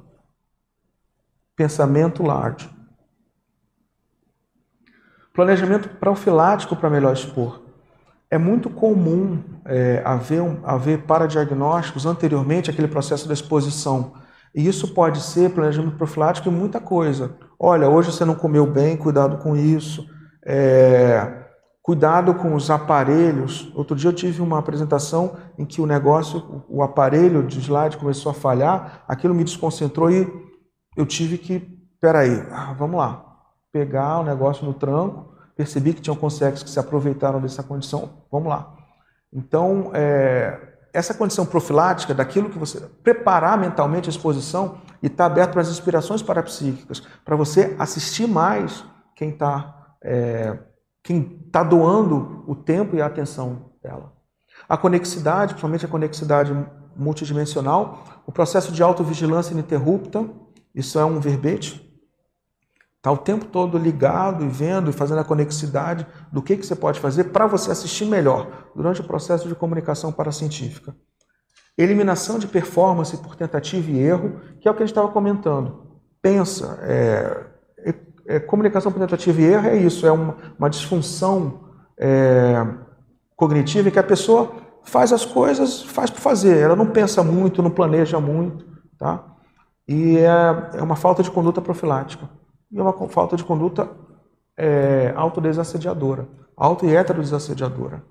pensamento 1.56 2.22
large. 2.22 2.68
Planejamento 5.32 5.88
profilático 5.88 6.76
para 6.76 6.90
melhor 6.90 7.14
expor. 7.14 7.62
É 8.30 8.36
muito 8.36 8.68
comum 8.68 9.42
é, 9.64 10.02
haver, 10.04 10.42
haver 10.62 11.06
paradiagnósticos 11.06 12.04
anteriormente 12.04 12.70
àquele 12.70 12.88
processo 12.88 13.26
da 13.26 13.32
exposição. 13.32 14.12
E 14.54 14.68
isso 14.68 14.92
pode 14.92 15.22
ser 15.22 15.54
planejamento 15.54 15.96
profilático 15.96 16.50
em 16.50 16.52
muita 16.52 16.78
coisa. 16.78 17.34
Olha, 17.58 17.88
hoje 17.88 18.12
você 18.12 18.24
não 18.24 18.34
comeu 18.34 18.66
bem, 18.66 18.96
cuidado 18.96 19.38
com 19.38 19.56
isso. 19.56 20.06
É, 20.44 21.44
cuidado 21.82 22.34
com 22.34 22.54
os 22.54 22.70
aparelhos. 22.70 23.70
Outro 23.74 23.94
dia 23.94 24.08
eu 24.08 24.14
tive 24.14 24.42
uma 24.42 24.58
apresentação 24.58 25.36
em 25.58 25.64
que 25.64 25.80
o 25.80 25.86
negócio, 25.86 26.64
o 26.68 26.82
aparelho 26.82 27.42
de 27.42 27.60
slide 27.60 27.96
começou 27.96 28.30
a 28.30 28.34
falhar, 28.34 29.04
aquilo 29.06 29.34
me 29.34 29.44
desconcentrou 29.44 30.10
e 30.10 30.26
eu 30.96 31.06
tive 31.06 31.38
que, 31.38 31.60
peraí, 32.00 32.42
ah, 32.50 32.74
vamos 32.78 32.96
lá, 32.96 33.24
pegar 33.72 34.20
o 34.20 34.24
negócio 34.24 34.64
no 34.64 34.72
tranco, 34.72 35.34
percebi 35.56 35.92
que 35.92 36.00
tinham 36.00 36.16
consegues 36.16 36.62
que 36.62 36.70
se 36.70 36.78
aproveitaram 36.78 37.40
dessa 37.40 37.62
condição, 37.62 38.24
vamos 38.30 38.48
lá. 38.48 38.74
Então, 39.32 39.90
é, 39.92 40.74
essa 40.92 41.12
condição 41.12 41.44
profilática 41.44 42.14
daquilo 42.14 42.48
que 42.48 42.58
você 42.58 42.80
preparar 43.02 43.58
mentalmente 43.58 44.08
a 44.08 44.12
exposição 44.12 44.78
e 45.04 45.06
estar 45.06 45.24
tá 45.24 45.26
aberto 45.26 45.52
para 45.52 45.60
as 45.60 45.68
inspirações 45.68 46.22
parapsíquicas, 46.22 47.00
para 47.22 47.36
você 47.36 47.76
assistir 47.78 48.26
mais 48.26 48.82
quem 49.14 49.28
está 49.28 49.96
é, 50.02 50.58
quem 51.02 51.22
tá 51.52 51.62
doando 51.62 52.42
o 52.46 52.56
tempo 52.56 52.96
e 52.96 53.02
a 53.02 53.06
atenção 53.06 53.72
dela. 53.82 54.14
A 54.66 54.78
conexidade, 54.78 55.52
principalmente 55.52 55.84
a 55.84 55.88
conexidade 55.88 56.66
multidimensional, 56.96 58.02
o 58.26 58.32
processo 58.32 58.72
de 58.72 58.82
autovigilância 58.82 59.52
ininterrupta, 59.52 60.26
isso 60.74 60.98
é 60.98 61.04
um 61.04 61.20
verbete, 61.20 61.84
Está 62.96 63.12
o 63.12 63.18
tempo 63.18 63.44
todo 63.44 63.76
ligado 63.76 64.42
e 64.42 64.48
vendo 64.48 64.88
e 64.88 64.92
fazendo 64.94 65.18
a 65.18 65.24
conexidade 65.24 66.06
do 66.32 66.40
que, 66.40 66.56
que 66.56 66.64
você 66.64 66.74
pode 66.74 66.98
fazer 66.98 67.24
para 67.24 67.46
você 67.46 67.70
assistir 67.70 68.06
melhor 68.06 68.70
durante 68.74 69.02
o 69.02 69.04
processo 69.04 69.46
de 69.46 69.54
comunicação 69.54 70.10
paracientífica. 70.10 70.96
Eliminação 71.76 72.38
de 72.38 72.46
performance 72.46 73.16
por 73.16 73.34
tentativa 73.34 73.90
e 73.90 73.98
erro, 73.98 74.40
que 74.60 74.68
é 74.68 74.70
o 74.70 74.74
que 74.74 74.82
a 74.82 74.86
gente 74.86 74.92
estava 74.92 75.08
comentando. 75.08 75.82
Pensa, 76.22 76.78
é, 76.82 77.46
é, 77.78 77.94
é, 78.26 78.40
comunicação 78.40 78.92
por 78.92 79.00
tentativa 79.00 79.40
e 79.40 79.44
erro 79.44 79.68
é 79.68 79.76
isso, 79.76 80.06
é 80.06 80.12
uma, 80.12 80.36
uma 80.58 80.70
disfunção 80.70 81.64
é, 81.98 82.64
cognitiva 83.36 83.88
em 83.88 83.92
que 83.92 83.98
a 83.98 84.04
pessoa 84.04 84.52
faz 84.84 85.12
as 85.12 85.24
coisas, 85.24 85.82
faz 85.82 86.10
por 86.10 86.20
fazer, 86.20 86.58
ela 86.58 86.76
não 86.76 86.86
pensa 86.86 87.22
muito, 87.24 87.62
não 87.62 87.70
planeja 87.70 88.20
muito, 88.20 88.64
tá? 88.98 89.24
E 89.88 90.18
é, 90.18 90.78
é 90.78 90.82
uma 90.82 90.96
falta 90.96 91.22
de 91.22 91.30
conduta 91.30 91.60
profilática. 91.60 92.28
E 92.70 92.78
é 92.78 92.82
uma 92.82 92.92
falta 93.08 93.36
de 93.36 93.44
conduta 93.44 93.90
é, 94.56 95.12
autodesassediadora, 95.16 96.28
auto 96.56 96.86
e 96.86 96.94
heterodesassediadora. 96.94 98.02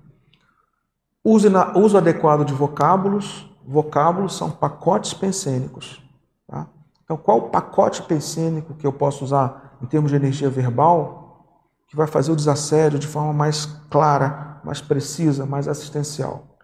Uso, 1.24 1.48
uso 1.76 1.96
adequado 1.96 2.44
de 2.44 2.52
vocábulos, 2.52 3.50
vocábulos 3.66 4.36
são 4.36 4.50
pacotes 4.50 5.14
pensênicos. 5.14 6.02
Tá? 6.46 6.66
Então, 7.02 7.16
qual 7.16 7.38
o 7.38 7.50
pacote 7.50 8.02
pensênico 8.02 8.74
que 8.74 8.86
eu 8.86 8.92
posso 8.92 9.24
usar 9.24 9.76
em 9.82 9.86
termos 9.86 10.10
de 10.10 10.16
energia 10.16 10.48
verbal 10.50 11.46
que 11.88 11.96
vai 11.96 12.06
fazer 12.06 12.32
o 12.32 12.36
desassédio 12.36 12.98
de 12.98 13.06
forma 13.06 13.32
mais 13.32 13.66
clara, 13.90 14.60
mais 14.64 14.80
precisa, 14.80 15.46
mais 15.46 15.68
assistencial? 15.68 16.56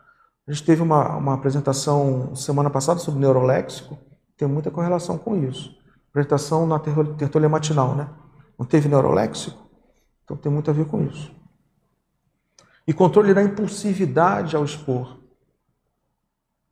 A 0.47 0.53
gente 0.53 0.65
teve 0.65 0.83
uma, 0.83 1.17
uma 1.17 1.35
apresentação 1.35 2.35
semana 2.35 2.71
passada 2.71 2.99
sobre 2.99 3.21
neuroléxico, 3.21 3.97
tem 4.37 4.49
muita 4.49 4.71
correlação 4.71 5.19
com 5.19 5.37
isso. 5.37 5.79
Apresentação 6.09 6.67
na 6.67 6.79
tertúlia 6.79 7.49
matinal, 7.49 7.95
né? 7.95 8.09
Não 8.59 8.67
teve 8.67 8.89
neuroléxico? 8.89 9.59
Então 10.25 10.37
tem 10.37 10.51
muito 10.51 10.71
a 10.71 10.75
ver 10.75 10.87
com 10.87 11.03
isso. 11.03 11.31
E 12.87 12.93
controle 12.93 13.33
da 13.33 13.43
impulsividade 13.43 14.57
ao 14.57 14.65
expor. 14.65 15.20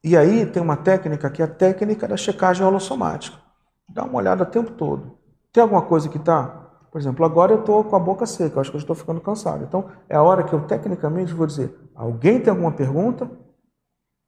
E 0.03 0.17
aí 0.17 0.47
tem 0.47 0.63
uma 0.63 0.77
técnica 0.77 1.31
que 1.31 1.43
é 1.43 1.45
a 1.45 1.49
técnica 1.49 2.07
da 2.07 2.17
checagem 2.17 2.65
holossomática. 2.65 3.37
Dá 3.89 4.05
uma 4.05 4.19
olhada 4.19 4.45
o 4.45 4.47
tempo 4.47 4.73
todo. 4.73 5.19
Tem 5.53 5.63
alguma 5.63 5.83
coisa 5.83 6.09
que 6.09 6.19
está 6.19 6.67
Por 6.91 6.99
exemplo, 6.99 7.25
agora 7.25 7.53
eu 7.53 7.61
estou 7.61 7.85
com 7.85 7.97
a 7.97 7.99
boca 7.99 8.25
seca, 8.25 8.61
acho 8.61 8.71
que 8.71 8.77
eu 8.77 8.81
estou 8.81 8.97
ficando 8.97 9.21
cansado. 9.21 9.65
Então, 9.65 9.91
é 10.09 10.17
a 10.17 10.23
hora 10.23 10.43
que 10.43 10.53
eu 10.53 10.61
tecnicamente 10.61 11.35
vou 11.35 11.47
dizer: 11.47 11.75
alguém 11.95 12.41
tem 12.41 12.51
alguma 12.51 12.73
pergunta? 12.73 13.31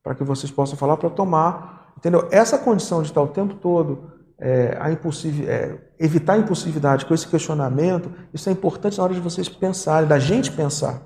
Para 0.02 0.14
que 0.14 0.24
vocês 0.24 0.50
possam 0.50 0.76
falar 0.76 0.96
para 0.96 1.10
tomar. 1.10 1.92
Entendeu? 1.96 2.28
Essa 2.30 2.58
condição 2.58 3.02
de 3.02 3.08
estar 3.08 3.22
o 3.22 3.28
tempo 3.28 3.54
todo 3.54 4.20
é, 4.40 4.76
a 4.80 4.90
é, 4.90 5.78
evitar 5.98 6.32
a 6.32 6.38
impulsividade 6.38 7.04
com 7.04 7.12
esse 7.12 7.28
questionamento, 7.28 8.10
isso 8.32 8.48
é 8.48 8.52
importante 8.52 8.96
na 8.96 9.04
hora 9.04 9.12
de 9.12 9.20
vocês 9.20 9.48
pensarem, 9.48 10.08
da 10.08 10.18
gente 10.18 10.50
pensar. 10.50 11.02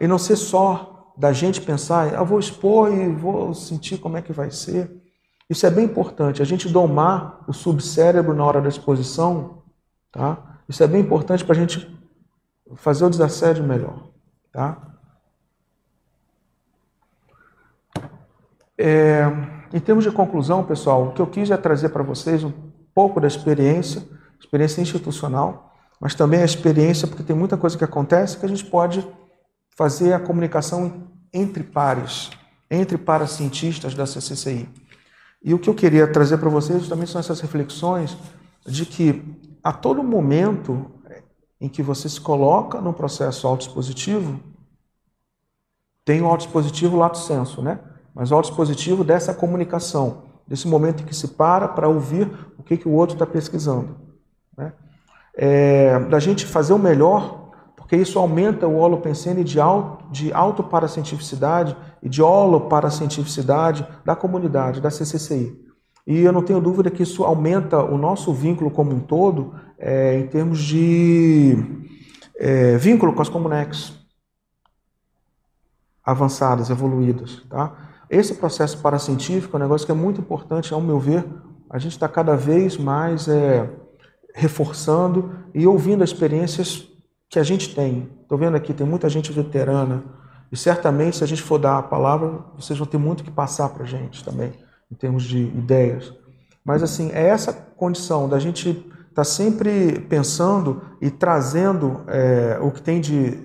E 0.00 0.08
não 0.08 0.18
ser 0.18 0.36
só 0.36 0.93
da 1.16 1.32
gente 1.32 1.60
pensar, 1.60 2.12
eu 2.12 2.20
ah, 2.20 2.24
vou 2.24 2.38
expor 2.38 2.92
e 2.92 3.08
vou 3.08 3.54
sentir 3.54 3.98
como 3.98 4.16
é 4.16 4.22
que 4.22 4.32
vai 4.32 4.50
ser. 4.50 4.90
Isso 5.48 5.66
é 5.66 5.70
bem 5.70 5.84
importante, 5.84 6.42
a 6.42 6.44
gente 6.44 6.68
domar 6.68 7.44
o 7.46 7.52
subcérebro 7.52 8.34
na 8.34 8.44
hora 8.44 8.60
da 8.60 8.68
exposição, 8.68 9.62
tá? 10.10 10.58
Isso 10.68 10.82
é 10.82 10.86
bem 10.86 11.02
importante 11.02 11.44
para 11.44 11.54
a 11.54 11.58
gente 11.58 11.94
fazer 12.76 13.04
o 13.04 13.10
desassédio 13.10 13.62
melhor, 13.62 14.08
tá? 14.50 14.94
É, 18.76 19.22
em 19.72 19.78
termos 19.78 20.02
de 20.02 20.10
conclusão, 20.10 20.64
pessoal, 20.64 21.08
o 21.08 21.12
que 21.12 21.22
eu 21.22 21.26
quis 21.26 21.50
é 21.50 21.56
trazer 21.56 21.90
para 21.90 22.02
vocês 22.02 22.42
um 22.42 22.52
pouco 22.94 23.20
da 23.20 23.28
experiência, 23.28 24.02
experiência 24.40 24.80
institucional, 24.80 25.72
mas 26.00 26.14
também 26.14 26.40
a 26.40 26.44
experiência, 26.44 27.06
porque 27.06 27.22
tem 27.22 27.36
muita 27.36 27.56
coisa 27.56 27.78
que 27.78 27.84
acontece 27.84 28.38
que 28.38 28.46
a 28.46 28.48
gente 28.48 28.64
pode 28.64 29.06
fazer 29.76 30.12
a 30.12 30.20
comunicação 30.20 31.08
entre 31.32 31.62
pares, 31.62 32.30
entre 32.70 32.96
paracientistas 32.96 33.94
da 33.94 34.06
CCCI. 34.06 34.68
E 35.42 35.52
o 35.52 35.58
que 35.58 35.68
eu 35.68 35.74
queria 35.74 36.10
trazer 36.10 36.38
para 36.38 36.48
vocês 36.48 36.88
também 36.88 37.06
são 37.06 37.20
essas 37.20 37.40
reflexões 37.40 38.16
de 38.66 38.86
que 38.86 39.22
a 39.62 39.72
todo 39.72 40.02
momento 40.02 40.90
em 41.60 41.68
que 41.68 41.82
você 41.82 42.08
se 42.08 42.20
coloca 42.20 42.80
no 42.80 42.92
processo 42.92 43.46
autoexpositivo, 43.46 44.38
tem 46.04 46.20
o 46.20 46.26
autoexpositivo 46.26 46.96
lato 46.96 47.16
senso, 47.16 47.62
né? 47.62 47.80
Mas 48.14 48.30
o 48.30 48.34
autoexpositivo 48.34 49.02
dessa 49.02 49.32
comunicação, 49.32 50.24
desse 50.46 50.68
momento 50.68 51.02
em 51.02 51.06
que 51.06 51.16
se 51.16 51.28
para 51.28 51.66
para 51.66 51.88
ouvir 51.88 52.30
o 52.58 52.62
que, 52.62 52.76
que 52.76 52.86
o 52.86 52.92
outro 52.92 53.14
está 53.14 53.26
pesquisando. 53.26 53.96
Né? 54.56 54.72
É, 55.34 55.98
da 56.00 56.18
gente 56.18 56.44
fazer 56.44 56.74
o 56.74 56.78
melhor 56.78 57.43
porque 57.84 57.96
isso 57.96 58.18
aumenta 58.18 58.66
o 58.66 58.76
holopensene 58.76 59.44
de, 59.44 59.60
auto, 59.60 60.10
de 60.10 60.32
autoparacentificidade 60.32 61.76
e 62.02 62.08
de 62.08 62.22
holoparacentificidade 62.22 63.86
da 64.02 64.16
comunidade, 64.16 64.80
da 64.80 64.90
CCCI. 64.90 65.54
E 66.06 66.20
eu 66.20 66.32
não 66.32 66.40
tenho 66.40 66.62
dúvida 66.62 66.90
que 66.90 67.02
isso 67.02 67.24
aumenta 67.24 67.84
o 67.84 67.98
nosso 67.98 68.32
vínculo 68.32 68.70
como 68.70 68.94
um 68.94 69.00
todo 69.00 69.54
é, 69.78 70.18
em 70.18 70.26
termos 70.28 70.60
de 70.60 71.58
é, 72.38 72.78
vínculo 72.78 73.12
com 73.12 73.20
as 73.20 73.28
comunex 73.28 73.92
avançadas, 76.02 76.70
evoluídas. 76.70 77.42
Tá? 77.50 77.76
Esse 78.08 78.34
processo 78.36 78.78
paracientífico 78.78 79.54
é 79.54 79.60
um 79.60 79.62
negócio 79.62 79.84
que 79.84 79.92
é 79.92 79.94
muito 79.94 80.22
importante, 80.22 80.72
ao 80.72 80.80
meu 80.80 80.98
ver. 80.98 81.26
A 81.68 81.78
gente 81.78 81.92
está 81.92 82.08
cada 82.08 82.34
vez 82.34 82.78
mais 82.78 83.28
é, 83.28 83.68
reforçando 84.34 85.34
e 85.54 85.66
ouvindo 85.66 86.02
experiências 86.02 86.93
que 87.28 87.38
a 87.38 87.42
gente 87.42 87.74
tem. 87.74 88.10
Estou 88.22 88.38
vendo 88.38 88.56
aqui, 88.56 88.72
tem 88.72 88.86
muita 88.86 89.08
gente 89.08 89.32
veterana. 89.32 90.04
E 90.50 90.56
certamente, 90.56 91.16
se 91.16 91.24
a 91.24 91.26
gente 91.26 91.42
for 91.42 91.58
dar 91.58 91.78
a 91.78 91.82
palavra, 91.82 92.44
vocês 92.56 92.78
vão 92.78 92.86
ter 92.86 92.98
muito 92.98 93.24
que 93.24 93.30
passar 93.30 93.68
para 93.70 93.84
a 93.84 93.86
gente 93.86 94.24
também, 94.24 94.52
em 94.90 94.94
termos 94.94 95.24
de 95.24 95.38
ideias. 95.38 96.12
Mas, 96.64 96.82
assim, 96.82 97.10
é 97.12 97.26
essa 97.26 97.52
condição 97.52 98.28
da 98.28 98.38
gente 98.38 98.70
estar 98.70 99.14
tá 99.14 99.24
sempre 99.24 100.00
pensando 100.00 100.82
e 101.00 101.10
trazendo 101.10 102.04
é, 102.06 102.58
o 102.60 102.70
que 102.70 102.80
tem 102.80 103.00
de 103.00 103.38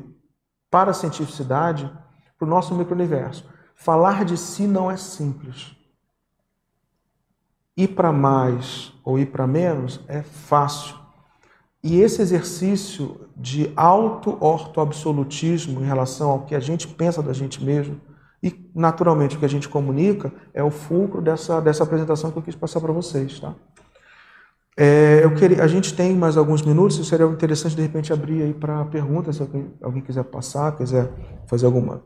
paracientificidade 0.69 1.91
para 2.37 2.45
o 2.45 2.49
nosso 2.49 2.73
micro-universo. 2.75 3.45
Falar 3.75 4.23
de 4.23 4.37
si 4.37 4.67
não 4.67 4.89
é 4.89 4.97
simples. 4.97 5.75
Ir 7.75 7.89
para 7.89 8.11
mais 8.11 8.93
ou 9.03 9.17
ir 9.17 9.27
para 9.27 9.47
menos 9.47 10.01
é 10.07 10.21
fácil. 10.21 10.95
E 11.83 12.01
esse 12.01 12.21
exercício 12.21 13.18
de 13.39 13.71
auto-orto-absolutismo 13.73 15.81
em 15.81 15.85
relação 15.85 16.31
ao 16.31 16.41
que 16.41 16.53
a 16.53 16.59
gente 16.59 16.85
pensa 16.87 17.23
da 17.23 17.31
gente 17.31 17.63
mesmo 17.63 18.01
e, 18.43 18.69
naturalmente, 18.75 19.37
o 19.37 19.39
que 19.39 19.45
a 19.45 19.49
gente 19.49 19.69
comunica 19.69 20.33
é 20.53 20.61
o 20.61 20.69
fulcro 20.69 21.21
dessa, 21.21 21.61
dessa 21.61 21.83
apresentação 21.83 22.31
que 22.31 22.37
eu 22.37 22.43
quis 22.43 22.55
passar 22.55 22.81
para 22.81 22.91
vocês. 22.91 23.39
Tá? 23.39 23.55
É, 24.77 25.21
eu 25.23 25.33
queria, 25.35 25.63
a 25.63 25.67
gente 25.67 25.93
tem 25.93 26.13
mais 26.15 26.35
alguns 26.35 26.61
minutos, 26.61 27.07
seria 27.07 27.25
interessante, 27.27 27.77
de 27.77 27.81
repente, 27.81 28.11
abrir 28.11 28.43
aí 28.43 28.53
para 28.53 28.83
perguntas, 28.85 29.37
se 29.37 29.41
alguém, 29.41 29.73
alguém 29.81 30.01
quiser 30.01 30.25
passar, 30.25 30.77
quiser 30.77 31.09
fazer 31.47 31.65
alguma 31.65 32.03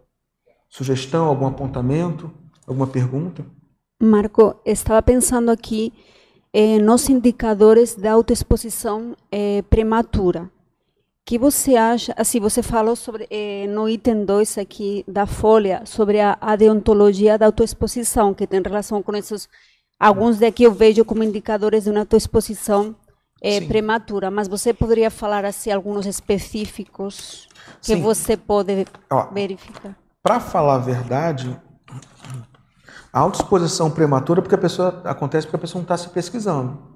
sugestão, 0.70 1.26
algum 1.26 1.48
apontamento, 1.48 2.30
alguma 2.68 2.86
pergunta. 2.86 3.44
Marco, 4.02 4.56
estava 4.66 5.02
pensando 5.02 5.50
aqui 5.50 5.94
eh, 6.52 6.80
nos 6.80 7.10
indicadores 7.10 7.96
da 7.96 8.12
autoexposição 8.12 9.16
eh, 9.32 9.64
prematura. 9.70 10.52
Que 11.26 11.38
você 11.38 11.76
acha, 11.76 12.14
assim, 12.18 12.40
você 12.40 12.62
falou 12.62 12.96
sobre, 12.96 13.28
eh, 13.30 13.66
no 13.68 13.88
item 13.88 14.26
2 14.26 14.58
aqui 14.58 15.06
da 15.08 15.26
folha, 15.26 15.82
sobre 15.86 16.20
a, 16.20 16.38
a, 16.40 16.56
deontologia 16.56 17.38
da 17.38 17.46
autoexposição, 17.46 18.34
que 18.34 18.46
tem 18.46 18.62
relação 18.62 19.02
com 19.02 19.16
esses, 19.16 19.48
alguns 19.98 20.38
daqui 20.38 20.64
eu 20.64 20.74
vejo 20.74 21.06
como 21.06 21.24
indicadores 21.24 21.86
de 21.86 21.92
uma 21.92 22.02
autoexposição 22.02 22.94
eh, 23.42 23.62
prematura, 23.62 24.30
mas 24.30 24.50
você 24.50 24.74
poderia 24.74 25.10
falar, 25.10 25.46
assim, 25.46 25.72
alguns 25.72 26.06
específicos 26.06 27.48
que 27.82 27.96
Sim. 27.96 28.02
você 28.02 28.36
pode 28.36 28.86
Ó, 29.10 29.28
verificar? 29.32 29.96
Para 30.22 30.42
falar 30.42 30.76
a 30.76 30.80
verdade, 30.80 31.58
a 33.14 33.20
autoexposição 33.20 33.90
prematura 33.90 34.42
porque 34.42 34.56
a 34.56 34.58
pessoa 34.58 35.02
acontece 35.06 35.48
porque 35.48 35.56
a 35.56 35.60
pessoa 35.60 35.80
não 35.80 35.84
está 35.84 35.96
se 35.96 36.10
pesquisando. 36.10 36.92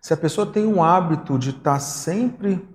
Se 0.00 0.14
a 0.14 0.16
pessoa 0.16 0.46
tem 0.46 0.64
um 0.64 0.82
hábito 0.82 1.38
de 1.38 1.50
estar 1.50 1.74
tá 1.74 1.80
sempre, 1.80 2.66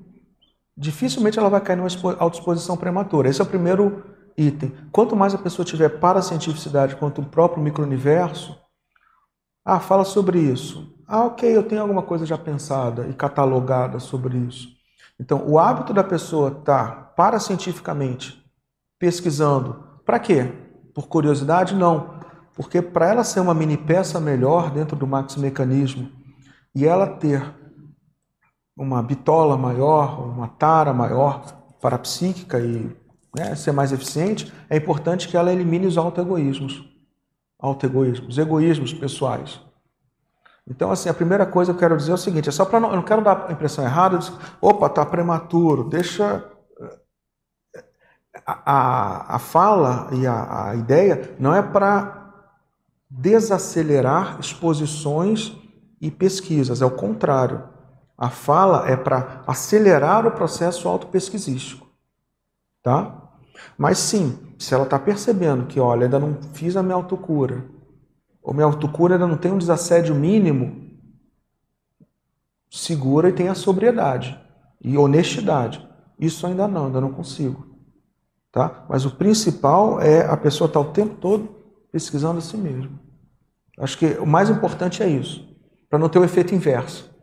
dificilmente 0.77 1.39
ela 1.39 1.49
vai 1.49 1.61
cair 1.61 1.77
numa 1.77 1.87
autoexposição 2.19 2.75
prematura. 2.75 3.29
Esse 3.29 3.41
é 3.41 3.43
o 3.43 3.47
primeiro 3.47 4.03
item. 4.37 4.73
Quanto 4.91 5.15
mais 5.15 5.33
a 5.33 5.37
pessoa 5.37 5.65
tiver 5.65 5.89
para 5.99 6.19
a 6.19 6.21
cientificidade 6.21 6.95
quanto 6.95 7.21
o 7.21 7.25
próprio 7.25 7.63
microuniverso, 7.63 8.57
ah, 9.63 9.79
fala 9.79 10.03
sobre 10.03 10.39
isso. 10.39 10.93
Ah, 11.07 11.25
ok, 11.25 11.55
eu 11.55 11.63
tenho 11.63 11.81
alguma 11.81 12.01
coisa 12.01 12.25
já 12.25 12.37
pensada 12.37 13.07
e 13.07 13.13
catalogada 13.13 13.99
sobre 13.99 14.37
isso. 14.37 14.69
Então, 15.19 15.43
o 15.47 15.57
hábito 15.57 15.93
da 15.93 16.03
pessoa 16.03 16.49
estar 16.49 16.87
tá 16.87 17.01
para 17.15 17.39
cientificamente 17.39 18.43
pesquisando, 18.99 19.83
para 20.05 20.19
quê? 20.19 20.51
Por 20.93 21.07
curiosidade? 21.07 21.75
Não. 21.75 22.19
Porque 22.55 22.81
para 22.81 23.09
ela 23.09 23.23
ser 23.23 23.39
uma 23.39 23.53
mini 23.53 23.77
peça 23.77 24.19
melhor 24.19 24.71
dentro 24.71 24.95
do 24.95 25.07
maxi 25.07 25.39
mecanismo 25.39 26.09
e 26.73 26.85
ela 26.85 27.07
ter 27.07 27.43
uma 28.75 29.01
bitola 29.01 29.57
maior, 29.57 30.27
uma 30.27 30.47
tara 30.47 30.93
maior 30.93 31.41
parapsíquica 31.81 32.59
e 32.59 32.95
né, 33.35 33.55
ser 33.55 33.71
mais 33.71 33.91
eficiente, 33.91 34.51
é 34.69 34.77
importante 34.77 35.27
que 35.27 35.37
ela 35.37 35.51
elimine 35.51 35.87
os 35.87 35.97
auto-egoísmos. 35.97 36.83
Auto-egoísmos, 37.59 38.37
egoísmos 38.37 38.93
pessoais. 38.93 39.61
Então, 40.67 40.91
assim, 40.91 41.09
a 41.09 41.13
primeira 41.13 41.45
coisa 41.45 41.71
que 41.71 41.77
eu 41.77 41.79
quero 41.79 41.97
dizer 41.97 42.11
é 42.11 42.15
o 42.15 42.17
seguinte: 42.17 42.49
é 42.49 42.51
só 42.51 42.65
para 42.65 42.79
não, 42.79 42.89
eu 42.89 42.95
não 42.95 43.03
quero 43.03 43.23
dar 43.23 43.45
a 43.47 43.51
impressão 43.51 43.83
errada, 43.83 44.17
de, 44.17 44.31
opa, 44.59 44.87
está 44.87 45.05
prematuro, 45.05 45.83
deixa 45.83 46.43
a, 48.45 49.35
a 49.35 49.39
fala 49.39 50.09
e 50.11 50.25
a, 50.25 50.69
a 50.69 50.75
ideia 50.75 51.35
não 51.39 51.53
é 51.53 51.61
para 51.61 52.33
desacelerar 53.09 54.39
exposições 54.39 55.55
e 56.01 56.11
pesquisas, 56.11 56.81
é 56.81 56.85
o 56.85 56.91
contrário. 56.91 57.74
A 58.17 58.29
fala 58.29 58.89
é 58.89 58.95
para 58.95 59.43
acelerar 59.45 60.25
o 60.25 60.31
processo 60.31 60.87
autopesquisístico. 60.87 61.87
Tá? 62.81 63.33
Mas 63.77 63.97
sim, 63.97 64.37
se 64.57 64.73
ela 64.73 64.83
está 64.83 64.97
percebendo 64.97 65.65
que, 65.65 65.79
olha, 65.79 66.05
ainda 66.05 66.19
não 66.19 66.37
fiz 66.53 66.77
a 66.77 66.83
minha 66.83 66.95
autocura, 66.95 67.65
ou 68.41 68.53
minha 68.53 68.65
autocura 68.65 69.15
ainda 69.15 69.27
não 69.27 69.37
tem 69.37 69.51
um 69.51 69.57
desassédio 69.57 70.15
mínimo, 70.15 70.85
segura 72.69 73.29
e 73.29 73.33
tenha 73.33 73.55
sobriedade 73.55 74.39
e 74.81 74.97
honestidade. 74.97 75.85
Isso 76.19 76.45
ainda 76.45 76.67
não, 76.67 76.85
ainda 76.85 77.01
não 77.01 77.11
consigo. 77.11 77.75
Tá? 78.51 78.85
Mas 78.87 79.05
o 79.05 79.11
principal 79.11 79.99
é 79.99 80.25
a 80.25 80.37
pessoa 80.37 80.67
estar 80.67 80.81
tá 80.81 80.89
o 80.89 80.93
tempo 80.93 81.15
todo 81.15 81.55
pesquisando 81.91 82.37
a 82.37 82.41
si 82.41 82.55
mesmo. 82.55 82.99
Acho 83.77 83.97
que 83.97 84.05
o 84.19 84.25
mais 84.25 84.49
importante 84.49 85.03
é 85.03 85.07
isso, 85.07 85.45
para 85.89 85.99
não 85.99 86.07
ter 86.07 86.19
o 86.19 86.23
efeito 86.23 86.55
inverso. 86.55 87.14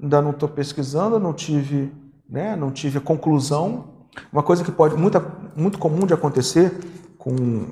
Ainda 0.00 0.20
não 0.20 0.30
estou 0.30 0.48
pesquisando, 0.48 1.18
não 1.18 1.32
tive, 1.32 1.92
né, 2.28 2.54
não 2.54 2.70
tive 2.70 2.98
a 2.98 3.00
conclusão. 3.00 4.06
Uma 4.32 4.42
coisa 4.42 4.64
que 4.64 4.70
pode 4.70 4.96
muito, 4.96 5.18
muito 5.54 5.78
comum 5.78 6.06
de 6.06 6.14
acontecer 6.14 6.78
com, 7.18 7.66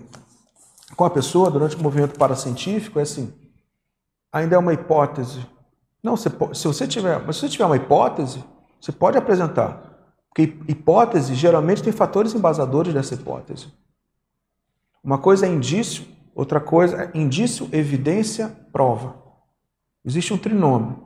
com 0.96 1.04
a 1.04 1.10
pessoa 1.10 1.50
durante 1.50 1.76
o 1.76 1.82
movimento 1.82 2.18
paracientífico 2.18 2.98
é 2.98 3.02
assim: 3.02 3.32
ainda 4.32 4.56
é 4.56 4.58
uma 4.58 4.72
hipótese. 4.72 5.46
Não, 6.02 6.16
se, 6.16 6.28
se 6.52 6.66
você 6.66 6.86
tiver, 6.86 7.24
mas 7.24 7.36
se 7.36 7.42
você 7.42 7.48
tiver 7.48 7.64
uma 7.64 7.76
hipótese, 7.76 8.44
Você 8.80 8.92
pode 8.92 9.16
apresentar. 9.16 9.94
Porque 10.28 10.58
hipótese 10.68 11.34
geralmente 11.34 11.82
tem 11.82 11.92
fatores 11.92 12.34
embasadores 12.34 12.92
dessa 12.92 13.14
hipótese. 13.14 13.68
Uma 15.02 15.16
coisa 15.16 15.46
é 15.46 15.48
indício, 15.48 16.04
outra 16.34 16.60
coisa 16.60 17.04
é 17.04 17.18
indício, 17.18 17.68
evidência, 17.72 18.48
prova. 18.72 19.16
Existe 20.04 20.34
um 20.34 20.38
trinômio. 20.38 21.03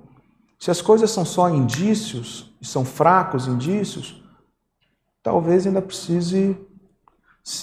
Se 0.58 0.70
as 0.70 0.80
coisas 0.80 1.10
são 1.10 1.24
só 1.24 1.48
indícios, 1.48 2.48
e 2.60 2.66
são 2.66 2.84
fracos 2.84 3.46
indícios, 3.46 4.22
talvez 5.22 5.66
ainda 5.66 5.80
precise. 5.80 6.56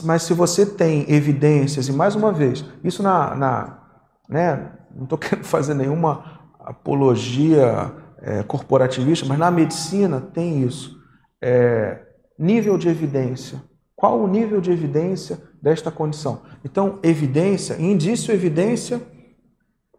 Mas 0.03 0.23
se 0.23 0.33
você 0.33 0.65
tem 0.65 1.05
evidências, 1.11 1.87
e 1.87 1.91
mais 1.91 2.15
uma 2.15 2.31
vez, 2.31 2.63
isso 2.83 3.03
na. 3.03 3.35
na 3.35 3.79
né, 4.27 4.71
não 4.95 5.03
estou 5.03 5.17
querendo 5.19 5.45
fazer 5.45 5.73
nenhuma 5.73 6.41
apologia 6.59 7.93
é, 8.19 8.43
corporativista, 8.43 9.25
mas 9.25 9.37
na 9.37 9.51
medicina 9.51 10.19
tem 10.19 10.63
isso. 10.63 10.97
É, 11.41 12.01
nível 12.39 12.77
de 12.77 12.89
evidência. 12.89 13.61
Qual 13.95 14.19
o 14.19 14.27
nível 14.27 14.59
de 14.59 14.71
evidência 14.71 15.41
desta 15.61 15.91
condição? 15.91 16.41
Então, 16.63 16.99
evidência, 17.03 17.79
indício, 17.79 18.33
evidência, 18.33 19.01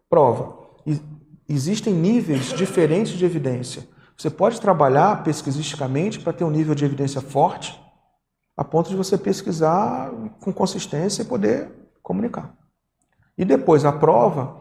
prova. 0.09 0.66
Existem 1.49 1.93
níveis 1.93 2.53
diferentes 2.53 3.13
de 3.13 3.23
evidência. 3.23 3.87
Você 4.17 4.29
pode 4.29 4.59
trabalhar 4.59 5.23
pesquisisticamente 5.23 6.19
para 6.19 6.33
ter 6.33 6.43
um 6.43 6.49
nível 6.49 6.75
de 6.75 6.83
evidência 6.83 7.21
forte, 7.21 7.79
a 8.55 8.63
ponto 8.63 8.89
de 8.89 8.95
você 8.95 9.17
pesquisar 9.17 10.11
com 10.41 10.51
consistência 10.51 11.21
e 11.21 11.25
poder 11.25 11.71
comunicar. 12.01 12.53
E 13.37 13.45
depois 13.45 13.85
a 13.85 13.91
prova, 13.91 14.59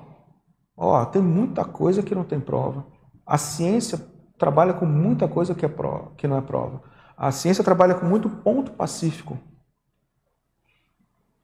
ó, 0.76 1.04
tem 1.06 1.22
muita 1.22 1.64
coisa 1.64 2.02
que 2.02 2.14
não 2.14 2.22
tem 2.22 2.38
prova. 2.38 2.86
A 3.24 3.38
ciência 3.38 3.98
trabalha 4.38 4.74
com 4.74 4.84
muita 4.84 5.26
coisa 5.26 5.54
que, 5.54 5.64
é 5.64 5.68
prova, 5.68 6.12
que 6.16 6.28
não 6.28 6.36
é 6.36 6.42
prova. 6.42 6.82
A 7.16 7.32
ciência 7.32 7.64
trabalha 7.64 7.94
com 7.94 8.04
muito 8.04 8.28
ponto 8.28 8.70
pacífico, 8.72 9.38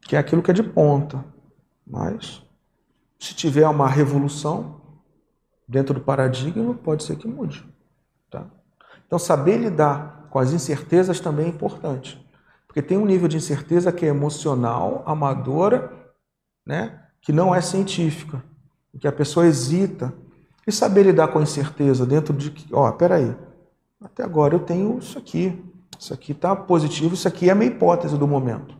que 0.02 0.14
é 0.14 0.18
aquilo 0.18 0.42
que 0.42 0.50
é 0.50 0.54
de 0.54 0.62
ponta. 0.62 1.24
Mas, 1.86 2.42
se 3.18 3.34
tiver 3.34 3.66
uma 3.66 3.88
revolução 3.88 4.81
dentro 5.66 5.94
do 5.94 6.00
paradigma, 6.00 6.74
pode 6.74 7.04
ser 7.04 7.16
que 7.16 7.26
mude. 7.26 7.64
Tá? 8.30 8.46
Então, 9.06 9.18
saber 9.18 9.58
lidar 9.58 10.26
com 10.30 10.38
as 10.38 10.52
incertezas 10.52 11.20
também 11.20 11.46
é 11.46 11.48
importante. 11.48 12.22
Porque 12.66 12.80
tem 12.80 12.96
um 12.96 13.04
nível 13.04 13.28
de 13.28 13.36
incerteza 13.36 13.92
que 13.92 14.06
é 14.06 14.08
emocional, 14.08 15.02
amadora, 15.06 15.92
né? 16.64 17.00
que 17.20 17.32
não 17.32 17.54
é 17.54 17.60
científica, 17.60 18.42
que 18.98 19.06
a 19.06 19.12
pessoa 19.12 19.46
hesita. 19.46 20.12
E 20.66 20.72
saber 20.72 21.02
lidar 21.02 21.28
com 21.28 21.38
a 21.38 21.42
incerteza 21.42 22.06
dentro 22.06 22.32
de 22.32 22.50
que, 22.50 22.72
ó, 22.72 22.90
peraí, 22.92 23.36
até 24.00 24.22
agora 24.22 24.54
eu 24.54 24.60
tenho 24.60 24.98
isso 24.98 25.18
aqui, 25.18 25.60
isso 25.98 26.14
aqui 26.14 26.32
está 26.32 26.54
positivo, 26.54 27.14
isso 27.14 27.26
aqui 27.26 27.48
é 27.48 27.52
a 27.52 27.54
minha 27.54 27.70
hipótese 27.70 28.16
do 28.16 28.28
momento. 28.28 28.76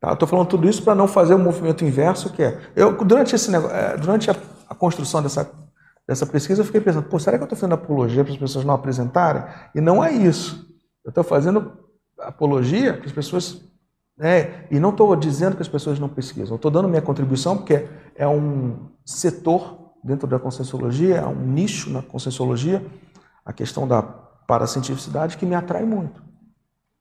Tá? 0.00 0.12
Estou 0.12 0.26
falando 0.26 0.48
tudo 0.48 0.68
isso 0.68 0.82
para 0.82 0.94
não 0.94 1.06
fazer 1.06 1.34
o 1.34 1.36
um 1.36 1.42
movimento 1.42 1.84
inverso, 1.84 2.32
que 2.32 2.42
é. 2.42 2.58
Eu, 2.74 2.96
durante 3.04 3.34
esse 3.34 3.54
é, 3.54 3.96
durante 3.98 4.30
a, 4.30 4.36
a, 4.70 4.74
construção 4.74 5.22
dessa, 5.22 5.50
dessa 6.06 6.24
pesquisa, 6.24 6.60
eu 6.60 6.64
fiquei 6.64 6.80
pensando, 6.80 7.08
pô, 7.08 7.18
será 7.18 7.36
que 7.36 7.42
eu 7.42 7.46
estou 7.46 7.58
fazendo 7.58 7.74
apologia 7.74 8.24
para 8.24 8.32
as 8.32 8.38
pessoas 8.38 8.64
não 8.64 8.72
apresentarem? 8.72 9.42
E 9.74 9.80
não 9.80 10.02
é 10.02 10.12
isso. 10.12 10.72
Eu 11.04 11.10
estou 11.10 11.24
fazendo 11.24 11.72
apologia 12.18 12.94
para 12.94 13.06
as 13.06 13.12
pessoas. 13.12 13.68
Né, 14.16 14.66
e 14.70 14.78
não 14.78 14.90
estou 14.90 15.16
dizendo 15.16 15.56
que 15.56 15.62
as 15.62 15.68
pessoas 15.68 15.98
não 15.98 16.08
pesquisam, 16.08 16.56
estou 16.56 16.70
dando 16.70 16.86
minha 16.86 17.00
contribuição 17.00 17.56
porque 17.56 17.88
é 18.14 18.28
um 18.28 18.90
setor 19.02 19.92
dentro 20.04 20.28
da 20.28 20.38
conscienciologia, 20.38 21.16
é 21.16 21.26
um 21.26 21.34
nicho 21.34 21.88
na 21.88 22.02
conscienciologia, 22.02 22.84
a 23.44 23.50
questão 23.50 23.88
da 23.88 24.02
paracientificidade 24.02 25.38
que 25.38 25.46
me 25.46 25.54
atrai 25.54 25.84
muito. 25.84 26.22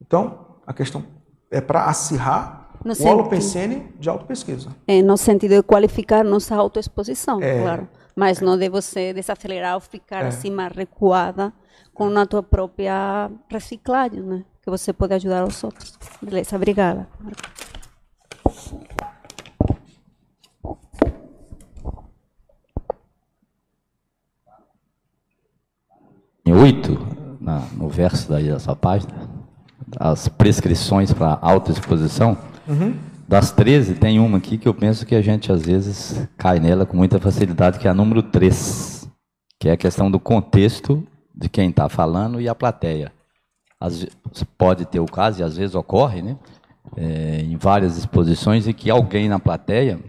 Então, 0.01 0.61
a 0.65 0.73
questão 0.73 1.03
é 1.51 1.59
para 1.59 1.85
acirrar 1.85 2.58
no 2.83 2.91
o 2.91 2.95
sentido, 2.95 3.13
holopensene 3.13 3.87
de 3.99 4.09
autopesquisa. 4.09 4.69
É, 4.87 5.01
no 5.01 5.17
sentido 5.17 5.55
de 5.55 5.63
qualificar 5.63 6.23
nossa 6.23 6.55
autoexposição, 6.55 7.41
é, 7.41 7.61
claro. 7.61 7.89
Mas 8.15 8.41
é. 8.41 8.45
não 8.45 8.57
de 8.57 8.69
você 8.69 9.13
desacelerar 9.13 9.75
ou 9.75 9.81
ficar 9.81 10.25
é. 10.25 10.27
assim 10.27 10.49
mais 10.49 10.75
recuada 10.75 11.53
com 11.93 12.05
a 12.17 12.25
tua 12.25 12.41
própria 12.41 13.29
reciclagem, 13.49 14.21
né? 14.21 14.43
Que 14.61 14.69
você 14.69 14.93
pode 14.93 15.13
ajudar 15.13 15.45
os 15.45 15.63
outros. 15.63 15.97
Beleza, 16.21 16.55
obrigada. 16.55 17.07
Em 26.45 26.53
oito, 26.53 26.97
no 27.73 27.89
verso 27.89 28.29
daí 28.29 28.49
da 28.49 28.59
sua 28.59 28.75
página, 28.75 29.29
as 29.99 30.27
prescrições 30.27 31.13
para 31.13 31.37
autoexposição, 31.41 32.37
Uhum. 32.69 32.93
Das 33.27 33.51
13, 33.51 33.95
tem 33.95 34.19
uma 34.19 34.37
aqui 34.37 34.57
que 34.57 34.67
eu 34.67 34.73
penso 34.73 35.05
que 35.05 35.15
a 35.15 35.21
gente 35.21 35.51
às 35.51 35.63
vezes 35.63 36.27
cai 36.37 36.59
nela 36.59 36.85
com 36.85 36.95
muita 36.95 37.19
facilidade, 37.19 37.79
que 37.79 37.87
é 37.87 37.91
a 37.91 37.93
número 37.93 38.21
3, 38.21 39.09
que 39.59 39.67
é 39.67 39.71
a 39.71 39.77
questão 39.77 40.09
do 40.09 40.19
contexto 40.19 41.03
de 41.35 41.49
quem 41.49 41.69
está 41.69 41.89
falando 41.89 42.39
e 42.39 42.47
a 42.47 42.53
plateia. 42.53 43.11
Pode 44.57 44.85
ter 44.85 44.99
o 44.99 45.05
caso, 45.05 45.41
e 45.41 45.43
às 45.43 45.57
vezes 45.57 45.73
ocorre, 45.73 46.21
né, 46.21 46.37
é, 46.95 47.41
em 47.41 47.55
várias 47.55 47.97
exposições, 47.97 48.67
e 48.67 48.73
que 48.73 48.89
alguém 48.89 49.27
na 49.29 49.39
plateia 49.39 49.99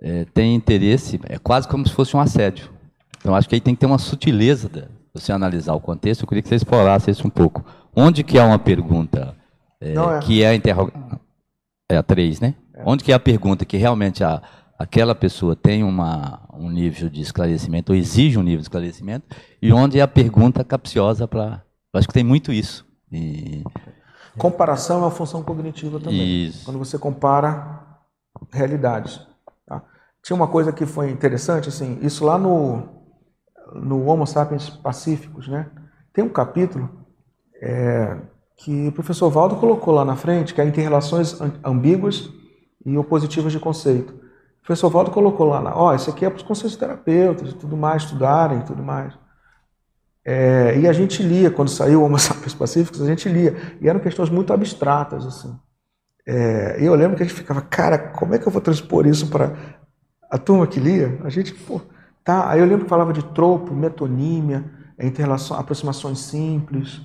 é, 0.00 0.24
tem 0.26 0.54
interesse, 0.54 1.20
é 1.28 1.38
quase 1.38 1.66
como 1.66 1.86
se 1.86 1.92
fosse 1.92 2.16
um 2.16 2.20
assédio. 2.20 2.70
Então, 3.18 3.34
acho 3.34 3.48
que 3.48 3.54
aí 3.56 3.60
tem 3.60 3.74
que 3.74 3.80
ter 3.80 3.86
uma 3.86 3.98
sutileza 3.98 4.68
de 4.68 4.84
você 5.12 5.32
analisar 5.32 5.74
o 5.74 5.80
contexto. 5.80 6.22
Eu 6.22 6.28
queria 6.28 6.42
que 6.42 6.48
você 6.48 6.54
explorasse 6.54 7.10
isso 7.10 7.26
um 7.26 7.30
pouco. 7.30 7.64
Onde 7.94 8.22
que 8.22 8.38
há 8.38 8.44
uma 8.44 8.58
pergunta 8.58 9.34
é, 9.80 9.94
é. 9.94 10.18
que 10.20 10.42
é 10.42 10.48
a 10.48 10.54
interrogação? 10.54 11.25
É 11.88 11.96
a 11.96 12.02
3, 12.02 12.40
né? 12.40 12.54
É. 12.74 12.82
Onde 12.84 13.04
que 13.04 13.12
é 13.12 13.14
a 13.14 13.20
pergunta 13.20 13.64
que 13.64 13.76
realmente 13.76 14.24
a, 14.24 14.42
aquela 14.78 15.14
pessoa 15.14 15.54
tem 15.54 15.82
uma, 15.82 16.48
um 16.52 16.70
nível 16.70 17.08
de 17.08 17.20
esclarecimento, 17.20 17.92
ou 17.92 17.98
exige 17.98 18.38
um 18.38 18.42
nível 18.42 18.58
de 18.58 18.64
esclarecimento, 18.64 19.26
e 19.60 19.72
onde 19.72 19.98
é 19.98 20.02
a 20.02 20.08
pergunta 20.08 20.64
capciosa 20.64 21.26
para. 21.26 21.62
Acho 21.94 22.08
que 22.08 22.14
tem 22.14 22.24
muito 22.24 22.52
isso. 22.52 22.86
E... 23.10 23.64
Comparação 24.36 24.98
é 24.98 25.00
uma 25.00 25.10
função 25.10 25.42
cognitiva 25.42 25.98
também. 25.98 26.46
Isso. 26.46 26.64
Quando 26.64 26.78
você 26.78 26.98
compara 26.98 27.82
realidades. 28.52 29.20
Tá? 29.66 29.82
Tinha 30.22 30.36
uma 30.36 30.48
coisa 30.48 30.72
que 30.72 30.84
foi 30.84 31.10
interessante, 31.10 31.68
assim, 31.68 31.98
isso 32.02 32.24
lá 32.24 32.36
no, 32.36 32.86
no 33.72 34.04
Homo 34.06 34.26
sapiens 34.26 34.68
pacíficos, 34.68 35.48
né? 35.48 35.70
Tem 36.12 36.22
um 36.22 36.28
capítulo 36.28 37.06
é, 37.62 38.18
que 38.56 38.88
o 38.88 38.92
professor 38.92 39.30
Valdo 39.30 39.56
colocou 39.56 39.94
lá 39.94 40.04
na 40.04 40.16
frente, 40.16 40.54
que 40.54 40.60
é 40.60 40.64
interrelações 40.64 41.38
ambíguas 41.64 42.30
e 42.84 42.96
opositivas 42.96 43.52
de 43.52 43.60
conceito. 43.60 44.12
O 44.12 44.66
professor 44.66 44.88
Valdo 44.88 45.10
colocou 45.10 45.46
lá, 45.46 45.72
ó, 45.76 45.90
oh, 45.90 45.94
isso 45.94 46.10
aqui 46.10 46.24
é 46.24 46.30
para 46.30 46.38
os 46.38 46.42
conceitos 46.42 46.76
terapeutas 46.76 47.50
e 47.50 47.54
tudo 47.54 47.76
mais, 47.76 48.02
estudarem 48.02 48.60
e 48.60 48.64
tudo 48.64 48.82
mais. 48.82 49.14
É, 50.24 50.76
e 50.80 50.88
a 50.88 50.92
gente 50.92 51.22
lia, 51.22 51.52
quando 51.52 51.68
saiu 51.68 52.02
o 52.02 52.04
Homo 52.04 52.18
sapiens 52.18 52.52
pacíficos, 52.54 53.00
a 53.00 53.06
gente 53.06 53.28
lia. 53.28 53.54
E 53.80 53.88
eram 53.88 54.00
questões 54.00 54.28
muito 54.28 54.52
abstratas, 54.52 55.24
assim. 55.24 55.56
É, 56.26 56.78
eu 56.80 56.92
lembro 56.96 57.16
que 57.16 57.22
a 57.22 57.26
gente 57.26 57.36
ficava, 57.36 57.60
cara, 57.60 57.96
como 57.96 58.34
é 58.34 58.38
que 58.38 58.46
eu 58.46 58.50
vou 58.50 58.60
transpor 58.60 59.06
isso 59.06 59.28
para 59.28 59.54
a 60.28 60.36
turma 60.36 60.66
que 60.66 60.80
lia? 60.80 61.20
A 61.22 61.28
gente, 61.28 61.54
pô, 61.54 61.80
tá. 62.24 62.50
Aí 62.50 62.58
eu 62.58 62.66
lembro 62.66 62.84
que 62.84 62.90
falava 62.90 63.12
de 63.12 63.24
tropo, 63.26 63.72
metonímia, 63.72 64.64
interrelação, 65.00 65.56
aproximações 65.56 66.18
simples. 66.18 67.00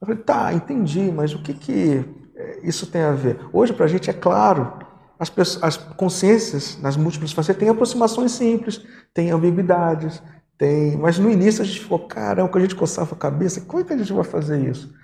Eu 0.00 0.06
falei, 0.06 0.22
tá, 0.22 0.52
entendi, 0.52 1.10
mas 1.10 1.34
o 1.34 1.42
que, 1.42 1.54
que 1.54 2.04
é, 2.34 2.60
isso 2.62 2.86
tem 2.86 3.02
a 3.02 3.12
ver? 3.12 3.38
Hoje, 3.52 3.72
para 3.72 3.86
a 3.86 3.88
gente, 3.88 4.10
é 4.10 4.12
claro, 4.12 4.72
as, 5.18 5.32
as 5.62 5.76
consciências 5.76 6.78
nas 6.80 6.96
múltiplas 6.96 7.32
facetas 7.32 7.58
têm 7.58 7.68
aproximações 7.68 8.32
simples, 8.32 8.84
têm 9.14 9.30
ambiguidades, 9.30 10.22
tem... 10.58 10.96
mas 10.96 11.18
no 11.18 11.30
início 11.30 11.62
a 11.62 11.64
gente 11.64 11.80
ficou, 11.80 12.00
caramba, 12.00 12.48
quando 12.48 12.64
a 12.64 12.66
gente 12.66 12.76
coçava 12.76 13.14
a 13.14 13.18
cabeça, 13.18 13.62
como 13.62 13.80
é 13.80 13.84
que 13.84 13.92
a 13.92 13.96
gente 13.96 14.12
vai 14.12 14.24
fazer 14.24 14.60
isso? 14.68 14.94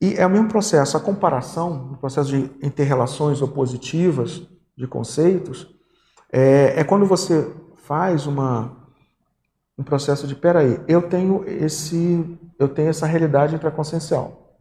E 0.00 0.14
é 0.14 0.26
o 0.26 0.30
mesmo 0.30 0.48
processo, 0.48 0.96
a 0.96 1.00
comparação, 1.00 1.92
o 1.92 1.96
processo 1.98 2.30
de 2.30 2.50
interrelações 2.66 3.42
opositivas 3.42 4.48
de 4.76 4.86
conceitos, 4.86 5.68
é, 6.32 6.80
é 6.80 6.84
quando 6.84 7.04
você 7.06 7.48
faz 7.76 8.26
uma, 8.26 8.79
um 9.80 9.82
processo 9.82 10.26
de, 10.26 10.34
peraí, 10.34 10.78
eu 10.86 11.00
tenho 11.00 11.42
esse, 11.46 12.38
eu 12.58 12.68
tenho 12.68 12.90
essa 12.90 13.06
realidade 13.06 13.54
intraconsciencial. 13.54 14.58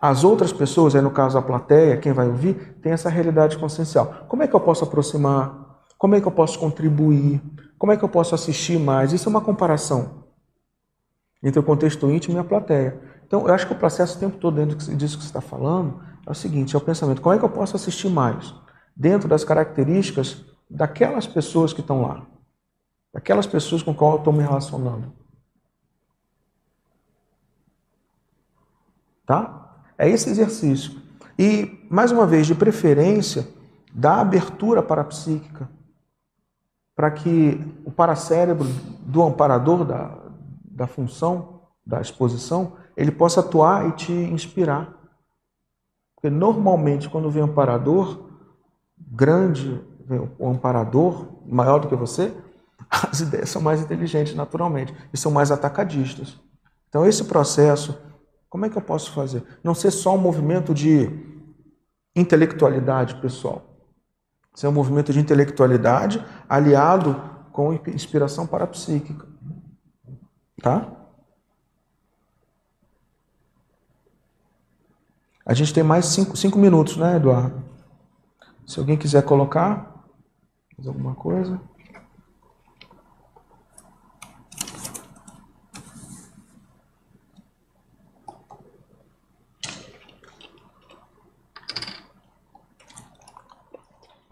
As 0.00 0.24
outras 0.24 0.54
pessoas, 0.54 0.94
aí 0.94 1.02
no 1.02 1.10
caso 1.10 1.36
a 1.36 1.42
plateia, 1.42 1.98
quem 1.98 2.10
vai 2.10 2.26
ouvir, 2.26 2.78
tem 2.80 2.92
essa 2.92 3.10
realidade 3.10 3.58
consciencial. 3.58 4.24
Como 4.26 4.42
é 4.42 4.48
que 4.48 4.56
eu 4.56 4.60
posso 4.60 4.84
aproximar? 4.84 5.82
Como 5.98 6.14
é 6.14 6.20
que 6.20 6.26
eu 6.26 6.32
posso 6.32 6.58
contribuir? 6.58 7.42
Como 7.78 7.92
é 7.92 7.96
que 7.98 8.02
eu 8.02 8.08
posso 8.08 8.34
assistir 8.34 8.80
mais? 8.80 9.12
Isso 9.12 9.28
é 9.28 9.30
uma 9.30 9.42
comparação 9.42 10.24
entre 11.42 11.60
o 11.60 11.62
contexto 11.62 12.10
íntimo 12.10 12.38
e 12.38 12.40
a 12.40 12.44
plateia. 12.44 12.98
Então, 13.26 13.46
eu 13.46 13.52
acho 13.52 13.66
que 13.66 13.74
o 13.74 13.78
processo 13.78 14.16
o 14.16 14.20
tempo 14.20 14.38
todo 14.38 14.54
dentro 14.54 14.78
disso 14.96 15.18
que 15.18 15.24
você 15.24 15.28
está 15.28 15.42
falando 15.42 16.00
é 16.26 16.30
o 16.30 16.34
seguinte, 16.34 16.74
é 16.74 16.78
o 16.78 16.80
pensamento, 16.80 17.20
como 17.20 17.34
é 17.34 17.38
que 17.38 17.44
eu 17.44 17.50
posso 17.50 17.76
assistir 17.76 18.08
mais? 18.08 18.54
Dentro 18.96 19.28
das 19.28 19.44
características 19.44 20.42
daquelas 20.70 21.26
pessoas 21.26 21.74
que 21.74 21.82
estão 21.82 22.00
lá. 22.00 22.26
Daquelas 23.12 23.46
pessoas 23.46 23.82
com 23.82 23.94
qual 23.94 24.12
eu 24.12 24.18
estou 24.18 24.32
me 24.32 24.42
relacionando. 24.42 25.12
Tá? 29.26 29.82
É 29.96 30.08
esse 30.08 30.30
exercício. 30.30 31.00
E, 31.38 31.86
mais 31.90 32.12
uma 32.12 32.26
vez, 32.26 32.46
de 32.46 32.54
preferência, 32.54 33.48
dá 33.92 34.20
abertura 34.20 34.82
parapsíquica 34.82 35.68
para 36.94 37.10
que 37.10 37.58
o 37.84 37.90
paracérebro 37.90 38.68
do 39.00 39.22
amparador 39.22 39.84
da, 39.84 40.18
da 40.64 40.86
função, 40.86 41.62
da 41.86 42.00
exposição, 42.00 42.74
ele 42.96 43.10
possa 43.10 43.40
atuar 43.40 43.88
e 43.88 43.92
te 43.92 44.12
inspirar. 44.12 44.92
Porque 46.14 46.28
normalmente, 46.28 47.08
quando 47.08 47.30
vem 47.30 47.42
um 47.42 47.46
amparador 47.46 48.28
grande, 48.98 49.82
um 50.38 50.50
amparador 50.50 51.26
maior 51.46 51.78
do 51.78 51.88
que 51.88 51.96
você, 51.96 52.34
as 52.90 53.20
ideias 53.20 53.50
são 53.50 53.62
mais 53.62 53.80
inteligentes 53.80 54.34
naturalmente 54.34 54.94
e 55.12 55.16
são 55.16 55.30
mais 55.30 55.50
atacadistas. 55.50 56.38
Então, 56.88 57.06
esse 57.06 57.24
processo, 57.24 57.96
como 58.48 58.66
é 58.66 58.68
que 58.68 58.76
eu 58.76 58.82
posso 58.82 59.12
fazer? 59.12 59.44
Não 59.62 59.74
ser 59.74 59.92
só 59.92 60.14
um 60.14 60.18
movimento 60.18 60.74
de 60.74 61.08
intelectualidade 62.16 63.14
pessoal. 63.20 63.62
Ser 64.54 64.66
um 64.66 64.72
movimento 64.72 65.12
de 65.12 65.20
intelectualidade 65.20 66.24
aliado 66.48 67.14
com 67.52 67.72
inspiração 67.72 68.46
parapsíquica. 68.46 69.26
Tá? 70.60 70.90
A 75.46 75.54
gente 75.54 75.72
tem 75.72 75.82
mais 75.82 76.06
cinco, 76.06 76.36
cinco 76.36 76.58
minutos, 76.58 76.96
né, 76.96 77.16
Eduardo? 77.16 77.62
Se 78.66 78.78
alguém 78.78 78.96
quiser 78.96 79.24
colocar 79.24 79.90
mais 80.80 80.88
alguma 80.88 81.14
coisa. 81.14 81.60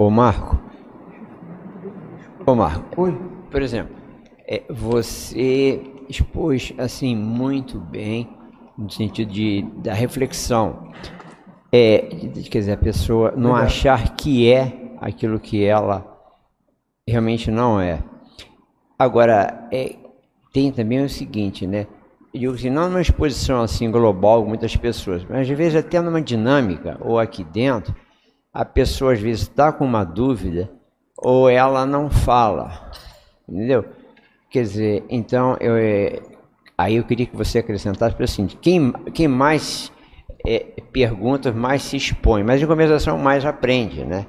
Ô 0.01 0.11
Marco. 0.11 0.57
Ô 2.47 2.55
Marco. 2.55 3.01
Oi. 3.01 3.19
Por 3.51 3.61
exemplo, 3.61 3.97
é, 4.47 4.63
você 4.71 5.83
expôs 6.09 6.73
assim 6.79 7.17
muito 7.17 7.81
bem 7.81 8.29
no 8.79 8.89
sentido 8.89 9.33
de 9.33 9.63
da 9.79 9.93
reflexão. 9.93 10.93
É, 11.73 11.99
quer 12.49 12.61
dizer, 12.61 12.73
a 12.75 12.77
pessoa 12.77 13.33
não 13.33 13.51
Obrigado. 13.51 13.67
achar 13.67 14.15
que 14.15 14.49
é 14.49 14.95
aquilo 15.01 15.41
que 15.41 15.65
ela 15.65 16.07
realmente 17.05 17.51
não 17.51 17.81
é. 17.81 18.01
Agora, 18.97 19.69
é, 19.73 19.97
tem 20.53 20.71
também 20.71 21.05
o 21.05 21.09
seguinte, 21.09 21.67
né? 21.67 21.89
Eu 22.33 22.41
digo 22.41 22.55
assim, 22.55 22.71
não 22.71 22.89
numa 22.89 23.01
exposição 23.01 23.63
assim 23.63 23.91
global 23.91 24.47
muitas 24.47 24.77
pessoas, 24.77 25.25
mas 25.25 25.51
às 25.51 25.59
vezes 25.59 25.75
até 25.75 26.01
numa 26.01 26.23
dinâmica 26.23 26.97
ou 27.01 27.19
aqui 27.19 27.43
dentro, 27.43 27.93
a 28.59 28.65
pessoa 28.65 29.13
às 29.13 29.21
vezes 29.21 29.43
está 29.43 29.73
com 29.73 29.85
uma 29.85 30.03
dúvida 30.03 30.69
ou 31.17 31.49
ela 31.49 31.87
não 31.87 32.11
fala, 32.11 32.91
entendeu? 33.49 33.85
Quer 34.51 34.63
dizer, 34.63 35.05
então 35.09 35.57
eu, 35.61 35.77
é, 35.77 36.21
aí 36.77 36.97
eu 36.97 37.05
queria 37.05 37.25
que 37.25 37.37
você 37.37 37.61
acrescentasse 37.61 38.17
para 38.17 38.25
assim, 38.25 38.49
quem, 38.49 38.91
quem 39.15 39.29
mais 39.29 39.93
é, 40.45 40.67
pergunta, 40.91 41.53
mais 41.53 41.83
se 41.83 41.97
expõe, 41.97 42.43
mas 42.43 42.61
em 42.61 42.67
conversação 42.67 43.17
mais 43.17 43.47
aprende, 43.47 44.05
né? 44.05 44.27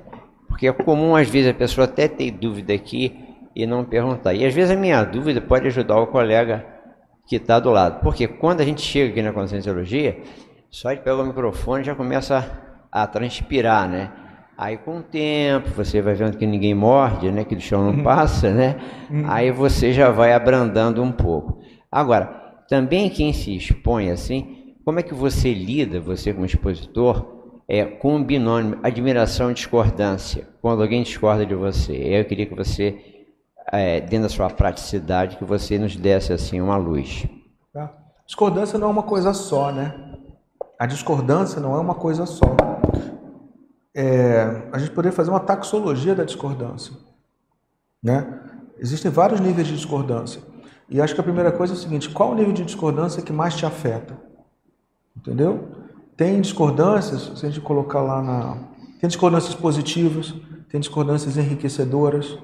Porque 0.48 0.68
é 0.68 0.74
comum 0.74 1.16
às 1.16 1.28
vezes 1.28 1.50
a 1.50 1.54
pessoa 1.56 1.86
até 1.86 2.08
ter 2.08 2.30
dúvida 2.30 2.72
aqui 2.72 3.20
e 3.56 3.66
não 3.66 3.84
perguntar. 3.84 4.36
E 4.36 4.46
às 4.46 4.54
vezes 4.54 4.70
a 4.70 4.76
minha 4.76 5.04
dúvida 5.04 5.42
pode 5.42 5.66
ajudar 5.66 6.00
o 6.00 6.06
colega 6.06 6.64
que 7.26 7.38
está 7.38 7.60
do 7.60 7.72
lado. 7.72 8.00
Porque 8.02 8.28
quando 8.28 8.62
a 8.62 8.66
gente 8.66 8.82
chega 8.84 9.10
aqui 9.10 9.24
na 9.24 9.34
conscienciologia, 9.34 10.20
só 10.70 10.94
de 10.94 11.00
pegar 11.00 11.16
o 11.16 11.26
microfone 11.26 11.84
já 11.84 11.96
começa 11.96 12.38
a 12.38 12.69
transpirar, 13.11 13.88
né? 13.88 14.11
Aí 14.60 14.76
com 14.78 14.98
o 14.98 15.02
tempo 15.02 15.70
você 15.70 16.02
vai 16.02 16.14
vendo 16.16 16.36
que 16.38 16.45
ninguém 16.45 16.74
morde, 16.74 17.32
né? 17.32 17.45
Que 17.45 17.56
do 17.56 17.61
chão 17.61 17.94
não 17.94 18.03
passa, 18.03 18.52
né? 18.52 18.76
Aí 19.26 19.52
você 19.52 19.94
já 19.94 20.10
vai 20.10 20.34
abrandando 20.34 21.02
um 21.02 21.14
pouco. 21.14 21.61
Agora, 21.90 22.26
também 22.68 23.10
quem 23.10 23.32
se 23.32 23.56
expõe 23.56 24.11
assim, 24.11 24.76
como 24.84 24.99
é 24.99 25.03
que 25.03 25.14
você 25.14 25.53
lida, 25.53 26.02
você 26.02 26.34
como 26.34 26.45
expositor, 26.45 27.40
é, 27.70 27.86
com 27.86 28.16
um 28.16 28.24
binômio 28.24 28.80
admiração 28.84 29.49
e 29.49 29.53
discordância, 29.53 30.45
quando 30.61 30.82
alguém 30.82 31.03
discorda 31.03 31.45
de 31.45 31.56
você? 31.56 31.94
Eu 31.94 32.26
queria 32.26 32.45
que 32.45 32.56
você, 32.56 32.99
é, 33.72 34.02
dentro 34.02 34.24
da 34.24 34.30
sua 34.30 34.49
praticidade, 34.49 35.38
que 35.38 35.45
você 35.45 35.80
nos 35.80 35.95
desse 35.95 36.34
assim 36.34 36.60
uma 36.60 36.76
luz. 36.76 37.26
Tá. 37.72 37.94
Discordância 38.26 38.78
não 38.78 38.90
é 38.90 38.91
uma 38.91 39.03
coisa 39.03 39.34
só, 39.34 39.72
né? 39.72 39.94
A 40.78 40.86
discordância 40.86 41.61
não 41.61 41.76
é 41.76 41.80
uma 41.80 41.95
coisa 41.95 42.26
só 42.26 42.79
é, 43.94 44.70
a 44.72 44.78
gente 44.78 44.92
poderia 44.92 45.16
fazer 45.16 45.30
uma 45.30 45.40
taxologia 45.40 46.16
da 46.16 46.24
discordância. 46.24 46.94
Né? 48.02 48.40
Existem 48.78 49.12
vários 49.12 49.40
níveis 49.40 49.68
de 49.68 49.76
discordância. 49.76 50.42
E 50.90 51.02
acho 51.02 51.14
que 51.14 51.22
a 51.22 51.24
primeira 51.24 51.52
coisa 51.52 51.74
é 51.74 51.76
o 51.76 51.80
seguinte: 51.80 52.10
qual 52.10 52.32
o 52.32 52.36
nível 52.36 52.54
de 52.54 52.64
discordância 52.64 53.22
que 53.22 53.34
mais 53.34 53.56
te 53.56 53.66
afeta? 53.66 54.18
Entendeu? 55.16 55.70
Tem 56.16 56.40
discordâncias, 56.40 57.38
se 57.38 57.46
a 57.46 57.50
gente 57.50 57.62
colocar 57.62 58.02
lá 58.02 58.22
na. 58.22 58.58
Tem 59.00 59.08
discordâncias 59.08 59.56
positivas, 59.56 60.34
tem 60.70 60.80
discordâncias 60.80 61.38
enriquecedoras. 61.38 62.38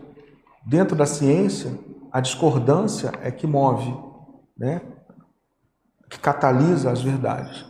Dentro 0.65 0.95
da 0.95 1.05
ciência, 1.05 1.77
a 2.11 2.19
discordância 2.19 3.11
é 3.21 3.29
que 3.29 3.45
move, 3.45 3.95
né? 4.57 4.81
que 6.09 6.19
catalisa 6.19 6.91
as 6.91 7.01
verdades. 7.01 7.65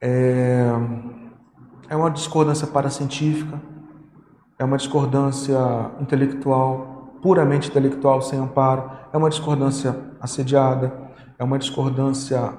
É 0.00 0.70
é 1.88 1.96
uma 1.96 2.10
discordância 2.10 2.66
paracientífica, 2.66 3.60
é 4.58 4.64
uma 4.64 4.76
discordância 4.76 5.58
intelectual, 6.00 7.18
puramente 7.22 7.68
intelectual, 7.68 8.20
sem 8.20 8.38
amparo, 8.38 8.90
é 9.12 9.16
uma 9.16 9.30
discordância 9.30 9.96
assediada, 10.20 10.92
é 11.38 11.44
uma 11.44 11.58
discordância 11.58 12.52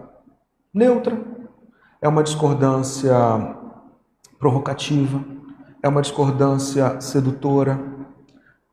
neutra, 0.73 1.17
é 2.01 2.07
uma 2.07 2.23
discordância 2.23 3.13
provocativa, 4.39 5.23
é 5.83 5.87
uma 5.87 6.01
discordância 6.01 6.99
sedutora, 6.99 7.79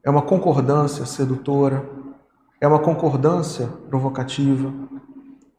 é 0.05 0.11
uma 0.11 0.23
concordância 0.23 1.05
sedutora, 1.05 1.85
é 2.61 2.66
uma 2.66 2.78
concordância 2.78 3.66
provocativa, 3.89 4.73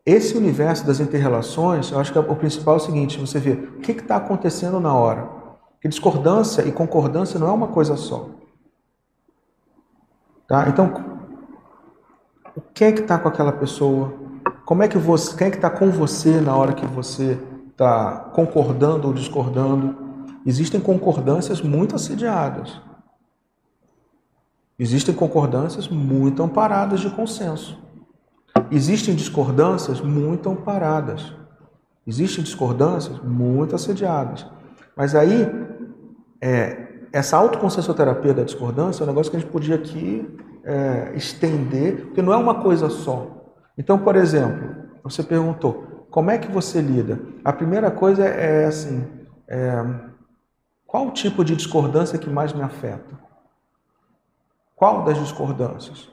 esse 0.08 0.38
universo 0.38 0.88
das 0.88 1.02
interrelações, 1.02 1.92
eu 1.92 2.00
acho 2.00 2.14
que 2.14 2.18
o 2.18 2.36
principal 2.38 2.76
é 2.76 2.78
o 2.78 2.80
seguinte: 2.80 3.20
você 3.20 3.40
vê 3.40 3.52
o 3.52 3.80
que 3.82 3.92
está 3.92 4.16
acontecendo 4.16 4.80
na 4.80 4.94
hora. 4.94 5.28
Que 5.82 5.90
discordância 5.90 6.62
e 6.62 6.72
concordância 6.72 7.38
não 7.38 7.50
é 7.50 7.52
uma 7.52 7.68
coisa 7.68 7.98
só. 7.98 8.30
Tá? 10.48 10.70
Então, 10.70 11.20
quem 12.74 12.88
é 12.88 12.92
que 12.94 13.02
está 13.02 13.20
com 13.20 13.28
aquela 13.28 13.52
pessoa? 13.52 14.14
Como 14.66 14.82
é 14.82 14.88
que 14.88 14.98
você, 14.98 15.36
quem 15.36 15.48
é 15.48 15.52
que 15.52 15.58
está 15.58 15.70
com 15.70 15.92
você 15.92 16.40
na 16.40 16.56
hora 16.56 16.72
que 16.72 16.86
você 16.86 17.38
está 17.70 18.32
concordando 18.34 19.10
ou 19.10 19.14
discordando? 19.14 20.08
Existem 20.46 20.80
concordâncias 20.80 21.62
muito 21.62 21.98
assediadas. 21.98 22.82
Existem 24.80 25.14
concordâncias 25.14 25.90
muito 25.90 26.42
amparadas 26.42 27.02
de 27.02 27.10
consenso. 27.10 27.87
Existem 28.72 29.16
discordâncias 29.16 30.02
muito 30.02 30.50
amparadas. 30.50 31.34
Existem 32.06 32.44
discordâncias 32.44 33.20
muito 33.22 33.76
assediadas. 33.76 34.46
Mas 34.96 35.14
aí, 35.14 35.48
é, 36.42 36.88
essa 37.12 37.38
autoconsciencioterapia 37.38 38.34
da 38.34 38.44
discordância 38.44 39.04
é 39.04 39.06
um 39.06 39.08
negócio 39.08 39.32
que 39.32 39.38
a 39.38 39.40
gente 39.40 39.52
podia 39.52 39.76
aqui 39.76 40.28
é, 40.64 41.12
estender, 41.16 42.06
porque 42.08 42.22
não 42.22 42.34
é 42.34 42.38
uma 42.38 42.62
coisa 42.62 42.90
só. 42.90 43.54
Então, 43.78 43.98
por 44.00 44.16
exemplo, 44.16 44.76
você 45.04 45.24
perguntou, 45.24 46.08
como 46.10 46.32
é 46.32 46.38
que 46.38 46.52
você 46.52 46.82
lida? 46.82 47.20
A 47.44 47.54
primeira 47.54 47.92
coisa 47.92 48.26
é, 48.26 48.64
é 48.64 48.66
assim, 48.66 49.06
é, 49.48 49.84
qual 50.86 51.08
o 51.08 51.12
tipo 51.12 51.44
de 51.44 51.56
discordância 51.56 52.18
que 52.18 52.30
mais 52.30 52.54
me 52.54 52.62
afeta? 52.62 53.20
Qual 54.76 55.04
das 55.04 55.18
discordâncias? 55.18 56.10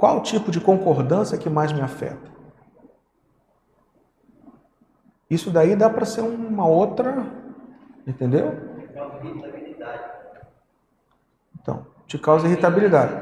Qual 0.00 0.16
o 0.16 0.22
tipo 0.22 0.50
de 0.50 0.58
concordância 0.58 1.36
que 1.36 1.50
mais 1.50 1.72
me 1.72 1.82
afeta? 1.82 2.30
Isso 5.28 5.50
daí 5.50 5.76
dá 5.76 5.90
para 5.90 6.06
ser 6.06 6.22
uma 6.22 6.66
outra, 6.66 7.26
entendeu? 8.06 8.58
Então, 11.60 11.84
te 12.06 12.18
causa 12.18 12.46
irritabilidade. 12.46 13.14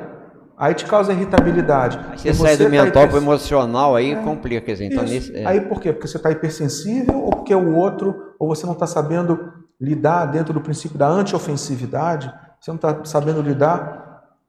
Aí 0.56 0.72
te 0.72 0.86
causa 0.86 1.12
irritabilidade. 1.12 1.98
Aí 2.12 2.16
você, 2.16 2.32
sai 2.32 2.56
do 2.56 2.64
tá 2.64 2.70
mental 2.70 3.04
hiper... 3.06 3.16
emocional, 3.16 3.96
aí 3.96 4.12
é, 4.12 4.22
complica. 4.22 4.72
Dizer, 4.72 4.84
então 4.84 5.02
nesse, 5.02 5.36
é. 5.36 5.44
Aí 5.46 5.60
por 5.62 5.80
quê? 5.80 5.92
Porque 5.92 6.06
você 6.06 6.16
está 6.16 6.30
hipersensível 6.30 7.24
ou 7.24 7.30
porque 7.30 7.52
o 7.56 7.74
outro, 7.74 8.36
ou 8.38 8.46
você 8.46 8.64
não 8.64 8.74
está 8.74 8.86
sabendo 8.86 9.52
lidar 9.80 10.26
dentro 10.26 10.54
do 10.54 10.60
princípio 10.60 10.96
da 10.96 11.08
antiofensividade, 11.08 12.32
você 12.60 12.70
não 12.70 12.76
está 12.76 13.04
sabendo 13.04 13.42
lidar 13.42 14.07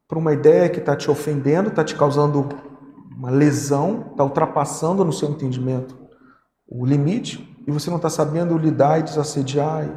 por 0.10 0.18
uma 0.18 0.34
ideia 0.34 0.68
que 0.68 0.80
está 0.80 0.95
te 0.95 1.10
ofendendo, 1.11 1.69
está 1.69 1.84
te 1.84 1.95
causando 1.95 2.49
uma 3.15 3.30
lesão, 3.30 4.07
está 4.10 4.23
ultrapassando 4.23 5.06
no 5.06 5.14
seu 5.14 5.30
entendimento 5.30 5.95
o 6.68 6.84
limite, 6.84 7.64
e 7.68 7.72
você 7.72 7.90
não 7.91 7.98
está 7.98 8.10
sabendo 8.10 8.57
lidar 8.57 8.99
e 8.99 9.03
desassediar 9.03 9.88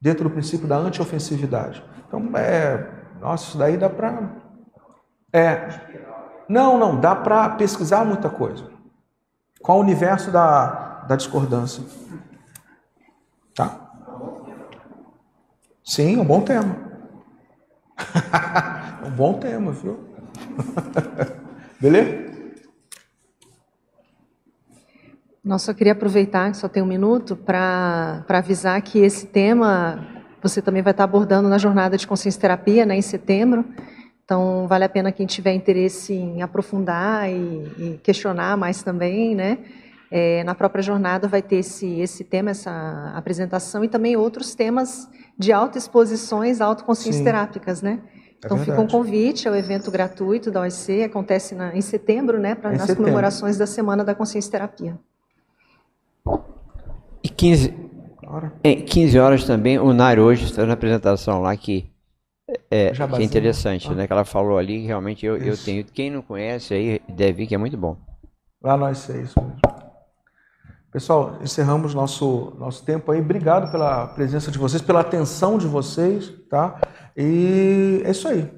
dentro 0.00 0.24
do 0.24 0.30
princípio 0.30 0.66
da 0.66 0.76
antiofensividade. 0.76 1.84
Então, 2.06 2.30
é, 2.36 2.90
nossa, 3.20 3.44
isso 3.44 3.58
daí 3.58 3.76
dá 3.76 3.90
para. 3.90 4.34
É. 5.32 5.68
Não, 6.48 6.78
não, 6.78 6.98
dá 6.98 7.14
para 7.14 7.50
pesquisar 7.50 8.04
muita 8.04 8.30
coisa. 8.30 8.70
Qual 9.60 9.78
o 9.78 9.80
universo 9.80 10.30
da, 10.30 11.04
da 11.06 11.16
discordância? 11.16 11.82
Tá? 13.54 13.90
Sim, 15.82 16.16
é 16.16 16.20
um 16.20 16.24
bom 16.24 16.40
tema. 16.40 16.76
um 19.04 19.10
bom 19.10 19.34
tema, 19.34 19.72
viu? 19.72 20.00
Beleza? 21.80 22.24
Nossa, 25.44 25.70
eu 25.70 25.74
queria 25.74 25.92
aproveitar, 25.92 26.50
que 26.50 26.56
só 26.56 26.68
tem 26.68 26.82
um 26.82 26.86
minuto, 26.86 27.36
para 27.36 28.24
avisar 28.28 28.80
que 28.80 28.98
esse 28.98 29.26
tema 29.26 30.06
você 30.42 30.60
também 30.60 30.82
vai 30.82 30.92
estar 30.92 31.04
abordando 31.04 31.48
na 31.48 31.58
jornada 31.58 31.96
de 31.96 32.06
consciência 32.06 32.40
terapia, 32.40 32.84
né, 32.84 32.96
em 32.96 33.02
setembro. 33.02 33.64
Então, 34.24 34.66
vale 34.66 34.84
a 34.84 34.88
pena 34.88 35.12
quem 35.12 35.26
tiver 35.26 35.52
interesse 35.52 36.14
em 36.14 36.40
aprofundar 36.40 37.30
e, 37.30 37.34
e 37.78 38.00
questionar 38.02 38.56
mais 38.56 38.82
também, 38.82 39.34
né? 39.34 39.58
É, 40.10 40.44
na 40.44 40.54
própria 40.54 40.82
jornada 40.82 41.26
vai 41.28 41.42
ter 41.42 41.56
esse, 41.56 42.00
esse 42.00 42.24
tema, 42.24 42.50
essa 42.50 43.12
apresentação 43.14 43.84
e 43.84 43.88
também 43.88 44.16
outros 44.16 44.54
temas 44.54 45.08
de 45.38 45.52
autoexposições, 45.52 46.60
autoconsciência 46.60 47.24
terápicas, 47.24 47.82
né? 47.82 48.00
É 48.44 48.46
então 48.46 48.58
fica 48.58 48.78
um 48.78 48.86
convite 48.86 49.48
ao 49.48 49.56
evento 49.56 49.90
gratuito 49.90 50.50
da 50.50 50.60
OIC, 50.60 51.02
acontece 51.02 51.54
na, 51.54 51.74
em 51.74 51.80
setembro, 51.80 52.38
né, 52.38 52.54
para 52.54 52.72
nas 52.72 52.82
setembro. 52.82 53.04
comemorações 53.04 53.56
da 53.56 53.66
Semana 53.66 54.04
da 54.04 54.14
Consciência 54.14 54.50
Terapia. 54.50 54.98
E 57.22 57.28
15, 57.28 57.74
é, 58.62 58.74
15 58.76 59.18
horas 59.18 59.44
também, 59.44 59.78
o 59.78 59.94
Nair 59.94 60.18
hoje 60.18 60.44
está 60.44 60.66
na 60.66 60.74
apresentação 60.74 61.40
lá 61.40 61.56
que 61.56 61.90
é, 62.70 62.90
que 62.90 63.02
é 63.02 63.22
interessante, 63.22 63.88
ah. 63.90 63.94
né? 63.94 64.06
Que 64.06 64.12
ela 64.12 64.24
falou 64.24 64.58
ali, 64.58 64.84
realmente 64.84 65.24
eu, 65.24 65.36
eu 65.38 65.56
tenho. 65.56 65.82
Quem 65.84 66.10
não 66.10 66.20
conhece 66.20 66.74
aí 66.74 67.00
deve 67.08 67.44
ir, 67.44 67.46
que 67.46 67.54
é 67.54 67.58
muito 67.58 67.78
bom. 67.78 67.96
Lá 68.62 68.76
nós 68.76 69.08
é 69.08 69.22
isso 69.22 69.40
mesmo. 69.40 69.56
Pessoal, 70.92 71.38
encerramos 71.42 71.92
nosso, 71.92 72.54
nosso 72.56 72.84
tempo 72.84 73.10
aí. 73.10 73.20
Obrigado 73.20 73.72
pela 73.72 74.06
presença 74.08 74.50
de 74.50 74.58
vocês, 74.58 74.80
pela 74.80 75.00
atenção 75.00 75.58
de 75.58 75.66
vocês, 75.66 76.32
tá? 76.48 76.80
E 77.16 78.02
é 78.04 78.10
isso 78.10 78.28
aí. 78.28 78.52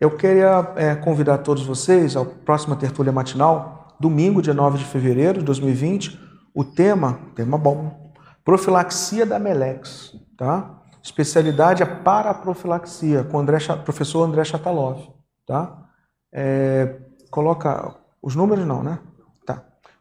Eu 0.00 0.16
queria 0.16 0.72
é, 0.76 0.94
convidar 0.94 1.38
todos 1.38 1.64
vocês 1.64 2.16
à 2.16 2.24
próxima 2.24 2.76
tertúlia 2.76 3.12
matinal, 3.12 3.96
domingo, 3.98 4.40
dia 4.40 4.54
9 4.54 4.78
de 4.78 4.84
fevereiro 4.84 5.40
de 5.40 5.44
2020. 5.44 6.18
O 6.54 6.64
tema, 6.64 7.18
tema 7.34 7.58
bom, 7.58 8.12
profilaxia 8.44 9.26
da 9.26 9.38
Melex, 9.38 10.14
tá? 10.36 10.82
Especialidade 11.02 11.82
é 11.82 11.86
paraprofilaxia, 11.86 13.24
com 13.24 13.36
o 13.36 13.40
André, 13.40 13.58
professor 13.84 14.22
André 14.22 14.44
Chatalov, 14.44 15.08
tá? 15.46 15.84
É, 16.32 17.00
coloca 17.30 17.94
os 18.22 18.36
números 18.36 18.66
não, 18.66 18.82
né? 18.82 18.98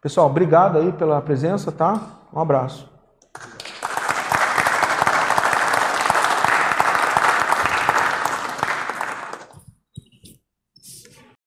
Pessoal, 0.07 0.27
obrigado 0.27 0.77
aí 0.77 0.91
pela 0.93 1.19
presença, 1.21 1.71
tá? 1.71 1.99
Um 2.31 2.39
abraço. 2.39 2.89